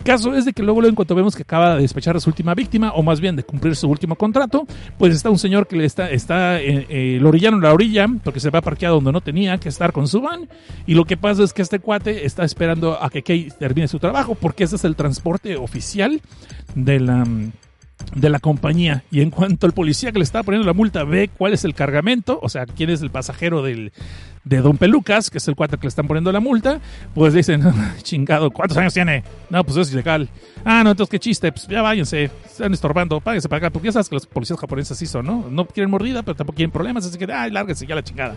Caso 0.03 0.35
es 0.35 0.45
de 0.45 0.53
que 0.53 0.63
luego, 0.63 0.81
luego 0.81 0.91
en 0.91 0.97
cuanto 0.97 1.15
vemos 1.15 1.37
que 1.37 1.43
acaba 1.43 1.77
de 1.77 1.83
despechar 1.83 2.17
a 2.17 2.21
su 2.21 2.29
última 2.29 2.55
víctima, 2.55 2.93
o 2.93 3.03
más 3.03 3.21
bien 3.21 3.37
de 3.37 3.45
cumplir 3.45 3.77
su 3.77 3.89
último 3.89 4.17
contrato, 4.17 4.67
pues 4.99 5.15
está 5.15 5.31
un 5.31 5.39
señor 5.39 5.69
que 5.69 5.77
le 5.77 5.85
está, 5.85 6.11
está 6.11 6.61
eh, 6.61 6.87
eh, 6.89 7.19
lo 7.21 7.29
orillaron 7.29 7.61
la 7.61 7.73
orilla, 7.73 8.07
porque 8.23 8.41
se 8.41 8.51
va 8.51 8.61
parqueado 8.61 8.97
donde 8.97 9.13
no 9.13 9.21
tenía 9.21 9.59
que 9.59 9.69
estar 9.69 9.93
con 9.93 10.04
su 10.07 10.21
van, 10.21 10.49
y 10.87 10.95
lo 10.95 11.05
que 11.05 11.17
pasa 11.17 11.43
es 11.43 11.53
que 11.53 11.63
este 11.63 11.79
cuate 11.79 12.27
está 12.27 12.45
esperando 12.45 13.03
a 13.03 13.11
que 13.11 13.23
Kay 13.23 13.51
termine 13.59 13.89
su 13.89 13.99
trabajo, 13.99 14.35
porque 14.35 14.65
ese 14.65 14.77
es 14.77 14.85
el 14.85 14.97
transporte 14.97 15.57
oficial 15.57 16.21
de 16.75 17.01
la 17.01 17.25
de 18.15 18.29
la 18.29 18.39
compañía. 18.39 19.05
Y 19.11 19.21
en 19.21 19.31
cuanto 19.31 19.67
el 19.67 19.73
policía 19.73 20.13
que 20.13 20.19
le 20.19 20.25
estaba 20.25 20.43
poniendo 20.43 20.67
la 20.67 20.75
multa 20.75 21.05
ve 21.05 21.31
cuál 21.37 21.53
es 21.53 21.65
el 21.65 21.75
cargamento, 21.75 22.39
o 22.43 22.49
sea, 22.49 22.67
quién 22.67 22.91
es 22.91 23.03
el 23.03 23.11
pasajero 23.11 23.63
del, 23.63 23.93
de 24.45 24.59
Don 24.61 24.77
Pelucas, 24.77 25.31
que 25.31 25.39
es 25.39 25.49
el 25.49 25.57
cuate 25.57 25.77
que 25.77 25.85
le 25.85 25.89
están 25.89 26.07
poniendo 26.07 26.31
la 26.31 26.41
multa, 26.41 26.81
pues 27.15 27.33
dicen, 27.35 27.63
chingado, 28.03 28.51
¿cuántos 28.51 28.77
años 28.77 28.93
tiene? 28.93 29.25
No, 29.51 29.65
pues 29.65 29.77
es 29.79 29.93
ilegal. 29.93 30.29
Ah, 30.65 30.83
no, 30.85 30.91
entonces 30.91 31.11
qué 31.11 31.19
chiste, 31.19 31.51
pues 31.53 31.67
ya 31.67 31.83
váyanse, 31.83 32.31
están 32.45 32.73
estorbando, 32.73 33.21
páguense 33.21 33.49
para 33.49 33.67
acá, 33.67 33.71
porque 33.73 33.87
ya 33.87 33.93
sabes 33.93 34.09
que 34.09 34.17
los 34.17 34.27
policías 34.27 34.59
japoneses 34.59 34.93
así 34.93 35.07
son, 35.07 35.27
¿no? 35.27 35.47
No 35.51 35.67
quieren 35.67 35.91
mordida, 35.91 36.23
pero 36.23 36.35
tampoco 36.35 36.57
quieren 36.57 36.71
problemas, 36.71 37.05
así 37.07 37.19
que, 37.19 37.31
ay, 37.31 37.51
lárguense 37.51 37.87
ya 37.87 37.95
la 37.95 38.03
chingada. 38.03 38.37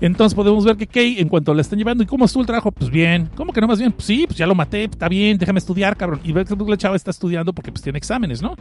Entonces 0.00 0.34
podemos 0.34 0.64
ver 0.64 0.76
que 0.76 0.86
Kei, 0.86 1.20
en 1.20 1.28
cuanto 1.28 1.54
le 1.54 1.62
están 1.62 1.78
llevando, 1.78 2.02
¿y 2.02 2.06
cómo 2.06 2.24
estuvo 2.24 2.42
el 2.42 2.46
trabajo? 2.46 2.72
Pues 2.72 2.90
bien, 2.90 3.28
¿cómo 3.34 3.52
que 3.52 3.60
no 3.60 3.66
más 3.66 3.78
bien? 3.78 3.92
Pues 3.92 4.06
sí, 4.06 4.24
pues 4.26 4.38
ya 4.38 4.46
lo 4.46 4.54
maté, 4.54 4.84
está 4.84 5.08
bien, 5.08 5.38
déjame 5.38 5.58
estudiar, 5.58 5.96
cabrón. 5.96 6.20
Y 6.24 6.32
ve 6.32 6.44
que 6.44 6.54
la 6.56 6.76
chava 6.76 6.96
está 6.96 7.10
estudiando 7.10 7.52
porque 7.52 7.72
pues 7.72 7.82
tiene 7.82 7.98
exámenes, 7.98 8.42
¿no? 8.42 8.54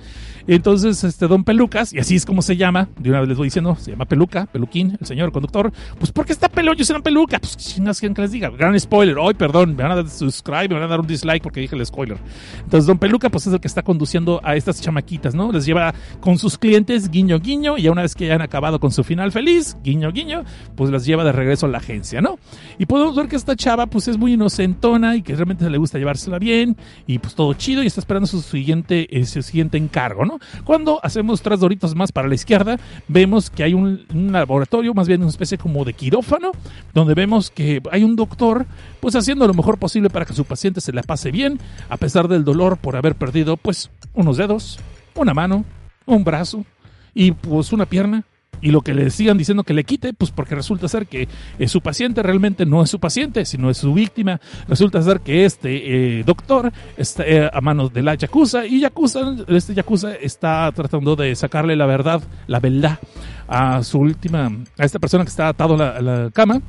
Entonces, 0.48 1.03
este, 1.03 1.28
Don 1.28 1.44
Pelucas, 1.44 1.94
y 1.94 1.99
así 1.99 2.15
es 2.15 2.26
como 2.26 2.41
se 2.41 2.56
llama, 2.56 2.90
de 2.98 3.10
una 3.10 3.19
vez 3.19 3.30
les 3.30 3.38
voy 3.38 3.48
diciendo, 3.48 3.76
se 3.80 3.91
llama 3.91 4.06
Peluca, 4.06 4.45
Peluquín, 4.45 4.98
el 4.99 5.07
señor 5.07 5.32
conductor, 5.32 5.72
pues 5.99 6.11
porque 6.11 6.34
está 6.34 6.49
pelón, 6.49 6.78
una 6.89 7.01
peluca, 7.01 7.39
pues 7.39 7.57
chingas 7.57 7.99
que 7.99 8.09
les 8.09 8.31
diga, 8.31 8.49
gran 8.49 8.80
spoiler, 8.80 9.18
hoy 9.18 9.34
perdón, 9.34 9.76
me 9.76 9.84
van 9.84 9.91
a 9.91 9.95
dar 9.95 10.09
subscribe, 10.09 10.69
me 10.69 10.76
van 10.76 10.84
a 10.84 10.88
dar 10.88 10.99
un 10.99 11.07
dislike 11.07 11.41
porque 11.41 11.59
dije 11.59 11.76
el 11.76 11.85
spoiler. 11.85 12.18
Entonces, 12.64 12.85
Don 12.85 12.97
Peluca, 12.97 13.30
pues 13.30 13.47
es 13.47 13.53
el 13.53 13.59
que 13.59 13.68
está 13.68 13.84
conduciendo 13.84 14.39
a 14.43 14.55
estas 14.55 14.81
chamaquitas, 14.81 15.35
¿no? 15.35 15.51
Les 15.51 15.65
lleva 15.65 15.93
con 16.19 16.38
sus 16.38 16.57
clientes, 16.57 17.09
guiño, 17.09 17.39
guiño, 17.39 17.77
y 17.77 17.88
una 17.88 18.01
vez 18.01 18.15
que 18.15 18.27
ya 18.27 18.35
han 18.35 18.41
acabado 18.41 18.80
con 18.80 18.91
su 18.91 19.03
final 19.03 19.31
feliz, 19.31 19.77
guiño, 19.84 20.11
guiño, 20.11 20.43
pues 20.76 20.89
las 20.89 21.05
lleva 21.05 21.23
de 21.23 21.31
regreso 21.31 21.65
a 21.65 21.69
la 21.69 21.77
agencia, 21.77 22.22
¿no? 22.22 22.39
Y 22.77 22.85
podemos 22.85 23.15
ver 23.15 23.27
que 23.27 23.35
esta 23.35 23.55
chava, 23.55 23.85
pues 23.88 24.07
es 24.07 24.18
muy 24.18 24.34
inocentona 24.34 25.15
y 25.15 25.22
que 25.22 25.35
realmente 25.35 25.69
le 25.69 25.77
gusta 25.77 25.97
llevársela 25.97 26.39
bien, 26.39 26.77
y 27.05 27.19
pues 27.19 27.35
todo 27.35 27.53
chido, 27.53 27.84
y 27.84 27.88
está 27.88 28.01
esperando 28.01 28.27
su 28.27 28.41
siguiente, 28.41 29.07
eh, 29.18 29.26
su 29.26 29.41
siguiente 29.41 29.77
encargo, 29.77 30.26
¿no? 30.26 30.39
Cuando 30.64 30.99
hacemos 31.03 31.41
tres 31.41 31.59
doritos 31.59 31.95
más 31.95 32.11
para 32.11 32.27
la 32.27 32.35
izquierda, 32.35 32.77
vemos 33.07 33.49
que 33.49 33.64
hay 33.64 33.73
un 33.73 34.05
laboratorio, 34.31 34.93
más 34.93 35.07
bien 35.07 35.22
una 35.22 35.30
especie 35.30 35.57
como 35.57 35.85
de 35.85 35.93
quirófano, 35.93 36.51
donde 36.94 37.14
vemos 37.14 37.52
que 37.52 37.82
hay 37.91 38.04
un 38.04 38.16
doctor, 38.16 38.66
pues 38.99 39.16
haciendo 39.16 39.48
lo 39.48 39.54
mejor 39.54 39.78
posible 39.78 40.10
para 40.10 40.26
que 40.26 40.34
su 40.34 40.45
paciente 40.45 40.82
se 40.82 40.94
la 40.94 41.04
pase 41.04 41.32
bien, 41.32 41.60
a 41.90 41.98
pesar 41.98 42.28
del 42.28 42.44
dolor 42.44 42.78
por 42.78 42.95
haber 42.95 43.16
perdido, 43.16 43.58
pues, 43.58 43.90
unos 44.14 44.38
dedos, 44.38 44.80
una 45.16 45.34
mano, 45.34 45.66
un 46.06 46.24
brazo 46.24 46.66
y 47.14 47.32
pues 47.32 47.74
una 47.74 47.86
pierna. 47.86 48.24
Y 48.60 48.72
lo 48.72 48.82
que 48.82 48.94
le 48.94 49.10
sigan 49.11 49.38
diciendo 49.38 49.64
que 49.64 49.74
le 49.74 49.84
quite, 49.84 50.14
pues 50.14 50.32
porque 50.32 50.56
resulta 50.56 50.88
ser 50.88 51.07
que 51.07 51.28
eh, 51.60 51.68
su 51.68 51.82
paciente 51.82 52.24
realmente 52.24 52.65
no 52.65 52.82
es 52.82 52.90
su 52.90 52.99
paciente, 52.99 53.45
sino 53.45 53.69
es 53.69 53.78
su 53.78 53.94
víctima. 53.94 54.41
Resulta 54.68 55.02
ser 55.02 55.19
que 55.22 55.45
este 55.45 56.19
eh, 56.19 56.24
doctor 56.24 56.72
está 56.98 57.24
eh, 57.26 57.49
a 57.52 57.61
manos 57.61 57.94
de 57.94 58.02
la 58.02 58.15
Yakuza 58.15 58.65
y 58.65 58.80
Yakuza, 58.80 59.36
este 59.48 59.76
Yakuza 59.76 60.15
está 60.15 60.72
tratando 60.74 61.15
de 61.15 61.36
sacarle 61.36 61.76
la 61.76 61.86
verdad, 61.86 62.22
la 62.48 62.60
verdad 62.60 62.99
a 63.48 63.84
su 63.84 63.99
última, 63.99 64.52
a 64.78 64.86
esta 64.86 64.99
persona 64.99 65.24
que 65.24 65.30
está 65.30 65.49
atado 65.49 65.76
a 65.76 66.02
la, 66.02 66.32
cama, 66.32 66.61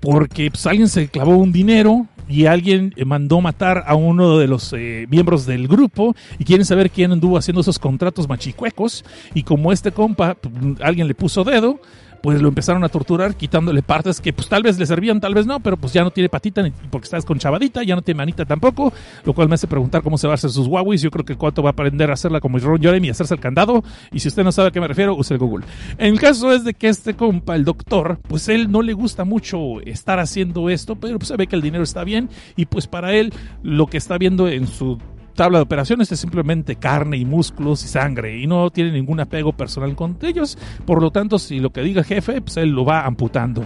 porque 0.00 0.50
pues, 0.50 0.66
alguien 0.66 0.88
se 0.88 1.08
clavó 1.08 1.36
un 1.36 1.52
dinero 1.52 2.06
y 2.28 2.46
alguien 2.46 2.94
mandó 3.04 3.40
matar 3.40 3.84
a 3.86 3.94
uno 3.94 4.38
de 4.38 4.46
los 4.46 4.72
eh, 4.72 5.06
miembros 5.08 5.46
del 5.46 5.68
grupo 5.68 6.14
y 6.38 6.44
quieren 6.44 6.66
saber 6.66 6.90
quién 6.90 7.12
anduvo 7.12 7.38
haciendo 7.38 7.60
esos 7.60 7.78
contratos 7.78 8.28
machicuecos. 8.28 9.04
Y 9.34 9.42
como 9.42 9.72
este 9.72 9.92
compa, 9.92 10.34
pues, 10.34 10.54
alguien 10.80 11.08
le 11.08 11.14
puso 11.14 11.44
dedo, 11.44 11.80
pues 12.26 12.42
lo 12.42 12.48
empezaron 12.48 12.82
a 12.82 12.88
torturar 12.88 13.36
quitándole 13.36 13.84
partes 13.84 14.20
que 14.20 14.32
pues 14.32 14.48
tal 14.48 14.64
vez 14.64 14.76
le 14.80 14.84
servían, 14.84 15.20
tal 15.20 15.32
vez 15.32 15.46
no, 15.46 15.60
pero 15.60 15.76
pues 15.76 15.92
ya 15.92 16.02
no 16.02 16.10
tiene 16.10 16.28
patita 16.28 16.60
porque 16.90 17.04
está 17.04 17.18
desconchavadita, 17.18 17.84
ya 17.84 17.94
no 17.94 18.02
tiene 18.02 18.18
manita 18.18 18.44
tampoco, 18.44 18.92
lo 19.22 19.32
cual 19.32 19.48
me 19.48 19.54
hace 19.54 19.68
preguntar 19.68 20.02
cómo 20.02 20.18
se 20.18 20.26
va 20.26 20.32
a 20.32 20.34
hacer 20.34 20.50
sus 20.50 20.66
Huawei. 20.66 20.98
Yo 20.98 21.12
creo 21.12 21.24
que 21.24 21.36
Cuato 21.36 21.62
va 21.62 21.70
a 21.70 21.72
aprender 21.74 22.10
a 22.10 22.14
hacerla 22.14 22.40
como 22.40 22.58
Ron 22.58 22.82
Jeremy 22.82 23.06
y 23.06 23.10
hacerse 23.10 23.34
el 23.34 23.38
candado. 23.38 23.84
Y 24.10 24.18
si 24.18 24.26
usted 24.26 24.42
no 24.42 24.50
sabe 24.50 24.70
a 24.70 24.72
qué 24.72 24.80
me 24.80 24.88
refiero, 24.88 25.14
use 25.14 25.34
el 25.34 25.38
Google. 25.38 25.66
El 25.98 26.18
caso 26.18 26.52
es 26.52 26.64
de 26.64 26.74
que 26.74 26.88
este 26.88 27.14
compa, 27.14 27.54
el 27.54 27.64
doctor, 27.64 28.18
pues 28.26 28.48
él 28.48 28.72
no 28.72 28.82
le 28.82 28.92
gusta 28.92 29.24
mucho 29.24 29.80
estar 29.82 30.18
haciendo 30.18 30.68
esto, 30.68 30.96
pero 30.96 31.20
pues 31.20 31.28
se 31.28 31.36
ve 31.36 31.46
que 31.46 31.54
el 31.54 31.62
dinero 31.62 31.84
está 31.84 32.02
bien 32.02 32.28
y 32.56 32.66
pues 32.66 32.88
para 32.88 33.14
él 33.14 33.32
lo 33.62 33.86
que 33.86 33.98
está 33.98 34.18
viendo 34.18 34.48
en 34.48 34.66
su 34.66 34.98
tabla 35.36 35.58
de 35.58 35.62
operaciones 35.62 36.10
es 36.10 36.18
simplemente 36.18 36.76
carne 36.76 37.16
y 37.16 37.24
músculos 37.24 37.84
y 37.84 37.88
sangre 37.88 38.38
y 38.38 38.46
no 38.46 38.70
tiene 38.70 38.90
ningún 38.90 39.20
apego 39.20 39.52
personal 39.52 39.94
con 39.94 40.16
ellos. 40.22 40.58
Por 40.84 41.00
lo 41.00 41.10
tanto, 41.10 41.38
si 41.38 41.60
lo 41.60 41.70
que 41.70 41.82
diga 41.82 42.02
jefe, 42.02 42.40
pues 42.40 42.56
él 42.56 42.70
lo 42.70 42.84
va 42.84 43.06
amputando. 43.06 43.64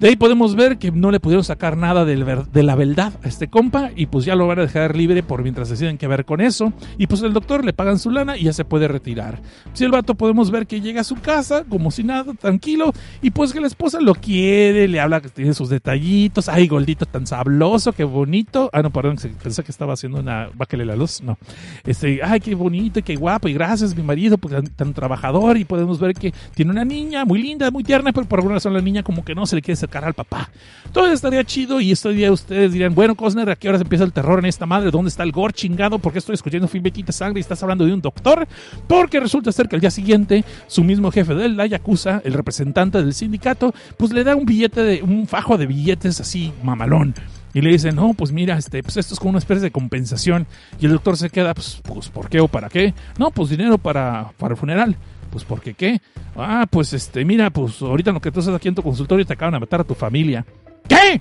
De 0.00 0.08
ahí 0.08 0.16
podemos 0.16 0.56
ver 0.56 0.78
que 0.78 0.90
no 0.90 1.10
le 1.10 1.20
pudieron 1.20 1.44
sacar 1.44 1.76
nada 1.76 2.06
de 2.06 2.16
la 2.62 2.74
verdad 2.74 3.12
a 3.22 3.28
este 3.28 3.48
compa 3.48 3.90
y 3.94 4.06
pues 4.06 4.24
ya 4.24 4.34
lo 4.34 4.46
van 4.46 4.58
a 4.58 4.62
dejar 4.62 4.96
libre 4.96 5.22
por 5.22 5.42
mientras 5.42 5.68
deciden 5.68 5.98
qué 5.98 6.06
ver 6.06 6.24
con 6.24 6.40
eso. 6.40 6.72
Y 6.96 7.06
pues 7.06 7.20
el 7.22 7.34
doctor 7.34 7.66
le 7.66 7.74
pagan 7.74 7.98
su 7.98 8.10
lana 8.10 8.38
y 8.38 8.44
ya 8.44 8.54
se 8.54 8.64
puede 8.64 8.88
retirar. 8.88 9.42
Si 9.74 9.84
el 9.84 9.90
vato 9.90 10.14
podemos 10.14 10.50
ver 10.50 10.66
que 10.66 10.80
llega 10.80 11.02
a 11.02 11.04
su 11.04 11.16
casa 11.16 11.64
como 11.68 11.90
si 11.90 12.02
nada, 12.02 12.32
tranquilo, 12.32 12.94
y 13.20 13.30
pues 13.30 13.52
que 13.52 13.60
la 13.60 13.66
esposa 13.66 14.00
lo 14.00 14.14
quiere, 14.14 14.88
le 14.88 15.00
habla 15.00 15.20
que 15.20 15.28
tiene 15.28 15.52
sus 15.52 15.68
detallitos, 15.68 16.48
ay, 16.48 16.66
goldito 16.66 17.04
tan 17.04 17.26
sabloso, 17.26 17.92
qué 17.92 18.04
bonito. 18.04 18.70
Ah, 18.72 18.80
no, 18.80 18.90
perdón, 18.90 19.16
pensé 19.42 19.62
que 19.62 19.70
estaba 19.70 19.92
haciendo 19.92 20.20
una, 20.20 20.48
báquele 20.54 20.86
la 20.86 20.96
luz, 20.96 21.20
no. 21.20 21.36
Este, 21.84 22.20
ay, 22.22 22.40
qué 22.40 22.54
bonito, 22.54 23.02
qué 23.04 23.16
guapo, 23.16 23.48
y 23.48 23.52
gracias, 23.52 23.94
mi 23.94 24.02
marido, 24.02 24.38
pues 24.38 24.54
tan, 24.54 24.66
tan 24.68 24.94
trabajador, 24.94 25.58
y 25.58 25.66
podemos 25.66 26.00
ver 26.00 26.14
que 26.14 26.32
tiene 26.54 26.70
una 26.70 26.86
niña 26.86 27.26
muy 27.26 27.42
linda, 27.42 27.70
muy 27.70 27.84
tierna, 27.84 28.12
pero 28.12 28.26
por 28.26 28.38
alguna 28.38 28.54
razón 28.54 28.72
la 28.72 28.80
niña 28.80 29.02
como 29.02 29.26
que 29.26 29.34
no 29.34 29.44
se 29.44 29.56
le 29.56 29.62
quiere 29.62 29.76
acercar 29.90 30.04
al 30.04 30.14
papá. 30.14 30.50
Todo 30.92 31.06
estaría 31.12 31.44
chido, 31.44 31.80
y 31.80 31.92
este 31.92 32.10
día 32.10 32.32
ustedes 32.32 32.72
dirán, 32.72 32.94
bueno, 32.94 33.14
Cosner, 33.14 33.50
¿a 33.50 33.56
qué 33.56 33.68
horas 33.68 33.80
empieza 33.80 34.04
el 34.04 34.12
terror 34.12 34.38
en 34.38 34.46
esta 34.46 34.66
madre? 34.66 34.90
¿Dónde 34.90 35.08
está 35.08 35.22
el 35.22 35.32
gore 35.32 35.52
chingado? 35.52 35.98
¿Por 35.98 36.12
qué 36.12 36.18
estoy 36.18 36.34
escuchando 36.34 36.66
film 36.66 36.82
Betita 36.82 37.12
Sangre 37.12 37.38
y 37.38 37.42
estás 37.42 37.62
hablando 37.62 37.84
de 37.84 37.92
un 37.92 38.00
doctor? 38.00 38.46
Porque 38.88 39.20
resulta 39.20 39.52
ser 39.52 39.68
que 39.68 39.76
al 39.76 39.80
día 39.80 39.90
siguiente, 39.90 40.44
su 40.66 40.82
mismo 40.82 41.10
jefe 41.10 41.34
de 41.34 41.48
la 41.48 41.66
Yakuza, 41.66 42.22
el 42.24 42.32
representante 42.32 43.02
del 43.02 43.14
sindicato, 43.14 43.72
pues 43.96 44.12
le 44.12 44.24
da 44.24 44.34
un 44.34 44.46
billete 44.46 44.82
de, 44.82 45.02
un 45.02 45.26
fajo 45.26 45.58
de 45.58 45.66
billetes 45.66 46.20
así 46.20 46.52
mamalón. 46.62 47.14
Y 47.52 47.60
le 47.60 47.70
dicen, 47.70 47.96
no, 47.96 48.14
pues 48.14 48.30
mira, 48.30 48.56
este, 48.56 48.82
pues 48.82 48.96
esto 48.96 49.14
es 49.14 49.18
como 49.18 49.30
una 49.30 49.40
especie 49.40 49.62
de 49.62 49.70
compensación. 49.72 50.46
Y 50.80 50.86
el 50.86 50.92
doctor 50.92 51.16
se 51.16 51.30
queda, 51.30 51.52
pues, 51.52 51.80
pues 51.82 52.08
¿por 52.08 52.28
qué 52.28 52.40
o 52.40 52.48
para 52.48 52.68
qué? 52.68 52.94
No, 53.18 53.30
pues 53.30 53.48
dinero 53.50 53.76
para, 53.76 54.32
para 54.38 54.54
el 54.54 54.58
funeral. 54.58 54.96
Pues 55.30 55.44
¿por 55.44 55.60
qué? 55.60 56.00
Ah, 56.36 56.66
pues 56.68 56.92
este, 56.92 57.24
mira, 57.24 57.50
pues 57.50 57.80
ahorita 57.82 58.12
lo 58.12 58.20
que 58.20 58.30
tú 58.30 58.40
estás 58.40 58.54
aquí 58.54 58.68
en 58.68 58.74
tu 58.74 58.82
consultorio 58.82 59.24
te 59.24 59.32
acaban 59.32 59.54
de 59.54 59.60
matar 59.60 59.80
a 59.80 59.84
tu 59.84 59.94
familia. 59.94 60.44
¿Qué? 60.88 61.20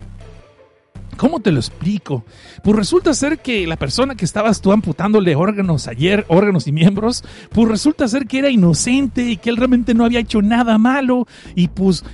¿Cómo 1.19 1.41
te 1.41 1.51
lo 1.51 1.59
explico? 1.59 2.23
Pues 2.63 2.77
resulta 2.77 3.13
ser 3.13 3.39
que 3.39 3.67
la 3.67 3.75
persona 3.75 4.15
que 4.15 4.23
estabas 4.23 4.61
tú 4.61 4.71
amputándole 4.71 5.35
órganos 5.35 5.89
ayer, 5.89 6.23
órganos 6.29 6.65
y 6.65 6.71
miembros, 6.71 7.25
pues 7.51 7.67
resulta 7.67 8.07
ser 8.07 8.25
que 8.25 8.39
era 8.39 8.49
inocente 8.49 9.29
y 9.29 9.35
que 9.35 9.49
él 9.49 9.57
realmente 9.57 9.93
no 9.93 10.05
había 10.05 10.21
hecho 10.21 10.41
nada 10.41 10.77
malo. 10.77 11.27
Y 11.55 11.67
pues 11.67 12.05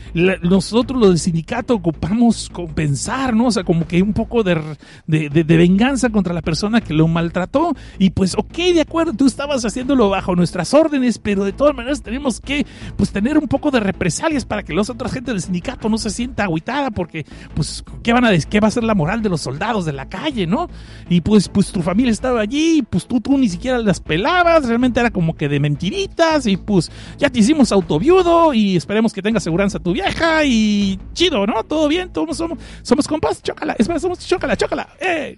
nosotros 0.41 0.99
los 0.99 1.10
del 1.10 1.19
sindicato 1.19 1.76
ocupamos 1.76 2.49
compensar, 2.52 3.36
¿no? 3.36 3.45
O 3.45 3.52
sea, 3.52 3.64
como 3.64 3.88
que 3.88 4.02
un 4.02 4.14
poco 4.14 4.41
de, 4.41 4.60
de, 5.06 5.44
venganza 5.44 6.10
contra 6.10 6.34
la 6.34 6.41
persona 6.41 6.82
que 6.82 6.95
lo 6.95 7.07
maltrató. 7.07 7.76
Y 7.99 8.10
pues, 8.10 8.34
ok, 8.36 8.57
de 8.73 8.82
acuerdo, 8.82 9.14
tú 9.14 9.27
estabas 9.27 9.64
haciéndolo 9.65 10.10
bajo 10.10 10.36
nuestras 10.36 10.73
órdenes, 10.73 11.19
pero 11.19 11.45
de 11.45 11.53
todas 11.53 11.76
maneras 11.76 12.02
tenemos 12.02 12.40
que 12.40 12.65
pues 12.95 13.11
tener 13.11 13.38
un 13.38 13.48
poco 13.48 13.69
de 13.69 13.82
represalias 13.82 14.45
para 14.45 14.64
que 14.64 14.73
los 14.73 14.90
otros 14.90 15.14
gente 15.14 15.30
del 15.30 15.44
sindicato 15.44 15.90
no 15.90 15.99
se 15.99 16.10
sienta 16.10 16.45
agüitada 16.45 16.90
porque 16.90 17.23
pues 17.53 17.84
qué 18.02 18.11
van 18.11 18.26
a 18.26 18.36
qué 18.36 18.60
va 18.60 18.68
a 18.68 18.72
ser 18.72 18.84
la 18.84 18.94
moral 18.95 19.22
de 19.22 19.30
los 19.30 19.41
soldados 19.41 19.85
de 19.85 19.93
la 19.93 20.09
calle, 20.09 20.47
¿no? 20.47 20.69
Y 21.09 21.22
pues 21.22 21.49
pues 21.49 21.72
tu 21.72 21.81
familia 21.81 22.11
estaba 22.11 22.41
allí, 22.41 22.80
y, 22.80 22.81
pues 22.81 23.05
tú 23.05 23.22
tú 23.22 23.38
ni 23.38 23.49
siquiera 23.49 23.77
las 23.80 23.99
pelabas, 23.99 24.65
realmente 24.65 24.99
era 24.99 25.11
como 25.11 25.35
que 25.35 25.47
de 25.47 25.59
mentiritas 25.59 26.47
y 26.47 26.57
pues 26.57 26.91
ya 27.17 27.30
te 27.30 27.39
hicimos 27.39 27.72
autoviudo 27.72 28.53
y 28.53 28.76
esperemos 28.76 29.13
que 29.13 29.22
tenga 29.22 29.39
seguranza 29.39 29.80
tu 29.80 29.93
vieja 29.93 30.43
y 30.45 30.99
chido, 31.13 31.45
¿no? 31.45 31.63
Todo 31.63 31.88
bien, 31.88 32.09
todos 32.11 32.38
somos 32.38 32.57
somos 32.81 33.07
compas, 33.07 33.43
chócala, 33.43 33.76
somos 33.99 34.19
chócala, 34.26 34.57
chócala. 34.57 34.88
Eh. 34.99 35.38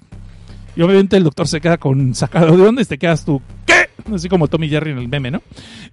Y 0.75 0.81
obviamente 0.83 1.17
el 1.17 1.23
doctor 1.23 1.47
se 1.47 1.59
queda 1.59 1.77
con 1.77 2.13
sacado 2.13 2.55
de 2.55 2.67
onda 2.67 2.81
y 2.83 2.85
te 2.85 2.99
quedas 2.99 3.25
tú, 3.25 3.41
¿qué? 3.65 3.89
Así 4.13 4.29
como 4.29 4.47
Tommy 4.47 4.69
Jerry 4.69 4.91
en 4.91 4.99
el 4.99 5.07
meme, 5.07 5.31
¿no? 5.31 5.41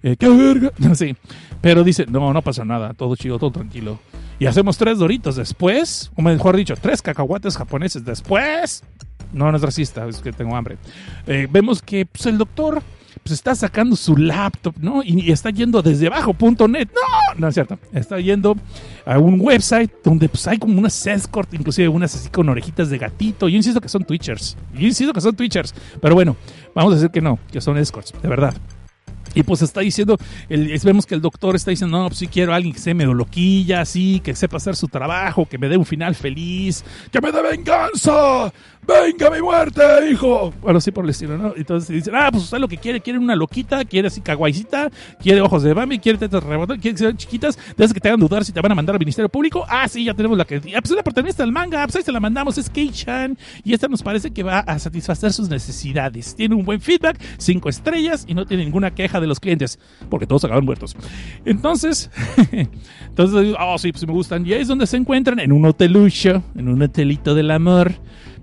Eh, 0.03 0.15
¡Qué 0.17 0.29
verga! 0.29 0.71
Sí. 0.95 1.15
Pero 1.59 1.83
dice, 1.83 2.05
no, 2.07 2.31
no 2.31 2.41
pasa 2.43 2.63
nada, 2.63 2.93
todo 2.93 3.15
chido, 3.15 3.39
todo 3.39 3.51
tranquilo. 3.51 3.99
Y 4.39 4.45
hacemos 4.45 4.77
tres 4.77 4.97
doritos 4.97 5.35
después, 5.35 6.11
o 6.15 6.21
mejor 6.21 6.55
dicho, 6.57 6.75
tres 6.75 7.01
cacahuates 7.01 7.57
japoneses 7.57 8.03
después. 8.03 8.83
No, 9.33 9.49
no 9.51 9.57
es 9.57 9.63
racista, 9.63 10.07
es 10.07 10.17
que 10.17 10.31
tengo 10.31 10.55
hambre. 10.55 10.77
Eh, 11.27 11.47
vemos 11.49 11.81
que 11.81 12.05
pues, 12.05 12.25
el 12.25 12.37
doctor 12.37 12.81
pues, 13.23 13.33
está 13.33 13.55
sacando 13.55 13.95
su 13.95 14.15
laptop, 14.17 14.75
¿no? 14.79 15.01
Y, 15.03 15.31
está 15.31 15.49
yendo 15.49 15.81
desde 15.81 16.07
abajo.net. 16.07 16.89
No, 16.93 17.39
no 17.39 17.47
es 17.47 17.53
cierto. 17.53 17.79
Está 17.93 18.19
yendo 18.19 18.55
a 19.05 19.17
un 19.17 19.39
website 19.39 19.91
donde 20.03 20.29
pues, 20.29 20.47
hay 20.47 20.57
como 20.57 20.77
unas 20.77 21.07
escort, 21.07 21.53
inclusive 21.53 21.87
unas 21.87 22.13
así 22.15 22.29
con 22.29 22.47
orejitas 22.49 22.89
de 22.89 22.97
gatito. 22.97 23.47
Yo 23.47 23.55
insisto 23.55 23.81
que 23.81 23.89
son 23.89 24.03
Twitchers. 24.03 24.57
Yo 24.73 24.85
insisto 24.85 25.13
que 25.13 25.21
son 25.21 25.35
Twitchers. 25.35 25.73
Pero 26.01 26.13
bueno, 26.13 26.35
vamos 26.73 26.93
a 26.93 26.95
decir 26.95 27.09
que 27.09 27.21
no, 27.21 27.39
que 27.51 27.61
son 27.61 27.77
escorts, 27.77 28.13
de 28.21 28.27
verdad. 28.27 28.53
Y 29.35 29.43
pues 29.43 29.61
está 29.61 29.81
diciendo, 29.81 30.17
el- 30.49 30.79
vemos 30.83 31.05
que 31.05 31.13
el 31.15 31.21
doctor 31.21 31.55
está 31.55 31.71
diciendo, 31.71 31.99
no, 31.99 32.07
pues 32.07 32.19
sí 32.19 32.27
quiero 32.27 32.53
a 32.53 32.55
alguien 32.55 32.73
que 32.73 32.79
sea 32.79 32.93
medio 32.95 33.13
loquilla, 33.13 33.81
así, 33.81 34.19
que 34.21 34.33
sepa 34.35 34.57
hacer 34.57 34.75
su 34.75 34.87
trabajo, 34.87 35.45
que 35.45 35.57
me 35.57 35.67
dé 35.67 35.77
un 35.77 35.85
final 35.85 36.15
feliz, 36.15 36.83
que 37.11 37.19
me 37.21 37.31
dé 37.31 37.41
venganza, 37.41 38.51
venga 38.87 39.29
mi 39.31 39.41
muerte, 39.41 39.81
hijo. 40.11 40.53
Bueno, 40.61 40.79
sí 40.79 40.91
por 40.91 41.03
el 41.03 41.09
estilo, 41.11 41.37
¿no? 41.37 41.53
Entonces 41.55 41.89
dicen, 41.89 42.15
ah, 42.15 42.29
pues 42.31 42.43
usted 42.45 42.59
lo 42.59 42.67
que 42.67 42.77
quiere, 42.77 43.01
quiere 43.01 43.19
una 43.19 43.35
loquita, 43.35 43.83
quiere 43.85 44.07
así 44.07 44.21
kawaisita, 44.21 44.89
quiere 45.21 45.41
ojos 45.41 45.63
de 45.63 45.73
Bambi, 45.73 45.99
quiere 45.99 46.17
tetas 46.17 46.43
rebotadas, 46.43 46.81
quiere 46.81 46.95
que 46.95 46.99
sean 46.99 47.17
chiquitas, 47.17 47.57
de 47.75 47.87
que 47.87 47.99
te 47.99 48.07
hagan 48.07 48.19
dudar 48.19 48.45
si 48.45 48.51
te 48.51 48.61
van 48.61 48.71
a 48.71 48.75
mandar 48.75 48.95
al 48.95 48.99
Ministerio 48.99 49.29
Público. 49.29 49.65
Ah, 49.67 49.87
sí, 49.87 50.05
ya 50.05 50.13
tenemos 50.13 50.37
la 50.37 50.45
que, 50.45 50.57
ah, 50.57 50.79
pues 50.81 50.91
es 50.91 50.95
la 50.95 51.03
protagonista 51.03 51.43
del 51.43 51.51
manga, 51.51 51.83
pues 51.83 51.97
ahí 51.97 52.03
se 52.03 52.11
la 52.11 52.19
mandamos, 52.19 52.57
es 52.57 52.69
Kei-chan, 52.69 53.37
y 53.63 53.73
esta 53.73 53.87
nos 53.87 54.01
parece 54.01 54.31
que 54.31 54.43
va 54.43 54.59
a 54.59 54.79
satisfacer 54.79 55.33
sus 55.33 55.49
necesidades. 55.49 56.35
Tiene 56.35 56.55
un 56.55 56.63
buen 56.63 56.79
feedback, 56.81 57.19
cinco 57.37 57.69
estrellas 57.69 58.25
y 58.27 58.33
no 58.33 58.45
tiene 58.45 58.63
ninguna 58.65 58.93
queja 58.93 59.19
de 59.19 59.24
los 59.27 59.39
clientes, 59.39 59.79
porque 60.09 60.27
todos 60.27 60.43
acaban 60.43 60.65
muertos. 60.65 60.95
Entonces, 61.45 62.09
entonces, 63.07 63.55
oh, 63.59 63.77
sí, 63.77 63.91
pues 63.91 64.05
me 64.05 64.13
gustan. 64.13 64.45
Y 64.45 64.53
ahí 64.53 64.61
es 64.61 64.67
donde 64.67 64.87
se 64.87 64.97
encuentran, 64.97 65.39
en 65.39 65.51
un 65.51 65.65
hotelucho, 65.65 66.43
en 66.55 66.69
un 66.69 66.81
hotelito 66.81 67.35
del 67.35 67.51
amor. 67.51 67.93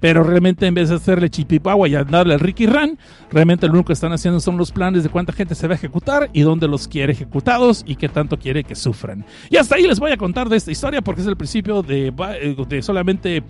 Pero 0.01 0.25
realmente 0.25 0.67
en 0.67 0.75
vez 0.75 0.89
de 0.89 0.97
hacerle 0.97 1.31
chipipagua 1.31 1.87
y 1.87 1.95
andarle 1.95 2.35
al 2.35 2.41
Ricky 2.41 2.67
Ran, 2.67 2.99
realmente 3.31 3.69
lo 3.69 3.75
único 3.75 3.87
que 3.87 3.93
están 3.93 4.13
haciendo 4.13 4.41
son 4.41 4.57
los 4.57 4.73
planes 4.73 5.05
de 5.05 5.09
cuánta 5.09 5.33
gente 5.33 5.55
se 5.55 5.69
va 5.69 5.75
a 5.75 5.77
ejecutar 5.77 6.29
y 6.33 6.41
dónde 6.41 6.67
los 6.67 6.89
quiere 6.89 7.13
ejecutados 7.13 7.85
y 7.87 7.95
qué 7.95 8.09
tanto 8.09 8.37
quiere 8.37 8.65
que 8.65 8.75
sufran. 8.75 9.25
Y 9.49 9.59
hasta 9.59 9.77
ahí 9.77 9.87
les 9.87 10.01
voy 10.01 10.11
a 10.11 10.17
contar 10.17 10.49
de 10.49 10.57
esta 10.57 10.73
historia 10.73 11.03
porque 11.03 11.21
es 11.21 11.29
el 11.29 11.37
principio 11.37 11.83
de, 11.83 12.09
eh, 12.09 12.57
de 12.69 12.83
solamente 12.83 13.45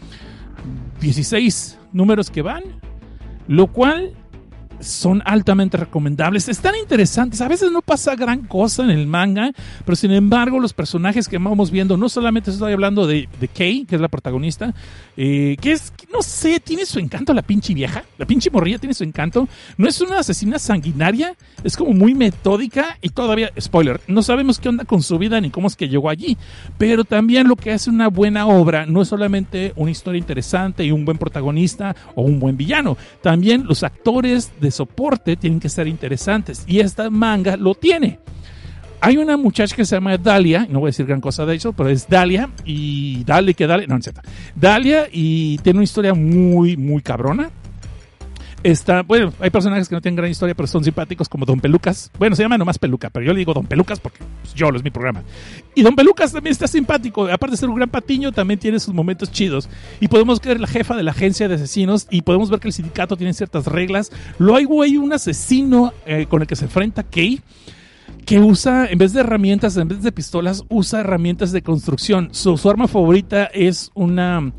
16 1.01 1.79
números 1.93 2.31
que 2.31 2.43
van, 2.43 2.65
lo 3.49 3.69
cual 3.69 4.13
son 4.83 5.23
altamente 5.25 5.77
recomendables. 5.77 6.49
Están 6.49 6.75
interesantes. 6.77 7.41
A 7.41 7.49
veces 7.49 7.71
no 7.71 7.83
pasa 7.83 8.15
gran 8.17 8.43
cosa 8.43 8.83
en 8.85 8.91
el 8.91 9.07
manga, 9.07 9.53
pero 9.85 9.97
sin 9.97 10.13
embargo, 10.13 10.61
los 10.61 10.73
personajes 10.73 11.29
que 11.29 11.39
vamos 11.39 11.71
viendo, 11.71 11.97
no 11.97 12.09
solamente 12.09 12.51
estoy 12.51 12.73
hablando 12.73 13.07
de, 13.07 13.29
de 13.41 13.49
Kei, 13.49 13.85
que 13.85 13.95
es 13.95 14.01
la 14.01 14.09
protagonista, 14.09 14.75
eh, 15.17 15.57
que 15.61 15.73
es, 15.73 15.93
no 16.13 16.23
sé, 16.23 16.61
tiene 16.61 16.85
su 16.85 16.99
encanto 16.99 17.33
la 17.33 17.43
pinche 17.43 17.75
vieja. 17.75 18.05
La 18.19 18.27
pinche 18.27 18.51
morrilla 18.51 18.79
tiene 18.79 18.95
su 18.95 19.05
encanto. 19.05 19.49
No 19.77 19.89
es 19.89 20.01
una 20.01 20.19
asesina 20.19 20.59
sanguinaria, 20.59 21.35
es 21.65 21.77
como 21.77 21.93
muy 21.93 22.15
metódica 22.15 22.99
y 23.01 23.11
todavía, 23.11 23.53
spoiler, 23.61 24.01
no 24.07 24.23
sabemos 24.23 24.59
qué 24.59 24.69
onda 24.69 24.85
con 24.85 25.03
su 25.03 25.19
vida 25.19 25.41
ni 25.41 25.51
cómo 25.51 25.69
es 25.69 25.77
que 25.77 25.89
llegó 25.89 26.11
allí. 26.11 26.37
Pero 26.79 27.05
también 27.05 27.49
lo 27.49 27.57
que 27.57 27.73
hace 27.73 27.91
una 27.91 28.09
buena 28.09 28.47
obra 28.47 28.87
no 28.87 29.03
es 29.03 29.09
solamente 29.09 29.73
una 29.77 29.91
historia 29.91 30.19
interesante 30.19 30.85
y 30.85 30.91
un 30.91 31.05
buen 31.05 31.19
protagonista 31.19 31.95
o 32.15 32.23
un 32.23 32.41
buen 32.41 32.57
villano. 32.57 32.97
También 33.23 33.67
los 33.67 33.83
actores 33.83 34.53
de 34.61 34.72
soporte 34.73 35.37
tienen 35.37 35.61
que 35.61 35.69
ser 35.69 35.87
interesantes. 35.87 36.65
Y 36.67 36.81
esta 36.81 37.09
manga 37.11 37.57
lo 37.57 37.75
tiene. 37.75 38.19
Hay 39.01 39.17
una 39.17 39.37
muchacha 39.37 39.75
que 39.75 39.85
se 39.85 39.97
llama 39.97 40.17
Dalia, 40.17 40.67
no 40.71 40.79
voy 40.79 40.89
a 40.89 40.91
decir 40.91 41.07
gran 41.07 41.21
cosa 41.21 41.45
de 41.45 41.57
eso, 41.57 41.73
pero 41.73 41.89
es 41.89 42.09
Dalia 42.09 42.49
y 42.65 43.25
dale 43.25 43.55
que 43.55 43.67
dale, 43.67 43.87
no, 43.89 43.97
no. 43.97 44.03
Dalia 44.55 45.09
y 45.11 45.59
tiene 45.59 45.79
una 45.79 45.85
historia 45.85 46.15
muy, 46.15 46.77
muy 46.77 47.03
cabrona. 47.03 47.51
Está, 48.63 49.03
bueno, 49.03 49.33
hay 49.41 49.51
personajes 49.51 49.89
que 49.89 49.95
no 49.95 50.01
tienen 50.01 50.17
gran 50.17 50.31
historia, 50.31 50.55
pero 50.55 50.69
son 50.69 50.85
simpáticos, 50.85 51.29
como 51.29 51.45
Don 51.45 51.61
Pelucas. 51.61 52.13
Bueno, 52.17 52.37
se 52.37 52.43
llama 52.43 52.57
nomás 52.57 52.79
Peluca, 52.79 53.11
pero 53.11 53.27
yo 53.27 53.33
le 53.33 53.39
digo 53.39 53.53
Don 53.55 53.67
Pelucas 53.67 53.99
porque 53.99 54.21
pues, 54.41 54.55
yo, 54.55 54.69
es 54.69 54.85
mi 54.85 54.91
programa. 54.91 55.23
Y 55.75 55.83
Don 55.83 55.97
Pelucas 55.97 56.33
también 56.33 56.53
está 56.53 56.69
simpático. 56.69 57.27
Aparte 57.27 57.53
de 57.53 57.57
ser 57.57 57.69
un 57.69 57.75
gran 57.75 57.91
patiño, 57.91 58.31
también 58.31 58.61
tiene 58.61 58.79
sus 58.79 58.95
momentos 58.95 59.33
chidos. 59.33 59.69
Y 59.99 60.07
podemos 60.07 60.41
ver 60.41 60.61
la 60.61 60.69
jefa 60.69 60.97
de 60.97 61.03
la 61.03 61.11
agencia 61.11 61.49
de 61.49 61.57
asesinos 61.57 62.07
y 62.09 62.23
podemos 62.23 62.51
ver 62.51 62.61
que 62.61 62.69
el 62.69 62.75
sindicato 62.75 63.17
tiene 63.17 63.33
ciertas 63.35 63.67
reglas. 63.67 64.13
Luego 64.39 64.83
hay 64.83 64.97
un 64.97 65.13
asesino 65.13 65.93
eh, 66.07 66.27
con 66.29 66.43
el 66.43 66.47
que 66.47 66.55
se 66.55 66.67
enfrenta 66.67 67.03
Kay 67.03 67.41
que 68.27 68.39
usa, 68.39 68.87
en 68.87 68.99
vez 68.99 69.13
de 69.13 69.21
herramientas, 69.21 69.77
en 69.77 69.89
vez 69.89 70.03
de 70.03 70.13
pistolas, 70.13 70.63
usa 70.69 71.01
herramientas 71.01 71.51
de 71.51 71.63
construcción. 71.63 72.29
Su 72.33 72.57
arma 72.71 72.87
favorita 72.87 73.47
es 73.47 73.91
una, 73.95 74.53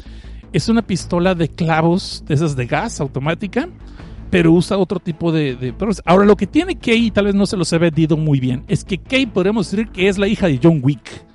es 0.54 0.70
una 0.70 0.82
pistola 0.82 1.36
de 1.36 1.50
clavos, 1.50 2.24
de 2.28 2.36
esas 2.36 2.56
de 2.56 2.66
gas 2.66 3.02
automática, 3.02 3.68
pero 4.30 4.52
usa 4.54 4.78
otro 4.78 5.00
tipo 5.00 5.32
de... 5.32 5.56
de- 5.56 5.74
ahora, 6.06 6.26
lo 6.26 6.36
que 6.36 6.48
tiene 6.48 6.78
Kay, 6.78 7.08
y 7.08 7.12
tal 7.12 7.26
vez 7.26 7.36
no 7.36 7.46
se 7.46 7.58
los 7.58 7.72
he 7.74 7.78
vendido 7.78 8.16
muy 8.18 8.40
bien, 8.40 8.64
es 8.68 8.84
que 8.84 8.98
Kay 8.98 9.26
podríamos 9.28 9.70
decir 9.70 9.90
que 9.90 10.08
es 10.08 10.18
la 10.18 10.28
hija 10.28 10.48
de 10.48 10.60
John 10.62 10.80
Wick. 10.82 11.26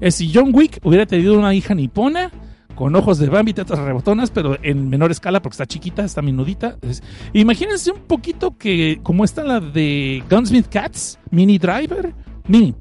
Es 0.00 0.16
si 0.16 0.30
John 0.32 0.50
Wick 0.52 0.78
hubiera 0.82 1.06
tenido 1.06 1.38
una 1.38 1.54
hija 1.54 1.74
nipona, 1.74 2.30
con 2.74 2.94
ojos 2.96 3.18
de 3.18 3.28
Bambi, 3.28 3.52
tetas 3.52 3.78
rebotonas, 3.78 4.32
pero 4.32 4.58
en 4.62 4.88
menor 4.88 5.12
escala 5.12 5.40
porque 5.40 5.54
está 5.54 5.66
chiquita, 5.66 6.04
está 6.04 6.22
minudita. 6.22 6.76
Imagínense 7.32 7.92
un 7.92 8.00
poquito 8.00 8.56
que, 8.58 8.98
como 9.02 9.24
está 9.24 9.44
la 9.44 9.60
de 9.60 10.24
Gunsmith 10.28 10.66
Cats, 10.68 11.18
Mini 11.30 11.56
Driver, 11.58 12.12
Mini, 12.48 12.74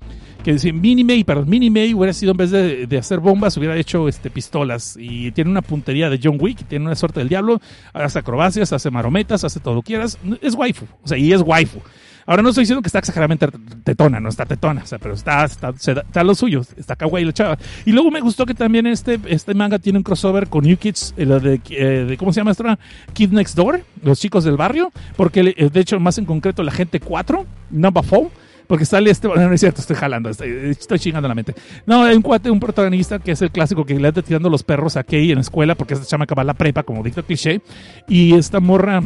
que 0.44 0.54
dice 0.54 0.74
Mini 0.74 1.04
May, 1.04 1.24
perdón, 1.24 1.50
Mini 1.50 1.70
May 1.70 1.94
hubiera 1.94 2.14
sido 2.14 2.32
en 2.32 2.38
vez 2.38 2.52
de, 2.52 2.98
hacer 2.98 3.20
bombas, 3.20 3.56
hubiera 3.58 3.76
hecho 3.78 4.08
este, 4.08 4.30
pistolas. 4.30 4.98
Y 5.00 5.32
tiene 5.32 5.50
una 5.50 5.62
puntería 5.62 6.10
de 6.10 6.20
John 6.22 6.38
Wick, 6.40 6.68
tiene 6.68 6.86
una 6.86 6.96
suerte 6.96 7.20
del 7.22 7.30
diablo, 7.30 7.62
hace 7.94 8.20
acrobacias, 8.20 8.74
hace 8.74 8.92
marometas, 8.92 9.44
hace 9.44 9.60
todo 9.60 9.76
lo 9.76 9.82
que 9.82 9.88
quieras. 9.88 10.18
Es 10.42 10.56
waifu, 10.56 10.86
o 11.02 11.08
sea, 11.08 11.18
y 11.18 11.32
es 11.32 11.42
waifu. 11.42 11.80
Ahora 12.26 12.42
no 12.42 12.50
estoy 12.50 12.62
diciendo 12.62 12.82
que 12.82 12.88
está 12.88 13.00
exageradamente 13.00 13.48
tetona, 13.84 14.20
no 14.20 14.30
está 14.30 14.46
tetona, 14.46 14.84
o 14.84 14.86
sea, 14.86 14.98
pero 14.98 15.14
está, 15.14 15.44
está, 15.44 15.72
está 15.72 16.24
lo 16.24 16.36
suyo, 16.36 16.62
está 16.78 16.96
kawaii 16.96 17.26
la 17.26 17.34
chava. 17.34 17.58
Y 17.86 17.92
luego 17.92 18.12
me 18.12 18.22
gustó 18.22 18.46
que 18.46 18.54
también 18.54 18.88
este, 18.88 19.20
este 19.26 19.54
manga 19.54 19.78
tiene 19.80 19.98
un 20.00 20.04
crossover 20.04 20.48
con 20.48 20.64
New 20.64 20.78
Kids, 20.78 21.14
eh, 21.18 21.60
eh, 21.72 22.06
de- 22.08 22.18
¿cómo 22.18 22.32
se 22.32 22.40
llama 22.40 22.52
esta? 22.52 22.80
Kid 23.12 23.32
Next 23.32 23.56
Door, 23.58 23.84
los 24.04 24.20
chicos 24.20 24.46
del 24.46 24.56
barrio, 24.56 24.92
porque 25.18 25.54
eh, 25.58 25.70
de 25.70 25.80
hecho 25.80 26.00
más 26.00 26.18
en 26.18 26.24
concreto 26.26 26.64
la 26.64 26.72
gente 26.72 27.02
4, 27.02 27.46
Number 27.72 28.04
4, 28.08 28.32
porque 28.68 28.86
sale 28.86 29.10
este, 29.10 29.28
bueno, 29.28 29.48
no 29.48 29.54
es 29.54 29.60
cierto, 29.60 29.82
estoy 29.82 29.96
jalando, 29.96 30.30
estoy, 30.30 31.00
chingando 31.00 31.28
la 31.28 31.36
mente. 31.36 31.54
No, 31.86 32.04
hay 32.04 32.16
un 32.16 32.22
cuate, 32.22 32.50
un 32.50 32.60
protagonista 32.60 33.20
que 33.20 33.32
es 33.32 33.42
el 33.42 33.52
clásico 33.52 33.86
que 33.86 34.00
le 34.00 34.08
anda 34.08 34.22
tirando 34.22 34.50
los 34.50 34.64
perros 34.64 34.98
a 34.98 35.04
Kei 35.04 35.30
en 35.30 35.36
la 35.36 35.42
escuela 35.42 35.76
porque 35.76 35.94
esta 35.94 36.06
chama 36.06 36.24
acaba 36.26 36.44
la 36.44 36.54
prepa, 36.54 36.84
como 36.84 37.04
dicta 37.04 37.22
cliché, 37.24 37.62
y 38.08 38.36
esta 38.36 38.60
morra 38.60 39.02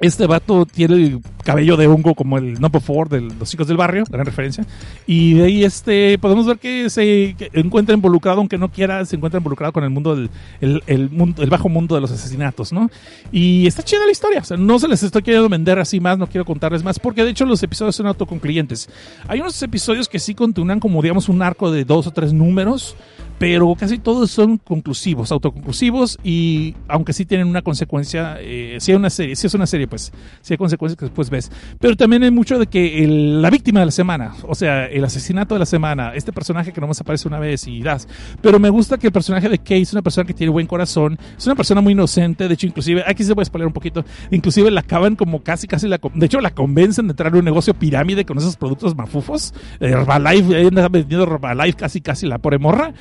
este 0.00 0.26
vato 0.26 0.66
tiene 0.66 0.94
el 0.94 1.20
cabello 1.44 1.76
de 1.76 1.86
hongo 1.86 2.14
como 2.14 2.38
el 2.38 2.60
number 2.60 2.80
four 2.80 3.08
de 3.08 3.20
los 3.20 3.50
chicos 3.50 3.66
del 3.66 3.76
barrio, 3.76 4.04
gran 4.08 4.24
referencia. 4.24 4.64
Y 5.06 5.34
de 5.34 5.44
ahí 5.44 5.64
este, 5.64 6.18
podemos 6.18 6.46
ver 6.46 6.58
que 6.58 6.88
se 6.90 7.36
encuentra 7.52 7.94
involucrado, 7.94 8.38
aunque 8.38 8.58
no 8.58 8.70
quiera, 8.70 9.04
se 9.04 9.16
encuentra 9.16 9.38
involucrado 9.38 9.72
con 9.72 9.84
el 9.84 9.90
mundo 9.90 10.16
del 10.16 10.30
el, 10.60 10.82
el 10.86 11.10
mundo, 11.10 11.42
el 11.42 11.50
bajo 11.50 11.68
mundo 11.68 11.94
de 11.94 12.00
los 12.00 12.10
asesinatos, 12.10 12.72
¿no? 12.72 12.90
Y 13.32 13.66
está 13.66 13.82
chida 13.82 14.04
la 14.04 14.12
historia. 14.12 14.40
O 14.40 14.44
sea, 14.44 14.56
no 14.56 14.78
se 14.78 14.88
les 14.88 15.02
estoy 15.02 15.22
queriendo 15.22 15.48
vender 15.48 15.78
así 15.78 16.00
más, 16.00 16.18
no 16.18 16.26
quiero 16.26 16.44
contarles 16.44 16.82
más, 16.82 16.98
porque 16.98 17.24
de 17.24 17.30
hecho 17.30 17.44
los 17.44 17.62
episodios 17.62 17.96
son 17.96 18.06
autoconcluyentes. 18.06 18.88
Hay 19.28 19.40
unos 19.40 19.62
episodios 19.62 20.08
que 20.08 20.18
sí 20.18 20.34
continúan 20.34 20.80
como, 20.80 21.02
digamos, 21.02 21.28
un 21.28 21.42
arco 21.42 21.70
de 21.70 21.84
dos 21.84 22.06
o 22.06 22.10
tres 22.10 22.32
números 22.32 22.96
pero 23.40 23.74
casi 23.74 23.96
todos 23.96 24.30
son 24.30 24.58
conclusivos, 24.58 25.32
autoconclusivos 25.32 26.18
y 26.22 26.74
aunque 26.88 27.14
sí 27.14 27.24
tienen 27.24 27.48
una 27.48 27.62
consecuencia, 27.62 28.36
eh, 28.38 28.76
si 28.80 28.92
hay 28.92 28.98
una 28.98 29.08
serie, 29.08 29.34
si 29.34 29.46
es 29.46 29.54
una 29.54 29.66
serie, 29.66 29.88
pues 29.88 30.12
sí 30.42 30.52
hay 30.52 30.58
consecuencias 30.58 30.98
que 30.98 31.06
después 31.06 31.30
ves. 31.30 31.50
Pero 31.78 31.96
también 31.96 32.22
hay 32.22 32.30
mucho 32.30 32.58
de 32.58 32.66
que 32.66 33.02
el- 33.02 33.40
la 33.40 33.48
víctima 33.48 33.80
de 33.80 33.86
la 33.86 33.92
semana, 33.92 34.34
o 34.46 34.54
sea, 34.54 34.84
el 34.84 35.02
asesinato 35.02 35.54
de 35.54 35.58
la 35.60 35.64
semana, 35.64 36.12
este 36.14 36.34
personaje 36.34 36.70
que 36.70 36.82
nomás 36.82 37.00
aparece 37.00 37.28
una 37.28 37.38
vez 37.38 37.66
y 37.66 37.80
das. 37.82 38.06
Pero 38.42 38.58
me 38.58 38.68
gusta 38.68 38.98
que 38.98 39.06
el 39.06 39.12
personaje 39.12 39.48
de 39.48 39.58
Kay 39.58 39.80
es 39.80 39.92
una 39.94 40.02
persona 40.02 40.26
que 40.26 40.34
tiene 40.34 40.52
buen 40.52 40.66
corazón, 40.66 41.18
es 41.38 41.46
una 41.46 41.54
persona 41.56 41.80
muy 41.80 41.94
inocente, 41.94 42.46
de 42.46 42.52
hecho 42.52 42.66
inclusive, 42.66 43.02
aquí 43.06 43.24
se 43.24 43.34
puede 43.34 43.46
spoiler 43.46 43.66
un 43.68 43.72
poquito, 43.72 44.04
inclusive 44.30 44.70
la 44.70 44.80
acaban 44.80 45.16
como 45.16 45.42
casi, 45.42 45.66
casi 45.66 45.88
la, 45.88 45.98
de 46.12 46.26
hecho 46.26 46.40
la 46.42 46.50
convencen 46.50 47.06
de 47.06 47.12
entrar 47.12 47.32
a 47.34 47.38
un 47.38 47.44
negocio 47.46 47.72
pirámide 47.72 48.26
con 48.26 48.36
esos 48.36 48.58
productos 48.58 48.94
mafufos, 48.94 49.54
eh, 49.80 49.86
Herbalife, 49.92 50.54
ahí 50.56 50.66
anda 50.66 50.86
vendiendo 50.90 51.24
Herbalife 51.24 51.78
casi, 51.78 52.02
casi 52.02 52.26
la 52.26 52.36
pobre 52.36 52.58
morra, 52.58 52.92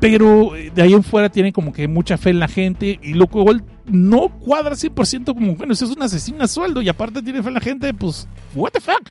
pero 0.00 0.54
eh, 0.56 0.70
de 0.74 0.82
ahí 0.82 0.92
en 0.92 1.02
fuera 1.02 1.28
tiene 1.28 1.52
como 1.52 1.72
que 1.72 1.88
mucha 1.88 2.18
fe 2.18 2.30
en 2.30 2.38
la 2.38 2.48
gente 2.48 2.98
y 3.02 3.14
lo 3.14 3.26
cual 3.26 3.64
no 3.86 4.28
cuadra 4.28 4.74
100% 4.74 5.34
como, 5.34 5.54
bueno, 5.56 5.74
si 5.74 5.84
es 5.84 5.90
una 5.90 6.06
asesina 6.06 6.44
a 6.44 6.48
sueldo 6.48 6.82
y 6.82 6.88
aparte 6.88 7.22
tiene 7.22 7.42
fe 7.42 7.48
en 7.48 7.54
la 7.54 7.60
gente, 7.60 7.94
pues, 7.94 8.28
what 8.54 8.70
the 8.70 8.80
fuck. 8.80 9.08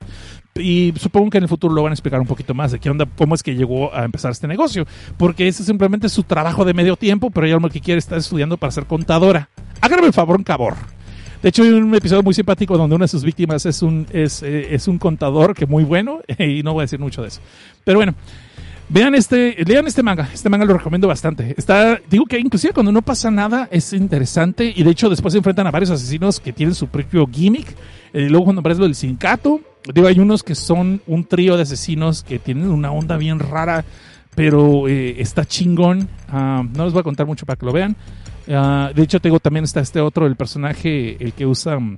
Y 0.56 0.94
supongo 0.98 1.30
que 1.30 1.38
en 1.38 1.44
el 1.44 1.50
futuro 1.50 1.74
lo 1.74 1.84
van 1.84 1.92
a 1.92 1.96
explicar 1.96 2.20
un 2.22 2.28
poquito 2.28 2.54
más 2.54 2.72
de 2.72 2.80
qué 2.80 2.90
onda, 2.90 3.06
cómo 3.18 3.36
es 3.36 3.44
que 3.44 3.56
llegó 3.56 3.94
a 3.94 4.06
empezar 4.06 4.32
este 4.32 4.48
negocio, 4.48 4.86
porque 5.18 5.48
ese 5.48 5.64
es 5.64 5.68
simplemente 5.68 6.08
su 6.08 6.24
trabajo 6.24 6.64
de 6.64 6.74
medio 6.74 6.96
tiempo, 6.96 7.30
pero 7.30 7.46
ella 7.46 7.58
lo 7.60 7.70
que 7.70 7.82
quiere 7.82 8.00
es 8.00 8.06
estar 8.06 8.18
estudiando 8.18 8.58
para 8.58 8.72
ser 8.72 8.86
contadora. 8.86 9.50
Hágame 9.82 10.08
el 10.08 10.14
favor, 10.14 10.38
un 10.38 10.44
cabor. 10.44 10.76
De 11.42 11.50
hecho, 11.50 11.64
hay 11.64 11.70
un 11.70 11.94
episodio 11.94 12.24
muy 12.24 12.34
simpático 12.34 12.78
donde 12.78 12.96
una 12.96 13.04
de 13.04 13.10
sus 13.10 13.24
víctimas 13.24 13.66
es 13.66 13.82
un, 13.82 14.08
es, 14.12 14.42
eh, 14.44 14.74
es 14.74 14.88
un 14.88 14.98
contador 14.98 15.54
que 15.54 15.66
muy 15.66 15.84
bueno, 15.84 16.22
y 16.40 16.64
no 16.64 16.74
voy 16.74 16.82
a 16.82 16.86
decir 16.86 17.00
mucho 17.00 17.22
de 17.22 17.28
eso. 17.28 17.42
Pero 17.84 18.00
bueno, 18.00 18.16
Vean 18.88 19.16
este, 19.16 19.56
lean 19.66 19.88
este 19.88 20.04
manga, 20.04 20.30
este 20.32 20.48
manga 20.48 20.64
lo 20.64 20.78
recomiendo 20.78 21.08
bastante. 21.08 21.56
Está, 21.58 22.00
digo 22.10 22.26
que 22.26 22.38
inclusive 22.40 22.72
cuando 22.72 22.92
no 22.92 23.02
pasa 23.02 23.32
nada 23.32 23.68
es 23.72 23.94
interesante 23.94 24.72
y 24.76 24.84
de 24.84 24.92
hecho 24.92 25.10
después 25.10 25.32
se 25.32 25.40
enfrentan 25.40 25.66
a 25.66 25.72
varios 25.72 25.90
asesinos 25.90 26.40
que 26.40 26.54
tienen 26.54 26.76
su 26.76 26.88
propio 26.88 27.26
gimmick. 27.26 27.76
Eh, 28.14 28.30
luego 28.30 28.46
cuando 28.46 28.60
aparece 28.60 28.80
lo 28.82 28.86
del 28.86 28.96
sindicato, 28.96 29.60
digo 29.92 30.08
hay 30.08 30.20
unos 30.20 30.44
que 30.44 30.54
son 30.54 31.02
un 31.08 31.26
trío 31.26 31.56
de 31.56 31.64
asesinos 31.64 32.24
que 32.24 32.38
tienen 32.38 32.70
una 32.70 32.92
onda 32.92 33.18
bien 33.18 33.40
rara, 33.40 33.84
pero 34.36 34.88
eh, 34.88 35.20
está 35.20 35.46
chingón. 35.46 36.08
Ah, 36.30 36.64
no 36.76 36.84
les 36.86 36.94
voy 36.94 37.00
a 37.00 37.04
contar 37.04 37.26
mucho 37.26 37.48
para 37.48 37.58
que 37.58 37.66
lo 37.66 37.74
vean. 37.74 37.96
Ah, 38.48 38.92
de 38.94 39.02
hecho, 39.02 39.20
tengo 39.20 39.40
también 39.40 39.64
está 39.64 39.80
este 39.80 40.00
otro, 40.00 40.28
el 40.28 40.36
personaje, 40.36 41.18
el 41.24 41.34
que 41.34 41.46
usa 41.46 41.80
mm, 41.80 41.98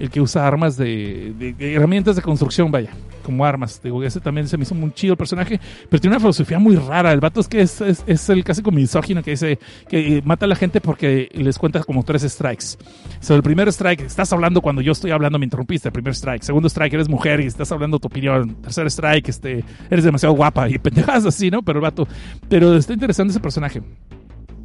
el 0.00 0.10
que 0.10 0.20
usa 0.20 0.46
armas 0.46 0.76
de, 0.76 1.32
de- 1.38 1.52
de 1.52 1.74
herramientas 1.74 2.16
de 2.16 2.22
construcción, 2.22 2.70
vaya, 2.72 2.90
como 3.22 3.44
armas. 3.44 3.80
Digo, 3.84 4.02
ese 4.02 4.18
también 4.18 4.48
se 4.48 4.56
me 4.56 4.62
hizo 4.64 4.74
muy 4.74 4.90
chido 4.92 5.12
el 5.12 5.16
personaje, 5.18 5.60
pero 5.88 6.00
tiene 6.00 6.16
una 6.16 6.20
filosofía 6.20 6.58
muy 6.58 6.74
rara. 6.74 7.12
El 7.12 7.20
vato 7.20 7.40
es 7.40 7.46
que 7.48 7.60
es, 7.60 7.80
es, 7.82 8.02
es 8.06 8.28
el 8.30 8.42
casi 8.42 8.62
como 8.62 8.76
misógino 8.76 9.22
que 9.22 9.32
dice 9.32 9.58
que 9.88 10.22
mata 10.24 10.46
a 10.46 10.48
la 10.48 10.56
gente 10.56 10.80
porque 10.80 11.28
les 11.34 11.58
cuenta 11.58 11.84
como 11.84 12.02
tres 12.02 12.22
strikes. 12.22 12.76
O 13.20 13.22
sea, 13.22 13.36
el 13.36 13.42
primer 13.42 13.68
strike, 13.68 14.00
estás 14.00 14.32
hablando 14.32 14.60
cuando 14.62 14.80
yo 14.82 14.92
estoy 14.92 15.10
hablando, 15.10 15.38
me 15.38 15.44
interrumpiste. 15.44 15.88
El 15.88 15.92
primer 15.92 16.14
strike. 16.14 16.42
Segundo 16.42 16.68
strike, 16.68 16.94
eres 16.94 17.08
mujer 17.08 17.40
y 17.40 17.46
estás 17.46 17.70
hablando 17.70 17.98
tu 17.98 18.08
opinión. 18.08 18.54
Tercer 18.62 18.86
strike, 18.86 19.28
este, 19.28 19.64
eres 19.90 20.04
demasiado 20.04 20.34
guapa 20.34 20.68
y 20.68 20.78
pendejas 20.80 21.26
así, 21.26 21.50
¿no? 21.50 21.62
Pero 21.62 21.78
el 21.78 21.82
vato, 21.82 22.08
pero 22.48 22.74
está 22.74 22.94
interesante 22.94 23.32
ese 23.32 23.40
personaje. 23.40 23.80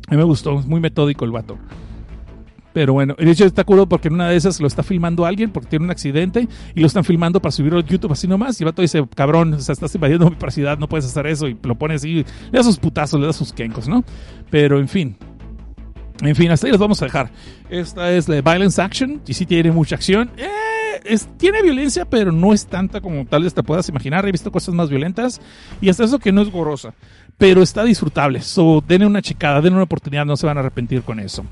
A 0.08 0.12
mí 0.12 0.18
me 0.18 0.24
gustó, 0.24 0.60
es 0.60 0.66
muy 0.66 0.80
metódico 0.80 1.26
el 1.26 1.32
vato. 1.32 1.58
Pero 2.76 2.92
bueno, 2.92 3.16
de 3.18 3.32
hecho 3.32 3.46
está 3.46 3.64
curado 3.64 3.88
porque 3.88 4.10
en 4.10 4.16
una 4.16 4.28
de 4.28 4.36
esas 4.36 4.60
lo 4.60 4.68
está 4.68 4.84
filmando 4.84 5.26
alguien 5.26 5.50
porque 5.50 5.70
tiene 5.70 5.86
un 5.86 5.92
accidente 5.92 6.46
y 6.76 6.82
lo 6.82 6.88
están 6.88 7.06
filmando 7.06 7.42
para 7.42 7.54
subirlo 7.54 7.80
a 7.80 7.86
YouTube 7.86 8.12
así 8.12 8.28
nomás. 8.28 8.60
Y 8.60 8.64
el 8.64 8.66
vato 8.66 8.82
dice, 8.82 9.02
cabrón, 9.16 9.54
o 9.54 9.60
sea, 9.62 9.72
estás 9.72 9.96
invadiendo 9.96 10.30
mi 10.30 10.36
privacidad, 10.36 10.78
no 10.78 10.90
puedes 10.90 11.06
hacer 11.06 11.26
eso. 11.28 11.48
Y 11.48 11.58
lo 11.64 11.76
pone 11.76 11.94
así, 11.94 12.26
le 12.52 12.58
da 12.58 12.64
sus 12.64 12.78
putazos, 12.78 13.18
le 13.22 13.28
da 13.28 13.32
sus 13.32 13.54
kenkos, 13.54 13.88
¿no? 13.88 14.04
Pero 14.50 14.78
en 14.78 14.90
fin. 14.90 15.16
En 16.22 16.36
fin, 16.36 16.52
hasta 16.52 16.68
ahí 16.68 16.72
los 16.72 16.80
vamos 16.82 17.02
a 17.02 17.06
dejar. 17.06 17.32
Esta 17.70 18.12
es 18.12 18.28
la 18.28 18.42
Violence 18.42 18.82
Action 18.82 19.22
y 19.26 19.34
sí 19.34 19.46
tiene 19.46 19.72
mucha 19.72 19.96
acción. 19.96 20.30
Eh, 20.36 20.46
es- 21.06 21.30
tiene 21.38 21.62
violencia, 21.62 22.04
pero 22.04 22.34
no 22.34 22.52
es 22.54 22.66
tanta 22.66 23.00
como 23.00 23.26
tal 23.26 23.44
vez 23.44 23.54
te 23.54 23.64
puedas 23.64 23.88
imaginar. 23.88 24.28
He 24.28 24.34
visto 24.34 24.52
cosas 24.52 24.76
más 24.76 24.90
violentas 24.90 25.40
y 25.80 25.88
hasta 25.88 26.04
eso 26.04 26.20
que 26.20 26.34
no 26.34 26.42
es 26.42 26.52
gorosa. 26.52 26.94
Pero 27.38 27.62
está 27.62 27.86
disfrutable. 27.86 28.42
So, 28.42 28.84
denle 28.86 29.08
una 29.08 29.22
checada, 29.22 29.62
denle 29.62 29.76
una 29.78 29.84
oportunidad, 29.84 30.26
no 30.26 30.36
se 30.36 30.46
van 30.46 30.58
a 30.58 30.60
arrepentir 30.60 31.04
con 31.04 31.22
eso. 31.22 31.46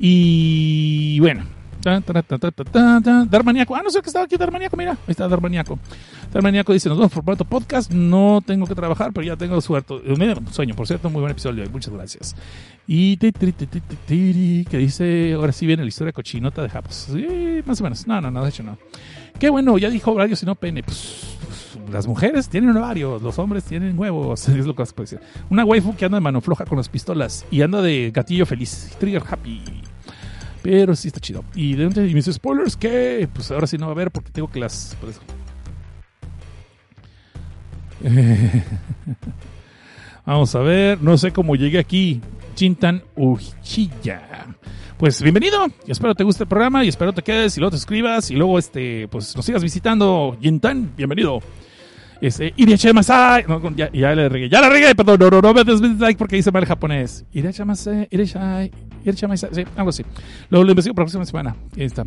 Y 0.00 1.20
bueno. 1.20 1.44
Darmaniaco. 1.82 3.74
Ah, 3.74 3.82
no 3.82 3.90
sé 3.90 4.00
que 4.02 4.08
estaba 4.08 4.24
aquí 4.24 4.36
Darmaniaco, 4.36 4.76
mira. 4.76 4.92
Ahí 4.92 4.98
está 5.08 5.28
Darmaniaco. 5.28 5.78
Darmaniaco 6.32 6.72
dice, 6.72 6.88
nos 6.88 6.98
vemos 6.98 7.12
por 7.12 7.24
formato 7.24 7.44
podcast. 7.44 7.92
No 7.92 8.42
tengo 8.44 8.66
que 8.66 8.74
trabajar, 8.74 9.12
pero 9.12 9.26
ya 9.26 9.36
tengo 9.36 9.60
suerte. 9.60 9.94
Eh, 10.04 10.34
Sueño, 10.50 10.74
por 10.74 10.86
cierto, 10.86 11.10
muy 11.10 11.20
buen 11.20 11.32
episodio. 11.32 11.64
Muchas 11.70 11.92
gracias. 11.92 12.36
Y 12.86 13.16
que 13.16 14.78
dice, 14.78 15.34
ahora 15.34 15.52
sí 15.52 15.66
viene 15.66 15.82
la 15.82 15.88
historia 15.88 16.12
cochinota 16.12 16.62
de 16.62 16.68
Japos. 16.68 17.08
Sí, 17.12 17.62
más 17.64 17.80
o 17.80 17.84
menos. 17.84 18.06
No, 18.06 18.20
no, 18.20 18.30
no, 18.30 18.42
de 18.42 18.50
hecho 18.50 18.62
no. 18.62 18.78
Qué 19.38 19.48
bueno, 19.48 19.78
ya 19.78 19.88
dijo 19.88 20.12
ovario, 20.12 20.36
si 20.36 20.44
no 20.44 20.54
pene. 20.54 20.82
Pues, 20.82 21.38
pues, 21.46 21.90
las 21.90 22.06
mujeres 22.06 22.48
tienen 22.48 22.76
ovarios, 22.76 23.22
los 23.22 23.38
hombres 23.38 23.64
tienen 23.64 23.98
huevos. 23.98 24.48
Es 24.48 24.66
lo 24.66 24.74
que 24.74 24.84
se 24.84 24.92
puede 24.92 25.10
decir. 25.10 25.20
Una 25.48 25.64
waifu 25.64 25.96
que 25.96 26.04
anda 26.04 26.16
de 26.16 26.20
mano 26.20 26.40
floja 26.40 26.66
con 26.66 26.76
las 26.76 26.88
pistolas 26.88 27.46
y 27.50 27.62
anda 27.62 27.80
de 27.80 28.10
gatillo 28.12 28.44
feliz. 28.44 28.94
Trigger 28.98 29.22
happy. 29.26 29.62
Pero 30.62 30.94
sí 30.94 31.08
está 31.08 31.20
chido. 31.20 31.44
Y 31.54 31.74
de 31.74 31.84
y 32.08 32.14
mis 32.14 32.26
spoilers, 32.26 32.76
que 32.76 33.28
pues 33.32 33.50
ahora 33.50 33.66
sí 33.66 33.78
no 33.78 33.86
va 33.86 33.92
a 33.92 33.94
haber 33.94 34.10
porque 34.10 34.30
tengo 34.30 34.50
las. 34.54 34.96
Por 35.00 35.10
eso. 35.10 35.20
Vamos 40.26 40.54
a 40.54 40.60
ver, 40.60 41.02
no 41.02 41.16
sé 41.18 41.32
cómo 41.32 41.56
llegué 41.56 41.78
aquí. 41.78 42.20
Chintan 42.54 43.02
Uchiya. 43.16 44.46
Pues 44.98 45.22
bienvenido, 45.22 45.66
espero 45.86 46.14
te 46.14 46.24
guste 46.24 46.42
el 46.42 46.48
programa 46.48 46.84
y 46.84 46.88
espero 46.88 47.14
te 47.14 47.22
quedes 47.22 47.56
y 47.56 47.60
luego 47.60 47.70
te 47.70 47.78
suscribas 47.78 48.30
y 48.30 48.34
luego 48.34 48.58
este, 48.58 49.08
pues 49.08 49.34
nos 49.34 49.46
sigas 49.46 49.62
visitando. 49.62 50.36
Jintan, 50.40 50.92
bienvenido. 50.94 51.40
Este, 52.20 52.92
Masai. 52.92 53.44
No, 53.48 53.74
ya, 53.74 53.90
ya 53.92 54.14
le 54.14 54.28
regué. 54.28 54.48
Ya 54.48 54.60
la 54.60 54.68
regué, 54.68 54.94
perdón. 54.94 55.18
No, 55.20 55.30
no, 55.30 55.40
no 55.40 55.54
me 55.54 55.64
des 55.64 55.80
like 55.80 56.18
porque 56.18 56.36
dice 56.36 56.50
mal 56.50 56.64
japonés. 56.66 57.24
Iriache 57.32 57.64
Masai. 57.64 58.08
Iriache 58.10 59.26
Masai. 59.26 59.50
Sí, 59.52 59.64
algo 59.76 59.90
así. 59.90 60.04
Luego 60.50 60.64
lo 60.64 60.70
investigo 60.72 60.94
para 60.94 61.04
la 61.04 61.06
próxima 61.06 61.24
semana. 61.24 61.56
Ahí 61.76 61.84
está. 61.84 62.04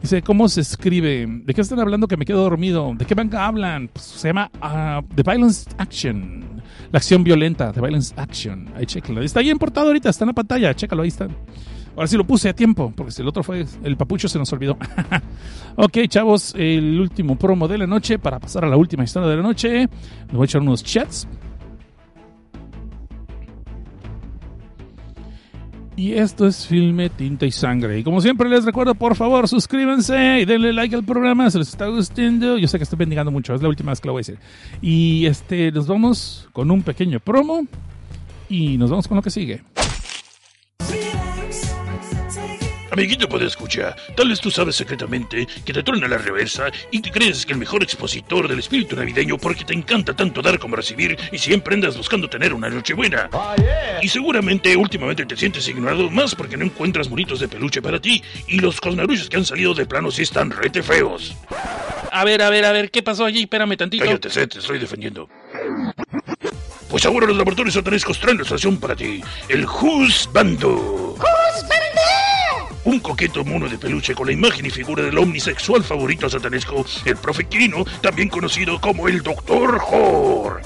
Dice, 0.00 0.22
¿cómo 0.22 0.48
se 0.48 0.60
escribe? 0.60 1.26
¿De 1.44 1.54
qué 1.54 1.60
están 1.60 1.80
hablando 1.80 2.06
que 2.06 2.16
me 2.16 2.24
quedo 2.24 2.42
dormido? 2.42 2.94
¿De 2.96 3.04
qué 3.04 3.16
manga 3.16 3.46
hablan? 3.46 3.88
Pues, 3.88 4.04
se 4.04 4.28
llama 4.28 4.50
ah, 4.60 5.02
The 5.14 5.24
Violence 5.24 5.68
Action. 5.76 6.62
La 6.92 6.98
acción 6.98 7.24
violenta. 7.24 7.72
The 7.72 7.80
Violence 7.80 8.14
Action. 8.16 8.68
Ahí 8.76 8.86
chéquenlo. 8.86 9.22
Está 9.22 9.40
ahí 9.40 9.50
en 9.50 9.58
portada 9.58 9.88
ahorita. 9.88 10.10
Está 10.10 10.24
en 10.24 10.28
la 10.28 10.34
pantalla. 10.34 10.74
Chécalo, 10.74 11.02
ahí 11.02 11.08
está. 11.08 11.26
Ahora 11.96 12.06
sí 12.06 12.16
lo 12.16 12.24
puse 12.24 12.48
a 12.48 12.52
tiempo, 12.54 12.92
porque 12.94 13.12
si 13.12 13.22
el 13.22 13.28
otro 13.28 13.42
fue 13.42 13.66
el 13.82 13.96
papucho 13.96 14.28
se 14.28 14.38
nos 14.38 14.52
olvidó. 14.52 14.78
ok, 15.76 15.98
chavos, 16.08 16.54
el 16.56 17.00
último 17.00 17.36
promo 17.36 17.66
de 17.66 17.78
la 17.78 17.86
noche 17.86 18.18
para 18.18 18.38
pasar 18.38 18.64
a 18.64 18.68
la 18.68 18.76
última 18.76 19.04
historia 19.04 19.28
de 19.28 19.36
la 19.36 19.42
noche. 19.42 19.70
Les 19.80 20.32
voy 20.32 20.42
a 20.42 20.44
echar 20.44 20.60
unos 20.62 20.84
chats. 20.84 21.26
Y 25.98 26.12
esto 26.12 26.46
es 26.46 26.64
Filme 26.64 27.10
Tinta 27.10 27.44
y 27.44 27.50
Sangre. 27.50 27.98
Y 27.98 28.04
como 28.04 28.20
siempre 28.20 28.48
les 28.48 28.64
recuerdo, 28.64 28.94
por 28.94 29.16
favor, 29.16 29.48
suscríbanse 29.48 30.38
y 30.42 30.44
denle 30.44 30.72
like 30.72 30.94
al 30.94 31.02
programa. 31.02 31.50
Se 31.50 31.58
les 31.58 31.70
está 31.70 31.88
gustando. 31.88 32.56
Yo 32.56 32.68
sé 32.68 32.78
que 32.78 32.84
estoy 32.84 32.98
bendigando 32.98 33.32
mucho. 33.32 33.52
Es 33.52 33.62
la 33.62 33.68
última 33.68 33.90
vez 33.90 34.00
que 34.00 34.06
lo 34.06 34.12
voy 34.12 34.20
a 34.20 34.22
decir. 34.22 34.38
Y 34.80 35.26
este, 35.26 35.72
nos 35.72 35.88
vamos 35.88 36.48
con 36.52 36.70
un 36.70 36.84
pequeño 36.84 37.18
promo. 37.18 37.66
Y 38.48 38.78
nos 38.78 38.90
vamos 38.90 39.08
con 39.08 39.16
lo 39.16 39.22
que 39.22 39.30
sigue. 39.30 39.60
Amiguito 42.98 43.28
puede 43.28 43.46
escuchar, 43.46 43.94
tal 44.16 44.28
vez 44.28 44.40
tú 44.40 44.50
sabes 44.50 44.74
secretamente 44.74 45.46
que 45.64 45.72
te 45.72 45.84
truena 45.84 46.08
la 46.08 46.18
reversa 46.18 46.64
y 46.90 47.00
te 47.00 47.12
crees 47.12 47.46
que 47.46 47.52
el 47.52 47.60
mejor 47.60 47.84
expositor 47.84 48.48
del 48.48 48.58
espíritu 48.58 48.96
navideño 48.96 49.38
porque 49.38 49.64
te 49.64 49.72
encanta 49.72 50.16
tanto 50.16 50.42
dar 50.42 50.58
como 50.58 50.74
recibir 50.74 51.16
y 51.30 51.38
siempre 51.38 51.76
andas 51.76 51.96
buscando 51.96 52.28
tener 52.28 52.52
una 52.52 52.68
noche 52.68 52.94
buena. 52.94 53.30
Y 54.02 54.08
seguramente 54.08 54.76
últimamente 54.76 55.24
te 55.26 55.36
sientes 55.36 55.68
ignorado 55.68 56.10
más 56.10 56.34
porque 56.34 56.56
no 56.56 56.64
encuentras 56.64 57.08
monitos 57.08 57.38
de 57.38 57.46
peluche 57.46 57.80
para 57.80 58.00
ti 58.00 58.20
y 58.48 58.58
los 58.58 58.80
cosnarullos 58.80 59.28
que 59.28 59.36
han 59.36 59.44
salido 59.44 59.74
de 59.74 59.86
plano 59.86 60.10
sí 60.10 60.22
están 60.22 60.50
rete 60.50 60.82
feos. 60.82 61.36
A 62.10 62.24
ver, 62.24 62.42
a 62.42 62.50
ver, 62.50 62.64
a 62.64 62.72
ver, 62.72 62.90
¿qué 62.90 63.04
pasó 63.04 63.26
allí? 63.26 63.42
Espérame 63.42 63.76
tantito. 63.76 64.04
Cállate, 64.04 64.28
Seth, 64.28 64.54
te 64.54 64.58
estoy 64.58 64.80
defendiendo. 64.80 65.28
Pues 66.90 67.06
ahora 67.06 67.28
los 67.28 67.36
laboratorios 67.36 67.74
satanescos 67.74 68.18
traen 68.18 68.38
la 68.38 68.42
estación 68.42 68.76
para 68.80 68.96
ti, 68.96 69.22
el 69.48 69.64
Husbando. 69.66 71.16
Un 72.84 73.00
coqueto 73.00 73.44
mono 73.44 73.68
de 73.68 73.78
peluche 73.78 74.14
con 74.14 74.26
la 74.26 74.32
imagen 74.32 74.66
y 74.66 74.70
figura 74.70 75.02
del 75.02 75.18
omnisexual 75.18 75.84
favorito 75.84 76.28
satanesco, 76.28 76.84
el 77.04 77.16
profe 77.16 77.44
Quirino, 77.44 77.84
también 78.00 78.28
conocido 78.28 78.80
como 78.80 79.08
el 79.08 79.22
Doctor 79.22 79.80
Hor. 79.90 80.62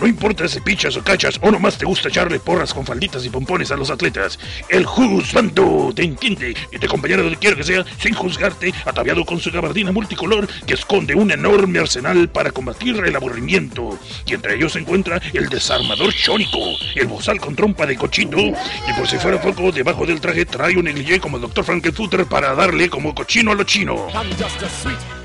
No 0.00 0.06
importa 0.06 0.46
si 0.46 0.60
pichas 0.60 0.96
o 0.96 1.02
cachas 1.02 1.38
o 1.42 1.50
nomás 1.50 1.76
te 1.76 1.84
gusta 1.84 2.08
echarle 2.08 2.38
porras 2.38 2.72
con 2.72 2.86
falditas 2.86 3.24
y 3.24 3.30
pompones 3.30 3.72
a 3.72 3.76
los 3.76 3.90
atletas. 3.90 4.38
El 4.68 4.86
Husbando 4.86 5.92
te 5.94 6.04
entiende 6.04 6.54
y 6.70 6.78
te 6.78 6.86
acompañará 6.86 7.22
donde 7.22 7.38
quiera 7.38 7.56
que 7.56 7.64
sea 7.64 7.84
sin 8.00 8.14
juzgarte, 8.14 8.72
ataviado 8.84 9.24
con 9.24 9.40
su 9.40 9.50
gabardina 9.50 9.90
multicolor 9.90 10.46
que 10.66 10.74
esconde 10.74 11.16
un 11.16 11.32
enorme 11.32 11.80
arsenal 11.80 12.28
para 12.28 12.52
combatir 12.52 12.96
el 13.04 13.16
aburrimiento. 13.16 13.98
Y 14.24 14.34
entre 14.34 14.54
ellos 14.54 14.72
se 14.72 14.78
encuentra 14.78 15.20
el 15.32 15.48
desarmador 15.48 16.14
chónico, 16.14 16.60
el 16.94 17.08
bozal 17.08 17.40
con 17.40 17.56
trompa 17.56 17.84
de 17.86 17.96
cochino 17.96 18.38
y 18.38 18.92
por 18.96 19.08
si 19.08 19.18
fuera 19.18 19.40
poco, 19.40 19.72
debajo 19.72 20.06
del 20.06 20.20
traje 20.20 20.46
trae 20.46 20.76
un 20.76 20.84
negligé 20.84 21.18
como 21.18 21.38
el 21.38 21.42
Dr. 21.42 21.64
Frankenfutter 21.64 22.26
para 22.26 22.54
darle 22.54 22.88
como 22.88 23.14
cochino 23.14 23.50
a 23.50 23.54
lo 23.54 23.64
chino. 23.64 24.08
I'm 24.14 24.30
just 24.38 24.62
a 24.62 24.68
sweet 24.68 25.18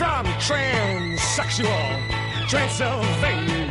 from 0.00 0.24
transsexual 0.38 1.68
Transylvania. 2.48 3.68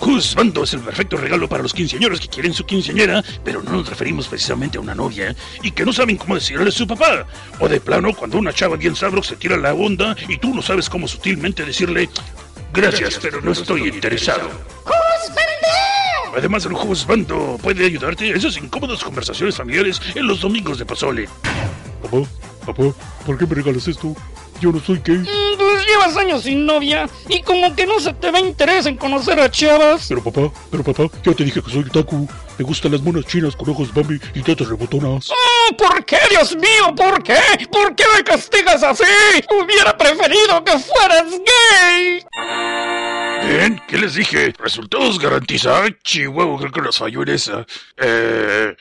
Husbando 0.00 0.62
es 0.62 0.72
el 0.72 0.80
perfecto 0.80 1.16
regalo 1.16 1.48
para 1.48 1.64
los 1.64 1.74
quinceañeros 1.74 2.20
que 2.20 2.28
quieren 2.28 2.54
su 2.54 2.64
quinceañera, 2.64 3.24
pero 3.44 3.60
no 3.60 3.72
nos 3.72 3.88
referimos 3.88 4.28
precisamente 4.28 4.78
a 4.78 4.80
una 4.80 4.94
novia 4.94 5.34
y 5.64 5.72
que 5.72 5.84
no 5.84 5.92
saben 5.92 6.16
cómo 6.16 6.36
decirle 6.36 6.68
a 6.68 6.72
su 6.72 6.86
papá. 6.86 7.26
O 7.58 7.68
de 7.68 7.80
plano, 7.80 8.14
cuando 8.14 8.38
una 8.38 8.52
chava 8.52 8.76
bien 8.76 8.94
sabro 8.94 9.20
se 9.20 9.34
tira 9.34 9.56
la 9.56 9.74
onda 9.74 10.16
y 10.28 10.38
tú 10.38 10.54
no 10.54 10.62
sabes 10.62 10.88
cómo 10.88 11.08
sutilmente 11.08 11.64
decirle 11.64 12.08
gracias, 12.72 13.18
pero 13.20 13.40
no 13.40 13.50
estoy 13.50 13.88
interesado. 13.88 14.48
Además, 16.36 16.64
el 16.66 16.72
Husbando 16.72 17.58
puede 17.60 17.84
ayudarte 17.84 18.28
en 18.28 18.36
esas 18.36 18.56
incómodas 18.58 19.02
conversaciones 19.02 19.56
familiares 19.56 20.00
en 20.14 20.28
los 20.28 20.40
domingos 20.40 20.78
de 20.78 20.86
Pozole. 20.86 21.28
Papá, 22.02 22.18
papá, 22.66 22.82
¿por 23.26 23.38
qué 23.38 23.46
me 23.46 23.54
regalas 23.56 23.88
esto? 23.88 24.14
Yo 24.60 24.72
no 24.72 24.80
soy 24.80 25.00
gay. 25.04 25.18
Mm, 25.18 25.56
Pues 25.56 25.86
llevas 25.86 26.16
años 26.16 26.42
sin 26.42 26.66
novia 26.66 27.08
y 27.28 27.42
como 27.42 27.76
que 27.76 27.86
no 27.86 28.00
se 28.00 28.12
te 28.14 28.30
ve 28.32 28.40
interés 28.40 28.86
en 28.86 28.96
conocer 28.96 29.38
a 29.38 29.48
chavas. 29.50 30.06
Pero 30.08 30.22
papá, 30.22 30.50
pero 30.70 30.82
papá, 30.82 31.04
ya 31.24 31.32
te 31.32 31.44
dije 31.44 31.62
que 31.62 31.70
soy 31.70 31.84
taku. 31.84 32.28
Me 32.58 32.64
gustan 32.64 32.90
las 32.90 33.00
monas 33.02 33.24
chinas 33.24 33.54
con 33.54 33.70
ojos 33.70 33.94
Bambi 33.94 34.20
y 34.34 34.42
tetas 34.42 34.68
rebotonas. 34.68 35.28
Mm, 35.30 35.76
¿Por 35.76 36.04
qué, 36.04 36.18
Dios 36.30 36.56
mío? 36.56 36.92
¿Por 36.96 37.22
qué? 37.22 37.36
¿Por 37.70 37.94
qué 37.94 38.02
me 38.16 38.24
castigas 38.24 38.82
así? 38.82 39.04
Hubiera 39.48 39.96
preferido 39.96 40.64
que 40.64 40.72
fueras 40.78 41.30
gay. 41.30 42.24
Bien, 43.48 43.80
¿qué 43.86 43.96
les 43.98 44.14
dije? 44.14 44.52
Resultados 44.58 45.20
garantizados. 45.20 45.90
Chihuahua, 46.02 46.58
creo 46.58 46.72
que 46.72 46.80
nos 46.80 46.98
falló 46.98 47.22
en 47.22 47.28
esa. 47.28 47.64
Eh... 47.96 48.74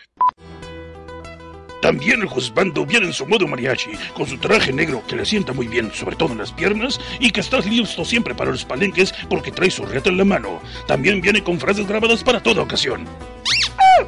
También 1.88 2.20
el 2.20 2.28
Juzbando 2.28 2.86
viene 2.86 3.06
en 3.06 3.14
su 3.14 3.26
modo 3.26 3.48
mariachi, 3.48 3.92
con 4.14 4.28
su 4.28 4.38
traje 4.38 4.74
negro 4.74 5.02
que 5.08 5.16
le 5.16 5.26
sienta 5.26 5.54
muy 5.54 5.70
bien, 5.70 5.90
sobre 5.94 6.18
todo 6.18 6.34
en 6.34 6.40
las 6.40 6.52
piernas, 6.52 7.00
y 7.18 7.32
que 7.32 7.40
está 7.40 7.60
listo 7.60 8.04
siempre 8.04 8.36
para 8.36 8.52
los 8.52 8.66
palenques 8.66 9.14
porque 9.30 9.54
trae 9.54 9.72
su 9.72 9.86
reata 9.86 10.10
en 10.10 10.18
la 10.18 10.26
mano. 10.26 10.62
También 10.86 11.22
viene 11.22 11.42
con 11.42 11.58
frases 11.58 11.88
grabadas 11.88 12.26
para 12.26 12.44
toda 12.44 12.62
ocasión. 12.62 13.08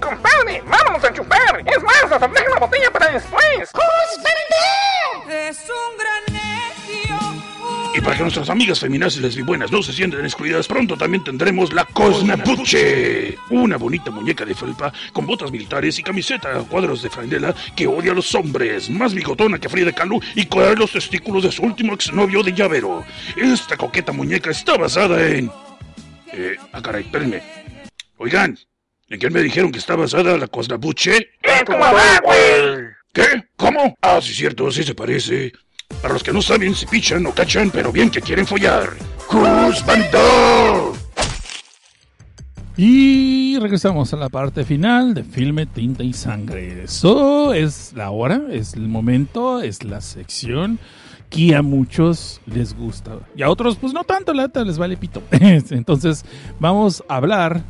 compadre, 0.01 0.61
vámonos 0.65 1.05
a 1.05 1.13
chupar. 1.13 1.63
Es 1.65 1.81
más, 1.81 2.03
hasta 2.11 2.27
deja 2.27 2.49
la 2.49 2.59
botella 2.59 2.91
para 2.91 3.13
después. 3.13 3.71
Es 5.29 5.59
un 5.69 5.97
gran. 5.97 6.38
Y 7.95 8.01
para 8.01 8.15
que 8.15 8.21
nuestras 8.21 8.49
amigas 8.49 8.79
feminazis 8.79 9.19
y 9.19 9.23
lesbibuenas 9.23 9.71
no 9.71 9.81
se 9.81 9.93
sientan 9.93 10.23
excluidas, 10.23 10.67
pronto 10.67 10.95
también 10.95 11.23
tendremos 11.23 11.73
la 11.73 11.85
Cosnapuche, 11.85 13.35
una 13.49 13.77
bonita 13.77 14.11
muñeca 14.11 14.45
de 14.45 14.53
felpa 14.53 14.93
con 15.11 15.25
botas 15.25 15.51
militares 15.51 15.97
y 15.97 16.03
camiseta 16.03 16.59
a 16.59 16.63
cuadros 16.63 17.01
de 17.01 17.09
franela 17.09 17.55
que 17.75 17.87
odia 17.87 18.11
a 18.11 18.15
los 18.15 18.33
hombres, 18.35 18.91
más 18.91 19.13
bigotona 19.15 19.59
que 19.59 19.69
Frida 19.69 19.91
Kahlo 19.91 20.19
y 20.35 20.45
con 20.45 20.77
los 20.77 20.91
testículos 20.91 21.43
de 21.43 21.51
su 21.51 21.63
último 21.63 21.93
exnovio 21.93 22.43
de 22.43 22.53
llavero. 22.53 23.03
Esta 23.35 23.75
coqueta 23.75 24.11
muñeca 24.11 24.51
está 24.51 24.77
basada 24.77 25.27
en... 25.27 25.51
Eh, 26.31 26.57
ah 26.71 26.81
caray, 26.81 27.03
espérenme. 27.03 27.41
Oigan, 28.17 28.57
¿en 29.09 29.19
quién 29.19 29.33
me 29.33 29.41
dijeron 29.41 29.71
que 29.71 29.79
está 29.79 29.95
basada 29.95 30.37
la 30.37 30.47
Cosnapuche? 30.47 31.31
¿Qué? 33.11 33.43
¿Cómo? 33.55 33.97
Ah, 34.01 34.19
sí, 34.21 34.35
cierto, 34.35 34.71
sí 34.71 34.83
se 34.83 34.93
parece. 34.93 35.51
Para 36.01 36.13
los 36.13 36.23
que 36.23 36.31
no 36.31 36.41
saben 36.41 36.73
si 36.75 36.85
pichan 36.85 37.25
o 37.25 37.33
cachan, 37.33 37.71
pero 37.71 37.91
bien 37.91 38.09
que 38.09 38.21
quieren 38.21 38.47
follar. 38.47 38.89
¡Juzbando! 39.27 40.93
Y 42.81 43.59
regresamos 43.59 44.13
a 44.13 44.17
la 44.17 44.29
parte 44.29 44.63
final 44.63 45.13
de 45.13 45.25
Filme 45.25 45.65
Tinta 45.65 46.01
y 46.01 46.13
Sangre. 46.13 46.83
Eso 46.83 47.53
es 47.53 47.91
la 47.93 48.09
hora, 48.09 48.43
es 48.49 48.73
el 48.73 48.87
momento, 48.87 49.61
es 49.61 49.83
la 49.83 49.99
sección 49.99 50.79
que 51.29 51.55
a 51.57 51.61
muchos 51.61 52.39
les 52.45 52.73
gusta. 52.73 53.19
Y 53.35 53.43
a 53.43 53.49
otros, 53.49 53.75
pues 53.75 53.93
no 53.93 54.05
tanto, 54.05 54.33
la 54.33 54.43
neta 54.43 54.63
les 54.63 54.77
vale 54.77 54.95
pito. 54.95 55.21
Entonces, 55.31 56.23
vamos 56.59 57.03
a 57.09 57.17
hablar, 57.17 57.63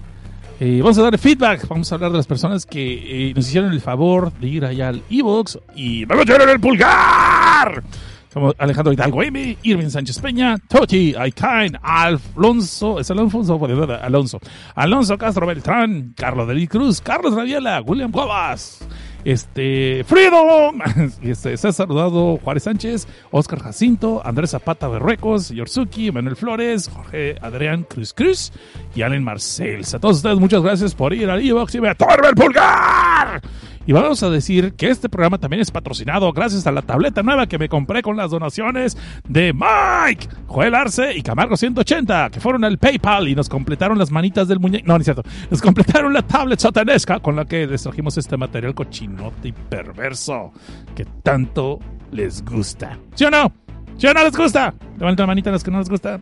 eh, 0.60 0.80
vamos 0.82 1.00
a 1.00 1.02
dar 1.02 1.18
feedback, 1.18 1.68
vamos 1.68 1.92
a 1.92 1.96
hablar 1.96 2.12
de 2.12 2.18
las 2.18 2.28
personas 2.28 2.68
que 2.68 3.30
eh, 3.30 3.34
nos 3.34 3.48
hicieron 3.48 3.74
el 3.74 3.82
favor 3.82 4.32
de 4.34 4.48
ir 4.48 4.64
allá 4.64 4.90
al 4.90 5.02
Evox 5.10 5.58
y 5.76 6.06
¡me 6.06 6.18
metieron 6.18 6.48
el 6.50 6.60
pulgar! 6.60 7.84
Somos 8.32 8.54
Alejandro 8.60 8.94
Hidalgo 8.94 9.24
M, 9.24 9.58
Irving 9.64 9.90
Sánchez 9.90 10.22
Peña, 10.22 10.60
Toti, 10.68 11.16
Aikain, 11.18 11.76
Alfonso, 11.82 13.00
es 13.00 13.10
Alfonso, 13.10 13.60
Alonso, 14.04 14.40
Alonso 14.76 15.18
Castro 15.18 15.48
Beltrán, 15.48 16.14
Carlos 16.16 16.48
Delí 16.48 16.68
Cruz, 16.68 17.02
Carlos 17.02 17.34
Raviela, 17.34 17.82
William 17.82 18.12
Cuevas, 18.12 18.88
este, 19.26 20.04
Freedom, 20.04 20.80
este, 21.24 21.58
César 21.58 21.88
Dado, 21.88 22.38
Juárez 22.38 22.64
Sánchez, 22.64 23.08
Oscar 23.32 23.62
Jacinto, 23.62 24.22
Andrés 24.24 24.52
Zapata 24.52 24.88
Berruecos, 24.88 25.50
Yorsuki, 25.50 26.12
Manuel 26.12 26.36
Flores, 26.36 26.88
Jorge 26.88 27.36
Adrián 27.42 27.84
Cruz 27.84 28.14
Cruz 28.14 28.52
y 28.96 29.02
Allen 29.02 29.24
Marcels. 29.24 29.96
A 29.96 30.00
todos 30.00 30.18
ustedes, 30.18 30.38
muchas 30.38 30.62
gracias 30.62 30.94
por 30.94 31.16
ir 31.16 31.32
al 31.32 31.42
Evox 31.42 31.74
y 31.74 31.86
atorbe 31.86 32.30
el 32.30 32.36
pulgar. 32.36 33.42
Y 33.90 33.92
vamos 33.92 34.22
a 34.22 34.30
decir 34.30 34.74
que 34.74 34.92
este 34.92 35.10
programa 35.10 35.40
también 35.40 35.62
es 35.62 35.72
patrocinado 35.72 36.32
gracias 36.32 36.68
a 36.68 36.72
la 36.72 36.84
tableta 36.84 37.24
nueva 37.24 37.48
que 37.48 37.58
me 37.58 37.68
compré 37.68 38.04
con 38.04 38.18
las 38.18 38.30
donaciones 38.30 38.96
de 39.28 39.52
Mike, 39.52 40.28
Joel 40.46 40.76
Arce 40.76 41.18
y 41.18 41.24
Camargo 41.24 41.58
180, 41.58 42.30
que 42.30 42.40
fueron 42.40 42.64
al 42.66 42.78
PayPal 42.78 43.28
y 43.28 43.34
nos 43.34 43.50
completaron 43.50 43.98
las 43.98 44.12
manitas 44.12 44.48
del 44.48 44.60
muñeco. 44.60 44.86
No, 44.86 44.94
no 44.94 45.00
es 45.00 45.06
cierto. 45.06 45.24
Nos 45.50 45.60
completaron 45.60 46.14
la 46.14 46.22
tablet 46.22 46.60
satanesca 46.60 47.20
con 47.20 47.36
la 47.36 47.46
que 47.46 47.66
les 47.66 47.88
este 48.16 48.38
material 48.38 48.76
cochinote 48.76 49.48
y 49.48 49.54
perverso 49.54 50.54
que 50.94 51.06
tanto 51.24 51.80
les 52.12 52.46
gusta. 52.46 52.96
¿Sí 53.16 53.26
o 53.26 53.32
no? 53.32 53.52
¿Sí 53.98 54.06
o 54.06 54.14
no 54.14 54.24
les 54.24 54.38
gusta? 54.38 54.72
Levanten 55.00 55.24
la 55.24 55.28
manita 55.28 55.50
a 55.50 55.54
los 55.54 55.64
que 55.64 55.72
no 55.72 55.80
les 55.80 55.90
gusta. 55.90 56.22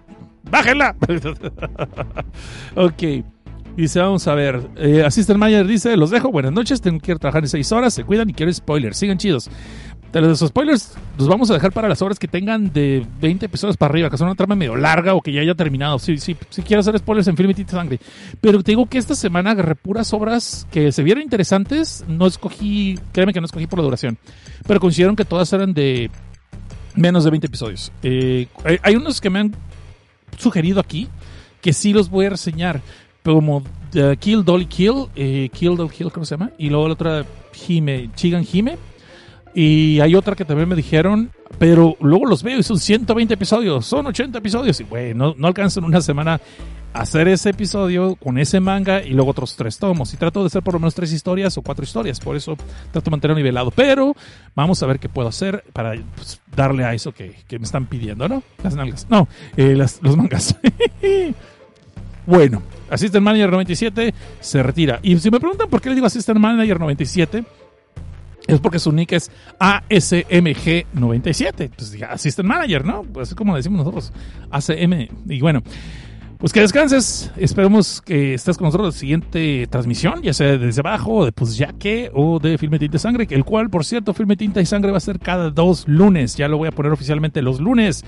¡Bájenla! 0.49 0.95
ok. 2.75 3.03
Dice, 3.77 3.99
vamos 3.99 4.27
a 4.27 4.33
ver. 4.33 4.59
Eh, 4.75 5.03
Assistant 5.05 5.39
dice, 5.67 5.95
los 5.95 6.09
dejo, 6.09 6.31
buenas 6.31 6.51
noches, 6.51 6.81
tengo 6.81 6.99
que 6.99 7.11
ir 7.11 7.17
a 7.17 7.19
trabajar 7.19 7.43
en 7.43 7.49
6 7.49 7.71
horas, 7.73 7.93
se 7.93 8.03
cuidan 8.03 8.27
y 8.27 8.33
quiero 8.33 8.51
spoilers, 8.51 8.97
sigan 8.97 9.19
chidos. 9.19 9.51
De 10.11 10.19
los 10.19 10.39
spoilers 10.39 10.95
los 11.15 11.27
vamos 11.27 11.51
a 11.51 11.53
dejar 11.53 11.71
para 11.71 11.87
las 11.87 12.01
horas 12.01 12.17
que 12.17 12.27
tengan 12.27 12.73
de 12.73 13.05
20 13.21 13.45
episodios 13.45 13.77
para 13.77 13.91
arriba, 13.91 14.09
que 14.09 14.17
son 14.17 14.29
una 14.29 14.35
trama 14.35 14.55
medio 14.55 14.75
larga 14.75 15.13
o 15.13 15.21
que 15.21 15.31
ya 15.31 15.41
haya 15.41 15.53
terminado. 15.53 15.99
Sí, 15.99 16.17
sí, 16.17 16.35
sí 16.49 16.63
quiero 16.63 16.79
hacer 16.79 16.97
spoilers 16.97 17.27
en 17.27 17.37
Film 17.37 17.53
y 17.55 17.63
Sangre. 17.65 17.99
Pero 18.41 18.63
te 18.63 18.71
digo 18.71 18.87
que 18.87 18.97
esta 18.97 19.13
semana 19.13 19.51
agarré 19.51 19.75
puras 19.75 20.11
obras 20.11 20.65
que 20.71 20.91
se 20.91 21.03
vieron 21.03 21.21
interesantes. 21.21 22.03
No 22.07 22.25
escogí, 22.25 22.97
créeme 23.11 23.31
que 23.31 23.41
no 23.41 23.45
escogí 23.45 23.67
por 23.67 23.77
la 23.77 23.83
duración. 23.83 24.17
Pero 24.65 24.79
consideraron 24.79 25.15
que 25.15 25.25
todas 25.25 25.53
eran 25.53 25.75
de 25.75 26.09
menos 26.95 27.25
de 27.25 27.29
20 27.29 27.45
episodios. 27.45 27.91
Eh, 28.01 28.47
hay, 28.63 28.79
hay 28.81 28.95
unos 28.95 29.21
que 29.21 29.29
me 29.29 29.37
han 29.37 29.55
sugerido 30.35 30.79
aquí 30.79 31.07
que 31.61 31.73
sí 31.73 31.91
los 31.91 32.09
voy 32.09 32.27
a 32.27 32.29
reseñar, 32.29 32.81
como 33.33 33.57
uh, 33.57 34.15
Kill 34.19 34.43
Dolly 34.45 34.65
Kill, 34.67 35.07
eh, 35.15 35.49
Kill 35.51 35.75
Dolly 35.75 35.89
Kill, 35.89 36.11
¿cómo 36.11 36.25
se 36.25 36.35
llama? 36.35 36.51
Y 36.57 36.69
luego 36.69 36.87
la 36.87 36.93
otra, 36.93 37.25
Hime, 37.67 38.09
Chigan 38.15 38.45
Hime. 38.51 38.77
Y 39.53 39.99
hay 39.99 40.15
otra 40.15 40.35
que 40.35 40.45
también 40.45 40.69
me 40.69 40.75
dijeron, 40.75 41.31
pero 41.57 41.97
luego 41.99 42.25
los 42.27 42.43
veo 42.43 42.59
y 42.59 42.63
son 42.63 42.79
120 42.79 43.33
episodios, 43.33 43.85
son 43.85 44.05
80 44.05 44.37
episodios. 44.37 44.79
Y 44.79 44.83
güey, 44.83 45.13
no, 45.13 45.33
no 45.37 45.47
alcanzan 45.47 45.83
una 45.83 45.99
semana 45.99 46.39
hacer 46.93 47.27
ese 47.27 47.49
episodio 47.49 48.15
con 48.15 48.37
ese 48.37 48.59
manga 48.59 49.03
y 49.03 49.09
luego 49.09 49.31
otros 49.31 49.55
tres 49.55 49.77
tomos. 49.79 50.13
Y 50.13 50.17
trato 50.17 50.41
de 50.41 50.47
hacer 50.47 50.61
por 50.63 50.75
lo 50.75 50.79
menos 50.79 50.93
tres 50.95 51.11
historias 51.11 51.57
o 51.57 51.61
cuatro 51.63 51.83
historias, 51.83 52.19
por 52.19 52.35
eso 52.35 52.55
trato 52.91 53.05
de 53.09 53.11
mantenerlo 53.11 53.37
nivelado. 53.39 53.71
Pero 53.71 54.15
vamos 54.55 54.81
a 54.83 54.85
ver 54.85 54.99
qué 54.99 55.09
puedo 55.09 55.27
hacer 55.27 55.63
para 55.73 55.95
pues, 56.15 56.39
darle 56.55 56.83
a 56.85 56.93
eso 56.93 57.11
que, 57.11 57.35
que 57.47 57.57
me 57.59 57.65
están 57.65 57.87
pidiendo, 57.87 58.29
¿no? 58.29 58.43
Las 58.63 58.75
nalgas. 58.75 59.07
No, 59.09 59.27
eh, 59.57 59.75
las- 59.75 59.99
los 60.03 60.15
mangas. 60.15 60.55
bueno, 62.27 62.61
Assistant 62.89 63.23
Manager 63.23 63.51
97 63.51 64.13
se 64.39 64.63
retira. 64.63 64.99
Y 65.03 65.17
si 65.19 65.31
me 65.31 65.39
preguntan 65.39 65.69
por 65.69 65.81
qué 65.81 65.89
le 65.89 65.95
digo 65.95 66.07
Assistant 66.07 66.39
Manager 66.39 66.79
97, 66.79 67.43
es 68.47 68.59
porque 68.59 68.79
su 68.79 68.91
nick 68.91 69.11
es 69.11 69.29
ASMG97. 69.59 71.69
Pues 71.75 71.91
ya, 71.91 72.07
Assistant 72.07 72.47
Manager, 72.47 72.85
¿no? 72.85 73.03
Pues 73.03 73.29
es 73.29 73.35
como 73.35 73.55
decimos 73.55 73.79
nosotros, 73.79 74.11
ACM. 74.49 75.07
Y 75.27 75.41
bueno, 75.41 75.61
pues 76.37 76.53
que 76.53 76.59
descanses. 76.61 77.31
Esperemos 77.35 78.01
que 78.01 78.35
estés 78.35 78.57
con 78.57 78.65
nosotros 78.65 78.87
en 78.87 78.95
la 78.95 78.99
siguiente 78.99 79.67
transmisión, 79.69 80.21
ya 80.21 80.33
sea 80.33 80.57
desde 80.57 80.81
abajo, 80.81 81.25
de 81.25 81.31
Pues 81.31 81.57
Ya 81.57 81.73
que, 81.73 82.11
o 82.13 82.39
de 82.39 82.57
Filme 82.57 82.77
Tinta 82.77 82.97
y 82.97 82.99
Sangre, 82.99 83.27
el 83.29 83.43
cual, 83.43 83.69
por 83.69 83.83
cierto, 83.83 84.13
Filme 84.13 84.37
Tinta 84.37 84.61
y 84.61 84.65
Sangre 84.65 84.91
va 84.91 84.97
a 84.97 85.01
ser 85.01 85.19
cada 85.19 85.49
dos 85.49 85.87
lunes. 85.87 86.35
Ya 86.35 86.47
lo 86.47 86.57
voy 86.57 86.67
a 86.67 86.71
poner 86.71 86.91
oficialmente 86.91 87.41
los 87.41 87.59
lunes. 87.59 88.05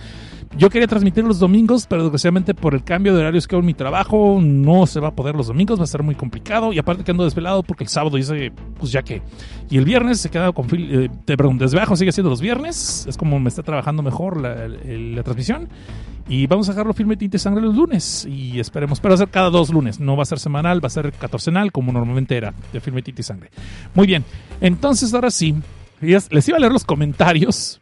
Yo 0.57 0.69
quería 0.69 0.87
transmitir 0.87 1.23
los 1.23 1.39
domingos, 1.39 1.85
pero 1.87 2.03
desgraciadamente 2.03 2.53
por 2.53 2.73
el 2.73 2.83
cambio 2.83 3.13
de 3.13 3.21
horarios 3.21 3.47
que 3.47 3.55
hago 3.55 3.61
en 3.61 3.67
mi 3.67 3.73
trabajo, 3.73 4.39
no 4.41 4.87
se 4.87 4.99
va 4.99 5.09
a 5.09 5.15
poder 5.15 5.35
los 5.35 5.47
domingos, 5.47 5.79
va 5.79 5.83
a 5.83 5.87
ser 5.87 6.03
muy 6.03 6.15
complicado. 6.15 6.71
Y 6.73 6.79
aparte 6.79 7.03
que 7.03 7.11
ando 7.11 7.23
desvelado 7.23 7.63
porque 7.63 7.83
el 7.83 7.89
sábado 7.89 8.17
dice, 8.17 8.51
pues 8.77 8.91
ya 8.91 9.01
que. 9.01 9.21
Y 9.69 9.77
el 9.77 9.85
viernes 9.85 10.19
se 10.19 10.29
queda 10.29 10.51
con. 10.51 10.67
eh, 10.71 11.09
perdón, 11.25 11.57
desde 11.57 11.77
abajo 11.77 11.95
sigue 11.95 12.11
siendo 12.11 12.29
los 12.29 12.41
viernes. 12.41 13.05
Es 13.07 13.17
como 13.17 13.39
me 13.39 13.49
está 13.49 13.63
trabajando 13.63 14.03
mejor 14.03 14.39
la 14.39 15.23
transmisión. 15.23 15.69
Y 16.29 16.45
vamos 16.45 16.69
a 16.69 16.73
dejarlo 16.73 16.93
firme 16.93 17.17
Tinte 17.17 17.39
Sangre 17.39 17.63
los 17.63 17.75
lunes. 17.75 18.25
Y 18.29 18.59
esperemos, 18.59 18.99
pero 18.99 19.13
va 19.13 19.15
a 19.15 19.17
ser 19.17 19.29
cada 19.29 19.49
dos 19.49 19.71
lunes. 19.71 19.99
No 19.99 20.15
va 20.15 20.21
a 20.21 20.27
ser 20.27 20.37
semanal, 20.37 20.81
va 20.81 20.87
a 20.87 20.91
ser 20.91 21.11
catorcenal, 21.11 21.71
como 21.71 21.91
normalmente 21.91 22.37
era, 22.37 22.53
de 22.71 22.79
firme 22.79 23.01
Tinte 23.01 23.23
Sangre. 23.23 23.49
Muy 23.95 24.05
bien. 24.05 24.23
Entonces, 24.61 25.11
ahora 25.15 25.31
sí, 25.31 25.55
les 25.99 26.47
iba 26.47 26.57
a 26.57 26.59
leer 26.59 26.71
los 26.71 26.85
comentarios 26.85 27.81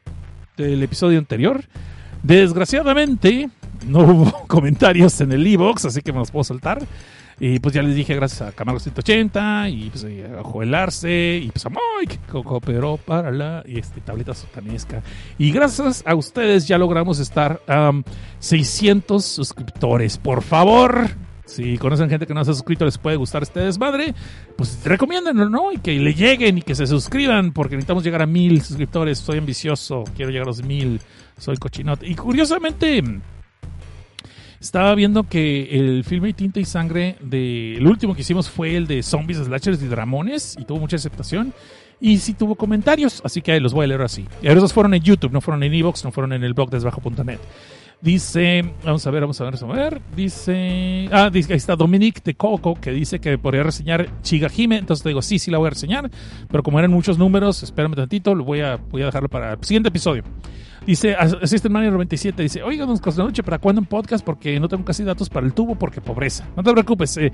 del 0.55 0.81
episodio 0.81 1.19
anterior. 1.19 1.61
Desgraciadamente, 2.23 3.49
no 3.85 3.99
hubo 3.99 4.31
comentarios 4.47 5.19
en 5.19 5.33
el 5.33 5.45
e-box, 5.45 5.83
así 5.83 6.01
que 6.01 6.13
me 6.13 6.19
los 6.19 6.31
puedo 6.31 6.45
soltar. 6.45 6.79
Y 7.39 7.59
pues 7.59 7.75
ya 7.75 7.83
les 7.83 7.95
dije 7.95 8.15
gracias 8.15 8.41
a 8.41 8.51
Camargo 8.51 8.79
180 8.79 9.69
y 9.69 9.89
pues 9.91 10.05
a 10.05 10.43
Joel 10.43 10.73
Arce 10.73 11.39
y 11.43 11.49
pues 11.51 11.65
a 11.67 11.69
Mike 11.69 12.19
que 12.25 12.43
cooperó 12.43 12.97
para 12.97 13.31
la 13.31 13.63
este, 13.67 14.01
tableta 14.01 14.33
sotanesca. 14.33 15.03
Y 15.37 15.51
gracias 15.51 16.03
a 16.05 16.15
ustedes 16.15 16.67
ya 16.67 16.79
logramos 16.79 17.19
estar 17.19 17.61
a 17.67 17.91
600 18.39 19.23
suscriptores. 19.23 20.17
Por 20.17 20.41
favor, 20.41 21.09
si 21.47 21.77
conocen 21.77 22.09
gente 22.09 22.25
que 22.25 22.33
no 22.33 22.43
se 22.43 22.51
ha 22.51 22.53
suscrito, 22.55 22.85
les 22.85 22.97
puede 22.97 23.17
gustar 23.17 23.43
este 23.43 23.61
desmadre, 23.61 24.15
pues 24.57 24.81
recomiéndenlo, 24.83 25.47
¿no? 25.47 25.71
Y 25.71 25.77
que 25.77 25.93
le 25.93 26.13
lleguen 26.13 26.57
y 26.57 26.61
que 26.61 26.75
se 26.75 26.87
suscriban, 26.87 27.53
porque 27.53 27.75
necesitamos 27.75 28.03
llegar 28.03 28.21
a 28.21 28.25
mil 28.25 28.61
suscriptores. 28.61 29.19
Soy 29.19 29.37
ambicioso, 29.37 30.03
quiero 30.15 30.31
llegar 30.31 30.47
a 30.47 30.49
los 30.49 30.63
mil, 30.63 30.99
soy 31.37 31.57
cochinote. 31.57 32.07
Y 32.07 32.15
curiosamente, 32.15 33.01
estaba 34.67 34.93
viendo 34.95 35.23
que 35.23 35.69
el 35.71 36.03
filme 36.03 36.33
Tinta 36.33 36.59
y 36.59 36.65
Sangre, 36.65 37.15
de, 37.21 37.75
el 37.75 37.87
último 37.87 38.13
que 38.13 38.21
hicimos 38.21 38.49
fue 38.49 38.75
el 38.75 38.85
de 38.85 39.01
Zombies, 39.01 39.39
Slashers 39.39 39.81
y 39.81 39.87
Dramones, 39.87 40.57
y 40.59 40.65
tuvo 40.65 40.79
mucha 40.79 40.97
aceptación. 40.97 41.53
Y 42.01 42.17
sí 42.17 42.33
tuvo 42.33 42.55
comentarios, 42.55 43.21
así 43.23 43.41
que 43.41 43.53
ahí 43.53 43.59
los 43.59 43.73
voy 43.73 43.85
a 43.85 43.87
leer 43.87 44.01
así. 44.01 44.25
Esos 44.41 44.73
fueron 44.73 44.93
en 44.93 45.01
YouTube, 45.01 45.31
no 45.31 45.41
fueron 45.41 45.63
en 45.63 45.73
Evox, 45.73 46.03
no 46.03 46.11
fueron 46.11 46.33
en 46.33 46.43
el 46.43 46.53
blog 46.53 46.69
desbajo.net. 46.69 47.39
Dice, 48.01 48.73
vamos 48.83 49.07
a 49.07 49.09
ver, 49.09 49.21
vamos 49.21 49.41
a 49.41 49.45
ver, 49.45 49.53
vamos 49.57 49.77
a 49.77 49.81
ver. 49.81 50.01
Dice, 50.15 51.09
ah, 51.11 51.29
dice, 51.31 51.53
ahí 51.53 51.57
está 51.57 51.75
Dominic 51.75 52.21
de 52.23 52.35
Coco 52.35 52.75
que 52.75 52.91
dice 52.91 53.19
que 53.19 53.37
podría 53.37 53.63
reseñar 53.63 54.21
Chigahime. 54.21 54.77
Entonces 54.77 55.01
te 55.01 55.09
digo, 55.09 55.21
sí, 55.21 55.39
sí 55.39 55.49
la 55.49 55.57
voy 55.57 55.67
a 55.67 55.69
reseñar. 55.71 56.11
Pero 56.51 56.61
como 56.61 56.77
eran 56.77 56.91
muchos 56.91 57.17
números, 57.17 57.63
espérame 57.63 57.95
tantito, 57.95 58.35
lo 58.35 58.43
voy 58.43 58.59
a, 58.59 58.75
voy 58.75 59.01
a 59.01 59.05
dejarlo 59.05 59.29
para 59.29 59.53
el 59.53 59.63
siguiente 59.63 59.89
episodio. 59.89 60.23
Dice 60.87 61.15
Assistant 61.15 61.73
Manager 61.73 61.91
97, 61.91 62.41
dice, 62.41 62.63
oiga, 62.63 62.85
don 62.85 62.97
Cosnoche, 62.97 63.43
¿para 63.43 63.59
cuándo 63.59 63.81
un 63.81 63.87
podcast? 63.87 64.23
Porque 64.23 64.57
no 64.57 64.69
tengo 64.69 64.85
casi 64.85 65.03
datos 65.03 65.27
para 65.27 65.45
el 65.45 65.51
tubo 65.51 65.75
porque 65.75 65.99
pobreza. 65.99 66.47
No 66.55 66.63
te 66.63 66.71
preocupes, 66.71 67.17
eh, 67.17 67.33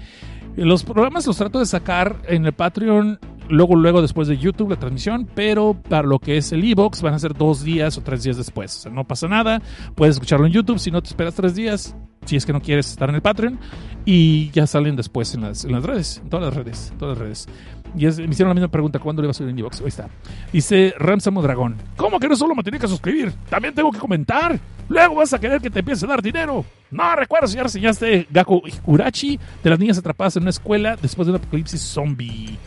los 0.55 0.84
programas 0.84 1.27
los 1.27 1.38
trato 1.38 1.59
de 1.59 1.67
sacar 1.67 2.17
en 2.27 2.47
el 2.47 2.53
Patreon, 2.53 3.19
luego, 3.49 3.75
luego 3.75 4.01
después 4.01 4.27
de 4.27 4.37
YouTube, 4.37 4.69
la 4.71 4.75
transmisión, 4.77 5.27
pero 5.33 5.73
para 5.89 6.07
lo 6.07 6.19
que 6.19 6.37
es 6.37 6.51
el 6.51 6.63
Evox 6.63 7.01
van 7.01 7.13
a 7.13 7.19
ser 7.19 7.33
dos 7.33 7.63
días 7.63 7.97
o 7.97 8.01
tres 8.01 8.23
días 8.23 8.37
después. 8.37 8.75
O 8.77 8.79
sea, 8.81 8.91
no 8.91 9.03
pasa 9.05 9.27
nada, 9.27 9.61
puedes 9.95 10.15
escucharlo 10.15 10.45
en 10.47 10.53
YouTube, 10.53 10.79
si 10.79 10.91
no 10.91 11.01
te 11.01 11.09
esperas 11.09 11.33
tres 11.35 11.55
días, 11.55 11.95
si 12.25 12.35
es 12.35 12.45
que 12.45 12.53
no 12.53 12.61
quieres 12.61 12.89
estar 12.89 13.09
en 13.09 13.15
el 13.15 13.21
Patreon, 13.21 13.59
y 14.05 14.49
ya 14.51 14.65
salen 14.67 14.95
después 14.95 15.33
en 15.35 15.41
las, 15.41 15.65
en 15.65 15.71
las 15.73 15.83
redes, 15.83 16.19
en 16.23 16.29
todas 16.29 16.45
las 16.45 16.55
redes, 16.55 16.93
todas 16.97 17.17
las 17.17 17.25
redes. 17.25 17.47
Y 17.95 18.07
es- 18.07 18.17
me 18.17 18.25
hicieron 18.25 18.49
la 18.49 18.55
misma 18.55 18.69
pregunta, 18.71 18.97
¿cuándo 18.97 19.21
le 19.21 19.27
iba 19.27 19.31
a 19.31 19.33
subir 19.35 19.51
en 19.51 19.59
Evox? 19.59 19.81
Ahí 19.81 19.87
está. 19.87 20.09
Dice 20.51 20.93
Ramsamo 20.97 21.41
Dragón, 21.43 21.75
¿cómo 21.95 22.19
que 22.19 22.27
no 22.27 22.35
solo 22.35 22.55
me 22.55 22.63
tenía 22.63 22.79
que 22.79 22.87
suscribir? 22.87 23.31
También 23.49 23.73
tengo 23.75 23.91
que 23.91 23.99
comentar. 23.99 24.59
Luego 24.89 25.15
vas 25.15 25.31
a 25.33 25.39
querer 25.39 25.61
que 25.61 25.69
te 25.69 25.79
empiece 25.79 26.05
a 26.05 26.09
dar 26.09 26.21
dinero. 26.21 26.65
No, 26.91 27.15
recuerdo 27.15 27.47
si 27.47 27.55
ya 27.55 27.63
reseñaste 27.63 28.27
Gaku 28.31 28.63
Hikurachi 28.65 29.39
de 29.63 29.69
las 29.69 29.79
niñas 29.79 29.97
atrapadas 29.99 30.35
en 30.37 30.43
una 30.43 30.49
escuela 30.49 30.97
después 31.01 31.25
de 31.27 31.33
un 31.33 31.37
apocalipsis 31.39 31.81
zombie. 31.81 32.57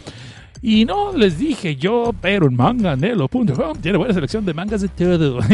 Y 0.63 0.85
no 0.85 1.13
les 1.13 1.39
dije 1.39 1.77
yo, 1.77 2.13
pero 2.21 2.47
en 2.47 2.57
manganelo.com 2.57 3.79
tiene 3.81 3.99
buena 3.99 4.15
selección 4.15 4.45
de 4.45 4.55
mangas 4.55 4.81
de 4.81 4.89
todo. 4.89 5.41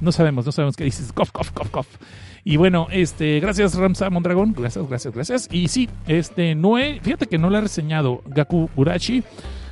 no 0.00 0.12
sabemos, 0.12 0.46
no 0.46 0.52
sabemos 0.52 0.76
qué 0.76 0.84
dices. 0.84 1.12
Cof, 1.12 1.30
cof, 1.30 1.50
cof, 1.50 1.70
cof. 1.70 1.86
Y 2.44 2.56
bueno, 2.56 2.88
este, 2.90 3.38
gracias 3.40 3.74
Ramsa 3.76 4.10
Mondragón, 4.10 4.52
gracias, 4.52 4.86
gracias, 4.88 5.14
gracias. 5.14 5.48
Y 5.52 5.68
sí, 5.68 5.88
este, 6.08 6.54
no 6.54 6.78
he, 6.78 7.00
fíjate 7.00 7.26
que 7.26 7.38
no 7.38 7.50
le 7.50 7.58
he 7.58 7.60
reseñado 7.60 8.22
Gaku 8.26 8.68
Urachi. 8.76 9.22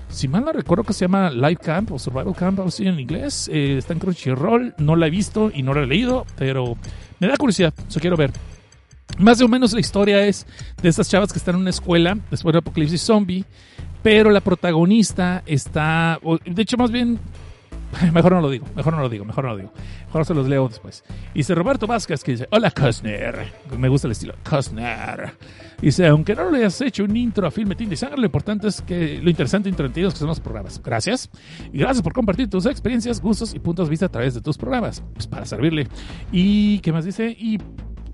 Si 0.08 0.26
mal 0.26 0.44
no 0.44 0.52
recuerdo 0.52 0.84
que 0.84 0.92
se 0.92 1.04
llama 1.04 1.30
Live 1.30 1.58
Camp 1.58 1.92
o 1.92 1.98
Survival 1.98 2.34
Camp, 2.34 2.58
algo 2.58 2.68
así 2.68 2.86
en 2.86 2.98
inglés. 2.98 3.48
Eh, 3.52 3.76
está 3.78 3.92
en 3.92 4.00
Crunchyroll, 4.00 4.74
no 4.78 4.96
la 4.96 5.06
he 5.06 5.10
visto 5.10 5.50
y 5.54 5.62
no 5.62 5.72
la 5.72 5.82
he 5.82 5.86
leído, 5.86 6.26
pero 6.36 6.76
me 7.20 7.28
da 7.28 7.36
curiosidad, 7.36 7.72
eso 7.88 8.00
quiero 8.00 8.16
ver. 8.16 8.32
Más 9.18 9.40
o 9.40 9.48
menos 9.48 9.72
la 9.72 9.80
historia 9.80 10.24
es 10.26 10.46
de 10.82 10.88
estas 10.88 11.08
chavas 11.08 11.32
que 11.32 11.38
están 11.38 11.54
en 11.56 11.62
una 11.62 11.70
escuela 11.70 12.18
después 12.30 12.52
del 12.52 12.60
apocalipsis 12.60 13.02
zombie, 13.02 13.44
pero 14.02 14.30
la 14.30 14.40
protagonista 14.40 15.42
está, 15.46 16.18
de 16.44 16.62
hecho 16.62 16.76
más 16.76 16.90
bien, 16.90 17.18
mejor 18.12 18.32
no 18.32 18.40
lo 18.40 18.50
digo, 18.50 18.66
mejor 18.74 18.94
no 18.94 19.00
lo 19.00 19.08
digo, 19.08 19.24
mejor 19.24 19.44
no 19.44 19.50
lo 19.50 19.56
digo, 19.56 19.72
mejor 20.06 20.24
se 20.24 20.34
los 20.34 20.48
leo 20.48 20.68
después. 20.68 21.04
Dice 21.34 21.54
Roberto 21.54 21.86
Vázquez 21.86 22.22
que 22.22 22.32
dice, 22.32 22.48
hola 22.50 22.70
Cosner, 22.70 23.52
me 23.76 23.88
gusta 23.88 24.06
el 24.06 24.12
estilo, 24.12 24.34
Cosner. 24.48 25.32
Dice, 25.80 26.06
aunque 26.06 26.34
no 26.34 26.50
le 26.50 26.58
hayas 26.58 26.80
hecho 26.82 27.04
un 27.04 27.16
intro 27.16 27.46
a 27.46 27.50
Filme 27.50 27.74
Tinta 27.74 27.94
y 27.94 27.96
Sangre, 27.96 28.18
lo 28.18 28.26
importante 28.26 28.68
es 28.68 28.82
que 28.82 29.18
lo 29.22 29.30
interesante 29.30 29.68
y 29.68 29.72
entretenidos 29.72 30.12
que 30.12 30.18
son 30.18 30.28
los 30.28 30.40
programas. 30.40 30.80
Gracias. 30.82 31.30
Y 31.72 31.78
gracias 31.78 32.02
por 32.02 32.12
compartir 32.12 32.50
tus 32.50 32.66
experiencias, 32.66 33.20
gustos 33.20 33.54
y 33.54 33.58
puntos 33.58 33.86
de 33.86 33.90
vista 33.90 34.06
a 34.06 34.10
través 34.10 34.34
de 34.34 34.42
tus 34.42 34.58
programas. 34.58 35.02
Pues 35.14 35.26
para 35.26 35.46
servirle. 35.46 35.88
Y, 36.32 36.80
¿qué 36.80 36.92
más 36.92 37.06
dice? 37.06 37.30
Y 37.30 37.58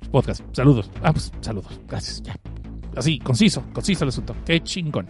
podcast. 0.08 0.42
Saludos. 0.52 0.90
Ah, 1.02 1.12
pues 1.12 1.32
saludos. 1.40 1.80
Gracias. 1.88 2.22
Ya. 2.22 2.36
Así, 2.96 3.18
conciso, 3.18 3.64
conciso 3.72 4.04
el 4.04 4.08
asunto. 4.08 4.34
Qué 4.44 4.60
chingón. 4.62 5.06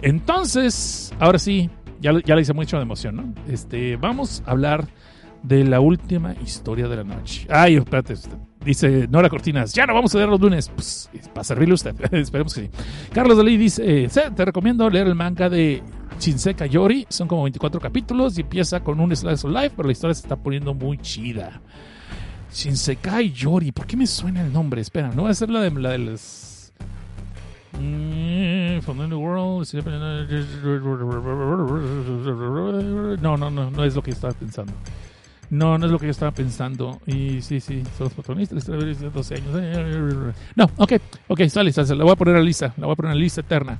Entonces, 0.00 1.12
ahora 1.20 1.38
sí, 1.38 1.70
ya, 2.00 2.12
le 2.12 2.40
hice 2.40 2.52
mucho 2.52 2.76
de 2.76 2.82
emoción, 2.82 3.16
¿no? 3.16 3.34
Este, 3.48 3.96
vamos 3.96 4.42
a 4.46 4.50
hablar 4.50 4.86
de 5.42 5.64
la 5.64 5.80
última 5.80 6.34
historia 6.44 6.88
de 6.88 6.96
la 6.96 7.04
noche. 7.04 7.46
Ay, 7.50 7.76
espérate. 7.76 8.14
Dice 8.64 9.08
Nora 9.08 9.28
Cortinas, 9.28 9.72
ya 9.72 9.86
no 9.86 9.94
vamos 9.94 10.14
a 10.14 10.18
leer 10.18 10.30
los 10.30 10.40
lunes. 10.40 10.68
Pues, 10.68 11.10
para 11.34 11.44
servirle 11.44 11.72
a 11.72 11.74
usted. 11.74 11.94
Esperemos 12.14 12.54
que 12.54 12.62
sí. 12.62 12.70
Carlos 13.12 13.36
Dalí 13.36 13.56
dice, 13.56 14.04
eh, 14.04 14.08
"Sí, 14.08 14.20
te 14.34 14.44
recomiendo 14.44 14.88
leer 14.88 15.06
el 15.06 15.14
manga 15.14 15.48
de 15.48 15.82
Shinseka 16.18 16.66
Yori. 16.66 17.06
Son 17.08 17.26
como 17.28 17.42
24 17.44 17.80
capítulos 17.80 18.38
y 18.38 18.42
empieza 18.42 18.80
con 18.80 19.00
un 19.00 19.14
slice 19.14 19.46
of 19.46 19.52
life, 19.52 19.72
pero 19.76 19.86
la 19.88 19.92
historia 19.92 20.14
se 20.14 20.22
está 20.22 20.36
poniendo 20.36 20.74
muy 20.74 20.98
chida. 20.98 21.60
Shinsekai 22.52 23.32
Yori. 23.32 23.72
¿Por 23.72 23.86
qué 23.86 23.96
me 23.96 24.06
suena 24.06 24.42
el 24.42 24.52
nombre? 24.52 24.80
Espera, 24.80 25.10
no 25.14 25.24
va 25.24 25.30
a 25.30 25.34
ser 25.34 25.50
la 25.50 25.60
de, 25.60 25.70
la 25.70 25.90
de 25.90 25.98
las. 25.98 26.72
Mm, 27.78 28.80
From 28.82 28.98
the 28.98 29.08
New 29.08 29.20
World. 29.20 29.66
No, 33.20 33.36
no, 33.36 33.50
no, 33.50 33.70
no 33.70 33.84
es 33.84 33.94
lo 33.94 34.02
que 34.02 34.10
estaba 34.10 34.34
pensando. 34.34 34.72
No, 35.50 35.76
no 35.76 35.84
es 35.86 35.92
lo 35.92 35.98
que 35.98 36.06
yo 36.06 36.10
estaba 36.10 36.30
pensando. 36.30 36.98
Y 37.06 37.42
sí, 37.42 37.60
sí, 37.60 37.82
son 37.98 38.06
los 38.06 38.14
protagonistas. 38.14 38.68
la 38.68 38.76
historia 38.76 38.94
de 38.94 39.10
12 39.10 39.34
años. 39.34 40.26
No, 40.56 40.70
ok, 40.76 40.92
ok, 41.28 41.40
sale, 41.48 41.72
sale. 41.72 41.94
La 41.96 42.04
voy 42.04 42.12
a 42.12 42.16
poner 42.16 42.36
a 42.36 42.40
lista. 42.40 42.72
La 42.78 42.86
voy 42.86 42.94
a 42.94 42.96
poner 42.96 43.12
a 43.12 43.14
lista 43.14 43.42
eterna. 43.42 43.78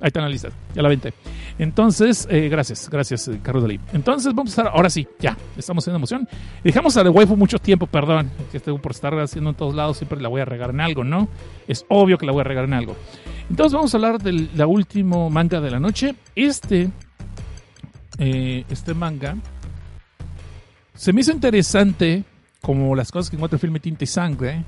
Ahí 0.00 0.08
está 0.08 0.20
en 0.20 0.24
la 0.24 0.30
lista. 0.30 0.48
Ya 0.74 0.82
la 0.82 0.88
vente. 0.88 1.14
Entonces, 1.58 2.26
eh, 2.30 2.48
gracias, 2.48 2.88
gracias, 2.90 3.28
eh, 3.28 3.38
Carlos 3.42 3.62
Dalí. 3.62 3.78
Entonces, 3.92 4.34
vamos 4.34 4.50
a 4.50 4.62
estar, 4.62 4.74
ahora 4.74 4.90
sí, 4.90 5.06
ya, 5.20 5.36
estamos 5.56 5.86
en 5.88 5.94
emoción. 5.94 6.28
Dejamos 6.62 6.96
a 6.96 7.02
The 7.02 7.08
Waifu 7.08 7.36
mucho 7.36 7.58
tiempo, 7.58 7.86
perdón, 7.86 8.30
que 8.50 8.60
tengo 8.60 8.78
por 8.78 8.92
estar 8.92 9.18
haciendo 9.18 9.50
en 9.50 9.56
todos 9.56 9.74
lados, 9.74 9.96
siempre 9.96 10.20
la 10.20 10.28
voy 10.28 10.40
a 10.40 10.44
regar 10.44 10.70
en 10.70 10.80
algo, 10.80 11.04
¿no? 11.04 11.28
Es 11.68 11.86
obvio 11.88 12.18
que 12.18 12.26
la 12.26 12.32
voy 12.32 12.40
a 12.40 12.44
regar 12.44 12.64
en 12.64 12.74
algo. 12.74 12.96
Entonces, 13.48 13.72
vamos 13.72 13.94
a 13.94 13.96
hablar 13.96 14.20
del 14.20 14.50
la 14.56 14.66
último 14.66 15.30
manga 15.30 15.60
de 15.60 15.70
la 15.70 15.78
noche. 15.78 16.14
Este, 16.34 16.90
eh, 18.18 18.64
este 18.68 18.94
manga 18.94 19.36
se 20.94 21.12
me 21.12 21.20
hizo 21.20 21.32
interesante, 21.32 22.24
como 22.60 22.94
las 22.94 23.10
cosas 23.10 23.28
que 23.28 23.36
encuentro 23.36 23.56
en 23.56 23.60
Filme 23.60 23.80
Tinta 23.80 24.04
y 24.04 24.06
Sangre, 24.06 24.64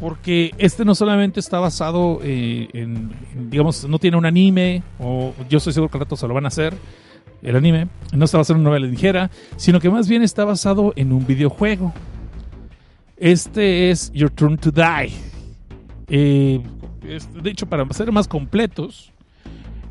porque 0.00 0.52
este 0.58 0.84
no 0.84 0.94
solamente 0.94 1.40
está 1.40 1.58
basado 1.58 2.20
eh, 2.22 2.68
en, 2.72 3.10
digamos, 3.50 3.88
no 3.88 3.98
tiene 3.98 4.16
un 4.16 4.26
anime, 4.26 4.82
o 4.98 5.32
yo 5.48 5.58
estoy 5.58 5.72
seguro 5.72 5.90
que 5.90 5.98
al 5.98 6.04
rato 6.04 6.16
se 6.16 6.28
lo 6.28 6.34
van 6.34 6.44
a 6.44 6.48
hacer, 6.48 6.74
el 7.42 7.56
anime, 7.56 7.88
no 8.12 8.24
está 8.24 8.38
basado 8.38 8.56
en 8.56 8.60
una 8.62 8.70
novela 8.70 8.86
ligera, 8.86 9.30
sino 9.56 9.80
que 9.80 9.90
más 9.90 10.08
bien 10.08 10.22
está 10.22 10.44
basado 10.44 10.92
en 10.96 11.12
un 11.12 11.26
videojuego. 11.26 11.92
Este 13.16 13.90
es 13.90 14.12
Your 14.12 14.30
Turn 14.30 14.58
to 14.58 14.70
Die. 14.70 15.12
Eh, 16.08 16.60
de 17.42 17.50
hecho, 17.50 17.66
para 17.66 17.86
ser 17.92 18.10
más 18.12 18.28
completos, 18.28 19.12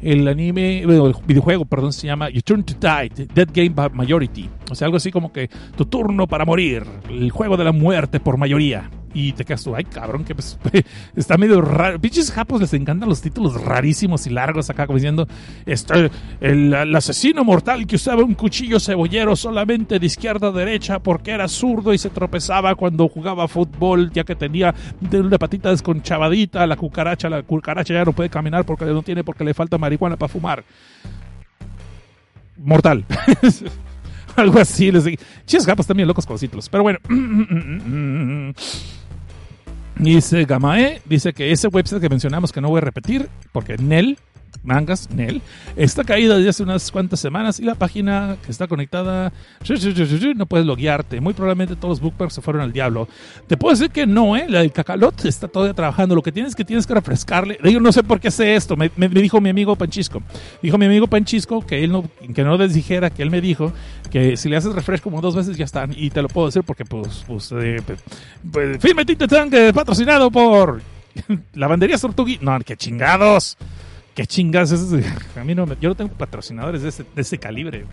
el 0.01 0.27
anime, 0.27 0.81
el 0.81 1.15
videojuego, 1.25 1.65
perdón, 1.65 1.93
se 1.93 2.07
llama 2.07 2.29
Your 2.29 2.43
Turn 2.43 2.63
to 2.63 2.73
Die, 2.73 3.25
Dead 3.33 3.49
Game 3.53 3.69
by 3.69 3.89
Majority. 3.91 4.49
O 4.69 4.75
sea, 4.75 4.85
algo 4.85 4.97
así 4.97 5.11
como 5.11 5.31
que 5.31 5.49
tu 5.75 5.85
turno 5.85 6.27
para 6.27 6.45
morir, 6.45 6.83
el 7.09 7.31
juego 7.31 7.57
de 7.57 7.63
la 7.63 7.71
muerte 7.71 8.19
por 8.19 8.37
mayoría. 8.37 8.89
Y 9.15 9.31
te 9.31 9.45
quedas 9.45 9.63
tú, 9.63 9.73
ay 9.73 9.85
cabrón, 9.85 10.25
que 10.25 10.35
pues, 10.35 10.59
está 11.15 11.37
medio 11.37 11.61
raro. 11.61 11.97
Pinches 12.01 12.31
japos 12.33 12.59
les 12.59 12.73
encantan 12.73 13.07
los 13.07 13.21
títulos 13.21 13.53
rarísimos 13.61 14.27
y 14.27 14.29
largos 14.29 14.69
acá, 14.69 14.85
como 14.85 14.97
diciendo, 14.97 15.25
este, 15.65 16.11
el, 16.41 16.73
asesino 16.93 17.45
mortal 17.45 17.87
que 17.87 17.95
usaba 17.95 18.23
un 18.25 18.33
cuchillo 18.33 18.77
cebollero 18.77 19.37
solamente 19.37 19.99
de 19.99 20.05
izquierda 20.05 20.49
a 20.49 20.51
derecha 20.51 20.99
porque 20.99 21.31
era 21.31 21.47
zurdo 21.47 21.93
y 21.93 21.97
se 21.97 22.09
tropezaba 22.09 22.75
cuando 22.75 23.07
jugaba 23.07 23.47
fútbol, 23.47 24.11
ya 24.11 24.25
que 24.25 24.35
tenía 24.35 24.75
una 25.13 25.37
patita 25.37 25.69
desconchavadita, 25.69 26.67
la 26.67 26.75
cucaracha, 26.75 27.29
la 27.29 27.41
cucaracha 27.41 27.93
ya 27.93 28.03
no 28.03 28.11
puede 28.11 28.29
caminar 28.29 28.65
porque 28.65 28.83
no 28.83 29.01
tiene, 29.01 29.23
porque 29.23 29.45
le 29.45 29.53
falta 29.53 29.77
marihuana 29.77 30.17
para 30.17 30.27
fumar. 30.27 30.65
Mortal. 32.57 33.05
Algo 34.35 34.59
así, 34.59 34.91
les 34.91 35.05
digo. 35.05 35.23
Chis 35.45 35.65
gapas 35.65 35.87
también 35.87 36.05
locos 36.05 36.25
con 36.25 36.33
los 36.33 36.41
títulos. 36.41 36.67
Pero 36.67 36.83
bueno. 36.83 36.99
Dice 39.97 40.43
Gamae, 40.45 41.01
dice 41.05 41.33
que 41.33 41.51
ese 41.51 41.69
website 41.69 42.01
que 42.01 42.09
mencionamos 42.09 42.51
que 42.51 42.59
no 42.59 42.69
voy 42.69 42.79
a 42.79 42.81
repetir, 42.81 43.29
porque 43.53 43.77
Nel, 43.77 44.17
mangas, 44.65 45.09
Nel, 45.11 45.41
está 45.75 46.03
caída 46.03 46.35
desde 46.37 46.49
hace 46.49 46.63
unas 46.63 46.91
cuantas 46.91 47.19
semanas 47.19 47.59
y 47.59 47.63
la 47.63 47.75
página 47.75 48.37
que 48.43 48.51
está 48.51 48.67
conectada 48.67 49.31
no 50.35 50.45
puedes 50.45 50.65
loguearte. 50.65 51.21
Muy 51.21 51.33
probablemente 51.33 51.75
todos 51.75 51.89
los 51.93 52.01
bookmarks 52.01 52.33
se 52.35 52.41
fueron 52.41 52.61
al 52.61 52.71
diablo. 52.71 53.07
Te 53.47 53.57
puedo 53.57 53.73
decir 53.75 53.89
que 53.91 54.05
no, 54.05 54.35
¿eh? 54.35 54.45
La 54.49 54.59
del 54.59 54.71
cacalot 54.71 55.25
está 55.25 55.47
todavía 55.47 55.73
trabajando. 55.73 56.15
Lo 56.15 56.21
que 56.21 56.31
tienes 56.31 56.51
es 56.51 56.55
que 56.55 56.65
tienes 56.65 56.85
que 56.87 56.93
refrescarle. 56.93 57.57
Digo, 57.63 57.79
no 57.79 57.91
sé 57.91 58.03
por 58.03 58.19
qué 58.19 58.29
hace 58.29 58.55
esto. 58.55 58.75
Me, 58.75 58.91
me- 58.95 59.07
dijo 59.09 59.39
mi 59.41 59.49
amigo 59.49 59.75
Panchisco. 59.75 60.21
Dijo 60.61 60.77
mi 60.77 60.85
amigo 60.85 61.07
Panchisco 61.07 61.65
que 61.65 61.83
él 61.83 61.91
no, 61.91 62.03
que 62.33 62.43
no 62.43 62.57
les 62.57 62.73
dijera, 62.73 63.09
que 63.09 63.23
él 63.23 63.29
me 63.29 63.41
dijo 63.41 63.71
que 64.11 64.37
si 64.37 64.49
le 64.49 64.57
haces 64.57 64.73
refresh 64.73 65.01
como 65.01 65.21
dos 65.21 65.35
veces 65.35 65.57
ya 65.57 65.65
están. 65.65 65.93
Y 65.95 66.09
te 66.09 66.21
lo 66.21 66.27
puedo 66.27 66.47
decir 66.47 66.63
porque, 66.63 66.85
pues, 66.85 67.23
pues, 67.27 67.51
eh, 67.53 67.81
pues, 67.85 67.99
pues 68.51 68.81
Filme 68.81 69.05
Tinte 69.05 69.27
Tanque, 69.27 69.71
patrocinado 69.73 70.31
por 70.31 70.81
Lavanderías 71.53 72.01
Tortugui. 72.01 72.39
No, 72.41 72.57
qué 72.65 72.75
chingados. 72.77 73.57
Qué 74.15 74.25
es- 74.71 74.93
a 75.37 75.43
mí 75.43 75.53
no 75.53 75.65
yo 75.79 75.89
no 75.89 75.95
tengo 75.95 76.11
patrocinadores 76.13 76.81
de 76.81 77.21
ese, 77.21 77.37
calibre. 77.37 77.85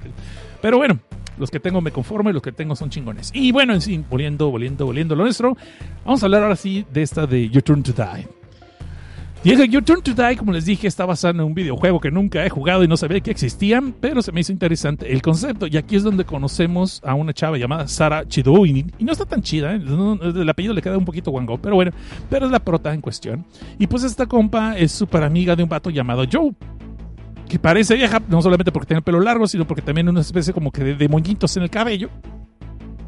Pero 0.62 0.78
bueno, 0.78 0.99
los 1.36 1.51
que 1.51 1.61
tengo 1.61 1.81
me 1.81 1.90
conformo 1.90 2.31
y 2.31 2.32
los 2.32 2.43
que 2.43 2.53
tengo 2.53 2.77
son 2.77 2.89
chingones. 2.90 3.31
Y 3.35 3.53
bueno, 3.53 3.74
en 3.74 3.81
sí, 3.81 4.03
volviendo, 4.09 4.51
volviendo, 4.51 4.86
volviendo 4.86 5.16
lo 5.16 5.24
nuestro, 5.24 5.57
vamos 6.05 6.23
a 6.23 6.27
hablar 6.27 6.44
ahora 6.44 6.57
sí 6.57 6.86
de 6.93 7.03
esta 7.03 7.27
de 7.27 7.51
Your 7.51 7.62
Turn 7.62 7.82
to 7.82 7.93
Die. 7.93 8.27
Your 9.44 9.82
Turn 9.82 10.02
to 10.02 10.14
Die, 10.14 10.36
como 10.36 10.52
les 10.52 10.64
dije, 10.64 10.86
está 10.86 11.05
basado 11.05 11.35
en 11.35 11.40
un 11.40 11.55
videojuego 11.55 11.98
que 11.98 12.12
nunca 12.12 12.47
he 12.47 12.48
jugado 12.48 12.85
y 12.85 12.89
no 12.89 12.97
sabía 12.97 13.20
que 13.20 13.32
existían, 13.32 13.93
pero 13.93 14.23
se 14.23 14.31
me 14.31 14.40
hizo 14.40 14.52
interesante 14.52 15.12
el 15.12 15.20
concepto. 15.20 15.66
Y 15.66 15.77
aquí 15.77 15.97
es 15.97 16.05
donde 16.05 16.24
conocemos 16.24 17.01
a 17.05 17.14
una 17.14 17.32
chava 17.32 17.59
llamada 17.59 17.89
Sara 17.89 18.27
Chidouini. 18.27 18.86
Y 18.98 19.05
no 19.05 19.10
está 19.10 19.24
tan 19.24 19.43
chida, 19.43 19.74
¿eh? 19.74 19.81
El 19.82 20.48
apellido 20.48 20.74
le 20.74 20.81
queda 20.81 20.97
un 20.97 21.05
poquito 21.05 21.32
guango, 21.32 21.59
pero 21.59 21.74
bueno, 21.74 21.90
pero 22.31 22.47
es 22.47 22.52
la 22.52 22.60
prota 22.60 22.94
en 22.94 23.01
cuestión. 23.01 23.44
Y 23.81 23.89
pues 23.89 24.05
esta 24.05 24.27
compa 24.27 24.78
es 24.78 24.93
súper 24.93 25.24
amiga 25.24 25.56
de 25.56 25.64
un 25.64 25.69
vato 25.69 25.90
llamado 25.90 26.24
Joe. 26.31 26.52
Que 27.48 27.59
parece 27.59 27.97
vieja, 27.97 28.23
no 28.28 28.40
solamente 28.43 28.70
porque 28.70 28.86
tiene 28.86 28.98
el 28.98 29.05
pelo 29.05 29.20
largo, 29.20 29.48
sino 29.48 29.66
porque 29.66 29.82
también 29.82 30.09
una 30.09 30.20
especie 30.20 30.52
como 30.52 30.70
que 30.70 30.85
de, 30.85 30.94
de 30.94 31.09
moñitos 31.09 31.56
en 31.56 31.64
el 31.64 31.70
cabello 31.70 32.10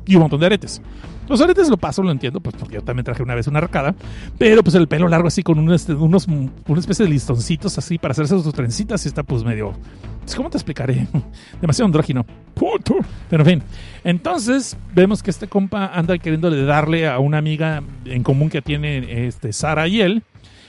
y 0.07 0.15
un 0.17 0.23
montón 0.23 0.41
de 0.41 0.47
aretes. 0.47 0.83
Los 1.29 1.41
aretes 1.41 1.71
lo 1.71 1.79
paso, 1.79 2.03
lo 2.03 2.11
entiendo, 2.11 2.41
pues 2.41 2.55
porque 2.59 2.75
yo 2.75 2.83
también 2.83 3.05
traje 3.05 3.23
una 3.23 3.35
vez 3.35 3.47
una 3.47 3.59
arcada, 3.59 3.95
pero 4.37 4.63
pues 4.63 4.75
el 4.75 4.89
pelo 4.89 5.09
largo 5.09 5.29
así 5.29 5.43
con 5.43 5.59
unos, 5.59 5.81
este, 5.81 5.95
unos 5.95 6.27
una 6.27 6.81
especie 6.81 7.07
de 7.07 7.11
listoncitos 7.11 7.79
así 7.79 7.97
para 7.99 8.13
hacerse 8.13 8.39
sus 8.41 8.53
trencitas 8.53 9.05
y 9.07 9.09
está 9.09 9.23
pues 9.23 9.43
medio... 9.43 9.73
pues, 10.21 10.35
¿Cómo 10.35 10.51
te 10.51 10.59
explicaré? 10.59 11.07
Demasiado 11.61 11.87
andrógino. 11.87 12.27
Puto. 12.53 12.97
Pero 13.31 13.43
en 13.43 13.49
fin. 13.49 13.63
Entonces 14.05 14.77
vemos 14.95 15.23
que 15.23 15.31
este 15.31 15.49
compa 15.49 15.87
anda 15.87 16.19
queriéndole 16.19 16.63
darle 16.65 17.09
a 17.09 17.19
una 17.19 17.39
amiga 17.39 17.83
en 18.05 18.23
común 18.23 18.51
que 18.51 18.61
tiene 18.61 19.27
este, 19.27 19.55
Sara 19.55 19.89
y 19.89 20.03
él, 20.03 20.23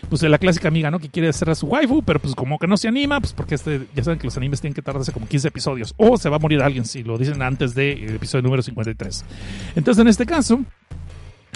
pues 0.10 0.22
la 0.23 0.38
clásica 0.38 0.68
amiga, 0.68 0.91
¿no? 0.91 0.99
Que 0.99 1.10
quiere 1.10 1.30
hacer 1.30 1.49
a 1.49 1.56
su 1.56 1.68
waifu, 1.68 2.03
pero 2.03 2.19
pues 2.19 2.36
como 2.36 2.57
que 2.60 2.68
no 2.68 2.77
se 2.77 2.88
anima, 2.88 3.19
pues 3.19 3.34
porque 3.34 3.56
este, 3.56 3.88
ya 3.95 4.03
saben 4.03 4.19
que 4.19 4.26
los 4.26 4.38
animes 4.38 4.61
tienen 4.61 4.73
que 4.73 4.82
tardarse 4.82 5.11
como 5.11 5.27
15 5.27 5.48
episodios. 5.48 5.94
O 5.98 6.18
se 6.18 6.30
va 6.30 6.38
a 6.38 6.40
morir 6.40 6.61
alguien 6.61 6.86
si 6.86 7.03
lo 7.03 7.18
dicen 7.18 7.41
antes 7.41 7.76
del 7.76 8.15
episodio 8.15 8.44
número 8.44 8.61
53. 8.61 9.26
Entonces, 9.76 10.02
en 10.02 10.07
este 10.07 10.26
caso, 10.26 10.56
eh, 10.56 10.65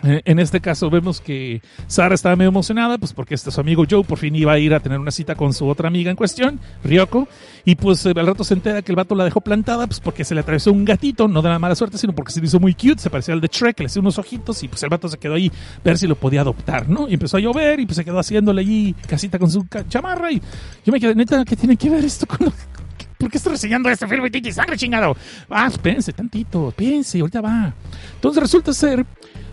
en 0.03 0.39
este 0.39 0.61
caso 0.61 0.89
vemos 0.89 1.19
que 1.19 1.61
Sara 1.88 2.15
estaba 2.15 2.35
medio 2.35 2.49
emocionada, 2.49 2.97
pues 2.97 3.13
porque 3.13 3.35
este 3.35 3.51
su 3.51 3.59
amigo 3.59 3.84
Joe 3.89 4.03
por 4.03 4.17
fin 4.17 4.35
iba 4.35 4.53
a 4.53 4.59
ir 4.59 4.73
a 4.73 4.80
tener 4.80 4.99
una 4.99 5.11
cita 5.11 5.35
con 5.35 5.53
su 5.53 5.67
otra 5.67 5.88
amiga 5.88 6.09
en 6.09 6.15
cuestión, 6.15 6.59
Ryoko, 6.84 7.27
y 7.65 7.76
pues 7.76 8.05
eh, 8.05 8.13
al 8.15 8.27
rato 8.27 8.43
se 8.43 8.53
entera 8.53 8.81
que 8.81 8.91
el 8.91 8.95
vato 8.95 9.15
la 9.15 9.23
dejó 9.23 9.41
plantada, 9.41 9.88
pues 9.88 9.99
porque 9.99 10.23
se 10.23 10.34
le 10.35 10.41
atravesó 10.41 10.71
un 10.71 10.85
gatito, 10.85 11.27
no 11.27 11.41
de 11.41 11.49
la 11.49 11.59
mala 11.59 11.76
suerte, 11.76 11.97
sino 11.97 12.13
porque 12.13 12.31
se 12.31 12.39
le 12.39 12.47
hizo 12.47 12.59
muy 12.59 12.73
cute, 12.73 12.99
se 12.99 13.09
parecía 13.09 13.34
al 13.34 13.41
de 13.41 13.47
Shrek, 13.47 13.80
le 13.80 13.85
hacía 13.88 14.01
unos 14.01 14.17
ojitos 14.17 14.63
y 14.63 14.67
pues 14.67 14.81
el 14.84 14.89
vato 14.89 15.09
se 15.09 15.17
quedó 15.17 15.35
ahí 15.35 15.51
ver 15.84 15.97
si 15.97 16.07
lo 16.07 16.15
podía 16.15 16.41
adoptar, 16.41 16.88
¿no? 16.88 17.09
Y 17.09 17.13
empezó 17.13 17.38
a 17.38 17.39
llover 17.39 17.80
y 17.80 17.85
pues 17.85 17.97
se 17.97 18.05
quedó 18.05 18.19
haciéndole 18.19 18.61
allí 18.61 18.95
casita 19.07 19.38
con 19.38 19.51
su 19.51 19.65
chamarra 19.89 20.31
y 20.31 20.41
yo 20.85 20.93
me 20.93 20.99
quedé, 20.99 21.15
neta, 21.15 21.43
¿qué 21.43 21.55
tiene 21.55 21.76
que 21.76 21.89
ver 21.89 22.05
esto 22.05 22.26
con 22.26 22.45
lo 22.45 22.53
¿Por 23.19 23.30
qué 23.30 23.38
estoy 23.38 23.51
reseñando 23.51 23.89
este 23.89 24.07
filme 24.07 24.31
sangre 24.53 24.77
chingado? 24.77 25.13
Ah, 25.49 25.67
espérense 25.67 26.13
tantito, 26.13 26.69
espérense, 26.69 27.19
ahorita 27.19 27.41
va. 27.41 27.73
Entonces 28.15 28.41
resulta 28.41 28.71
ser 28.71 29.05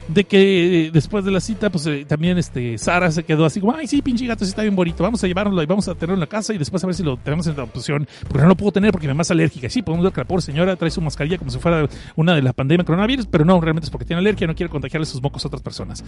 de 0.09 0.25
que 0.25 0.87
eh, 0.87 0.91
después 0.93 1.25
de 1.25 1.31
la 1.31 1.41
cita, 1.41 1.71
pues 1.71 1.87
eh, 1.87 2.05
también 2.07 2.39
este 2.39 2.79
Sara 2.79 3.11
se 3.11 3.25
quedó 3.25 3.45
así 3.45 3.61
como, 3.61 3.75
ay, 3.75 3.87
sí, 3.87 4.03
pinche 4.03 4.27
gato, 4.27 4.45
sí 4.45 4.51
está 4.51 4.63
bien 4.63 4.77
bonito, 4.77 5.03
vamos 5.03 5.23
a 5.25 5.27
llevárnoslo 5.27 5.63
y 5.63 5.67
vamos 5.67 5.89
a 5.89 5.95
tenerlo 5.95 6.15
en 6.15 6.21
la 6.21 6.27
casa 6.27 6.55
y 6.55 6.59
después 6.59 6.83
a 6.85 6.87
ver 6.87 6.95
si 6.95 7.03
lo 7.03 7.17
tenemos 7.17 7.47
en 7.47 7.55
adopción, 7.55 8.07
porque 8.29 8.43
no 8.43 8.49
lo 8.49 8.57
puedo 8.57 8.73
tener 8.73 8.93
porque 8.93 9.07
mi 9.07 9.13
mamá 9.13 9.23
es 9.23 9.31
alérgica. 9.31 9.69
Sí, 9.69 9.83
podemos 9.83 10.05
ver 10.05 10.13
que 10.13 10.21
la 10.21 10.27
pobre 10.27 10.43
señora 10.43 10.77
trae 10.77 10.91
su 10.91 11.01
mascarilla 11.01 11.39
como 11.39 11.51
si 11.51 11.59
fuera 11.59 11.89
una 12.15 12.35
de 12.35 12.43
la 12.43 12.53
pandemia 12.53 12.85
coronavirus, 12.85 13.27
pero 13.27 13.45
no, 13.45 13.61
realmente 13.61 13.87
es 13.87 13.91
porque 13.91 14.05
tiene 14.05 14.21
alergia, 14.21 14.47
no 14.47 14.55
quiere 14.55 14.71
contagiarle 14.71 15.07
sus 15.07 15.23
mocos 15.23 15.45
a 15.45 15.49
otras 15.49 15.63
personas. 15.63 16.05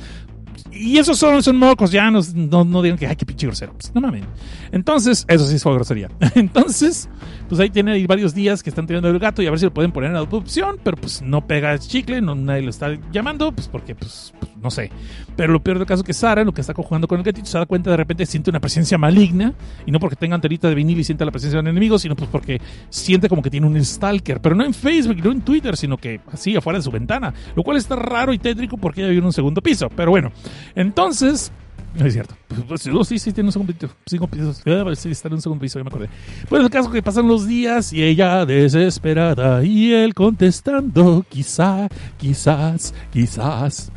Y 0.72 0.98
esos 0.98 1.18
son, 1.18 1.42
son 1.42 1.56
mocos, 1.56 1.90
ya 1.90 2.10
no, 2.10 2.20
no, 2.34 2.64
no 2.64 2.82
digan 2.82 2.98
que, 2.98 3.06
ay, 3.06 3.16
qué 3.16 3.26
pinche 3.26 3.46
grosero. 3.46 3.72
Pues, 3.72 3.94
no 3.94 4.00
mames. 4.00 4.24
Entonces, 4.72 5.24
eso 5.28 5.46
sí 5.46 5.58
fue 5.58 5.74
grosería. 5.74 6.08
Entonces, 6.34 7.08
pues 7.48 7.60
ahí 7.60 7.70
tiene 7.70 7.92
ahí 7.92 8.06
varios 8.06 8.34
días 8.34 8.62
que 8.62 8.70
están 8.70 8.86
tirando 8.86 9.08
el 9.08 9.18
gato 9.18 9.42
y 9.42 9.46
a 9.46 9.50
ver 9.50 9.58
si 9.58 9.64
lo 9.64 9.72
pueden 9.72 9.92
poner 9.92 10.10
en 10.10 10.16
adopción, 10.16 10.78
pero 10.82 10.96
pues 10.96 11.22
no 11.22 11.46
pega 11.46 11.78
chicle, 11.78 12.20
no, 12.20 12.34
nadie 12.34 12.62
lo 12.62 12.70
está 12.70 12.98
llamando, 13.12 13.52
pues 13.52 13.68
porque, 13.68 13.87
pues, 13.94 14.32
pues, 14.38 14.52
no 14.56 14.70
sé. 14.70 14.90
Pero 15.36 15.52
lo 15.52 15.60
peor 15.60 15.78
del 15.78 15.86
caso 15.86 16.02
es 16.02 16.06
que 16.06 16.12
Sara, 16.12 16.44
lo 16.44 16.52
que 16.52 16.60
está 16.60 16.74
jugando 16.74 17.08
con 17.08 17.18
el 17.18 17.24
gatito, 17.24 17.46
se 17.46 17.58
da 17.58 17.66
cuenta 17.66 17.90
de 17.90 17.96
repente 17.96 18.26
siente 18.26 18.50
una 18.50 18.60
presencia 18.60 18.98
maligna, 18.98 19.54
y 19.86 19.90
no 19.90 20.00
porque 20.00 20.16
tenga 20.16 20.34
anterita 20.34 20.68
de 20.68 20.74
vinil 20.74 20.98
y 20.98 21.04
sienta 21.04 21.24
la 21.24 21.30
presencia 21.30 21.56
de 21.56 21.60
un 21.62 21.68
enemigo, 21.68 21.98
sino 21.98 22.16
pues 22.16 22.28
porque 22.30 22.60
siente 22.90 23.28
como 23.28 23.42
que 23.42 23.50
tiene 23.50 23.66
un 23.66 23.82
stalker, 23.84 24.40
pero 24.40 24.54
no 24.54 24.64
en 24.64 24.74
Facebook, 24.74 25.16
no 25.22 25.32
en 25.32 25.42
Twitter, 25.42 25.76
sino 25.76 25.96
que 25.96 26.20
así 26.32 26.56
afuera 26.56 26.78
de 26.78 26.82
su 26.82 26.90
ventana, 26.90 27.32
lo 27.54 27.62
cual 27.62 27.76
está 27.76 27.96
raro 27.96 28.32
y 28.32 28.38
tétrico 28.38 28.76
porque 28.76 29.00
ella 29.00 29.10
vive 29.10 29.20
en 29.20 29.26
un 29.26 29.32
segundo 29.32 29.60
piso, 29.60 29.88
pero 29.94 30.10
bueno. 30.10 30.32
Entonces, 30.74 31.52
no 31.94 32.06
es 32.06 32.12
cierto. 32.12 32.34
Pues, 32.66 32.86
no, 32.86 33.04
sí, 33.04 33.18
sí, 33.18 33.32
tiene 33.32 33.48
un 33.48 33.52
segundo 33.52 33.72
piso. 33.72 33.92
Cinco 34.06 34.26
pisos. 34.26 34.62
Ah, 34.66 34.84
Sí, 34.94 35.10
está 35.10 35.28
en 35.28 35.34
un 35.34 35.42
segundo 35.42 35.60
piso, 35.62 35.78
ya 35.78 35.84
me 35.84 35.88
acordé. 35.88 36.08
Pues 36.48 36.62
el 36.62 36.70
caso 36.70 36.90
que 36.90 37.02
pasan 37.02 37.28
los 37.28 37.46
días 37.46 37.92
y 37.92 38.02
ella 38.02 38.44
desesperada 38.46 39.64
y 39.64 39.92
él 39.92 40.14
contestando, 40.14 41.24
quizá, 41.28 41.88
quizás, 42.18 42.94
quizás. 43.12 43.90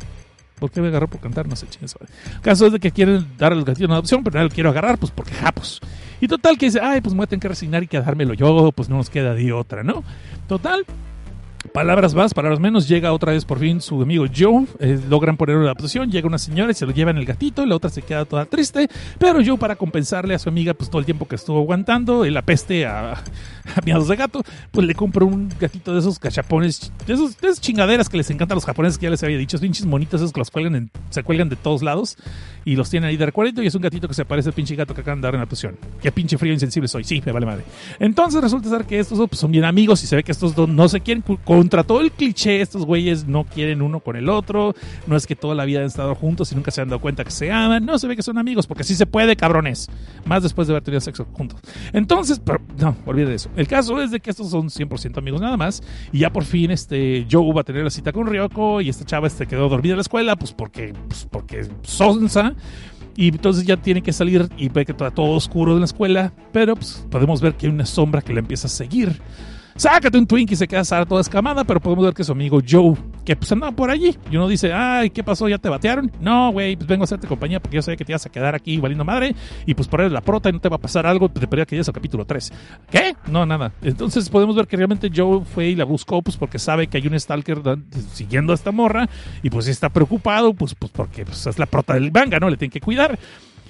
¿Por 0.58 0.70
qué 0.70 0.80
me 0.80 0.88
agarró 0.88 1.08
por 1.08 1.20
cantar? 1.20 1.48
No 1.48 1.56
sé, 1.56 1.66
chingas. 1.68 1.96
El 2.34 2.40
caso 2.40 2.66
es 2.66 2.72
de 2.72 2.78
que 2.78 2.92
quieren 2.92 3.26
dar 3.36 3.52
al 3.52 3.64
gatito 3.64 3.86
una 3.86 3.94
adopción, 3.94 4.22
pero 4.22 4.38
no 4.38 4.44
lo 4.44 4.50
quiero 4.50 4.70
agarrar, 4.70 4.96
pues 4.96 5.10
porque 5.10 5.34
japos. 5.34 5.80
Y 6.20 6.28
total 6.28 6.56
que 6.56 6.66
dice, 6.66 6.78
ay, 6.80 7.00
pues 7.00 7.14
me 7.14 7.18
voy 7.18 7.24
a 7.24 7.26
tener 7.26 7.40
que 7.40 7.48
resignar 7.48 7.82
y 7.82 7.88
quedármelo 7.88 8.32
yo, 8.34 8.70
pues 8.70 8.88
no 8.88 8.96
nos 8.96 9.10
queda 9.10 9.34
de 9.34 9.52
otra, 9.52 9.82
¿no? 9.82 10.04
Total, 10.46 10.86
Palabras 11.72 12.12
más, 12.14 12.34
palabras 12.34 12.58
menos, 12.58 12.88
llega 12.88 13.12
otra 13.12 13.32
vez 13.32 13.44
por 13.44 13.58
fin 13.60 13.80
su 13.80 14.02
amigo 14.02 14.26
Joe, 14.36 14.66
eh, 14.80 14.98
logran 15.08 15.36
ponerlo 15.36 15.62
en 15.62 15.68
la 15.68 15.74
posición, 15.76 16.10
llega 16.10 16.26
una 16.26 16.36
señora 16.38 16.72
y 16.72 16.74
se 16.74 16.84
lo 16.84 16.92
lleva 16.92 17.12
en 17.12 17.18
el 17.18 17.24
gatito, 17.24 17.62
y 17.62 17.66
la 17.68 17.76
otra 17.76 17.88
se 17.88 18.02
queda 18.02 18.24
toda 18.24 18.44
triste, 18.46 18.88
pero 19.18 19.38
Joe 19.44 19.56
para 19.56 19.76
compensarle 19.76 20.34
a 20.34 20.38
su 20.40 20.48
amiga 20.48 20.74
pues 20.74 20.90
todo 20.90 20.98
el 20.98 21.04
tiempo 21.04 21.26
que 21.28 21.36
estuvo 21.36 21.60
aguantando, 21.60 22.24
el 22.24 22.36
apeste 22.36 22.84
a, 22.84 23.12
a 23.12 23.22
miados 23.86 24.08
de 24.08 24.16
gato, 24.16 24.42
pues 24.72 24.86
le 24.86 24.94
compra 24.96 25.24
un 25.24 25.48
gatito 25.60 25.92
de 25.94 26.00
esos 26.00 26.18
cachapones, 26.18 26.92
de, 27.06 27.14
esos, 27.14 27.36
esas 27.40 27.60
chingaderas 27.60 28.08
que 28.08 28.16
les 28.16 28.28
encantan 28.30 28.56
a 28.56 28.56
los 28.56 28.64
japoneses 28.66 28.98
que 28.98 29.04
ya 29.04 29.10
les 29.10 29.22
había 29.22 29.38
dicho, 29.38 29.56
esos 29.56 29.62
pinches 29.62 29.86
monitos 29.86 30.20
esos 30.20 30.32
que 30.32 30.40
los 30.40 30.50
cuelgan 30.50 30.74
en- 30.74 30.90
se 31.10 31.22
cuelgan 31.22 31.48
de 31.48 31.56
todos 31.56 31.82
lados 31.82 32.16
y 32.64 32.74
los 32.74 32.90
tienen 32.90 33.08
ahí 33.08 33.16
de 33.16 33.24
recuerdo 33.26 33.62
y 33.62 33.66
es 33.68 33.74
un 33.76 33.82
gatito 33.82 34.08
que 34.08 34.14
se 34.14 34.24
parece 34.24 34.48
al 34.48 34.54
pinche 34.54 34.74
gato 34.74 34.94
que 34.94 35.00
acaban 35.02 35.20
de 35.20 35.26
dar 35.26 35.34
en 35.34 35.40
la 35.40 35.46
posición. 35.46 35.76
Qué 36.02 36.10
pinche 36.12 36.36
frío 36.38 36.52
insensible 36.52 36.88
soy, 36.88 37.04
sí, 37.04 37.22
me 37.24 37.32
vale 37.32 37.46
madre. 37.46 37.64
Entonces 38.00 38.42
resulta 38.42 38.68
ser 38.68 38.84
que 38.84 38.98
estos 38.98 39.16
dos 39.18 39.28
pues, 39.28 39.40
son 39.40 39.52
bien 39.52 39.64
amigos 39.64 40.02
y 40.02 40.06
se 40.08 40.16
ve 40.16 40.22
que 40.24 40.32
estos 40.32 40.54
dos 40.54 40.68
no 40.68 40.88
se 40.88 41.00
quieren, 41.00 41.22
contra 41.52 41.84
todo 41.84 42.00
el 42.00 42.10
cliché, 42.10 42.62
estos 42.62 42.86
güeyes 42.86 43.26
no 43.26 43.44
quieren 43.44 43.82
uno 43.82 44.00
con 44.00 44.16
el 44.16 44.30
otro, 44.30 44.74
no 45.06 45.16
es 45.16 45.26
que 45.26 45.36
toda 45.36 45.54
la 45.54 45.66
vida 45.66 45.80
han 45.80 45.84
estado 45.84 46.14
juntos 46.14 46.50
y 46.50 46.54
nunca 46.54 46.70
se 46.70 46.80
han 46.80 46.88
dado 46.88 46.98
cuenta 46.98 47.24
que 47.24 47.30
se 47.30 47.52
aman, 47.52 47.84
no 47.84 47.98
se 47.98 48.08
ve 48.08 48.16
que 48.16 48.22
son 48.22 48.38
amigos, 48.38 48.66
porque 48.66 48.84
sí 48.84 48.94
se 48.94 49.04
puede, 49.04 49.36
cabrones, 49.36 49.90
más 50.24 50.42
después 50.42 50.66
de 50.66 50.72
haber 50.72 50.82
tenido 50.82 51.02
sexo 51.02 51.26
juntos. 51.30 51.60
Entonces, 51.92 52.40
pero, 52.42 52.58
no, 52.78 52.96
olvide 53.04 53.26
de 53.26 53.34
eso. 53.34 53.50
El 53.54 53.68
caso 53.68 54.00
es 54.00 54.10
de 54.10 54.20
que 54.20 54.30
estos 54.30 54.48
son 54.48 54.70
100% 54.70 55.18
amigos 55.18 55.42
nada 55.42 55.58
más 55.58 55.82
y 56.10 56.20
ya 56.20 56.32
por 56.32 56.44
fin 56.44 56.70
este 56.70 57.26
Joe 57.30 57.52
va 57.52 57.60
a 57.60 57.64
tener 57.64 57.84
la 57.84 57.90
cita 57.90 58.12
con 58.12 58.26
Ryoko 58.26 58.80
y 58.80 58.88
esta 58.88 59.04
chava 59.04 59.26
este 59.26 59.46
quedó 59.46 59.68
dormida 59.68 59.92
en 59.92 59.98
la 59.98 60.02
escuela, 60.02 60.36
pues 60.36 60.52
porque, 60.52 60.94
pues 61.06 61.28
porque 61.30 61.68
sonsa. 61.82 62.54
Y 63.14 63.28
entonces 63.28 63.66
ya 63.66 63.76
tiene 63.76 64.00
que 64.00 64.14
salir 64.14 64.48
y 64.56 64.70
ve 64.70 64.86
que 64.86 64.92
está 64.92 65.10
todo 65.10 65.32
oscuro 65.32 65.74
en 65.74 65.80
la 65.80 65.84
escuela, 65.84 66.32
pero 66.50 66.76
pues, 66.76 67.06
podemos 67.10 67.42
ver 67.42 67.56
que 67.56 67.66
hay 67.66 67.72
una 67.74 67.84
sombra 67.84 68.22
que 68.22 68.32
la 68.32 68.38
empieza 68.38 68.68
a 68.68 68.70
seguir. 68.70 69.20
Sácate 69.76 70.18
un 70.18 70.26
Twinkie 70.26 70.54
y 70.54 70.56
se 70.56 70.68
queda 70.68 70.84
Sara 70.84 71.06
toda 71.06 71.20
escamada, 71.20 71.64
pero 71.64 71.80
podemos 71.80 72.04
ver 72.04 72.14
que 72.14 72.24
su 72.24 72.32
amigo 72.32 72.60
Joe, 72.68 72.94
que 73.24 73.36
pues 73.36 73.50
andaba 73.52 73.72
por 73.72 73.90
allí, 73.90 74.16
y 74.30 74.36
uno 74.36 74.48
dice, 74.48 74.72
ay, 74.72 75.10
¿qué 75.10 75.24
pasó? 75.24 75.48
¿Ya 75.48 75.58
te 75.58 75.68
batearon? 75.68 76.10
No, 76.20 76.52
güey, 76.52 76.76
pues 76.76 76.86
vengo 76.86 77.02
a 77.02 77.04
hacerte 77.04 77.26
compañía 77.26 77.60
porque 77.60 77.76
yo 77.76 77.82
sabía 77.82 77.96
que 77.96 78.04
te 78.04 78.12
ibas 78.12 78.26
a 78.26 78.30
quedar 78.30 78.54
aquí 78.54 78.78
valiendo 78.78 79.04
madre, 79.04 79.34
y 79.66 79.74
pues 79.74 79.88
por 79.88 80.00
ahí 80.00 80.10
la 80.10 80.20
prota 80.20 80.48
y 80.48 80.52
no 80.52 80.60
te 80.60 80.68
va 80.68 80.76
a 80.76 80.80
pasar 80.80 81.06
algo, 81.06 81.28
te 81.28 81.46
pedía 81.46 81.64
que 81.64 81.76
llegues 81.76 81.88
al 81.88 81.94
capítulo 81.94 82.24
3. 82.24 82.52
¿Qué? 82.90 83.16
No, 83.28 83.46
nada. 83.46 83.72
Entonces 83.82 84.28
podemos 84.28 84.54
ver 84.56 84.66
que 84.66 84.76
realmente 84.76 85.10
Joe 85.14 85.44
fue 85.44 85.68
y 85.68 85.74
la 85.74 85.84
buscó, 85.84 86.22
pues 86.22 86.36
porque 86.36 86.58
sabe 86.58 86.86
que 86.86 86.98
hay 86.98 87.06
un 87.06 87.18
stalker 87.18 87.62
siguiendo 88.12 88.52
a 88.52 88.54
esta 88.54 88.72
morra, 88.72 89.08
y 89.42 89.50
pues 89.50 89.68
está 89.68 89.88
preocupado, 89.88 90.54
pues, 90.54 90.74
pues 90.74 90.92
porque 90.92 91.24
pues, 91.24 91.46
es 91.46 91.58
la 91.58 91.66
prota 91.66 91.94
del 91.94 92.12
manga, 92.12 92.38
¿no? 92.38 92.50
Le 92.50 92.56
tiene 92.56 92.72
que 92.72 92.80
cuidar. 92.80 93.18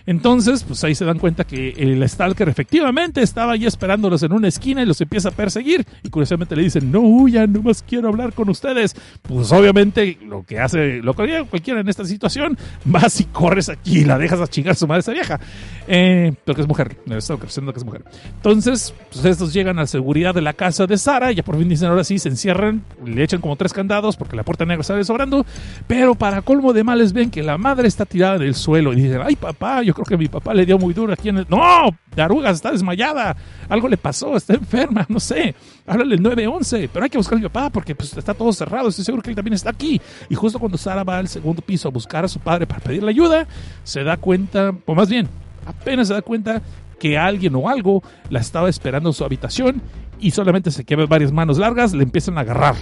Entonces, 0.07 0.65
pues 0.65 0.83
ahí 0.85 0.95
se 0.95 1.05
dan 1.05 1.19
cuenta 1.19 1.45
que 1.45 1.71
el 1.71 2.07
Stalker 2.09 2.49
efectivamente 2.49 3.23
estaba 3.23 3.53
ahí 3.53 3.67
esperándolos 3.67 4.23
en 4.23 4.33
una 4.33 4.49
esquina 4.49 4.83
y 4.83 4.87
los 4.87 5.01
empieza 5.01 5.29
a 5.29 5.33
perseguir. 5.33 5.85
Y 6.03 6.11
curiosamente 6.11 6.57
le 6.57 6.63
dicen, 6.63 6.91
no 6.91 7.01
huyan, 7.01 7.53
no 7.53 7.63
más 7.63 7.83
quiero 7.83 8.09
hablar 8.09 8.33
con 8.33 8.49
ustedes. 8.49 8.95
Pues 9.23 9.53
obviamente 9.53 10.19
lo 10.25 10.45
que 10.45 10.59
hace, 10.59 11.03
lo 11.03 11.15
que 11.15 11.23
haría 11.23 11.45
cualquiera 11.45 11.81
en 11.81 11.89
esta 11.89 12.05
situación, 12.05 12.57
vas 12.85 13.21
y 13.21 13.25
corres 13.25 13.69
aquí 13.69 14.01
y 14.01 14.05
la 14.05 14.19
dejas 14.19 14.41
a 14.41 14.47
chingar 14.47 14.73
a 14.73 14.77
su 14.77 14.87
madre 14.87 15.01
esa 15.01 15.13
vieja. 15.13 15.41
Eh, 15.87 16.33
pero 16.45 16.57
que 16.57 16.63
es 16.63 16.69
mujer, 16.69 16.97
el 17.07 17.23
Stalker, 17.23 17.51
siendo 17.51 17.73
que 17.73 17.79
es 17.79 17.85
mujer. 17.85 18.05
Entonces, 18.37 18.95
pues 19.13 19.25
estos 19.25 19.53
llegan 19.53 19.79
a 19.79 19.83
la 19.83 19.87
seguridad 19.87 20.35
de 20.35 20.43
la 20.43 20.53
casa 20.53 20.87
de 20.87 20.99
Sara 20.99 21.33
y 21.33 21.37
ya 21.37 21.43
por 21.43 21.57
fin 21.59 21.69
dicen, 21.69 21.89
ahora 21.89 22.05
sí, 22.05 22.19
se 22.19 22.29
encierran, 22.29 22.83
le 23.05 23.23
echan 23.23 23.41
como 23.41 23.57
tres 23.57 23.73
candados 23.73 24.17
porque 24.17 24.37
la 24.37 24.43
puerta 24.43 24.65
negra 24.65 24.83
sale 24.83 25.05
sobrando. 25.05 25.45
Pero 25.87 26.15
para 26.15 26.43
colmo 26.43 26.73
de 26.73 26.85
males 26.85 27.13
ven 27.13 27.31
que 27.31 27.43
la 27.43 27.59
madre 27.59 27.89
está 27.89 28.05
tirada 28.05 28.37
en 28.37 28.43
el 28.43 28.55
suelo 28.55 28.93
y 28.93 28.97
dicen, 28.97 29.21
ay 29.23 29.37
papá, 29.37 29.83
yo 29.83 29.92
creo 29.95 30.05
que 30.05 30.17
mi 30.17 30.29
papá 30.29 30.55
le 30.55 30.67
dio 30.67 30.79
muy 30.79 30.95
duro 30.95 31.13
aquí 31.13 31.29
en 31.29 31.39
el... 31.39 31.47
No, 31.49 31.91
Daruga 32.15 32.51
está 32.51 32.71
desmayada, 32.71 33.37
algo 33.69 33.89
le 33.89 33.97
pasó, 33.97 34.37
está 34.37 34.55
enferma, 34.55 35.07
no 35.09 35.21
sé. 35.21 35.55
Háblale 35.87 36.15
el 36.15 36.23
911, 36.23 36.91
pero 36.93 37.05
hay 37.05 37.11
que 37.11 37.19
buscar 37.19 37.37
a 37.37 37.41
mi 37.41 37.49
papá 37.49 37.71
porque 37.71 37.95
pues, 37.95 38.17
está 38.17 38.35
todo 38.35 38.53
cerrado, 38.53 38.89
estoy 38.89 39.05
seguro 39.05 39.23
que 39.23 39.31
él 39.31 39.37
también 39.37 39.55
está 39.55 39.71
aquí. 39.71 40.01
Y 40.29 40.35
justo 40.35 40.59
cuando 40.59 40.79
Sara 40.79 41.05
va 41.05 41.19
al 41.19 41.29
segundo 41.29 41.63
piso 41.63 41.89
a 41.89 41.91
buscar 41.91 42.25
a 42.25 42.29
su 42.29 42.41
padre 42.41 42.67
para 42.67 42.81
pedirle 42.81 43.11
ayuda, 43.11 43.47
se 43.85 44.05
da 44.05 44.17
cuenta, 44.17 44.75
o 44.87 44.95
más 44.95 45.09
bien, 45.09 45.29
apenas 45.67 46.09
se 46.09 46.15
da 46.15 46.23
cuenta 46.23 46.63
que 46.99 47.19
alguien 47.19 47.55
o 47.57 47.69
algo 47.69 48.03
la 48.31 48.41
estaba 48.41 48.69
esperando 48.69 49.09
en 49.09 49.13
su 49.13 49.25
habitación 49.25 49.83
y 50.21 50.31
solamente 50.31 50.71
se 50.71 50.85
queda 50.85 51.05
varias 51.07 51.33
manos 51.33 51.59
largas, 51.59 51.93
le 51.93 52.05
empiezan 52.05 52.39
a 52.39 52.43
agarrar. 52.43 52.77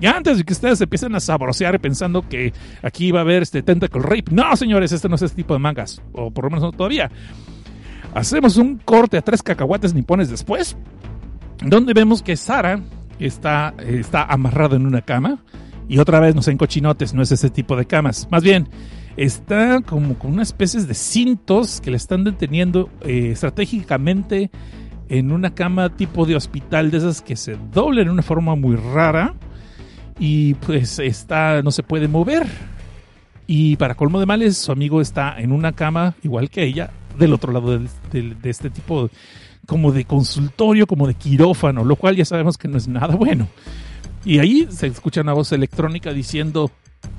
Y 0.00 0.06
antes 0.06 0.38
de 0.38 0.44
que 0.44 0.52
ustedes 0.52 0.80
empiecen 0.80 1.14
a 1.14 1.20
sabrosear 1.20 1.78
pensando 1.78 2.26
que 2.26 2.52
aquí 2.82 3.12
va 3.12 3.20
a 3.20 3.22
haber 3.22 3.42
este 3.42 3.62
tentacle 3.62 4.00
rape. 4.00 4.24
No, 4.30 4.56
señores, 4.56 4.92
este 4.92 5.08
no 5.08 5.16
es 5.16 5.22
ese 5.22 5.34
tipo 5.34 5.52
de 5.52 5.60
mangas. 5.60 6.02
O 6.12 6.30
por 6.30 6.44
lo 6.44 6.50
menos 6.50 6.62
no 6.62 6.72
todavía. 6.72 7.10
Hacemos 8.14 8.56
un 8.56 8.78
corte 8.78 9.18
a 9.18 9.22
tres 9.22 9.42
cacahuates 9.42 9.92
nipones 9.92 10.30
después. 10.30 10.76
Donde 11.62 11.92
vemos 11.92 12.22
que 12.22 12.36
Sara 12.36 12.80
está, 13.18 13.74
está 13.86 14.24
amarrada 14.24 14.76
en 14.76 14.86
una 14.86 15.02
cama. 15.02 15.38
Y 15.86 15.98
otra 15.98 16.18
vez 16.18 16.34
no 16.34 16.40
sé 16.40 16.52
en 16.52 16.58
cochinotes, 16.58 17.12
no 17.12 17.22
es 17.22 17.32
ese 17.32 17.50
tipo 17.50 17.76
de 17.76 17.84
camas. 17.84 18.26
Más 18.30 18.42
bien, 18.42 18.68
está 19.16 19.80
como 19.82 20.18
con 20.18 20.32
unas 20.32 20.48
especies 20.48 20.88
de 20.88 20.94
cintos 20.94 21.80
que 21.80 21.90
le 21.90 21.98
están 21.98 22.24
deteniendo 22.24 22.88
eh, 23.02 23.30
estratégicamente 23.32 24.50
en 25.08 25.32
una 25.32 25.52
cama 25.52 25.94
tipo 25.94 26.24
de 26.24 26.36
hospital 26.36 26.90
de 26.90 26.98
esas 26.98 27.20
que 27.20 27.36
se 27.36 27.58
doblan 27.72 28.06
en 28.06 28.12
una 28.12 28.22
forma 28.22 28.54
muy 28.54 28.76
rara 28.76 29.34
y 30.20 30.54
pues 30.54 30.98
está 31.00 31.62
no 31.62 31.70
se 31.72 31.82
puede 31.82 32.06
mover 32.06 32.46
y 33.46 33.76
para 33.76 33.94
colmo 33.96 34.20
de 34.20 34.26
males 34.26 34.56
su 34.58 34.70
amigo 34.70 35.00
está 35.00 35.40
en 35.40 35.50
una 35.50 35.72
cama 35.72 36.14
igual 36.22 36.50
que 36.50 36.62
ella 36.62 36.90
del 37.18 37.32
otro 37.32 37.52
lado 37.52 37.78
de 38.12 38.36
este 38.50 38.70
tipo 38.70 39.10
como 39.66 39.90
de 39.92 40.04
consultorio 40.04 40.86
como 40.86 41.06
de 41.08 41.14
quirófano 41.14 41.84
lo 41.84 41.96
cual 41.96 42.16
ya 42.16 42.24
sabemos 42.24 42.56
que 42.58 42.68
no 42.68 42.76
es 42.76 42.86
nada 42.86 43.16
bueno 43.16 43.48
y 44.24 44.38
ahí 44.38 44.66
se 44.70 44.86
escucha 44.86 45.22
una 45.22 45.32
voz 45.32 45.50
electrónica 45.52 46.12
diciendo 46.12 46.70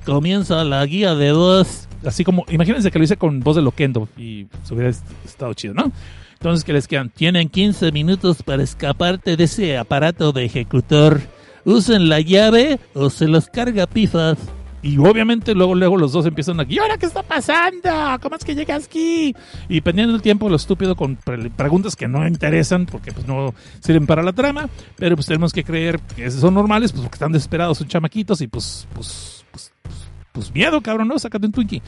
Comienza 0.06 0.64
la 0.64 0.86
guía 0.86 1.16
de 1.16 1.30
dos. 1.30 1.88
así 2.06 2.24
como 2.24 2.46
imagínense 2.50 2.92
que 2.92 3.00
lo 3.00 3.04
hice 3.06 3.18
con 3.18 3.40
voz 3.40 3.56
de 3.56 3.64
loquendo 3.64 4.08
y 4.16 4.46
se 4.64 4.74
hubiera 4.76 4.92
est- 4.92 5.04
estado 5.26 5.54
chido 5.56 5.74
no 5.74 5.92
entonces 6.34 6.64
que 6.64 6.72
les 6.74 6.88
quedan 6.88 7.10
Tienen 7.10 7.50
15 7.50 7.92
minutos 7.92 8.44
para 8.44 8.62
escaparte 8.64 9.36
de 9.38 9.44
ese 9.44 9.78
aparato 9.78 10.32
de 10.32 10.46
ejecutor. 10.46 11.22
Usen 11.66 12.10
la 12.10 12.20
llave 12.22 12.80
o 12.94 13.10
se 13.10 13.28
los 13.28 13.48
carga 13.48 13.88
pifas. 13.88 14.38
Y 14.84 14.98
obviamente 14.98 15.54
luego, 15.54 15.76
luego 15.76 15.96
los 15.96 16.12
dos 16.12 16.26
empiezan 16.26 16.60
aquí, 16.60 16.74
¿y 16.74 16.80
ahora 16.80 16.98
qué 16.98 17.06
está 17.06 17.22
pasando? 17.22 17.88
¿Cómo 18.20 18.36
es 18.36 18.44
que 18.44 18.56
llegas 18.56 18.86
aquí? 18.86 19.36
Y 19.70 19.80
pendiendo 19.82 20.16
el 20.16 20.24
tiempo, 20.24 20.50
lo 20.50 20.56
estúpido 20.56 20.96
con 20.96 21.18
pre- 21.18 21.52
preguntas 21.52 21.96
que 21.96 22.08
no 22.08 22.28
interesan 22.28 22.88
porque 22.88 23.12
pues 23.12 23.28
no 23.28 23.54
sirven 23.80 24.08
para 24.08 24.24
la 24.24 24.34
trama, 24.34 24.70
pero 24.96 25.16
pues 25.16 25.28
tenemos 25.28 25.54
que 25.54 25.64
creer 25.64 26.00
que 26.16 26.32
son 26.32 26.56
normales, 26.56 26.92
pues 26.94 27.04
porque 27.04 27.16
están 27.18 27.32
desesperados, 27.32 27.78
son 27.78 27.90
chamaquitos 27.90 28.42
y 28.42 28.48
pues, 28.48 28.88
pues, 28.96 29.41
pues, 30.32 30.54
miedo, 30.54 30.82
cabrón, 30.82 31.08
¿no? 31.08 31.20
Sácate 31.20 31.46
un 31.46 31.52
Twinkie. 31.52 31.82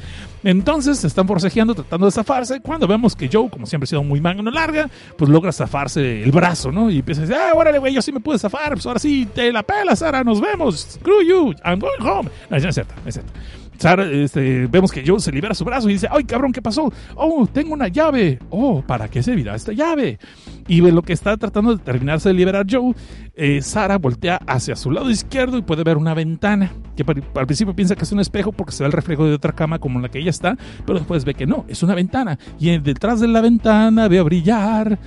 Entonces 0.43 0.99
se 0.99 1.07
están 1.07 1.27
forcejeando, 1.27 1.75
tratando 1.75 2.05
de 2.05 2.11
zafarse. 2.11 2.59
Cuando 2.61 2.87
vemos 2.87 3.15
que 3.15 3.29
Joe, 3.31 3.49
como 3.49 3.65
siempre 3.65 3.85
ha 3.85 3.87
sido 3.87 4.03
muy 4.03 4.21
mano 4.21 4.49
larga, 4.51 4.89
pues 5.17 5.29
logra 5.29 5.51
zafarse 5.51 6.23
el 6.23 6.31
brazo, 6.31 6.71
¿no? 6.71 6.89
Y 6.89 6.99
empieza 6.99 7.21
a 7.21 7.25
decir, 7.25 7.39
ah, 7.39 7.51
órale, 7.55 7.79
güey, 7.79 7.93
yo 7.93 8.01
sí 8.01 8.11
me 8.11 8.19
pude 8.19 8.37
zafar, 8.37 8.73
pues 8.73 8.85
ahora 8.85 8.99
sí, 8.99 9.27
te 9.33 9.51
la 9.51 9.63
pela, 9.63 9.95
Sara, 9.95 10.23
nos 10.23 10.41
vemos, 10.41 10.97
screw 10.99 11.21
you, 11.21 11.53
I'm 11.63 11.79
going 11.79 12.01
home. 12.01 12.29
No, 12.49 12.57
es 12.57 12.73
cierto, 12.73 12.93
es 13.05 13.13
cierto. 13.13 13.31
Sara, 13.77 14.05
este, 14.09 14.67
vemos 14.67 14.91
que 14.91 15.03
Joe 15.05 15.19
se 15.19 15.31
libera 15.31 15.53
su 15.53 15.65
brazo 15.65 15.89
y 15.89 15.93
dice, 15.93 16.07
ay, 16.09 16.23
cabrón, 16.23 16.51
¿qué 16.51 16.61
pasó? 16.61 16.91
Oh, 17.15 17.47
tengo 17.47 17.73
una 17.73 17.87
llave. 17.87 18.39
Oh, 18.49 18.81
¿para 18.81 19.07
qué 19.07 19.21
servirá 19.21 19.55
esta 19.55 19.73
llave? 19.73 20.19
Y 20.67 20.81
ve 20.81 20.91
lo 20.91 21.01
que 21.01 21.13
está 21.13 21.35
tratando 21.37 21.75
de 21.75 21.83
terminarse 21.83 22.29
de 22.29 22.35
liberar 22.35 22.65
Joe, 22.69 22.93
eh, 23.35 23.61
Sara 23.61 23.97
voltea 23.97 24.39
hacia 24.47 24.75
su 24.75 24.91
lado 24.91 25.09
izquierdo 25.09 25.57
y 25.57 25.61
puede 25.63 25.83
ver 25.83 25.97
una 25.97 26.13
ventana, 26.13 26.71
que 26.95 27.03
al 27.03 27.45
principio 27.45 27.75
piensa 27.75 27.95
que 27.95 28.03
es 28.03 28.11
un 28.11 28.19
espejo 28.19 28.51
porque 28.51 28.71
se 28.71 28.83
ve 28.83 28.87
el 28.87 28.93
reflejo 28.93 29.25
de 29.25 29.33
otra 29.33 29.53
cama 29.53 29.79
como 29.79 29.99
en 29.99 30.03
la 30.03 30.09
que 30.09 30.19
ella 30.19 30.29
está, 30.29 30.57
pero 30.85 30.99
después 30.99 31.25
ve 31.25 31.33
que 31.33 31.45
no, 31.45 31.65
es 31.67 31.83
una 31.83 31.95
ventana. 31.95 32.37
Y 32.59 32.77
detrás 32.77 33.19
de 33.19 33.27
la 33.27 33.41
ventana 33.41 34.07
veo 34.07 34.23
brillar 34.23 34.99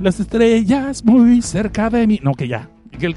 las 0.00 0.20
estrellas 0.20 1.04
muy 1.04 1.42
cerca 1.42 1.90
de 1.90 2.06
mí. 2.06 2.20
No, 2.22 2.34
que 2.34 2.48
ya. 2.48 2.68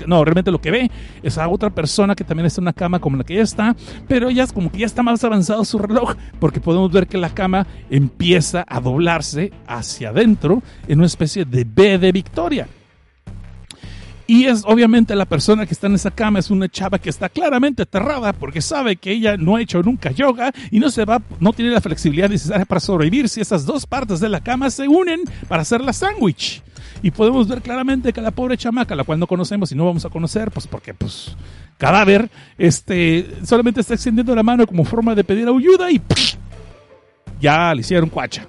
No, 0.07 0.23
realmente 0.23 0.51
lo 0.51 0.61
que 0.61 0.71
ve 0.71 0.91
es 1.21 1.37
a 1.37 1.47
otra 1.47 1.69
persona 1.69 2.15
que 2.15 2.23
también 2.23 2.45
está 2.45 2.61
en 2.61 2.65
una 2.65 2.73
cama 2.73 2.99
como 2.99 3.17
la 3.17 3.23
que 3.23 3.33
ella 3.33 3.43
está, 3.43 3.75
pero 4.07 4.29
ella 4.29 4.43
es 4.43 4.53
como 4.53 4.71
que 4.71 4.79
ya 4.79 4.85
está 4.85 5.03
más 5.03 5.23
avanzado 5.23 5.63
su 5.65 5.77
reloj, 5.77 6.15
porque 6.39 6.59
podemos 6.59 6.91
ver 6.91 7.07
que 7.07 7.17
la 7.17 7.33
cama 7.33 7.67
empieza 7.89 8.65
a 8.67 8.79
doblarse 8.79 9.51
hacia 9.67 10.09
adentro 10.09 10.61
en 10.87 10.99
una 10.99 11.07
especie 11.07 11.45
de 11.45 11.65
B 11.65 11.97
de 11.97 12.11
Victoria. 12.11 12.67
Y 14.25 14.45
es 14.45 14.63
obviamente 14.65 15.15
la 15.15 15.25
persona 15.25 15.65
que 15.65 15.73
está 15.73 15.87
en 15.87 15.95
esa 15.95 16.11
cama 16.11 16.39
es 16.39 16.49
una 16.49 16.69
chava 16.69 16.99
que 16.99 17.09
está 17.09 17.27
claramente 17.27 17.83
aterrada 17.83 18.31
porque 18.31 18.61
sabe 18.61 18.95
que 18.95 19.11
ella 19.11 19.35
no 19.35 19.57
ha 19.57 19.61
hecho 19.61 19.81
nunca 19.83 20.11
yoga 20.11 20.53
y 20.71 20.79
no 20.79 20.89
se 20.89 21.03
va, 21.03 21.21
no 21.39 21.51
tiene 21.51 21.71
la 21.71 21.81
flexibilidad 21.81 22.29
necesaria 22.29 22.65
para 22.65 22.79
sobrevivir 22.79 23.27
si 23.27 23.41
esas 23.41 23.65
dos 23.65 23.85
partes 23.85 24.19
de 24.21 24.29
la 24.29 24.41
cama 24.41 24.69
se 24.69 24.87
unen 24.87 25.21
para 25.47 25.63
hacer 25.63 25.81
la 25.81 25.91
sándwich. 25.91 26.61
Y 27.01 27.11
podemos 27.11 27.49
ver 27.49 27.61
claramente 27.61 28.13
que 28.13 28.21
la 28.21 28.31
pobre 28.31 28.57
chamaca, 28.57 28.95
la 28.95 29.03
cual 29.03 29.19
no 29.19 29.27
conocemos 29.27 29.71
y 29.73 29.75
no 29.75 29.85
vamos 29.85 30.05
a 30.05 30.09
conocer, 30.09 30.51
pues 30.51 30.67
porque 30.67 30.93
pues 30.93 31.35
cadáver, 31.77 32.29
este, 32.57 33.27
solamente 33.43 33.81
está 33.81 33.95
extendiendo 33.95 34.33
la 34.33 34.43
mano 34.43 34.65
como 34.65 34.85
forma 34.85 35.13
de 35.13 35.25
pedir 35.25 35.47
ayuda 35.49 35.91
y 35.91 36.01
ya 37.41 37.73
le 37.73 37.81
hicieron 37.81 38.09
cuacha. 38.09 38.47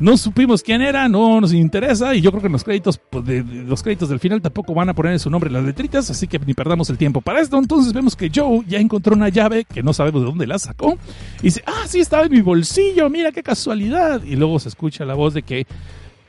No 0.00 0.16
supimos 0.16 0.62
quién 0.62 0.80
era, 0.80 1.08
no 1.08 1.42
nos 1.42 1.52
interesa 1.52 2.14
y 2.14 2.22
yo 2.22 2.30
creo 2.30 2.42
que 2.42 2.48
los 2.48 2.64
créditos 2.64 2.98
pues, 2.98 3.24
de, 3.26 3.44
los 3.44 3.82
créditos 3.82 4.08
del 4.08 4.18
final 4.18 4.40
tampoco 4.40 4.72
van 4.72 4.88
a 4.88 4.94
poner 4.94 5.18
su 5.20 5.28
nombre 5.28 5.48
en 5.48 5.54
las 5.54 5.64
letritas, 5.64 6.10
así 6.10 6.26
que 6.26 6.38
ni 6.38 6.54
perdamos 6.54 6.88
el 6.88 6.96
tiempo. 6.96 7.20
Para 7.20 7.40
esto 7.40 7.58
entonces 7.58 7.92
vemos 7.92 8.16
que 8.16 8.30
Joe 8.34 8.64
ya 8.66 8.78
encontró 8.78 9.14
una 9.14 9.28
llave 9.28 9.66
que 9.66 9.82
no 9.82 9.92
sabemos 9.92 10.22
de 10.22 10.26
dónde 10.28 10.46
la 10.46 10.58
sacó 10.58 10.96
y 11.40 11.44
dice, 11.44 11.62
ah, 11.66 11.84
sí, 11.86 12.00
estaba 12.00 12.24
en 12.24 12.32
mi 12.32 12.40
bolsillo, 12.40 13.10
mira 13.10 13.30
qué 13.30 13.42
casualidad. 13.42 14.22
Y 14.24 14.36
luego 14.36 14.58
se 14.58 14.70
escucha 14.70 15.04
la 15.04 15.14
voz 15.14 15.34
de 15.34 15.42
que 15.42 15.66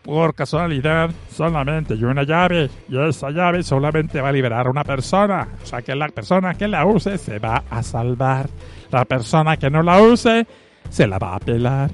por 0.02 0.34
casualidad 0.34 1.11
solamente 1.34 1.93
hay 1.93 2.03
una 2.03 2.23
llave 2.23 2.69
y 2.89 2.98
esa 2.98 3.30
llave 3.30 3.64
solamente 3.64 4.19
va 4.19 4.30
a 4.30 4.31
liberar 4.34 4.68
a 4.68 4.69
una 4.69 4.84
persona. 4.84 5.48
O 5.64 5.65
sea 5.65 5.81
que 5.81 5.95
la 5.95 6.10
persona 6.10 6.56
que 6.56 6.68
la 6.68 6.85
use 6.85 7.18
se 7.18 7.39
va 7.39 7.64
a 7.69 7.84
salvar. 7.84 8.49
La 8.91 9.06
persona 9.06 9.57
que 9.57 9.69
no 9.69 9.81
la 9.81 10.02
use 10.02 10.45
se 10.89 11.07
la 11.07 11.19
va 11.19 11.35
a 11.35 11.39
pelar. 11.39 11.91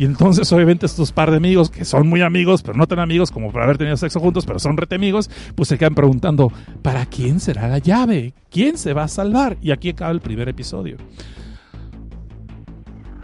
Y 0.00 0.06
entonces, 0.06 0.50
obviamente, 0.50 0.86
estos 0.86 1.12
par 1.12 1.30
de 1.30 1.36
amigos, 1.36 1.68
que 1.68 1.84
son 1.84 2.08
muy 2.08 2.22
amigos, 2.22 2.62
pero 2.62 2.74
no 2.74 2.86
tan 2.86 3.00
amigos 3.00 3.30
como 3.30 3.52
por 3.52 3.60
haber 3.60 3.76
tenido 3.76 3.98
sexo 3.98 4.18
juntos, 4.18 4.46
pero 4.46 4.58
son 4.58 4.78
rete 4.78 4.94
amigos, 4.94 5.28
pues 5.54 5.68
se 5.68 5.76
quedan 5.76 5.94
preguntando, 5.94 6.50
¿para 6.80 7.04
quién 7.04 7.38
será 7.38 7.68
la 7.68 7.80
llave? 7.80 8.32
¿Quién 8.48 8.78
se 8.78 8.94
va 8.94 9.02
a 9.02 9.08
salvar? 9.08 9.58
Y 9.60 9.72
aquí 9.72 9.90
acaba 9.90 10.10
el 10.10 10.22
primer 10.22 10.48
episodio. 10.48 10.96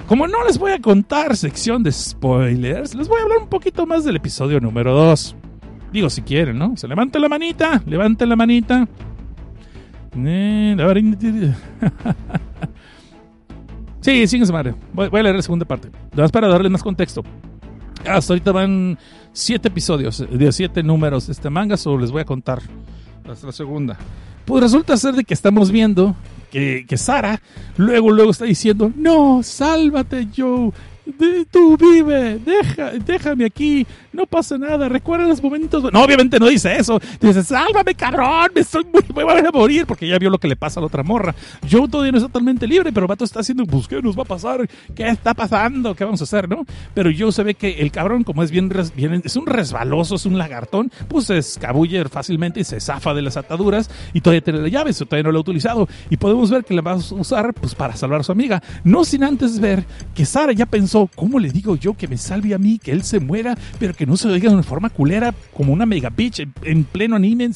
Como 0.07 0.29
no 0.29 0.45
les 0.45 0.59
voy 0.59 0.73
a 0.73 0.81
contar 0.83 1.35
sección 1.39 1.83
de 1.83 1.93
spoilers, 1.93 2.95
les 2.95 3.09
voy 3.09 3.21
a 3.21 3.23
hablar 3.23 3.39
un 3.39 3.49
poquito 3.49 3.87
más 3.87 4.05
del 4.05 4.17
episodio 4.17 4.61
número 4.61 4.95
2. 4.95 5.35
Digo, 5.95 6.11
si 6.11 6.21
quieren, 6.21 6.59
¿no? 6.59 6.77
Se 6.77 6.87
levante 6.87 7.19
la 7.19 7.31
manita, 7.31 7.83
levante 7.87 8.27
la 8.27 8.37
manita. 8.37 8.87
Sí, 14.07 14.27
sí, 14.29 14.39
madre. 14.53 14.73
Voy, 14.93 15.09
voy 15.09 15.19
a 15.19 15.23
leer 15.25 15.35
la 15.35 15.43
segunda 15.43 15.65
parte. 15.65 15.89
Además, 16.13 16.31
para 16.31 16.47
darle 16.47 16.69
más 16.69 16.81
contexto. 16.81 17.25
Hasta 18.09 18.33
ahorita 18.35 18.53
van 18.53 18.97
siete 19.33 19.67
episodios, 19.67 20.25
de 20.31 20.53
siete 20.53 20.81
números 20.85 21.27
de 21.27 21.33
este 21.33 21.51
manga, 21.51 21.77
solo 21.77 21.99
les 21.99 22.13
voy 22.13 22.21
a 22.23 22.25
contar 22.25 22.63
hasta 23.29 23.47
la 23.49 23.53
segunda. 23.53 23.97
Pues 24.45 24.63
resulta 24.63 24.97
ser 24.97 25.15
de 25.15 25.25
que 25.25 25.35
estamos 25.35 25.73
viendo 25.73 26.15
que, 26.53 26.87
que 26.89 26.97
Sara 26.97 27.43
luego, 27.77 28.13
luego 28.13 28.31
está 28.31 28.45
diciendo, 28.45 28.93
no, 28.95 29.43
sálvate 29.43 30.29
Joe, 30.37 30.71
de- 31.05 31.47
tú 31.47 31.77
vive, 31.77 32.39
deja, 32.39 32.93
déjame 32.93 33.45
aquí, 33.45 33.85
no 34.17 34.27
pasa 34.27 34.59
nada, 34.59 34.89
recuerda 34.89 35.27
los 35.27 35.43
momentos. 35.43 35.83
bu-". 35.83 35.93
No, 35.93 36.03
obviamente 36.03 36.41
no 36.41 36.47
dice 36.47 36.77
eso. 36.77 37.01
Dice, 37.21 37.45
sálvame, 37.45 37.95
cabrón, 37.95 38.51
me, 38.55 38.63
estoy 38.63 38.85
muy, 38.93 39.03
voy 39.13 39.39
a 39.39 39.51
morir, 39.53 39.87
porque 39.87 40.09
ya 40.09 40.19
vio 40.19 40.31
lo 40.31 40.39
que 40.39 40.49
le 40.49 40.57
pasa 40.57 40.81
a 40.81 40.83
la 40.83 40.87
otra 40.89 41.03
morra. 41.03 41.35
Joe 41.71 41.89
todavía 41.89 42.13
no 42.13 42.19
está 42.19 42.29
totalmente 42.29 42.67
libre, 42.67 42.93
pero 42.93 43.05
el 43.05 43.09
vato 43.09 43.25
está 43.25 43.41
haciendo, 43.41 43.65
pues, 43.67 43.87
¿qué 43.87 44.01
nos 44.03 44.19
va 44.19 44.23
a 44.23 44.27
pasar? 44.27 44.69
¿Qué 44.95 45.09
está 45.09 45.35
pasando? 45.35 45.95
¿Qué 45.95 46.05
vamos 46.05 46.21
a 46.21 46.25
hacer, 46.25 46.49
no? 46.49 46.65
Pero 46.95 47.11
Joe 47.17 47.31
se 47.33 47.43
ve 47.43 47.55
que 47.55 47.81
el 47.81 47.93
cabrón, 47.93 48.25
como 48.25 48.43
es 48.43 48.51
bien 48.51 48.73
es 49.25 49.37
un 49.37 49.47
resbaloso, 49.47 50.17
es 50.17 50.27
un 50.27 50.39
lagartón, 50.39 50.91
pues 51.09 51.27
se 51.27 51.39
escabulle 51.39 52.05
fácilmente 52.09 52.61
y 52.61 52.65
se 52.65 52.81
zafa 52.81 53.15
de 53.15 53.23
las 53.23 53.37
ataduras 53.37 53.91
y 54.13 54.21
todavía 54.21 54.41
tiene 54.41 54.61
la 54.61 54.69
llave, 54.69 54.91
eso 54.91 55.05
todavía 55.05 55.25
no 55.25 55.33
lo 55.33 55.39
ha 55.39 55.41
utilizado. 55.43 55.89
Y 56.11 56.17
podemos 56.17 56.51
ver 56.51 56.65
que 56.65 56.75
la 56.75 56.83
va 56.83 56.93
a 56.93 56.97
usar, 56.97 57.53
pues, 57.55 57.75
para 57.75 57.97
salvar 57.97 58.21
a 58.21 58.25
su 58.25 58.33
amiga. 58.33 58.63
No 58.85 59.05
sin 59.05 59.25
antes 59.25 59.61
ver 59.61 59.85
que 60.15 60.25
Sara 60.25 60.53
ya 60.53 60.67
pensó, 60.67 61.11
¿cómo 61.15 61.39
le 61.39 61.51
digo 61.51 61.77
yo 61.77 61.95
que 61.95 62.09
me 62.09 62.17
salve 62.17 62.55
a 62.55 62.59
mí, 62.59 62.79
que 62.79 62.93
él 62.93 63.03
se 63.03 63.21
muera, 63.21 63.57
pero 63.79 63.95
que 63.95 64.06
no 64.07 64.17
se 64.17 64.29
lo 64.29 64.35
de 64.35 64.49
una 64.49 64.63
forma 64.63 64.89
culera 64.89 65.35
como 65.53 65.73
una 65.73 65.85
mega 65.85 66.11
bitch 66.11 66.41
en, 66.41 66.53
en 66.63 66.85
pleno 66.85 67.17
anime 67.17 67.45
en, 67.45 67.53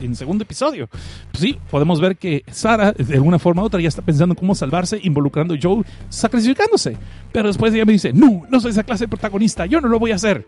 en 0.00 0.16
segundo 0.16 0.42
episodio? 0.42 0.88
Pues 1.30 1.42
sí, 1.42 1.58
podemos 1.70 2.00
ver 2.00 2.16
que 2.16 2.42
Sara, 2.50 2.92
de 2.92 3.14
alguna 3.14 3.38
forma 3.38 3.62
u 3.62 3.66
otra, 3.66 3.80
ya 3.80 3.88
está 3.88 4.02
pensando 4.02 4.32
en 4.32 4.38
cómo 4.38 4.54
salvarse, 4.54 4.98
involucrando 5.02 5.54
a 5.54 5.58
Joe, 5.60 5.84
sacrificándose. 6.08 6.96
Pero 7.32 7.48
después 7.48 7.74
ella 7.74 7.84
me 7.84 7.92
dice, 7.92 8.12
no, 8.12 8.46
no 8.48 8.60
soy 8.60 8.70
esa 8.70 8.82
clase 8.82 9.04
de 9.04 9.08
protagonista, 9.08 9.66
yo 9.66 9.80
no 9.80 9.88
lo 9.88 9.98
voy 9.98 10.12
a 10.12 10.16
hacer. 10.16 10.46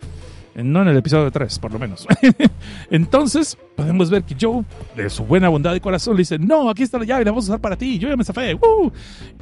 No 0.54 0.82
en 0.82 0.88
el 0.88 0.98
episodio 0.98 1.30
3, 1.30 1.58
por 1.60 1.72
lo 1.72 1.78
menos. 1.78 2.06
Entonces, 2.90 3.56
podemos 3.74 4.10
ver 4.10 4.22
que 4.22 4.36
Joe, 4.38 4.64
de 4.94 5.08
su 5.08 5.24
buena 5.24 5.48
bondad 5.48 5.72
de 5.72 5.80
corazón, 5.80 6.14
le 6.14 6.20
dice, 6.20 6.38
no, 6.38 6.68
aquí 6.68 6.82
está 6.82 6.98
la 6.98 7.06
llave, 7.06 7.24
la 7.24 7.30
vamos 7.30 7.46
a 7.48 7.52
usar 7.52 7.60
para 7.60 7.76
ti, 7.76 7.98
yo 7.98 8.08
ya 8.08 8.16
me 8.16 8.24
zafé. 8.24 8.54
¡uh!". 8.54 8.90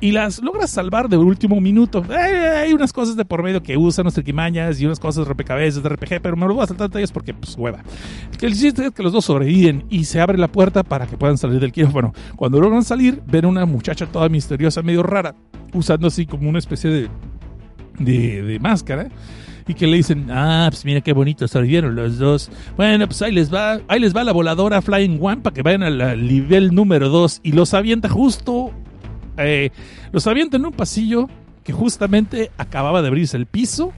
Y 0.00 0.12
las 0.12 0.40
logra 0.40 0.68
salvar 0.68 1.08
de 1.08 1.16
último 1.16 1.60
minuto. 1.60 2.04
Eh, 2.10 2.48
hay 2.64 2.72
unas 2.72 2.92
cosas 2.92 3.16
de 3.16 3.24
por 3.24 3.42
medio 3.42 3.60
que 3.60 3.76
usan 3.76 4.04
los 4.04 4.14
triquimañas 4.14 4.80
y 4.80 4.86
unas 4.86 5.00
cosas 5.00 5.26
rompecabezas 5.26 5.82
de 5.82 5.88
RPG, 5.88 6.20
pero 6.22 6.36
me 6.36 6.46
lo 6.46 6.54
voy 6.54 6.62
a 6.62 6.68
saltar 6.68 6.88
detalles 6.88 7.10
porque, 7.10 7.34
pues, 7.34 7.56
hueva. 7.56 7.82
El 8.40 8.54
chiste 8.54 8.86
es 8.86 8.92
que 8.92 9.02
los 9.02 9.12
dos 9.12 9.24
sobreviven 9.24 9.84
y 9.90 10.04
se 10.04 10.20
abre 10.20 10.38
la 10.38 10.48
puerta 10.48 10.84
para 10.84 11.08
que 11.08 11.16
puedan 11.16 11.38
salir 11.38 11.58
del 11.58 11.72
quirófano. 11.72 12.14
Cuando 12.36 12.60
logran 12.60 12.84
salir, 12.84 13.20
ven 13.26 13.46
una 13.46 13.66
muchacha 13.66 14.06
toda 14.06 14.28
misteriosa, 14.28 14.82
medio 14.82 15.02
rara, 15.02 15.34
usando 15.74 16.06
así 16.06 16.24
como 16.24 16.48
una 16.48 16.60
especie 16.60 16.88
de, 16.88 17.08
de, 17.98 18.42
de 18.42 18.60
máscara 18.60 19.08
y 19.70 19.74
que 19.74 19.86
le 19.86 19.98
dicen, 19.98 20.26
ah, 20.30 20.66
pues 20.68 20.84
mira 20.84 21.00
qué 21.00 21.12
bonito 21.12 21.46
sobrevivieron 21.46 21.94
los 21.94 22.18
dos. 22.18 22.50
Bueno, 22.76 23.06
pues 23.06 23.22
ahí 23.22 23.30
les 23.30 23.54
va, 23.54 23.80
ahí 23.86 24.00
les 24.00 24.14
va 24.14 24.24
la 24.24 24.32
voladora 24.32 24.82
Flying 24.82 25.18
One 25.20 25.42
para 25.42 25.54
que 25.54 25.62
vayan 25.62 25.84
al 25.84 26.26
nivel 26.26 26.74
número 26.74 27.08
2 27.08 27.40
y 27.44 27.52
los 27.52 27.72
avienta 27.72 28.08
justo, 28.08 28.72
eh, 29.36 29.70
los 30.10 30.26
avienta 30.26 30.56
en 30.56 30.66
un 30.66 30.72
pasillo 30.72 31.28
que 31.62 31.72
justamente 31.72 32.50
acababa 32.58 33.00
de 33.00 33.08
abrirse 33.08 33.36
el 33.36 33.46
piso 33.46 33.92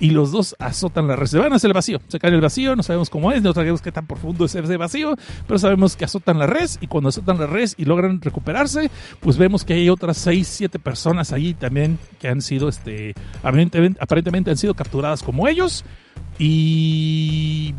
y 0.00 0.10
los 0.10 0.32
dos 0.32 0.56
azotan 0.58 1.08
la 1.08 1.16
red. 1.16 1.26
Se 1.26 1.38
van 1.38 1.52
hacia 1.52 1.66
el 1.66 1.72
vacío, 1.72 2.00
se 2.08 2.18
cae 2.18 2.30
el 2.30 2.40
vacío, 2.40 2.76
no 2.76 2.82
sabemos 2.82 3.10
cómo 3.10 3.32
es, 3.32 3.42
no 3.42 3.52
sabemos 3.52 3.82
qué 3.82 3.92
tan 3.92 4.06
profundo 4.06 4.44
es 4.44 4.54
ese 4.54 4.76
vacío, 4.76 5.16
pero 5.46 5.58
sabemos 5.58 5.96
que 5.96 6.04
azotan 6.04 6.38
la 6.38 6.46
red 6.46 6.68
y 6.80 6.86
cuando 6.86 7.08
azotan 7.08 7.38
la 7.38 7.46
red 7.46 7.70
y 7.76 7.84
logran 7.84 8.20
recuperarse, 8.20 8.90
pues 9.20 9.36
vemos 9.36 9.64
que 9.64 9.74
hay 9.74 9.88
otras 9.88 10.16
6, 10.18 10.46
7 10.46 10.78
personas 10.78 11.32
allí 11.32 11.54
también 11.54 11.98
que 12.20 12.28
han 12.28 12.42
sido, 12.42 12.68
este, 12.68 13.14
aparentemente, 13.38 13.98
aparentemente 14.00 14.50
han 14.50 14.56
sido 14.56 14.74
capturadas 14.74 15.22
como 15.22 15.48
ellos 15.48 15.84
y 16.38 17.74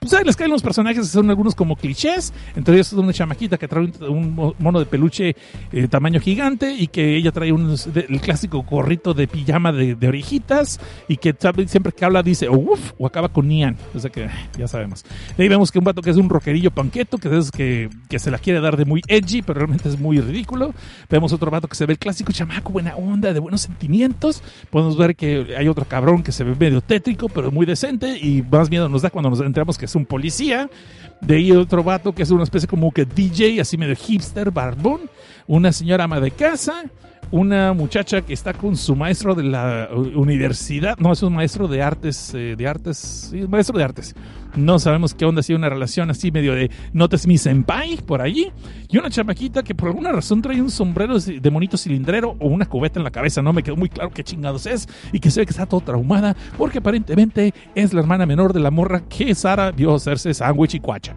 pues 0.00 0.24
les 0.24 0.34
caen 0.34 0.50
los 0.50 0.62
personajes 0.62 1.06
son 1.08 1.28
algunos 1.28 1.54
como 1.54 1.76
clichés. 1.76 2.32
Entre 2.56 2.74
ellos 2.74 2.92
una 2.94 3.12
chamaquita 3.12 3.58
que 3.58 3.68
trae 3.68 3.84
un, 3.84 3.92
un 4.08 4.34
mo- 4.34 4.54
mono 4.58 4.78
de 4.78 4.86
peluche 4.86 5.36
eh, 5.72 5.88
tamaño 5.88 6.20
gigante 6.20 6.72
y 6.72 6.86
que 6.86 7.16
ella 7.16 7.32
trae 7.32 7.52
un, 7.52 7.76
el 7.94 8.20
clásico 8.20 8.62
gorrito 8.62 9.12
de 9.12 9.28
pijama 9.28 9.72
de, 9.72 9.94
orejitas 10.08 10.80
y 11.06 11.18
que 11.18 11.34
siempre 11.66 11.92
que 11.92 12.04
habla 12.04 12.22
dice 12.22 12.48
uff 12.48 12.92
o 12.98 13.06
acaba 13.06 13.28
con 13.28 13.46
Nian. 13.46 13.76
O 13.94 13.98
sea 13.98 14.10
que 14.10 14.28
ya 14.58 14.66
sabemos. 14.66 15.04
Ahí 15.38 15.48
vemos 15.48 15.70
que 15.70 15.78
un 15.78 15.84
vato 15.84 16.00
que 16.00 16.08
es 16.10 16.16
un 16.16 16.30
rockerillo 16.30 16.70
panqueto, 16.70 17.18
que 17.18 17.36
es 17.36 17.50
que, 17.50 17.90
que 18.08 18.18
se 18.18 18.30
la 18.30 18.38
quiere 18.38 18.60
dar 18.60 18.78
de 18.78 18.86
muy 18.86 19.02
edgy, 19.06 19.42
pero 19.42 19.58
realmente 19.58 19.90
es 19.90 20.00
muy 20.00 20.18
ridículo. 20.18 20.72
Vemos 21.10 21.32
otro 21.34 21.50
vato 21.50 21.68
que 21.68 21.74
se 21.76 21.84
ve 21.84 21.92
el 21.92 21.98
clásico 21.98 22.32
chamaco, 22.32 22.72
buena 22.72 22.96
onda, 22.96 23.34
de 23.34 23.40
buenos 23.40 23.60
sentimientos. 23.60 24.42
Podemos 24.70 24.96
ver 24.96 25.14
que 25.14 25.54
hay 25.58 25.68
otro 25.68 25.84
cabrón 25.84 26.22
que 26.22 26.32
se 26.32 26.42
ve 26.42 26.54
medio 26.58 26.80
tétrico, 26.80 27.28
pero 27.28 27.50
muy 27.50 27.66
decente 27.66 28.16
y 28.18 28.42
más 28.50 28.70
miedo 28.70 28.88
nos 28.88 29.02
da 29.02 29.10
cuando 29.10 29.28
nos 29.28 29.40
enteramos 29.40 29.76
que 29.76 29.89
un 29.94 30.06
policía. 30.06 30.70
De 31.20 31.36
ahí 31.36 31.52
otro 31.52 31.84
vato 31.84 32.14
que 32.14 32.22
es 32.22 32.30
una 32.30 32.44
especie 32.44 32.68
como 32.68 32.90
que 32.92 33.04
DJ, 33.04 33.60
así 33.60 33.76
medio 33.76 33.96
hipster, 33.96 34.50
barbón. 34.50 35.02
Una 35.46 35.72
señora 35.72 36.04
ama 36.04 36.20
de 36.20 36.30
casa. 36.30 36.84
Una 37.32 37.72
muchacha 37.72 38.22
que 38.22 38.32
está 38.32 38.52
con 38.52 38.76
su 38.76 38.96
maestro 38.96 39.36
de 39.36 39.44
la 39.44 39.88
universidad. 40.16 40.98
No, 40.98 41.12
es 41.12 41.22
un 41.22 41.32
maestro 41.32 41.68
de 41.68 41.80
artes. 41.80 42.34
eh, 42.34 42.56
de 42.56 42.66
artes. 42.66 43.32
Maestro 43.48 43.78
de 43.78 43.84
artes. 43.84 44.16
No 44.56 44.80
sabemos 44.80 45.14
qué 45.14 45.24
onda, 45.24 45.40
sido 45.44 45.56
una 45.56 45.68
relación 45.68 46.10
así 46.10 46.32
medio 46.32 46.54
de 46.54 46.72
notes 46.92 47.28
mi 47.28 47.38
senpai 47.38 47.98
por 47.98 48.20
allí. 48.20 48.50
Y 48.88 48.98
una 48.98 49.10
chamaquita 49.10 49.62
que 49.62 49.76
por 49.76 49.88
alguna 49.88 50.10
razón 50.10 50.42
trae 50.42 50.60
un 50.60 50.72
sombrero 50.72 51.20
de 51.20 51.50
monito 51.52 51.76
cilindrero 51.76 52.34
o 52.40 52.48
una 52.48 52.66
cubeta 52.66 52.98
en 52.98 53.04
la 53.04 53.12
cabeza. 53.12 53.42
No 53.42 53.52
me 53.52 53.62
quedó 53.62 53.76
muy 53.76 53.88
claro 53.88 54.10
qué 54.10 54.24
chingados 54.24 54.66
es. 54.66 54.88
Y 55.12 55.20
que 55.20 55.30
se 55.30 55.38
ve 55.38 55.46
que 55.46 55.50
está 55.50 55.66
todo 55.66 55.82
traumada 55.82 56.36
porque 56.58 56.78
aparentemente 56.78 57.54
es 57.76 57.92
la 57.92 58.00
hermana 58.00 58.26
menor 58.26 58.52
de 58.52 58.58
la 58.58 58.72
morra 58.72 59.02
que 59.08 59.32
Sara 59.36 59.70
vio 59.70 59.94
hacerse 59.94 60.34
sándwich 60.34 60.74
y 60.74 60.80
cuacha. 60.80 61.14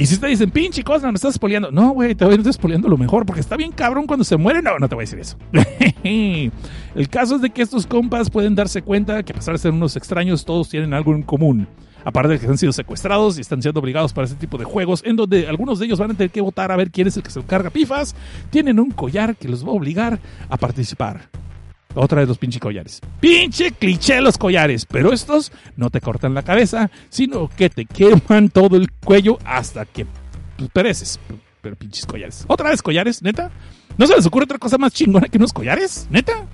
Y 0.00 0.06
si 0.06 0.16
te 0.16 0.28
dicen, 0.28 0.50
pinche 0.50 0.82
cosa, 0.82 1.08
me 1.08 1.16
estás 1.16 1.34
spoileando. 1.34 1.70
No, 1.70 1.90
güey, 1.90 2.14
te 2.14 2.24
voy 2.24 2.32
a 2.32 2.36
estar 2.38 2.54
spoileando 2.54 2.88
lo 2.88 2.96
mejor, 2.96 3.26
porque 3.26 3.42
está 3.42 3.54
bien 3.54 3.70
cabrón 3.70 4.06
cuando 4.06 4.24
se 4.24 4.38
muere. 4.38 4.62
No, 4.62 4.78
no 4.78 4.88
te 4.88 4.94
voy 4.94 5.02
a 5.02 5.04
decir 5.04 5.18
eso. 5.18 5.36
El 6.94 7.08
caso 7.10 7.36
es 7.36 7.42
de 7.42 7.50
que 7.50 7.60
estos 7.60 7.86
compas 7.86 8.30
pueden 8.30 8.54
darse 8.54 8.80
cuenta 8.80 9.22
que 9.22 9.32
a 9.32 9.34
pesar 9.34 9.52
de 9.52 9.58
ser 9.58 9.72
unos 9.72 9.96
extraños, 9.96 10.46
todos 10.46 10.70
tienen 10.70 10.94
algo 10.94 11.14
en 11.14 11.22
común. 11.22 11.68
Aparte 12.02 12.32
de 12.32 12.38
que 12.38 12.46
han 12.46 12.56
sido 12.56 12.72
secuestrados 12.72 13.36
y 13.36 13.42
están 13.42 13.60
siendo 13.60 13.78
obligados 13.78 14.14
para 14.14 14.24
ese 14.24 14.36
tipo 14.36 14.56
de 14.56 14.64
juegos, 14.64 15.02
en 15.04 15.16
donde 15.16 15.46
algunos 15.46 15.78
de 15.78 15.84
ellos 15.84 15.98
van 15.98 16.12
a 16.12 16.14
tener 16.14 16.30
que 16.30 16.40
votar 16.40 16.72
a 16.72 16.76
ver 16.76 16.90
quién 16.90 17.06
es 17.06 17.18
el 17.18 17.22
que 17.22 17.30
se 17.30 17.42
carga 17.42 17.68
pifas, 17.68 18.16
tienen 18.48 18.80
un 18.80 18.92
collar 18.92 19.36
que 19.36 19.50
los 19.50 19.62
va 19.66 19.68
a 19.68 19.72
obligar 19.72 20.18
a 20.48 20.56
participar. 20.56 21.28
Otra 21.94 22.20
de 22.20 22.26
los 22.26 22.38
pinche 22.38 22.60
collares. 22.60 23.00
Pinche 23.20 23.72
cliché 23.72 24.20
los 24.20 24.38
collares, 24.38 24.86
pero 24.86 25.12
estos 25.12 25.50
no 25.76 25.90
te 25.90 26.00
cortan 26.00 26.34
la 26.34 26.42
cabeza, 26.44 26.90
sino 27.08 27.48
que 27.48 27.68
te 27.68 27.84
queman 27.84 28.48
todo 28.48 28.76
el 28.76 28.92
cuello 28.92 29.38
hasta 29.44 29.84
que 29.86 30.06
pereces. 30.72 31.18
Pero 31.60 31.74
pinches 31.76 32.06
collares. 32.06 32.44
Otra 32.46 32.70
vez 32.70 32.80
collares, 32.80 33.22
neta. 33.22 33.50
¿No 33.98 34.06
se 34.06 34.14
les 34.14 34.24
ocurre 34.24 34.44
otra 34.44 34.58
cosa 34.58 34.78
más 34.78 34.92
chingona 34.92 35.26
que 35.28 35.36
unos 35.38 35.52
collares? 35.52 36.06
Neta. 36.10 36.46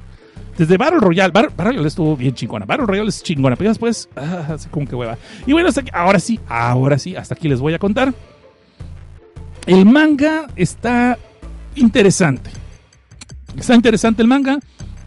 Desde 0.57 0.79
Battle 0.79 1.01
Royale. 1.01 1.33
Battle 1.33 1.53
Royale 1.57 1.87
estuvo 1.87 2.17
bien 2.17 2.35
chingona. 2.35 2.65
Battle 2.65 2.87
Royale 2.87 3.11
es 3.11 3.23
chingona. 3.23 3.57
Pero 3.57 3.71
después, 3.71 4.09
ah, 4.17 4.47
así 4.55 4.69
como 4.71 4.87
que 4.89 4.97
hueva. 4.97 5.19
Y 5.47 5.53
bueno, 5.53 5.69
hasta 5.69 5.83
aquí- 5.83 5.91
ahora 5.93 6.19
sí, 6.19 6.41
ahora 6.49 6.99
sí, 6.99 7.15
hasta 7.15 7.35
aquí 7.35 7.47
les 7.49 7.61
voy 7.61 7.75
a 7.75 7.79
contar. 7.79 8.15
El 9.67 9.85
manga 9.85 10.47
está 10.57 11.19
interesante. 11.75 12.51
Está 13.57 13.75
interesante 13.75 14.23
el 14.23 14.29
manga. 14.29 14.59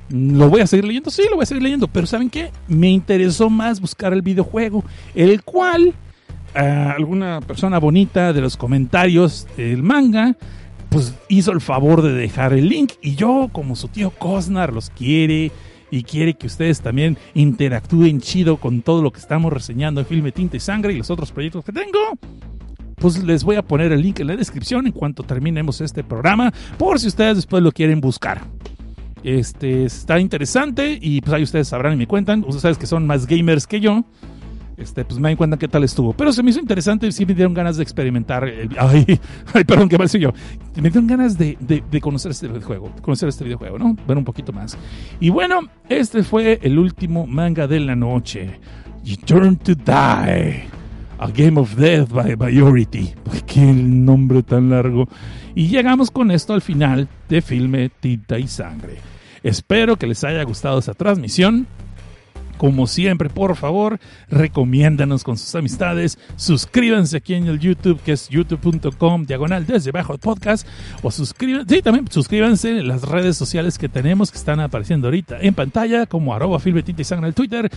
¿Lo 0.10 0.49
voy 0.49 0.61
a 0.61 0.68
seguir 0.68 0.86
leyendo? 0.86 1.11
Sí, 1.11 1.23
lo 1.30 1.36
voy 1.36 1.44
a 1.44 1.45
seguir 1.45 1.64
leyendo. 1.64 1.88
Pero 1.88 2.07
¿saben 2.07 2.30
qué? 2.30 2.52
Me 2.68 2.90
interesó 2.90 3.49
más 3.49 3.80
buscar 3.80 4.14
el 4.14 4.22
videojuego, 4.22 4.84
el 5.14 5.44
cual 5.44 5.94
a 6.56 6.91
alguna 6.91 7.41
persona 7.41 7.80
bonita 7.80 8.34
de 8.34 8.41
los 8.41 8.57
comentarios 8.57 9.48
del 9.56 9.84
manga, 9.84 10.36
pues 10.90 11.14
hizo 11.27 11.52
el 11.52 11.61
favor 11.61 12.02
de 12.02 12.14
dejar 12.14 12.53
el 12.53 12.69
link. 12.69 12.94
Y 13.02 13.15
yo, 13.15 13.49
como 13.52 13.76
su 13.76 13.88
tío 13.88 14.10
Cosnar, 14.11 14.73
los 14.73 14.90
quiere 14.90 15.52
y 15.91 16.03
quiere 16.03 16.36
que 16.36 16.48
ustedes 16.48 16.81
también 16.81 17.18
interactúen 17.34 18.22
chido 18.22 18.57
con 18.57 18.81
todo 18.81 19.02
lo 19.02 19.11
que 19.11 19.19
estamos 19.19 19.52
reseñando 19.52 20.02
en 20.02 20.07
Filme 20.07 20.31
Tinta 20.31 20.57
y 20.57 20.60
Sangre 20.60 20.94
y 20.94 20.98
los 20.98 21.10
otros 21.10 21.31
proyectos 21.31 21.64
que 21.65 21.72
tengo. 21.72 21.99
Pues 22.95 23.23
les 23.23 23.44
voy 23.44 23.56
a 23.56 23.61
poner 23.61 23.91
el 23.91 24.02
link 24.02 24.19
en 24.19 24.27
la 24.27 24.36
descripción 24.36 24.86
en 24.86 24.91
cuanto 24.91 25.23
terminemos 25.23 25.80
este 25.81 26.03
programa, 26.03 26.52
por 26.77 26.99
si 26.99 27.07
ustedes 27.07 27.38
después 27.38 27.64
lo 27.64 27.72
quieren 27.72 28.02
buscar. 28.02 28.41
Este 29.23 29.85
está 29.85 30.19
interesante 30.19 30.97
y 31.01 31.21
pues 31.21 31.33
ahí 31.33 31.43
ustedes 31.43 31.67
sabrán 31.67 31.93
y 31.93 31.97
me 31.97 32.07
cuentan. 32.07 32.43
Ustedes 32.47 32.77
que 32.77 32.85
son 32.87 33.05
más 33.05 33.25
gamers 33.27 33.67
que 33.67 33.79
yo, 33.81 34.05
este, 34.77 35.03
pues 35.03 35.19
me 35.19 35.27
dan 35.29 35.35
cuenta 35.35 35.57
qué 35.57 35.67
tal 35.67 35.83
estuvo. 35.83 36.13
Pero 36.13 36.31
se 36.31 36.41
me 36.41 36.51
hizo 36.51 36.59
interesante 36.61 37.05
y 37.07 37.11
sí 37.11 37.25
me 37.25 37.33
dieron 37.33 37.53
ganas 37.53 37.75
de 37.77 37.83
experimentar. 37.83 38.45
el- 38.47 38.69
ay, 38.79 39.19
ay, 39.53 39.63
perdón, 39.65 39.89
qué 39.89 39.97
mal 39.97 40.07
soy 40.07 40.21
yo. 40.21 40.31
Me 40.75 40.83
dieron 40.89 41.07
ganas 41.07 41.37
de, 41.37 41.57
de- 41.59 41.99
conocer 42.01 42.31
este 42.31 42.47
videojuego, 42.47 42.91
de 42.95 43.01
conocer 43.01 43.27
este 43.27 43.43
videojuego, 43.43 43.77
¿no? 43.77 43.95
Ver 44.07 44.17
un 44.17 44.23
poquito 44.23 44.53
más. 44.53 44.77
Y 45.19 45.29
bueno, 45.29 45.59
este 45.89 46.23
fue 46.23 46.59
el 46.63 46.79
último 46.79 47.27
manga 47.27 47.67
de 47.67 47.81
la 47.81 47.95
noche. 47.95 48.59
You 49.03 49.17
Turn 49.17 49.57
to 49.57 49.75
Die. 49.75 50.63
A 51.21 51.27
Game 51.35 51.59
of 51.59 51.75
Death 51.75 52.13
by 52.13 52.37
Priority. 52.37 53.13
Qué 53.45 53.59
nombre 53.73 54.41
tan 54.41 54.69
largo. 54.69 55.09
Y 55.60 55.68
llegamos 55.68 56.10
con 56.10 56.31
esto 56.31 56.53
al 56.53 56.61
final 56.61 57.10
de 57.27 57.41
Filme 57.41 57.90
Tinta 57.90 58.40
y 58.40 58.48
Sangre. 58.48 58.95
Espero 59.44 59.98
que 59.98 60.07
les 60.07 60.23
haya 60.23 60.41
gustado 60.44 60.80
esa 60.80 60.94
transmisión. 60.94 61.68
Como 62.60 62.88
siempre, 62.88 63.30
por 63.30 63.56
favor, 63.56 64.02
recomiéndanos 64.30 65.23
con 65.23 65.38
sus 65.38 65.56
amistades. 65.56 66.19
Suscríbanse 66.36 67.15
aquí 67.15 67.36
en 67.36 67.48
el 67.48 67.57
YouTube, 67.57 68.02
que 68.02 68.11
es 68.11 68.27
youtube.com, 68.27 69.26
diagonal 69.26 69.65
desde 69.65 69.91
abajo 69.91 70.11
el 70.11 70.19
podcast. 70.19 70.68
O 71.02 71.10
suscríbanse, 71.10 71.73
sí, 71.73 71.81
también 71.81 72.06
suscríbanse 72.11 72.80
en 72.80 72.90
las 72.90 73.03
redes 73.03 73.38
sociales 73.38 73.77
que 73.77 73.88
tenemos 73.88 74.30
que 74.30 74.38
están 74.38 74.60
apareciendo 74.60 75.07
ahorita 75.07 75.38
en 75.40 75.53
pantalla, 75.53 76.06
como 76.06 76.34
arroba 76.34 76.60
Filme 76.60 76.84
Tinta 76.84 77.02
y 77.02 77.06
Sangre 77.06 77.27
en 77.27 77.30
el 77.30 77.34
Twitter, 77.34 77.72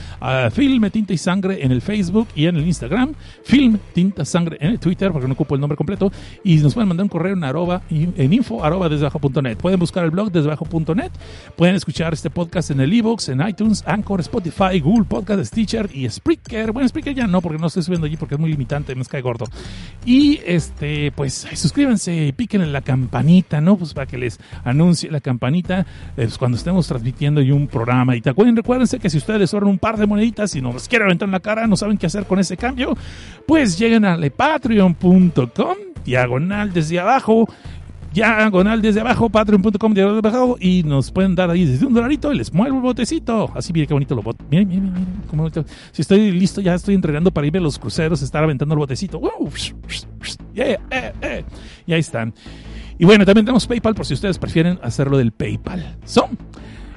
Filme 0.50 0.90
Tinta 0.90 1.12
y 1.12 1.18
Sangre 1.18 1.64
en 1.64 1.70
el 1.70 1.80
Facebook 1.80 2.26
y 2.34 2.46
en 2.46 2.56
el 2.56 2.66
Instagram, 2.66 3.14
Film 3.44 3.78
Tinta 3.94 4.24
Sangre 4.24 4.56
en 4.60 4.70
el 4.70 4.80
Twitter, 4.80 5.12
porque 5.12 5.28
no 5.28 5.34
ocupo 5.34 5.54
el 5.54 5.60
nombre 5.60 5.76
completo. 5.76 6.10
Y 6.42 6.56
nos 6.56 6.74
pueden 6.74 6.88
mandar 6.88 7.04
un 7.04 7.08
correo 7.08 7.34
en, 7.34 7.44
arroba, 7.44 7.82
en 7.88 8.32
info 8.32 8.60
desde 8.88 9.04
abajo 9.04 9.20
punto 9.20 9.40
net. 9.42 9.58
Pueden 9.58 9.78
buscar 9.78 10.04
el 10.04 10.10
blog 10.10 10.32
desde 10.32 10.48
abajo 10.48 10.64
punto 10.64 10.92
net. 10.92 11.12
Pueden 11.56 11.76
escuchar 11.76 12.12
este 12.12 12.30
podcast 12.30 12.72
en 12.72 12.80
el 12.80 12.92
iVoox, 12.92 13.28
en 13.28 13.46
iTunes, 13.46 13.84
Anchor, 13.86 14.18
Spotify, 14.20 14.71
Google 14.80 15.04
Podcast, 15.04 15.44
Stitcher 15.44 15.90
y 15.92 16.08
Spreaker. 16.08 16.72
Bueno, 16.72 16.88
Spreaker 16.88 17.14
ya 17.14 17.26
no, 17.26 17.40
porque 17.40 17.58
no 17.58 17.66
estoy 17.66 17.82
subiendo 17.82 18.06
allí 18.06 18.16
porque 18.16 18.34
es 18.34 18.40
muy 18.40 18.50
limitante, 18.50 18.94
me 18.94 19.04
cae 19.04 19.20
gordo. 19.20 19.46
Y 20.04 20.40
este, 20.44 21.12
pues 21.12 21.46
suscríbanse 21.54 22.32
piquen 22.36 22.62
en 22.62 22.72
la 22.72 22.80
campanita, 22.80 23.60
¿no? 23.60 23.76
Pues 23.76 23.94
para 23.94 24.06
que 24.06 24.18
les 24.18 24.38
anuncie 24.64 25.10
la 25.10 25.20
campanita 25.20 25.80
eh, 25.80 25.84
pues, 26.16 26.38
cuando 26.38 26.56
estemos 26.56 26.86
transmitiendo 26.86 27.40
y 27.40 27.50
un 27.50 27.68
programa. 27.68 28.16
Y 28.16 28.20
te 28.20 28.30
acuerden, 28.30 28.56
recuérdense 28.56 28.98
que 28.98 29.10
si 29.10 29.18
ustedes 29.18 29.50
sobran 29.50 29.70
un 29.70 29.78
par 29.78 29.96
de 29.96 30.06
moneditas 30.06 30.54
y 30.54 30.60
nos 30.60 30.88
quieren 30.88 31.06
aventar 31.06 31.28
en 31.28 31.32
la 31.32 31.40
cara, 31.40 31.66
no 31.66 31.76
saben 31.76 31.98
qué 31.98 32.06
hacer 32.06 32.26
con 32.26 32.38
ese 32.38 32.56
cambio, 32.56 32.96
pues 33.46 33.78
lleguen 33.78 34.04
a 34.04 34.16
lepatreon.com, 34.16 35.76
diagonal 36.04 36.72
desde 36.72 36.98
abajo 36.98 37.48
diagonal 38.12 38.82
desde 38.82 39.00
abajo, 39.00 39.28
patreon.com 39.28 39.94
diagonal 39.94 40.22
desde 40.22 40.36
abajo 40.36 40.56
y 40.60 40.82
nos 40.82 41.10
pueden 41.10 41.34
dar 41.34 41.50
ahí 41.50 41.64
desde 41.64 41.86
un 41.86 41.94
dolarito 41.94 42.32
y 42.32 42.38
les 42.38 42.52
muevo 42.52 42.76
el 42.76 42.82
botecito. 42.82 43.50
Así, 43.54 43.72
miren 43.72 43.88
qué 43.88 43.94
bonito 43.94 44.14
lo 44.14 44.22
bote. 44.22 44.44
Miren, 44.50 44.68
miren, 44.68 44.92
miren, 44.92 45.22
cómo 45.28 45.42
bonito. 45.42 45.64
Si 45.92 46.02
estoy 46.02 46.30
listo, 46.32 46.60
ya 46.60 46.74
estoy 46.74 46.94
entrenando 46.94 47.30
para 47.30 47.46
irme 47.46 47.58
a 47.58 47.62
los 47.62 47.78
cruceros, 47.78 48.22
estar 48.22 48.42
aventando 48.42 48.74
el 48.74 48.78
botecito. 48.78 49.20
Eh, 50.54 50.78
eh. 50.90 51.44
Y 51.86 51.92
ahí 51.92 52.00
están. 52.00 52.34
Y 52.98 53.04
bueno, 53.04 53.24
también 53.24 53.44
tenemos 53.44 53.66
PayPal 53.66 53.94
por 53.94 54.06
si 54.06 54.14
ustedes 54.14 54.38
prefieren 54.38 54.78
hacerlo 54.82 55.18
del 55.18 55.32
PayPal. 55.32 55.96
So, 56.04 56.28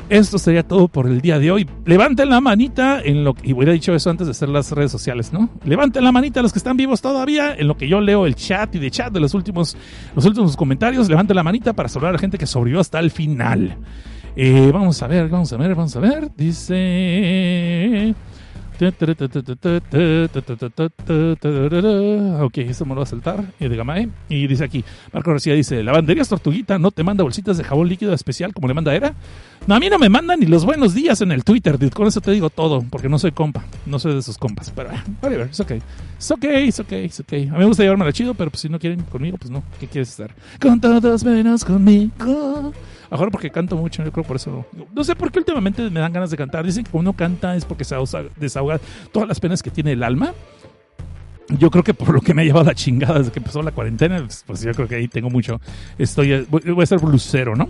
esto 0.10 0.38
sería 0.38 0.64
todo 0.64 0.88
por 0.88 1.08
el 1.08 1.22
día 1.22 1.40
de 1.40 1.52
hoy. 1.52 1.68
Levanten 1.86 2.30
la 2.30 2.42
manita 2.42 3.02
en 3.04 3.24
lo 3.24 3.34
que, 3.34 3.50
y 3.50 3.54
hubiera 3.54 3.74
dicho 3.74 3.94
eso 3.94 4.10
antes 4.10 4.28
de 4.28 4.32
hacer 4.32 4.50
las 4.50 4.72
redes 4.72 4.92
sociales, 4.92 5.34
¿no? 5.34 5.50
Levanten 5.64 6.04
la 6.04 6.12
manita 6.12 6.42
los 6.42 6.54
que 6.54 6.60
están 6.60 6.78
vivos 6.78 7.02
todavía, 7.02 7.56
en 7.56 7.68
lo 7.68 7.76
que 7.78 7.88
yo 7.88 8.02
leo 8.02 8.26
el 8.26 8.36
chat 8.36 8.76
y 8.76 8.80
de 8.80 8.92
chat 8.92 9.12
de 9.12 9.20
los 9.20 9.34
últimos, 9.34 9.76
los 10.16 10.26
últimos 10.26 10.56
comentarios. 10.56 11.10
Levanten 11.10 11.36
la 11.36 11.44
manita 11.44 11.74
para 11.74 11.90
saludar 11.90 12.10
a 12.10 12.14
la 12.14 12.20
gente 12.20 12.38
que 12.38 12.46
sobrevivió 12.46 12.80
hasta 12.82 13.00
el 13.00 13.12
final. 13.12 13.78
Eh, 14.36 14.70
vamos 14.74 15.02
a 15.02 15.08
ver, 15.08 15.30
vamos 15.30 15.52
a 15.54 15.58
ver, 15.58 15.76
vamos 15.76 15.96
a 15.96 16.00
ver. 16.00 16.32
Dice. 16.36 18.14
Ok, 22.42 22.58
eso 22.60 22.86
me 22.86 22.90
lo 22.94 22.98
va 22.98 23.04
a 23.04 23.06
saltar. 23.06 23.44
eh, 23.60 23.68
Gamae. 23.70 24.10
Y 24.30 24.48
dice 24.48 24.64
aquí, 24.64 24.84
Marco 25.14 25.32
García 25.32 25.54
dice, 25.54 25.84
Lavanderías 25.84 26.30
Tortuguita 26.30 26.78
no 26.78 26.92
te 26.92 27.04
manda 27.04 27.24
bolsitas 27.24 27.58
de 27.58 27.64
jabón 27.64 27.88
líquido 27.88 28.14
especial 28.14 28.54
como 28.54 28.68
le 28.68 28.74
manda 28.74 28.94
Era. 28.94 29.14
No, 29.68 29.76
a 29.76 29.80
mí 29.80 29.90
no 29.90 29.98
me 29.98 30.10
mandan 30.10 30.40
ni 30.40 30.46
los 30.46 30.66
buenos 30.66 30.94
días 30.94 31.22
en 31.22 31.32
el 31.32 31.44
Twitter. 31.44 31.78
Con 31.92 32.08
eso 32.08 32.22
te 32.22 32.32
digo 32.32 32.50
todo, 32.50 32.84
porque 32.90 33.10
no 33.10 33.18
soy 33.18 33.32
compa. 33.32 33.66
No 33.86 33.98
soy 33.98 34.14
de 34.14 34.20
esos 34.20 34.38
compas. 34.38 34.72
Pero, 34.76 34.90
whatever, 35.22 35.48
es 35.50 35.60
ok. 35.60 35.72
Es 36.20 36.32
ok, 36.32 36.44
es 36.44 36.80
ok, 36.80 36.92
es 36.92 37.20
ok. 37.20 37.34
A 37.34 37.36
mí 37.36 37.60
me 37.60 37.66
gusta 37.66 37.84
llevarme 37.84 38.12
chido, 38.14 38.34
pero 38.34 38.52
pues, 38.52 38.62
si 38.62 38.70
no 38.70 38.78
quieren 38.80 39.02
conmigo, 39.04 39.38
pues 39.38 39.50
no. 39.50 39.64
¿Qué 39.80 39.88
quieres 39.88 40.10
estar? 40.10 40.32
Con 40.62 40.80
todos 40.80 41.24
menos 41.24 41.66
conmigo. 41.66 42.74
Mejor 43.16 43.32
porque 43.32 43.50
canto 43.50 43.78
mucho, 43.78 44.04
yo 44.04 44.12
creo 44.12 44.26
por 44.26 44.36
eso. 44.36 44.66
No 44.94 45.02
sé 45.06 45.16
por 45.16 45.32
qué 45.32 45.40
últimamente 45.40 45.90
me 45.90 46.02
dan 46.02 46.12
ganas 46.12 46.30
de 46.32 46.36
cantar. 46.36 46.66
Dicen 46.66 46.84
que 46.84 46.92
cuando 46.92 47.12
uno 47.12 47.18
canta 47.18 47.56
es 47.56 47.64
porque 47.64 47.86
se 47.86 47.96
desahoga- 47.96 48.82
todas 49.14 49.30
las 49.30 49.40
penas 49.40 49.64
que 49.64 49.70
tiene 49.72 49.94
el 49.94 50.04
alma. 50.04 50.34
Yo 51.48 51.72
creo 51.72 51.82
que 51.82 51.94
por 51.94 52.14
lo 52.14 52.20
que 52.20 52.34
me 52.34 52.42
ha 52.42 52.46
llevado 52.46 52.66
la 52.66 52.76
chingada 52.76 53.20
desde 53.20 53.32
que 53.32 53.40
empezó 53.40 53.62
la 53.62 53.72
cuarentena, 53.72 54.28
pues, 54.46 54.62
yo 54.64 54.74
creo 54.74 54.88
que 54.90 54.96
ahí 54.96 55.08
tengo 55.08 55.30
mucho. 55.30 55.62
Estoy, 55.98 56.46
voy, 56.50 56.62
voy 56.72 56.84
a 56.84 56.88
ser 56.88 57.00
blusero, 57.00 57.56
¿no? 57.56 57.70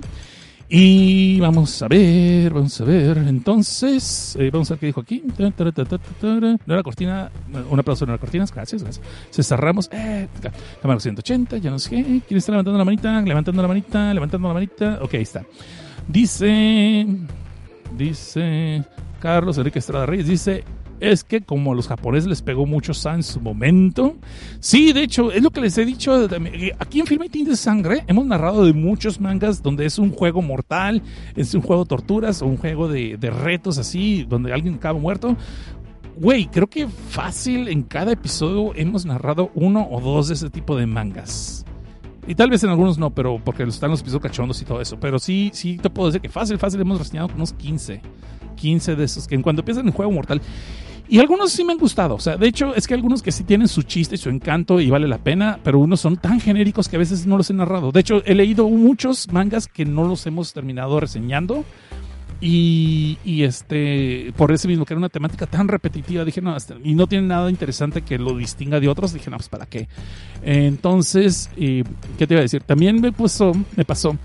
Y 0.68 1.40
vamos 1.40 1.80
a 1.84 1.88
ver, 1.88 2.52
vamos 2.52 2.82
a 2.82 2.86
ver. 2.86 3.18
Entonces, 3.18 4.36
eh, 4.40 4.50
vamos 4.52 4.70
a 4.72 4.74
ver 4.74 4.80
qué 4.80 4.86
dijo 4.88 5.02
aquí. 5.02 5.24
No 5.38 6.74
era 6.74 6.84
cortina. 6.84 7.30
Un 7.70 7.80
aplauso, 7.80 8.06
no 8.06 8.14
era 8.14 8.20
cortinas. 8.20 8.52
Gracias, 8.52 8.82
gracias. 8.82 9.06
César 9.30 9.62
Ramos. 9.62 9.90
Eh, 9.92 10.28
cámara 10.82 11.00
180, 11.00 11.58
ya 11.58 11.70
no 11.70 11.78
sé. 11.78 11.90
¿Quién 12.28 12.38
está 12.38 12.52
levantando 12.52 12.80
la 12.80 12.86
manita? 12.86 13.22
Levantando 13.22 13.62
la 13.62 13.68
manita, 13.68 14.14
levantando 14.14 14.48
la 14.48 14.54
manita. 14.56 15.00
Ok, 15.02 15.14
ahí 15.14 15.22
está. 15.22 15.46
Dice. 16.08 17.06
Dice. 17.96 18.84
Carlos 19.20 19.58
Enrique 19.60 19.80
Estrada 19.80 20.08
Reyes. 20.08 20.28
Dice. 20.28 20.64
Es 21.00 21.24
que 21.24 21.42
como 21.42 21.74
a 21.74 21.76
los 21.76 21.88
japoneses 21.88 22.30
les 22.30 22.42
pegó 22.42 22.66
mucho 22.66 22.94
Sa 22.94 23.16
en 23.16 23.24
su 23.24 23.42
momento. 23.42 24.16
Sí, 24.60 24.94
de 24.94 25.04
hecho, 25.04 25.32
es 25.32 25.44
lo 25.44 25.52
que 25.52 25.62
les 25.62 25.78
he 25.78 25.86
dicho. 25.86 26.28
también, 26.30 26.56
eh, 26.56 26.72
Aquí 26.80 27.00
en 27.00 27.06
Filme 27.06 27.28
de 27.28 27.56
Sangre 27.56 28.04
hemos 28.08 28.26
narrado 28.26 28.66
de 28.66 28.74
muchos 28.74 29.20
mangas 29.20 29.62
donde 29.62 29.86
es 29.86 30.00
un 30.00 30.12
juego 30.12 30.42
mortal, 30.42 31.02
es 31.36 31.54
un 31.54 31.62
juego 31.62 31.84
de 31.84 31.90
torturas 31.90 32.42
o 32.42 32.46
un 32.46 32.58
juego 32.58 32.88
de, 32.88 33.18
de 33.18 33.30
retos 33.30 33.78
así, 33.78 34.26
donde 34.28 34.54
alguien 34.54 34.76
acaba 34.76 34.98
muerto. 34.98 35.36
Güey, 36.18 36.46
creo 36.46 36.68
que 36.68 36.88
fácil 36.88 37.68
en 37.68 37.84
cada 37.84 38.14
episodio 38.14 38.74
hemos 38.76 39.06
narrado 39.06 39.52
uno 39.54 39.86
o 39.92 40.00
dos 40.00 40.30
de 40.30 40.36
ese 40.36 40.50
tipo 40.50 40.78
de 40.78 40.86
mangas. 40.86 41.66
Y 42.28 42.36
tal 42.36 42.50
vez 42.50 42.64
en 42.64 42.70
algunos 42.70 42.98
no, 42.98 43.12
pero 43.12 43.40
porque 43.44 43.64
están 43.64 43.92
los 43.92 44.00
episodios 44.00 44.24
cachondos 44.24 44.62
y 44.62 44.66
todo 44.66 44.82
eso. 44.82 44.98
Pero 45.00 45.20
sí, 45.20 45.52
sí 45.54 45.78
te 45.78 45.90
puedo 45.90 46.08
decir 46.08 46.22
que 46.22 46.30
fácil, 46.30 46.58
fácil 46.58 46.80
hemos 46.80 46.98
reseñado 47.00 47.30
unos 47.36 47.54
15. 47.54 48.02
15 48.56 48.96
de 48.96 49.04
esos 49.04 49.28
que 49.28 49.36
en 49.36 49.42
cuanto 49.42 49.62
empiezan 49.62 49.86
el 49.86 49.94
juego 49.94 50.12
mortal. 50.12 50.42
Y 51.08 51.20
algunos 51.20 51.52
sí 51.52 51.64
me 51.64 51.74
han 51.74 51.78
gustado. 51.80 52.16
O 52.16 52.20
sea, 52.20 52.36
de 52.38 52.48
hecho, 52.48 52.74
es 52.76 52.88
que 52.88 52.94
algunos 52.96 53.22
que 53.22 53.32
sí 53.32 53.44
tienen 53.44 53.68
su 53.68 53.84
chiste 53.84 54.16
y 54.16 54.18
su 54.18 54.30
encanto 54.30 54.80
y 54.82 54.90
vale 54.90 55.08
la 55.08 55.20
pena, 55.20 55.60
pero 55.64 55.80
unos 55.80 56.00
son 56.02 56.18
tan 56.18 56.40
genéricos 56.40 56.90
que 56.90 56.96
a 56.96 57.00
veces 57.00 57.28
no 57.28 57.38
los 57.38 57.50
he 57.50 57.54
narrado. 57.54 57.92
De 57.92 58.00
hecho, 58.00 58.24
he 58.26 58.34
leído 58.34 58.68
muchos 58.70 59.32
mangas 59.32 59.68
que 59.68 59.86
no 59.86 60.08
los 60.08 60.26
hemos 60.26 60.52
terminado 60.54 61.00
reseñando. 61.00 61.64
Y, 62.42 63.18
y, 63.24 63.44
este, 63.44 64.34
por 64.36 64.52
eso 64.52 64.68
mismo, 64.68 64.84
que 64.86 64.94
era 64.94 64.98
una 65.00 65.10
temática 65.10 65.46
tan 65.46 65.68
repetitiva, 65.70 66.26
dije, 66.26 66.42
no, 66.42 66.54
hasta- 66.54 66.76
y 66.84 66.94
no 66.94 67.08
tiene 67.08 67.28
nada 67.28 67.50
interesante 67.50 68.02
que 68.02 68.20
lo 68.20 68.36
distinga 68.38 68.80
de 68.80 68.90
otros, 68.90 69.14
dije, 69.14 69.30
no, 69.32 69.38
pues 69.38 69.48
para 69.48 69.66
qué. 69.66 69.88
Entonces, 70.44 71.50
eh, 71.58 71.84
¿qué 72.18 72.28
te 72.28 72.34
iba 72.34 72.40
a 72.40 72.44
decir? 72.44 72.62
También 72.64 73.00
me 73.00 73.12
pasó, 73.12 73.54
me 73.76 73.86
pasó 73.86 74.18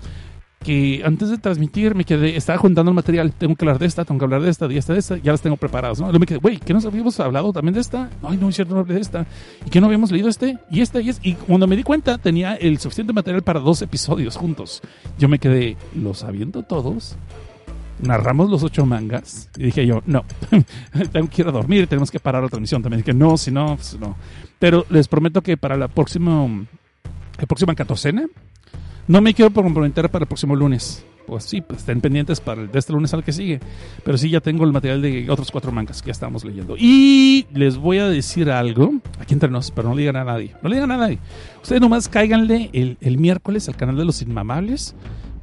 que 0.63 1.01
antes 1.03 1.29
de 1.29 1.37
transmitir 1.37 1.95
me 1.95 2.05
quedé, 2.05 2.35
estaba 2.35 2.59
juntando 2.59 2.91
el 2.91 2.95
material, 2.95 3.31
tengo 3.33 3.55
que 3.55 3.65
hablar 3.65 3.79
de 3.79 3.87
esta, 3.87 4.05
tengo 4.05 4.19
que 4.19 4.25
hablar 4.25 4.41
de 4.41 4.49
esta, 4.49 4.67
de 4.67 4.77
esta, 4.77 4.93
de 4.93 4.99
esta, 4.99 5.17
ya 5.17 5.31
las 5.31 5.41
tengo 5.41 5.57
preparadas, 5.57 5.99
¿no? 5.99 6.05
Luego 6.05 6.19
me 6.19 6.25
quedé, 6.25 6.39
güey, 6.39 6.57
¿qué 6.59 6.73
nos 6.73 6.85
habíamos 6.85 7.19
hablado 7.19 7.51
también 7.51 7.73
de 7.73 7.81
esta? 7.81 8.09
Ay, 8.23 8.37
no, 8.37 8.49
es 8.49 8.55
cierto, 8.55 8.75
no 8.75 8.81
hablé 8.81 8.95
de 8.95 9.01
esta. 9.01 9.25
¿Y 9.65 9.69
qué 9.69 9.81
no 9.81 9.87
habíamos 9.87 10.11
leído 10.11 10.29
este? 10.29 10.57
Y 10.69 10.81
este, 10.81 11.01
y 11.01 11.09
este. 11.09 11.29
Y 11.29 11.33
cuando 11.33 11.67
me 11.67 11.75
di 11.75 11.83
cuenta, 11.83 12.17
tenía 12.17 12.55
el 12.55 12.77
suficiente 12.79 13.13
material 13.13 13.41
para 13.41 13.59
dos 13.59 13.81
episodios 13.81 14.37
juntos. 14.37 14.81
Yo 15.17 15.27
me 15.29 15.39
quedé, 15.39 15.77
¿los 15.95 16.23
habiendo 16.23 16.63
todos? 16.63 17.17
narramos 18.01 18.49
los 18.49 18.63
ocho 18.63 18.83
mangas 18.85 19.47
y 19.55 19.63
dije 19.65 19.85
yo, 19.85 20.01
no, 20.07 20.25
tengo 21.11 21.29
que 21.29 21.43
ir 21.43 21.47
a 21.47 21.51
dormir, 21.51 21.85
tenemos 21.85 22.09
que 22.09 22.19
parar 22.19 22.41
la 22.41 22.49
transmisión 22.49 22.81
también. 22.81 23.03
Dije, 23.03 23.13
no, 23.13 23.37
si 23.37 23.51
no, 23.51 23.75
pues 23.75 23.99
no. 23.99 24.15
Pero 24.59 24.85
les 24.89 25.07
prometo 25.07 25.41
que 25.41 25.57
para 25.57 25.77
la 25.77 25.87
próxima, 25.87 26.47
la 27.37 27.45
próxima 27.45 27.75
catorcena, 27.75 28.25
no 29.07 29.21
me 29.21 29.33
quiero 29.33 29.51
comprometer 29.51 30.09
para 30.09 30.23
el 30.23 30.27
próximo 30.27 30.55
lunes. 30.55 31.05
pues 31.27 31.45
sí, 31.45 31.61
pues 31.61 31.79
estén 31.79 32.01
pendientes 32.01 32.41
para 32.41 32.61
el 32.61 32.71
de 32.71 32.79
este 32.79 32.91
lunes 32.91 33.13
al 33.13 33.23
que 33.23 33.31
sigue. 33.31 33.59
Pero 34.03 34.17
sí, 34.17 34.29
ya 34.29 34.41
tengo 34.41 34.65
el 34.65 34.73
material 34.73 35.01
de 35.01 35.29
otros 35.29 35.49
cuatro 35.51 35.71
mangas 35.71 36.01
que 36.01 36.07
ya 36.07 36.11
estamos 36.11 36.43
leyendo. 36.43 36.75
Y 36.77 37.45
les 37.53 37.77
voy 37.77 37.99
a 37.99 38.09
decir 38.09 38.49
algo, 38.49 38.95
aquí 39.19 39.33
entre 39.33 39.49
nos, 39.49 39.71
pero 39.71 39.87
no 39.89 39.95
le 39.95 40.01
digan 40.01 40.17
a 40.17 40.25
nadie. 40.25 40.55
No 40.61 40.69
le 40.69 40.75
digan 40.75 40.91
a 40.91 40.97
nadie. 40.97 41.19
Ustedes 41.61 41.81
nomás 41.81 42.09
cáiganle 42.09 42.69
el, 42.73 42.97
el 42.99 43.17
miércoles 43.17 43.69
al 43.69 43.77
canal 43.77 43.95
de 43.95 44.05
los 44.05 44.21
Inmamables. 44.21 44.95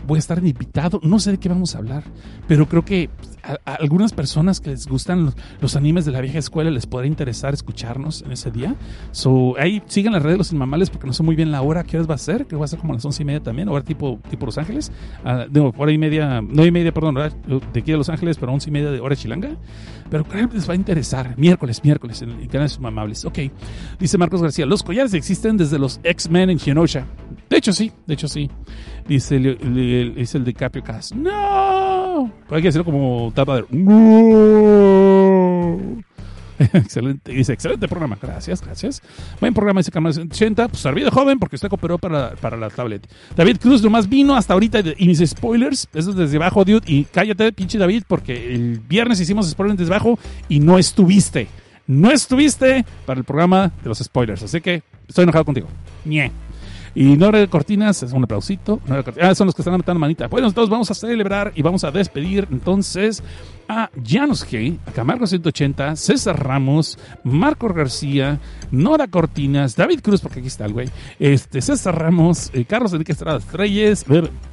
Voy 0.09 0.17
a 0.17 0.21
estar 0.21 0.39
invitado, 0.39 1.01
no 1.03 1.19
sé 1.19 1.33
de 1.33 1.39
qué 1.39 1.51
vamos 1.51 1.75
a 1.75 1.79
hablar, 1.79 2.03
pero 2.47 2.67
creo 2.67 2.83
que 2.83 3.11
a, 3.43 3.59
a 3.71 3.75
algunas 3.75 4.15
personas 4.15 4.59
que 4.59 4.71
les 4.71 4.87
gustan 4.87 5.27
los, 5.27 5.37
los 5.61 5.77
animes 5.77 6.07
de 6.07 6.13
la 6.13 6.23
vieja 6.23 6.39
escuela 6.39 6.71
les 6.71 6.87
podrá 6.87 7.07
interesar 7.07 7.53
escucharnos 7.53 8.23
en 8.23 8.33
ese 8.33 8.51
día. 8.51 8.75
So, 9.13 9.55
ahí 9.59 9.83
sigan 9.87 10.15
las 10.15 10.23
redes 10.23 10.35
de 10.35 10.39
los 10.39 10.53
Inmamables 10.53 10.89
porque 10.89 11.07
no 11.07 11.13
sé 11.13 11.23
muy 11.23 11.37
bien 11.37 11.51
la 11.53 11.61
hora, 11.61 11.85
qué 11.85 11.99
horas 11.99 12.09
va 12.09 12.15
a 12.15 12.19
ser, 12.19 12.47
que 12.47 12.57
va 12.57 12.65
a 12.65 12.69
ser 12.69 12.79
como 12.79 12.95
a 12.95 12.97
las 12.97 13.05
once 13.05 13.23
y 13.23 13.27
media 13.27 13.43
también, 13.43 13.69
hora 13.69 13.85
tipo, 13.85 14.19
tipo 14.31 14.47
Los 14.47 14.57
Ángeles. 14.57 14.91
Ah, 15.27 15.45
no, 15.51 15.75
hora 15.77 15.93
y 15.93 15.99
media, 15.99 16.41
no 16.41 16.65
y 16.65 16.71
media, 16.71 16.93
perdón, 16.93 17.17
de 17.17 17.79
aquí 17.79 17.93
de 17.93 17.99
Los 17.99 18.09
Ángeles, 18.09 18.39
pero 18.39 18.51
once 18.51 18.71
y 18.71 18.73
media 18.73 18.91
de 18.91 19.01
hora 19.01 19.15
chilanga. 19.15 19.51
Pero 20.11 20.25
creo 20.25 20.49
que 20.49 20.57
les 20.57 20.67
va 20.67 20.73
a 20.73 20.77
interesar. 20.77 21.37
Miércoles, 21.37 21.85
miércoles, 21.85 22.23
en 22.23 22.31
el 22.31 22.49
canal 22.49 22.51
de 22.51 22.59
los 22.61 22.79
Inmamables. 22.79 23.25
Ok. 23.27 23.41
Dice 24.01 24.17
Marcos 24.17 24.41
García, 24.41 24.65
los 24.65 24.83
collares 24.83 25.13
existen 25.13 25.59
desde 25.59 25.79
los 25.79 26.01
X-Men 26.03 26.49
en 26.49 26.59
Genosha. 26.59 27.05
De 27.49 27.57
hecho, 27.57 27.73
sí, 27.73 27.91
de 28.07 28.15
hecho, 28.15 28.29
sí. 28.29 28.51
Dice 29.07 29.37
el, 29.37 30.15
dice 30.15 30.39
el 30.39 30.45
DiCaprio 30.45 30.85
Cast. 30.85 31.13
¡No! 31.13 32.33
Hay 32.51 32.63
que 32.63 32.69
hacerlo 32.69 32.85
como 32.85 33.33
tapa 33.35 33.57
de. 33.57 33.65
¡No! 33.71 34.99
excelente, 36.73 37.33
dice, 37.33 37.53
excelente 37.53 37.89
programa. 37.89 38.19
Gracias, 38.21 38.61
gracias. 38.61 39.03
Buen 39.41 39.55
programa, 39.55 39.81
dice 39.81 39.91
Cámara 39.91 40.15
80. 40.21 40.69
Pues 40.69 40.83
servido 40.83 41.11
joven 41.11 41.39
porque 41.39 41.57
usted 41.57 41.69
cooperó 41.69 41.99
para, 41.99 42.35
para 42.37 42.57
la 42.57 42.69
tablet. 42.69 43.09
David 43.37 43.59
Cruz 43.59 43.83
nomás 43.83 44.09
vino 44.09 44.35
hasta 44.37 44.55
ahorita 44.55 44.81
y 44.97 45.07
mis 45.07 45.19
spoilers. 45.25 45.89
Eso 45.95 46.11
es 46.11 46.17
desde 46.17 46.37
abajo, 46.37 46.65
dude. 46.65 46.83
Y 46.87 47.05
cállate, 47.05 47.53
pinche 47.53 47.79
David, 47.79 48.05
porque 48.07 48.55
el 48.55 48.81
viernes 48.81 49.21
hicimos 49.21 49.49
spoilers 49.49 49.79
desde 49.79 49.93
abajo 49.95 50.19
y 50.49 50.61
no 50.61 50.79
estuviste. 50.79 51.49
No 51.87 52.11
estuviste 52.11 52.85
para 53.07 53.19
el 53.19 53.25
programa 53.25 53.73
de 53.83 53.89
los 53.89 53.99
spoilers. 53.99 54.43
Así 54.43 54.61
que 54.61 54.83
estoy 55.07 55.23
enojado 55.23 55.45
contigo. 55.45 55.69
Ñe. 56.05 56.31
Y 56.99 57.17
Nora 57.17 57.47
Cortinas, 57.47 58.03
es 58.03 58.13
un 58.13 58.25
aplausito. 58.25 58.81
Ah, 59.23 59.33
son 59.33 59.47
los 59.47 59.55
que 59.55 59.63
están 59.63 59.71
levantando 59.71 60.01
manita. 60.01 60.27
Bueno, 60.27 60.49
entonces 60.49 60.69
vamos 60.69 60.91
a 60.91 60.95
celebrar 60.95 61.53
y 61.55 61.63
vamos 61.63 61.85
a 61.85 61.93
despedir 61.93 62.49
entonces 62.51 63.23
a 63.69 63.89
Janos 64.05 64.45
G, 64.45 64.79
a 64.85 64.91
Camargo 64.91 65.25
180, 65.25 65.95
César 65.95 66.45
Ramos, 66.45 66.99
Marco 67.23 67.73
García, 67.73 68.41
Nora 68.73 69.07
Cortinas, 69.07 69.77
David 69.77 70.01
Cruz, 70.01 70.21
porque 70.21 70.41
aquí 70.41 70.49
está 70.49 70.65
el 70.65 70.73
güey, 70.73 70.91
este, 71.21 71.61
César 71.61 71.97
Ramos, 71.97 72.51
eh, 72.53 72.65
Carlos 72.65 72.93
Enrique 72.93 73.13
Estrada 73.13 73.39
Reyes, 73.53 74.05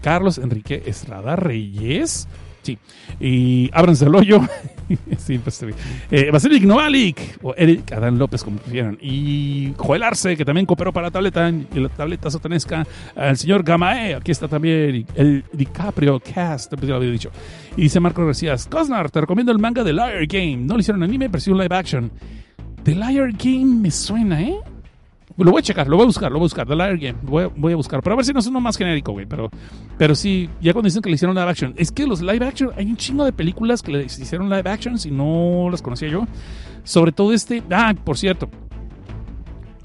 Carlos 0.03 0.37
Enrique 0.37 0.83
Estrada 0.85 1.35
Reyes, 1.35 2.27
sí, 2.65 2.77
y 3.19 3.69
ábranse 3.71 4.05
el 4.05 4.15
hoyo. 4.15 4.41
sí, 5.17 5.37
pues. 5.37 5.63
Eh, 6.11 6.29
Basilik 6.31 6.63
Novalik, 6.63 7.37
o 7.43 7.53
Eric 7.55 7.91
Adán 7.91 8.17
López, 8.17 8.43
como 8.43 8.57
prefieran. 8.57 8.97
Y 9.01 9.73
Joel 9.77 10.03
Arce, 10.03 10.35
que 10.35 10.43
también 10.43 10.65
cooperó 10.65 10.91
para 10.91 11.07
la 11.07 11.11
tableta, 11.11 11.49
y 11.49 11.79
la 11.79 11.89
tableta 11.89 12.29
satanesca. 12.29 12.85
El 13.15 13.37
señor 13.37 13.63
Gamae, 13.63 14.15
aquí 14.15 14.31
está 14.31 14.47
también. 14.47 15.05
El 15.15 15.43
DiCaprio 15.53 16.19
Cast, 16.19 16.73
ya 16.81 16.87
lo 16.87 16.95
había 16.95 17.11
dicho. 17.11 17.31
Y 17.77 17.83
dice 17.83 17.99
Marco 17.99 18.25
García, 18.25 18.55
Cosnar, 18.69 19.11
te 19.11 19.21
recomiendo 19.21 19.51
el 19.51 19.59
manga 19.59 19.83
de 19.83 19.93
Liar 19.93 20.25
Game. 20.27 20.57
No 20.57 20.73
lo 20.75 20.79
hicieron 20.79 21.03
anime, 21.03 21.29
pero 21.29 21.41
sí 21.41 21.51
un 21.51 21.57
live 21.57 21.75
action. 21.75 22.11
The 22.83 22.95
Liar 22.95 23.31
Game 23.31 23.81
me 23.81 23.91
suena, 23.91 24.41
¿eh? 24.41 24.59
Lo 25.37 25.51
voy 25.51 25.59
a 25.59 25.63
checar, 25.63 25.87
lo 25.87 25.97
voy 25.97 26.03
a 26.03 26.07
buscar, 26.07 26.31
lo 26.31 26.37
voy 26.37 26.45
a 26.45 26.47
buscar. 26.47 26.65
The 26.65 26.75
Liar 26.75 26.97
Game, 26.97 27.17
voy 27.23 27.73
a, 27.73 27.75
buscar. 27.75 28.01
Pero 28.01 28.13
a 28.13 28.15
ver 28.15 28.25
si 28.25 28.31
no 28.31 28.39
es 28.39 28.47
uno 28.47 28.61
más 28.61 28.77
genérico, 28.77 29.11
güey. 29.11 29.25
Pero, 29.25 29.49
pero 29.97 30.15
sí, 30.15 30.49
ya 30.61 30.71
cuando 30.71 30.87
dicen 30.87 31.01
que 31.01 31.09
le 31.09 31.15
hicieron 31.15 31.35
live 31.35 31.49
action. 31.49 31.73
Es 31.75 31.91
que 31.91 32.07
los 32.07 32.21
live 32.21 32.45
action, 32.45 32.71
hay 32.77 32.85
un 32.85 32.95
chingo 32.95 33.25
de 33.25 33.33
películas 33.33 33.81
que 33.81 33.91
le 33.91 34.05
hicieron 34.05 34.49
live 34.49 34.69
action 34.69 34.95
y 35.03 35.11
no 35.11 35.67
las 35.69 35.81
conocía 35.81 36.07
yo. 36.07 36.25
Sobre 36.83 37.11
todo 37.11 37.33
este. 37.33 37.61
Ah, 37.69 37.93
por 38.01 38.17
cierto. 38.17 38.49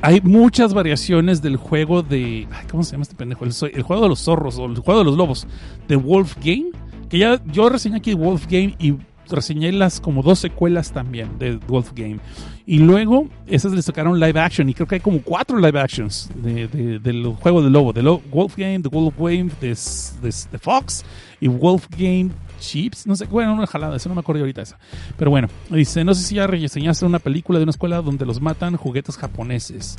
Hay 0.03 0.21
muchas 0.23 0.73
variaciones 0.73 1.43
del 1.43 1.57
juego 1.57 2.03
de. 2.03 2.47
ay, 2.53 2.67
¿Cómo 2.71 2.85
se 2.85 2.93
llama 2.93 3.03
este 3.03 3.17
pendejo? 3.17 3.45
El, 3.45 3.53
el 3.75 3.83
juego 3.83 4.03
de 4.03 4.09
los 4.09 4.21
zorros 4.21 4.57
o 4.57 4.67
el 4.67 4.79
juego 4.79 5.01
de 5.01 5.05
los 5.05 5.17
lobos. 5.17 5.49
De 5.89 5.97
Wolf 5.97 6.37
Game. 6.37 6.71
Que 7.09 7.19
ya 7.19 7.43
yo 7.47 7.69
reseñé 7.69 7.97
aquí 7.97 8.15
Wolf 8.15 8.47
Game 8.47 8.77
y 8.79 8.95
reseñé 9.31 9.73
las 9.73 10.01
como 10.01 10.23
dos 10.23 10.39
secuelas 10.39 10.93
también 10.93 11.39
de 11.39 11.57
Wolf 11.57 11.93
Game. 11.95 12.19
Y 12.67 12.79
luego 12.79 13.29
esas 13.47 13.73
le 13.73 13.83
sacaron 13.83 14.21
live 14.21 14.39
action. 14.39 14.69
Y 14.69 14.75
creo 14.75 14.87
que 14.87 14.97
hay 14.97 15.01
como 15.01 15.21
cuatro 15.23 15.59
live 15.59 15.81
actions 15.81 16.31
de, 16.37 16.69
de- 16.69 16.99
del 16.99 17.27
juego 17.27 17.63
del 17.63 17.73
lobo. 17.73 17.93
De 17.93 18.03
Wolf 18.03 18.57
Game, 18.57 18.79
de 18.81 18.89
Wolf 18.89 19.15
Game, 19.19 19.51
de, 19.61 19.69
de, 19.69 20.35
de 20.53 20.59
Fox 20.59 21.05
y 21.41 21.49
Wolf 21.49 21.87
Game 21.91 22.31
Chips. 22.61 23.07
No 23.07 23.17
sé, 23.17 23.25
bueno, 23.27 23.55
una 23.55 23.67
jalada, 23.67 23.97
eso 23.97 24.09
no 24.09 24.15
me 24.15 24.21
acuerdo 24.21 24.43
ahorita 24.43 24.63
esa. 24.63 24.79
Pero 25.17 25.31
bueno, 25.31 25.49
dice, 25.71 26.05
no 26.05 26.15
sé 26.15 26.23
si 26.23 26.35
ya 26.37 26.47
reseñaste 26.47 27.05
una 27.07 27.19
película 27.19 27.59
de 27.59 27.65
una 27.65 27.71
escuela 27.71 28.03
donde 28.03 28.25
los 28.27 28.41
matan 28.41 28.77
juguetes 28.77 29.17
japoneses. 29.17 29.97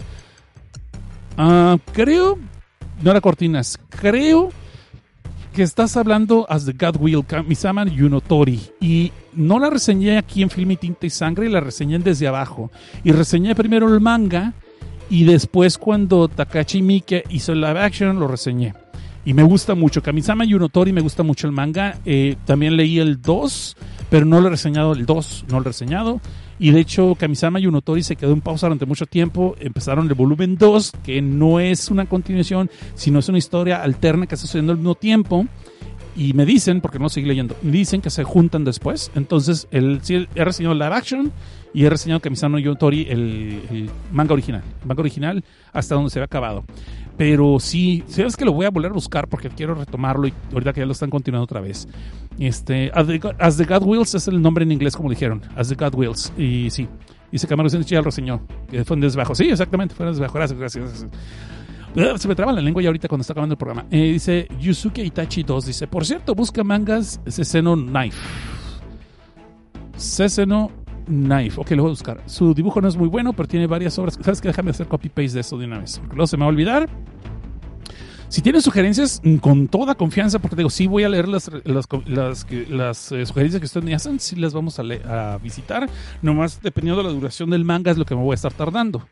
Ah, 1.38 1.78
creo, 1.94 2.38
no 3.02 3.12
era 3.12 3.22
Cortinas, 3.22 3.80
creo 3.90 4.50
que 5.54 5.64
estás 5.64 5.98
hablando 5.98 6.46
as 6.50 6.66
the 6.66 6.74
God 6.74 6.98
Will, 7.00 7.26
Kamisama 7.26 7.86
Yunotori. 7.86 8.60
Y 8.80 9.12
no 9.34 9.60
la 9.60 9.70
reseñé 9.70 10.18
aquí 10.18 10.42
en 10.42 10.50
Film 10.50 10.72
y 10.72 10.78
Tinta 10.78 11.06
y 11.06 11.10
Sangre, 11.10 11.50
la 11.50 11.60
reseñé 11.60 12.00
desde 12.00 12.28
abajo. 12.28 12.72
Y 13.04 13.12
reseñé 13.12 13.54
primero 13.56 13.94
el 13.94 14.00
manga 14.00 14.54
y 15.10 15.26
después 15.26 15.78
cuando 15.78 16.28
Takashi 16.30 16.82
Miike 16.82 17.26
hizo 17.30 17.52
el 17.52 17.62
live 17.62 17.80
action 17.80 18.20
lo 18.20 18.28
reseñé. 18.28 18.74
Y 19.26 19.34
me 19.34 19.44
gusta 19.44 19.76
mucho. 19.76 20.02
Kamisama 20.02 20.46
Yunotori 20.46 20.94
me 20.94 21.02
gusta 21.02 21.22
mucho 21.22 21.48
el 21.48 21.54
manga. 21.54 22.00
Eh, 22.06 22.38
también 22.46 22.76
leí 22.76 23.00
el 23.00 23.22
2, 23.22 23.78
pero 24.10 24.26
no 24.26 24.42
lo 24.42 24.48
he 24.48 24.52
reseñado 24.52 24.94
el 24.94 25.06
2, 25.06 25.46
no 25.50 25.60
lo 25.60 25.62
he 25.62 25.66
reseñado. 25.66 26.22
Y 26.62 26.70
de 26.70 26.80
hecho, 26.80 27.16
Kamisama 27.16 27.58
Yunotori 27.58 28.04
se 28.04 28.16
quedó 28.16 28.34
en 28.34 28.42
pausa 28.42 28.68
durante 28.68 28.86
mucho 28.86 29.08
tiempo. 29.08 29.56
Empezaron 29.60 30.08
el 30.08 30.14
volumen 30.14 30.58
2, 30.58 30.92
que 31.04 31.20
no 31.20 31.60
es 31.60 31.90
una 31.90 32.06
continuación, 32.06 32.70
sino 32.94 33.18
es 33.18 33.28
una 33.30 33.40
historia 33.40 33.82
alterna 33.82 34.28
que 34.28 34.36
está 34.36 34.46
sucediendo 34.46 34.72
al 34.72 34.78
mismo 34.78 34.94
tiempo. 34.94 35.48
Y 36.16 36.34
me 36.34 36.46
dicen, 36.46 36.80
porque 36.80 37.00
no 37.00 37.10
seguí 37.10 37.26
leyendo, 37.26 37.56
dicen 37.64 38.00
que 38.00 38.12
se 38.12 38.24
juntan 38.24 38.64
después. 38.64 39.10
Entonces, 39.16 39.68
el, 39.72 40.02
sí, 40.04 40.28
he 40.36 40.46
reseñado 40.46 40.76
live 40.76 40.94
action 40.94 41.32
y 41.74 41.84
he 41.84 41.90
reseñado 41.90 42.20
Kamisama 42.20 42.60
Yunotori, 42.60 43.08
el, 43.10 43.64
el 43.72 43.90
manga 44.12 44.34
original. 44.34 44.62
El 44.82 44.88
manga 44.88 45.02
original 45.02 45.44
hasta 45.74 45.96
donde 45.96 46.12
se 46.12 46.20
había 46.20 46.26
acabado. 46.26 46.64
Pero 47.18 47.60
sí, 47.60 48.04
sabes 48.08 48.36
que 48.36 48.46
lo 48.46 48.54
voy 48.54 48.66
a 48.66 48.70
volver 48.72 48.92
a 48.92 48.94
buscar 48.94 49.28
porque 49.28 49.50
quiero 49.50 49.76
retomarlo 49.76 50.28
y 50.28 50.34
ahorita 50.54 50.74
que 50.74 50.80
ya 50.80 50.86
lo 50.86 50.92
están 50.94 51.10
continuando 51.10 51.44
otra 51.44 51.62
vez. 51.62 51.88
Este, 52.40 52.90
As 52.94 53.06
the, 53.08 53.18
God- 53.20 53.36
As 53.40 53.60
Wills 53.84 54.16
es 54.16 54.28
el 54.28 54.42
nombre 54.42 54.64
en 54.64 54.72
inglés, 54.72 54.96
como 54.96 55.10
dijeron. 55.10 55.42
As 55.56 55.70
the 55.70 55.76
God 55.76 55.94
Wills. 55.96 56.34
Y 56.38 56.70
sí, 56.72 56.88
dice 57.32 57.48
Camargo 57.48 57.70
ya 57.80 57.98
lo 58.00 58.04
reseñó. 58.06 58.42
Fue 58.86 58.96
en 58.96 59.02
desbajo. 59.02 59.36
Sí, 59.36 59.50
exactamente, 59.50 59.94
fue 59.94 60.06
en 60.08 60.14
desbajo. 60.14 60.34
Gracias, 60.36 60.58
gracias. 60.58 61.06
Se 62.22 62.28
me 62.28 62.36
traba 62.36 62.54
la 62.54 62.62
lengua 62.62 62.82
ya 62.82 62.88
ahorita 62.88 63.10
cuando 63.10 63.22
está 63.22 63.34
acabando 63.34 63.54
el 63.54 63.58
programa. 63.58 63.86
Eh, 63.92 64.14
dice 64.14 64.48
Yusuke 64.60 65.00
Itachi 65.04 65.44
2. 65.44 65.66
Dice, 65.66 65.88
por 65.88 66.06
cierto, 66.06 66.34
busca 66.34 66.64
mangas 66.64 67.20
Seseno 67.28 67.76
Knife. 67.76 68.18
Seseno 69.98 70.72
Knife. 71.12 71.60
Ok, 71.60 71.72
lo 71.72 71.84
voy 71.84 71.90
a 71.90 71.92
buscar. 71.92 72.22
Su 72.26 72.54
dibujo 72.54 72.82
no 72.82 72.88
es 72.88 72.98
muy 72.98 73.08
bueno, 73.08 73.34
pero 73.34 73.48
tiene 73.48 73.68
varias 73.68 73.98
obras. 74.00 74.18
¿Sabes 74.22 74.42
qué? 74.42 74.48
Déjame 74.48 74.72
hacer 74.72 74.88
copy-paste 74.88 75.34
de 75.36 75.40
eso 75.42 75.58
de 75.58 75.66
una 75.66 75.80
vez. 75.80 76.00
Porque 76.00 76.16
luego 76.16 76.28
se 76.28 76.38
me 76.38 76.42
va 76.42 76.46
a 76.48 76.50
olvidar. 76.50 76.90
Si 78.30 78.42
tienen 78.42 78.62
sugerencias, 78.62 79.20
mm, 79.24 79.36
con 79.38 79.68
toda 79.68 79.96
confianza, 79.96 80.40
porque 80.40 80.56
digo, 80.56 80.70
sí 80.70 80.88
voy 80.88 81.04
a 81.04 81.10
leer 81.10 81.28
las, 81.28 81.52
las, 81.66 81.86
las, 82.08 83.12
eh, 83.12 83.26
sugerencias 83.26 83.60
que 83.60 83.66
ustedes 83.66 83.86
me 83.86 83.94
hacen, 83.94 84.22
sí 84.22 84.38
las 84.38 84.54
vamos 84.54 84.80
a, 84.80 84.84
a 84.84 85.38
visitar. 85.38 85.90
Nomás 86.22 86.62
dependiendo 86.62 87.04
de 87.04 87.10
la 87.10 87.14
duración 87.14 87.50
del 87.50 87.66
manga 87.66 87.92
es 87.92 87.98
lo 87.98 88.06
que 88.06 88.16
me 88.16 88.22
voy 88.22 88.32
a 88.32 88.36
estar 88.36 88.54
tardando. 88.54 89.06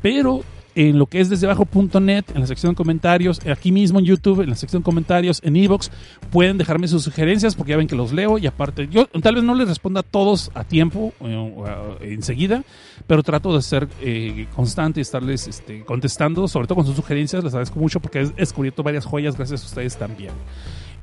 Pero 0.00 0.42
en 0.74 0.98
lo 0.98 1.06
que 1.06 1.20
es 1.20 1.28
desde 1.28 1.46
abajo.net, 1.46 2.24
en 2.34 2.40
la 2.40 2.46
sección 2.46 2.72
de 2.72 2.76
comentarios, 2.76 3.40
aquí 3.46 3.72
mismo 3.72 3.98
en 3.98 4.04
YouTube, 4.04 4.40
en 4.40 4.50
la 4.50 4.56
sección 4.56 4.82
de 4.82 4.84
comentarios, 4.84 5.40
en 5.44 5.56
Evox, 5.56 5.90
pueden 6.30 6.58
dejarme 6.58 6.88
sus 6.88 7.02
sugerencias 7.02 7.54
porque 7.54 7.70
ya 7.70 7.76
ven 7.76 7.86
que 7.86 7.94
los 7.96 8.12
leo 8.12 8.38
y 8.38 8.46
aparte, 8.46 8.88
yo 8.90 9.06
tal 9.06 9.34
vez 9.34 9.44
no 9.44 9.54
les 9.54 9.68
responda 9.68 10.00
a 10.00 10.02
todos 10.02 10.50
a 10.54 10.64
tiempo 10.64 11.12
eh, 11.20 11.54
a- 11.66 12.04
enseguida, 12.04 12.64
pero 13.06 13.22
trato 13.22 13.54
de 13.54 13.62
ser 13.62 13.88
eh, 14.00 14.46
constante 14.54 15.00
y 15.00 15.02
estarles 15.02 15.46
este, 15.48 15.84
contestando, 15.84 16.48
sobre 16.48 16.66
todo 16.66 16.76
con 16.76 16.86
sus 16.86 16.96
sugerencias, 16.96 17.44
les 17.44 17.52
agradezco 17.52 17.78
mucho 17.78 18.00
porque 18.00 18.20
he 18.20 18.26
descubierto 18.28 18.82
varias 18.82 19.04
joyas 19.04 19.36
gracias 19.36 19.62
a 19.62 19.66
ustedes 19.66 19.96
también. 19.96 20.32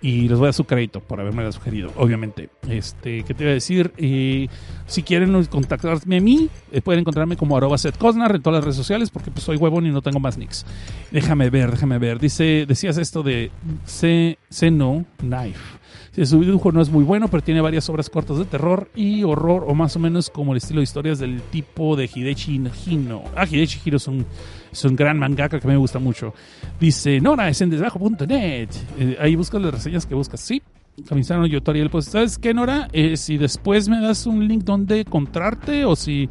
Y 0.02 0.30
les 0.30 0.40
voy 0.40 0.48
a 0.48 0.54
su 0.54 0.64
crédito 0.64 1.02
por 1.02 1.20
haberme 1.20 1.52
sugerido, 1.52 1.92
obviamente. 1.98 2.50
Este, 2.70 3.24
¿Qué 3.24 3.34
te 3.34 3.44
iba 3.44 3.52
a 3.52 3.54
decir? 3.54 3.92
Eh, 3.98 4.48
si 4.88 5.04
quieren 5.04 5.44
contactarme 5.46 6.18
a 6.18 6.22
mí, 6.22 6.50
eh, 6.72 6.82
pueden 6.82 7.02
encontrarme 7.02 7.36
como 7.36 7.58
arroba 7.58 7.78
Seth 7.78 7.98
Cosnar 7.98 8.36
en 8.36 8.42
todas 8.42 8.58
las 8.58 8.64
redes 8.64 8.78
sociales 8.78 9.10
porque 9.10 9.30
pues, 9.30 9.44
soy 9.44 9.58
huevón 9.58 9.86
y 9.86 9.92
no 9.92 10.02
tengo 10.02 10.20
más 10.20 10.38
nicks. 10.38 10.66
Déjame 11.12 11.50
ver, 11.50 11.72
déjame 11.72 11.98
ver. 11.98 12.20
Dice, 12.20 12.66
decías 12.66 12.98
esto 12.98 13.24
de 13.24 13.52
C, 13.86 14.38
C 14.50 14.72
no 14.72 15.06
knife. 15.18 15.79
Su 16.26 16.42
dibujo 16.42 16.72
no 16.72 16.82
es 16.82 16.90
muy 16.90 17.04
bueno, 17.04 17.28
pero 17.30 17.42
tiene 17.42 17.62
varias 17.62 17.90
obras 17.90 18.10
cortas 18.10 18.38
de 18.38 18.46
terror 18.46 18.90
y 18.96 19.24
horror, 19.24 19.64
o 19.68 19.74
más 19.74 19.96
o 19.96 20.00
menos 20.00 20.30
como 20.30 20.52
el 20.52 20.58
estilo 20.58 20.80
de 20.80 20.84
historias 20.84 21.20
del 21.20 21.42
tipo 21.44 21.96
de 21.96 22.10
Hidechi 22.14 22.62
Hino. 22.88 23.24
Ah, 23.36 23.46
Hidechi 23.46 23.80
Hino 23.86 23.98
es 23.98 24.08
un, 24.08 24.96
gran 24.96 25.18
mangaka 25.18 25.60
que 25.60 25.68
me 25.68 25.78
gusta 25.78 26.00
mucho. 26.00 26.34
Dice, 26.80 27.22
Nora, 27.22 27.50
es 27.50 27.62
en 27.62 27.70
desbajo.net. 27.70 28.70
Eh, 28.98 29.18
ahí 29.20 29.36
buscas 29.36 29.62
las 29.62 29.74
reseñas 29.74 30.06
que 30.06 30.16
buscas. 30.16 30.42
Sí, 30.42 30.62
Kamisano 31.08 31.46
Yotori. 31.46 31.88
Pues, 31.90 32.06
¿sabes 32.06 32.38
qué, 32.38 32.54
Nora? 32.54 32.90
Eh, 32.92 33.16
si 33.16 33.38
después 33.38 33.88
me 33.88 34.02
das 34.02 34.26
un 34.26 34.48
link 34.48 34.64
donde 34.64 35.02
encontrarte 35.02 35.86
o 35.86 35.96
si 35.96 36.30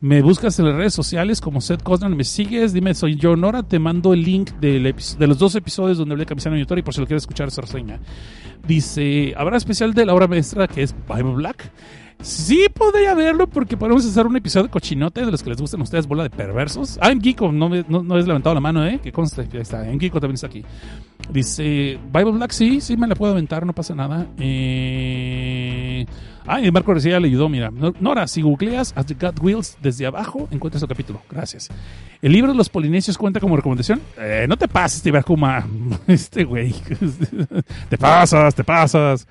me 0.00 0.22
buscas 0.22 0.58
en 0.58 0.66
las 0.66 0.74
redes 0.74 0.94
sociales 0.94 1.40
como 1.40 1.60
Seth 1.60 1.82
Cosner, 1.82 2.10
me 2.10 2.24
sigues, 2.24 2.72
dime, 2.72 2.94
soy 2.94 3.16
yo, 3.16 3.34
Nora, 3.36 3.62
te 3.62 3.78
mando 3.78 4.12
el 4.12 4.22
link 4.22 4.50
del 4.60 4.94
de 4.94 5.26
los 5.26 5.38
dos 5.38 5.54
episodios 5.54 5.98
donde 5.98 6.12
hablé 6.12 6.22
de 6.22 6.28
Kamisano 6.28 6.56
Yotori 6.56 6.82
por 6.82 6.94
si 6.94 7.00
lo 7.00 7.06
quieres 7.06 7.22
escuchar 7.22 7.48
esa 7.48 7.62
reseña. 7.62 7.98
Dice, 8.66 9.34
¿habrá 9.36 9.56
especial 9.56 9.94
de 9.94 10.04
la 10.04 10.14
obra 10.14 10.26
maestra 10.26 10.68
que 10.68 10.82
es 10.82 10.94
Bible 11.08 11.34
Black? 11.34 11.70
Sí, 12.20 12.66
podría 12.72 13.14
verlo 13.14 13.46
porque 13.46 13.76
podemos 13.76 14.04
hacer 14.06 14.26
un 14.26 14.36
episodio 14.36 14.64
de 14.64 14.70
cochinote 14.70 15.24
de 15.24 15.30
los 15.30 15.42
que 15.42 15.50
les 15.50 15.60
gustan 15.60 15.80
a 15.80 15.84
ustedes, 15.84 16.06
bola 16.06 16.22
de 16.22 16.30
perversos. 16.30 16.98
Ah, 17.00 17.10
en 17.10 17.20
Kiko, 17.20 17.52
no, 17.52 17.68
no, 17.68 18.02
no 18.02 18.14
has 18.16 18.26
levantado 18.26 18.54
la 18.54 18.60
mano, 18.60 18.86
¿eh? 18.86 19.00
Que 19.02 19.12
conste, 19.12 19.42
ahí 19.42 19.60
está. 19.60 19.88
En 19.88 19.98
Kiko 19.98 20.18
también 20.18 20.36
está 20.36 20.46
aquí. 20.46 20.64
Dice, 21.30 21.98
Bible 22.12 22.32
Black, 22.32 22.52
sí, 22.52 22.80
sí 22.80 22.96
me 22.96 23.06
la 23.06 23.14
puedo 23.14 23.32
aventar, 23.32 23.66
no 23.66 23.74
pasa 23.74 23.94
nada. 23.94 24.26
Eh... 24.38 26.06
Ah, 26.46 26.60
y 26.60 26.70
Marco 26.70 26.92
García 26.92 27.18
le 27.18 27.28
ayudó, 27.28 27.48
mira. 27.48 27.70
Nora, 28.00 28.26
si 28.26 28.42
googleas 28.42 28.92
As 28.96 29.06
the 29.06 29.14
God 29.14 29.38
Wheels 29.40 29.76
desde 29.82 30.06
abajo, 30.06 30.48
encuentras 30.50 30.82
el 30.82 30.88
capítulo. 30.88 31.22
Gracias. 31.30 31.68
¿El 32.22 32.32
libro 32.32 32.52
de 32.52 32.56
los 32.56 32.68
polinesios 32.68 33.18
cuenta 33.18 33.40
como 33.40 33.56
recomendación? 33.56 34.00
Eh, 34.18 34.46
no 34.48 34.56
te 34.56 34.68
pases, 34.68 35.02
Tibercuma. 35.02 35.66
Este 36.06 36.44
güey. 36.44 36.74
te 37.88 37.98
pasas, 37.98 38.54
te 38.54 38.64
pasas. 38.64 39.26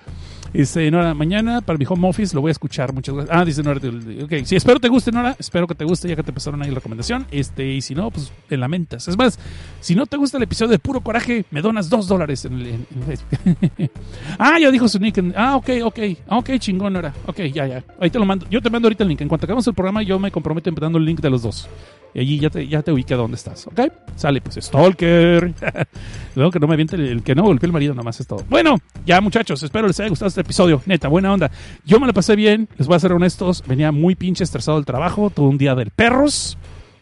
Dice 0.56 0.90
Nora, 0.90 1.14
mañana 1.14 1.60
para 1.62 1.78
mi 1.78 1.86
home 1.88 2.08
office 2.08 2.34
lo 2.34 2.42
voy 2.42 2.50
a 2.50 2.52
escuchar. 2.54 2.94
Muchas 2.94 3.14
gracias. 3.16 3.38
Ah, 3.38 3.44
dice 3.44 3.62
Nora. 3.62 3.80
Ok, 4.24 4.34
sí, 4.46 4.56
espero 4.56 4.80
te 4.80 4.88
guste, 4.88 5.12
Nora. 5.12 5.36
Espero 5.38 5.68
que 5.68 5.76
te 5.76 5.84
guste 5.84 6.08
ya 6.08 6.16
que 6.16 6.24
te 6.24 6.32
pasaron 6.32 6.62
ahí 6.62 6.70
la 6.70 6.76
recomendación. 6.76 7.26
Este, 7.32 7.74
y 7.74 7.82
si 7.82 7.94
no, 7.94 8.10
pues 8.10 8.32
en 8.50 8.60
lamentas. 8.62 9.08
Es 9.08 9.18
más, 9.18 9.38
si 9.82 9.96
no 9.96 10.06
te 10.06 10.16
gusta 10.18 10.38
el 10.38 10.44
episodio 10.44 10.72
de 10.72 10.80
puro 10.80 11.02
coraje, 11.02 11.46
me 11.52 11.62
donas 11.62 11.90
dos 11.90 12.08
dólares 12.08 12.46
en, 12.46 12.54
el- 12.54 12.68
en- 12.68 13.90
ah, 14.40 14.58
ya 14.60 14.72
dijo 14.72 14.88
su 14.88 14.98
nick. 15.00 15.22
Ah, 15.36 15.58
ok, 15.58 15.70
ok. 15.84 16.00
Ah, 16.28 16.38
ok, 16.38 16.52
chingón, 16.58 16.94
Nora. 16.94 17.14
Ok, 17.26 17.42
ya, 17.54 17.68
ya. 17.68 17.84
Ahí 18.00 18.10
te 18.10 18.18
lo 18.18 18.26
mando. 18.26 18.46
Yo 18.50 18.62
te 18.62 18.70
mando 18.70 18.88
ahorita 18.88 19.04
el 19.04 19.10
link. 19.10 19.22
En 19.22 19.28
cuanto 19.28 19.46
acabemos 19.46 19.68
el 19.68 19.74
programa, 19.74 20.04
yo 20.04 20.20
me 20.20 20.32
comprometo 20.32 20.72
dando 20.72 20.98
el 20.98 21.06
link 21.06 21.20
de 21.20 21.30
los 21.30 21.42
dos. 21.44 21.68
Y 22.16 22.22
allí 22.22 22.40
ya 22.40 22.50
te, 22.50 22.66
ya 22.66 22.82
te 22.82 22.94
ubiqué 22.94 23.14
dónde 23.14 23.36
estás, 23.36 23.68
¿ok? 23.68 23.92
Sale, 24.16 24.40
pues, 24.40 24.56
Stalker. 24.62 25.54
Luego 26.36 26.50
que 26.50 26.60
no 26.62 26.68
me 26.68 26.76
aviente 26.76 26.96
el, 26.96 27.22
que 27.24 27.36
no 27.36 27.44
golpeé 27.44 27.68
el 27.68 27.74
marido, 27.74 27.94
nomás 27.94 28.22
es 28.22 28.26
todo. 28.26 28.46
Bueno, 28.50 28.78
ya 29.06 29.20
muchachos, 29.20 29.62
espero 29.62 29.86
les 29.86 30.00
haya 30.00 30.08
gustado 30.08 30.30
este 30.30 30.40
episodio. 30.40 30.82
Neta, 30.86 31.10
buena 31.10 31.34
onda. 31.34 31.52
Yo 31.84 32.00
me 32.00 32.08
la 32.08 32.14
pasé 32.14 32.38
bien, 32.38 32.70
les 32.78 32.88
voy 32.88 32.96
a 32.96 33.00
ser 33.00 33.12
honestos. 33.12 33.66
Venía 33.68 33.92
muy 33.92 34.16
pinche 34.16 34.46
estresado 34.46 34.78
del 34.78 34.86
trabajo. 34.86 35.30
Tuve 35.30 35.50
un 35.50 35.58
día 35.58 35.76
del 35.76 35.92
perros. 35.92 36.58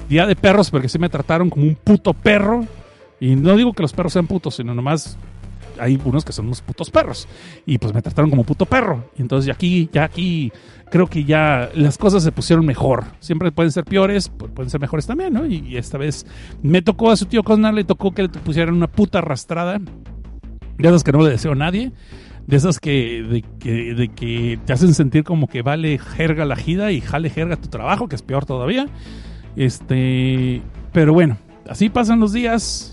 Día 0.10 0.26
de 0.26 0.36
perros 0.36 0.72
porque 0.72 0.90
sí 0.90 0.98
me 0.98 1.10
trataron 1.10 1.52
como 1.52 1.68
un 1.68 1.76
puto 1.76 2.16
perro. 2.16 2.66
Y 3.20 3.36
no 3.36 3.56
digo 3.56 3.72
que 3.74 3.84
los 3.84 3.94
perros 3.94 4.14
sean 4.14 4.26
putos, 4.26 4.56
sino 4.56 4.74
nomás 4.74 5.20
hay 5.80 6.00
unos 6.04 6.26
que 6.26 6.32
son 6.34 6.46
unos 6.48 6.62
putos 6.62 6.90
perros. 6.90 7.28
Y 7.66 7.78
pues 7.78 7.94
me 7.94 8.02
trataron 8.02 8.30
como 8.30 8.44
puto 8.44 8.66
perro. 8.66 9.10
Y 9.18 9.22
entonces 9.22 9.46
ya 9.48 9.54
aquí, 9.54 9.90
ya 9.92 10.04
aquí, 10.06 10.52
creo 10.90 11.08
que 11.08 11.24
ya 11.24 11.70
las 11.76 11.98
cosas 11.98 12.24
se 12.24 12.32
pusieron 12.32 12.66
mejor. 12.66 13.06
Siempre 13.20 13.52
pueden 13.52 13.72
ser 13.72 13.84
peores, 13.86 14.32
pu- 14.32 14.50
pueden 14.50 14.70
ser 14.70 14.80
mejores 14.82 15.06
también, 15.08 15.34
¿no? 15.34 15.46
Y, 15.46 15.58
y 15.68 15.78
esta 15.78 15.98
vez 15.98 16.26
me 16.62 16.82
tocó 16.82 17.12
a 17.12 17.16
su 17.16 17.26
tío 17.26 17.44
Cosnar, 17.44 17.74
le 17.74 17.84
tocó 17.84 18.12
que 18.12 18.24
le 18.24 18.30
pusieran 18.30 18.76
una 18.76 18.88
puta 18.88 19.20
arrastrada. 19.20 19.80
De 20.78 20.88
esas 20.88 21.04
que 21.04 21.12
no 21.12 21.22
le 21.22 21.30
deseo 21.30 21.52
a 21.52 21.56
nadie. 21.56 21.92
De 22.48 22.58
esas 22.58 22.80
que 22.80 23.24
de, 23.24 23.42
que, 23.60 23.94
de 23.94 24.10
que 24.10 24.60
te 24.66 24.74
hacen 24.74 24.94
sentir 24.94 25.24
como 25.24 25.48
que 25.48 25.62
vale 25.62 25.98
jerga 25.98 26.44
la 26.44 26.58
jida 26.58 26.92
y 26.92 27.00
jale 27.00 27.30
jerga 27.30 27.56
tu 27.56 27.70
trabajo, 27.70 28.10
que 28.10 28.16
es 28.16 28.22
peor 28.22 28.46
todavía. 28.46 28.88
Este, 29.56 30.62
pero 30.92 31.14
bueno, 31.14 31.38
así 31.70 31.90
pasan 31.90 32.20
los 32.20 32.34
días. 32.34 32.93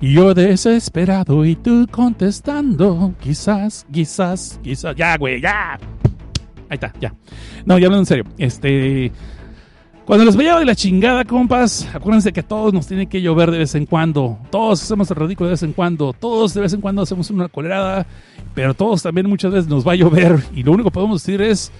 Yo 0.00 0.32
desesperado 0.32 1.44
y 1.44 1.56
tú 1.56 1.86
contestando. 1.90 3.14
Quizás, 3.20 3.84
quizás, 3.92 4.60
quizás. 4.62 4.94
Ya, 4.94 5.16
güey, 5.16 5.40
ya. 5.40 5.78
Ahí 6.68 6.74
está, 6.74 6.92
ya. 7.00 7.12
No, 7.64 7.78
ya 7.78 7.86
hablando 7.86 8.02
en 8.02 8.06
serio. 8.06 8.24
Este. 8.38 9.10
Cuando 10.04 10.24
les 10.24 10.36
vaya 10.36 10.58
de 10.58 10.64
la 10.64 10.74
chingada, 10.74 11.24
compas, 11.24 11.86
acuérdense 11.92 12.32
que 12.32 12.40
a 12.40 12.42
todos 12.42 12.72
nos 12.72 12.86
tiene 12.86 13.08
que 13.08 13.20
llover 13.20 13.50
de 13.50 13.58
vez 13.58 13.74
en 13.74 13.84
cuando. 13.84 14.38
Todos 14.50 14.82
hacemos 14.82 15.10
el 15.10 15.16
ridículo 15.16 15.48
de 15.48 15.54
vez 15.54 15.62
en 15.64 15.72
cuando. 15.72 16.14
Todos 16.14 16.54
de 16.54 16.62
vez 16.62 16.72
en 16.72 16.80
cuando 16.80 17.02
hacemos 17.02 17.28
una 17.30 17.48
colerada. 17.48 18.06
Pero 18.54 18.74
todos 18.74 19.02
también 19.02 19.28
muchas 19.28 19.52
veces 19.52 19.68
nos 19.68 19.86
va 19.86 19.92
a 19.92 19.96
llover. 19.96 20.42
Y 20.54 20.62
lo 20.62 20.72
único 20.72 20.90
que 20.90 20.94
podemos 20.94 21.22
decir 21.22 21.42
es, 21.42 21.72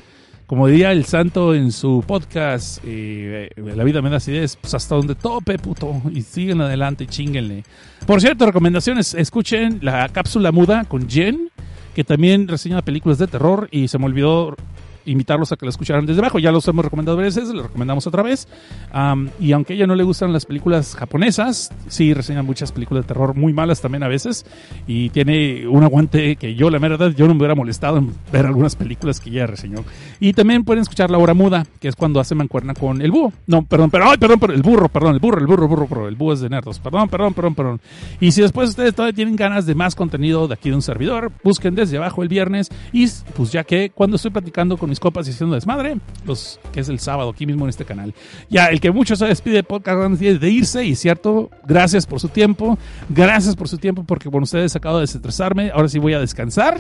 como 0.48 0.66
diría 0.66 0.92
el 0.92 1.04
santo 1.04 1.54
en 1.54 1.72
su 1.72 2.02
podcast, 2.06 2.82
eh, 2.82 3.50
La 3.56 3.84
vida 3.84 4.00
me 4.00 4.08
da 4.08 4.16
acidez, 4.16 4.56
pues 4.56 4.72
hasta 4.72 4.94
donde 4.94 5.14
tope, 5.14 5.58
puto. 5.58 6.00
Y 6.10 6.22
siguen 6.22 6.62
adelante 6.62 7.06
chinguenle. 7.06 7.64
Por 8.06 8.22
cierto, 8.22 8.46
recomendaciones. 8.46 9.12
Escuchen 9.12 9.78
la 9.82 10.08
cápsula 10.08 10.50
muda 10.50 10.84
con 10.84 11.06
Jen, 11.06 11.50
que 11.94 12.02
también 12.02 12.48
reseña 12.48 12.80
películas 12.80 13.18
de 13.18 13.26
terror. 13.26 13.68
Y 13.70 13.88
se 13.88 13.98
me 13.98 14.06
olvidó 14.06 14.56
invitarlos 15.04 15.52
a 15.52 15.56
que 15.56 15.66
la 15.66 15.70
escucharan 15.70 16.06
desde 16.06 16.20
abajo. 16.20 16.38
Ya 16.38 16.52
los 16.52 16.66
hemos 16.68 16.84
recomendado 16.84 17.16
veces, 17.18 17.48
lo 17.48 17.64
recomendamos 17.64 18.06
otra 18.06 18.22
vez. 18.22 18.48
Am, 18.92 19.30
y 19.40 19.52
aunque 19.52 19.74
a 19.74 19.76
ella 19.76 19.86
no 19.86 19.94
le 19.94 20.04
gustan 20.04 20.32
las 20.32 20.46
películas 20.46 20.94
japonesas, 20.94 21.70
sí 21.88 22.14
reseña 22.14 22.42
muchas 22.42 22.72
películas 22.72 23.04
de 23.04 23.08
terror 23.08 23.34
muy 23.34 23.52
malas 23.52 23.80
también 23.80 24.02
a 24.02 24.08
veces. 24.08 24.46
Y 24.86 25.10
tiene 25.10 25.66
un 25.66 25.84
aguante 25.84 26.36
que 26.36 26.54
yo, 26.54 26.70
la 26.70 26.78
verdad, 26.78 27.12
yo 27.16 27.26
no 27.26 27.34
me 27.34 27.40
hubiera 27.40 27.54
molestado 27.54 27.98
en 27.98 28.14
ver 28.32 28.46
algunas 28.46 28.76
películas 28.76 29.20
que 29.20 29.30
ella 29.30 29.46
reseñó. 29.46 29.84
Y 30.20 30.32
también 30.32 30.64
pueden 30.64 30.82
escuchar 30.82 31.10
La 31.10 31.18
Hora 31.18 31.34
Muda, 31.34 31.66
que 31.80 31.88
es 31.88 31.96
cuando 31.96 32.20
hace 32.20 32.34
mancuerna 32.34 32.74
con 32.74 33.02
el 33.02 33.10
búho. 33.10 33.32
No, 33.46 33.62
perdón, 33.62 33.90
pero, 33.90 34.10
ay, 34.10 34.18
perdón, 34.18 34.40
pero 34.40 34.52
el 34.52 34.62
burro, 34.62 34.88
perdón, 34.88 35.14
el 35.14 35.20
burro, 35.20 35.40
el 35.40 35.46
burro, 35.46 35.68
burro, 35.68 35.86
burro, 35.86 36.08
el 36.08 36.16
búho 36.16 36.32
es 36.32 36.40
de 36.40 36.48
nerdos. 36.48 36.78
Perdón, 36.78 37.08
perdón, 37.08 37.34
perdón, 37.34 37.54
perdón. 37.54 37.80
Y 38.20 38.32
si 38.32 38.42
después 38.42 38.70
ustedes 38.70 38.94
todavía 38.94 39.14
tienen 39.14 39.36
ganas 39.36 39.66
de 39.66 39.74
más 39.74 39.94
contenido 39.94 40.48
de 40.48 40.54
aquí 40.54 40.70
de 40.70 40.76
un 40.76 40.82
servidor, 40.82 41.32
busquen 41.42 41.74
desde 41.74 41.96
abajo 41.96 42.22
el 42.22 42.28
viernes. 42.28 42.68
Y 42.92 43.06
pues 43.36 43.52
ya 43.52 43.64
que 43.64 43.90
cuando 43.90 44.16
estoy 44.16 44.30
platicando 44.30 44.76
con 44.76 44.88
mis 44.88 44.97
copas 45.00 45.26
y 45.26 45.30
haciendo 45.30 45.54
desmadre, 45.54 45.96
los, 46.24 46.60
que 46.72 46.80
es 46.80 46.88
el 46.88 46.98
sábado 46.98 47.30
aquí 47.30 47.46
mismo 47.46 47.64
en 47.64 47.70
este 47.70 47.84
canal. 47.84 48.14
Ya, 48.48 48.66
el 48.66 48.80
que 48.80 48.90
mucho 48.90 49.16
se 49.16 49.26
despide 49.26 49.56
de 49.56 49.62
podcast 49.62 50.20
de 50.20 50.50
irse, 50.50 50.84
y 50.84 50.94
cierto, 50.94 51.50
gracias 51.66 52.06
por 52.06 52.20
su 52.20 52.28
tiempo, 52.28 52.78
gracias 53.08 53.56
por 53.56 53.68
su 53.68 53.78
tiempo, 53.78 54.04
porque 54.04 54.30
con 54.30 54.42
ustedes 54.42 54.74
acabo 54.76 54.96
de 54.96 55.02
desestresarme, 55.02 55.70
ahora 55.70 55.88
sí 55.88 55.98
voy 55.98 56.14
a 56.14 56.20
descansar. 56.20 56.78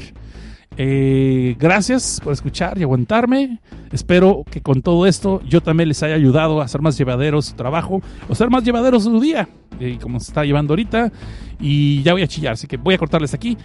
Eh, 0.80 1.56
gracias 1.58 2.20
por 2.22 2.32
escuchar 2.32 2.78
y 2.78 2.82
aguantarme. 2.82 3.58
Espero 3.90 4.44
que 4.48 4.60
con 4.60 4.80
todo 4.80 5.06
esto 5.06 5.42
yo 5.48 5.60
también 5.60 5.88
les 5.88 6.02
haya 6.04 6.14
ayudado 6.14 6.60
a 6.60 6.64
hacer 6.64 6.80
más 6.80 6.96
llevadero 6.96 7.42
su 7.42 7.54
trabajo 7.54 8.00
o 8.28 8.34
ser 8.34 8.48
más 8.48 8.62
llevadero 8.62 9.00
su 9.00 9.18
día, 9.18 9.48
eh, 9.80 9.98
como 10.00 10.20
se 10.20 10.30
está 10.30 10.44
llevando 10.44 10.72
ahorita. 10.72 11.10
Y 11.58 12.02
ya 12.02 12.12
voy 12.12 12.22
a 12.22 12.28
chillar, 12.28 12.52
así 12.52 12.66
que 12.68 12.76
voy 12.76 12.94
a 12.94 12.98
cortarles 12.98 13.34
aquí. 13.34 13.56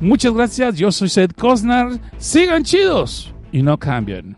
Muchas 0.00 0.34
gracias, 0.34 0.76
yo 0.76 0.92
soy 0.92 1.08
Seth 1.08 1.34
Cosnar. 1.34 1.98
Sigan 2.18 2.62
chidos 2.64 3.33
y 3.54 3.62
no 3.62 3.78
cambien. 3.78 4.34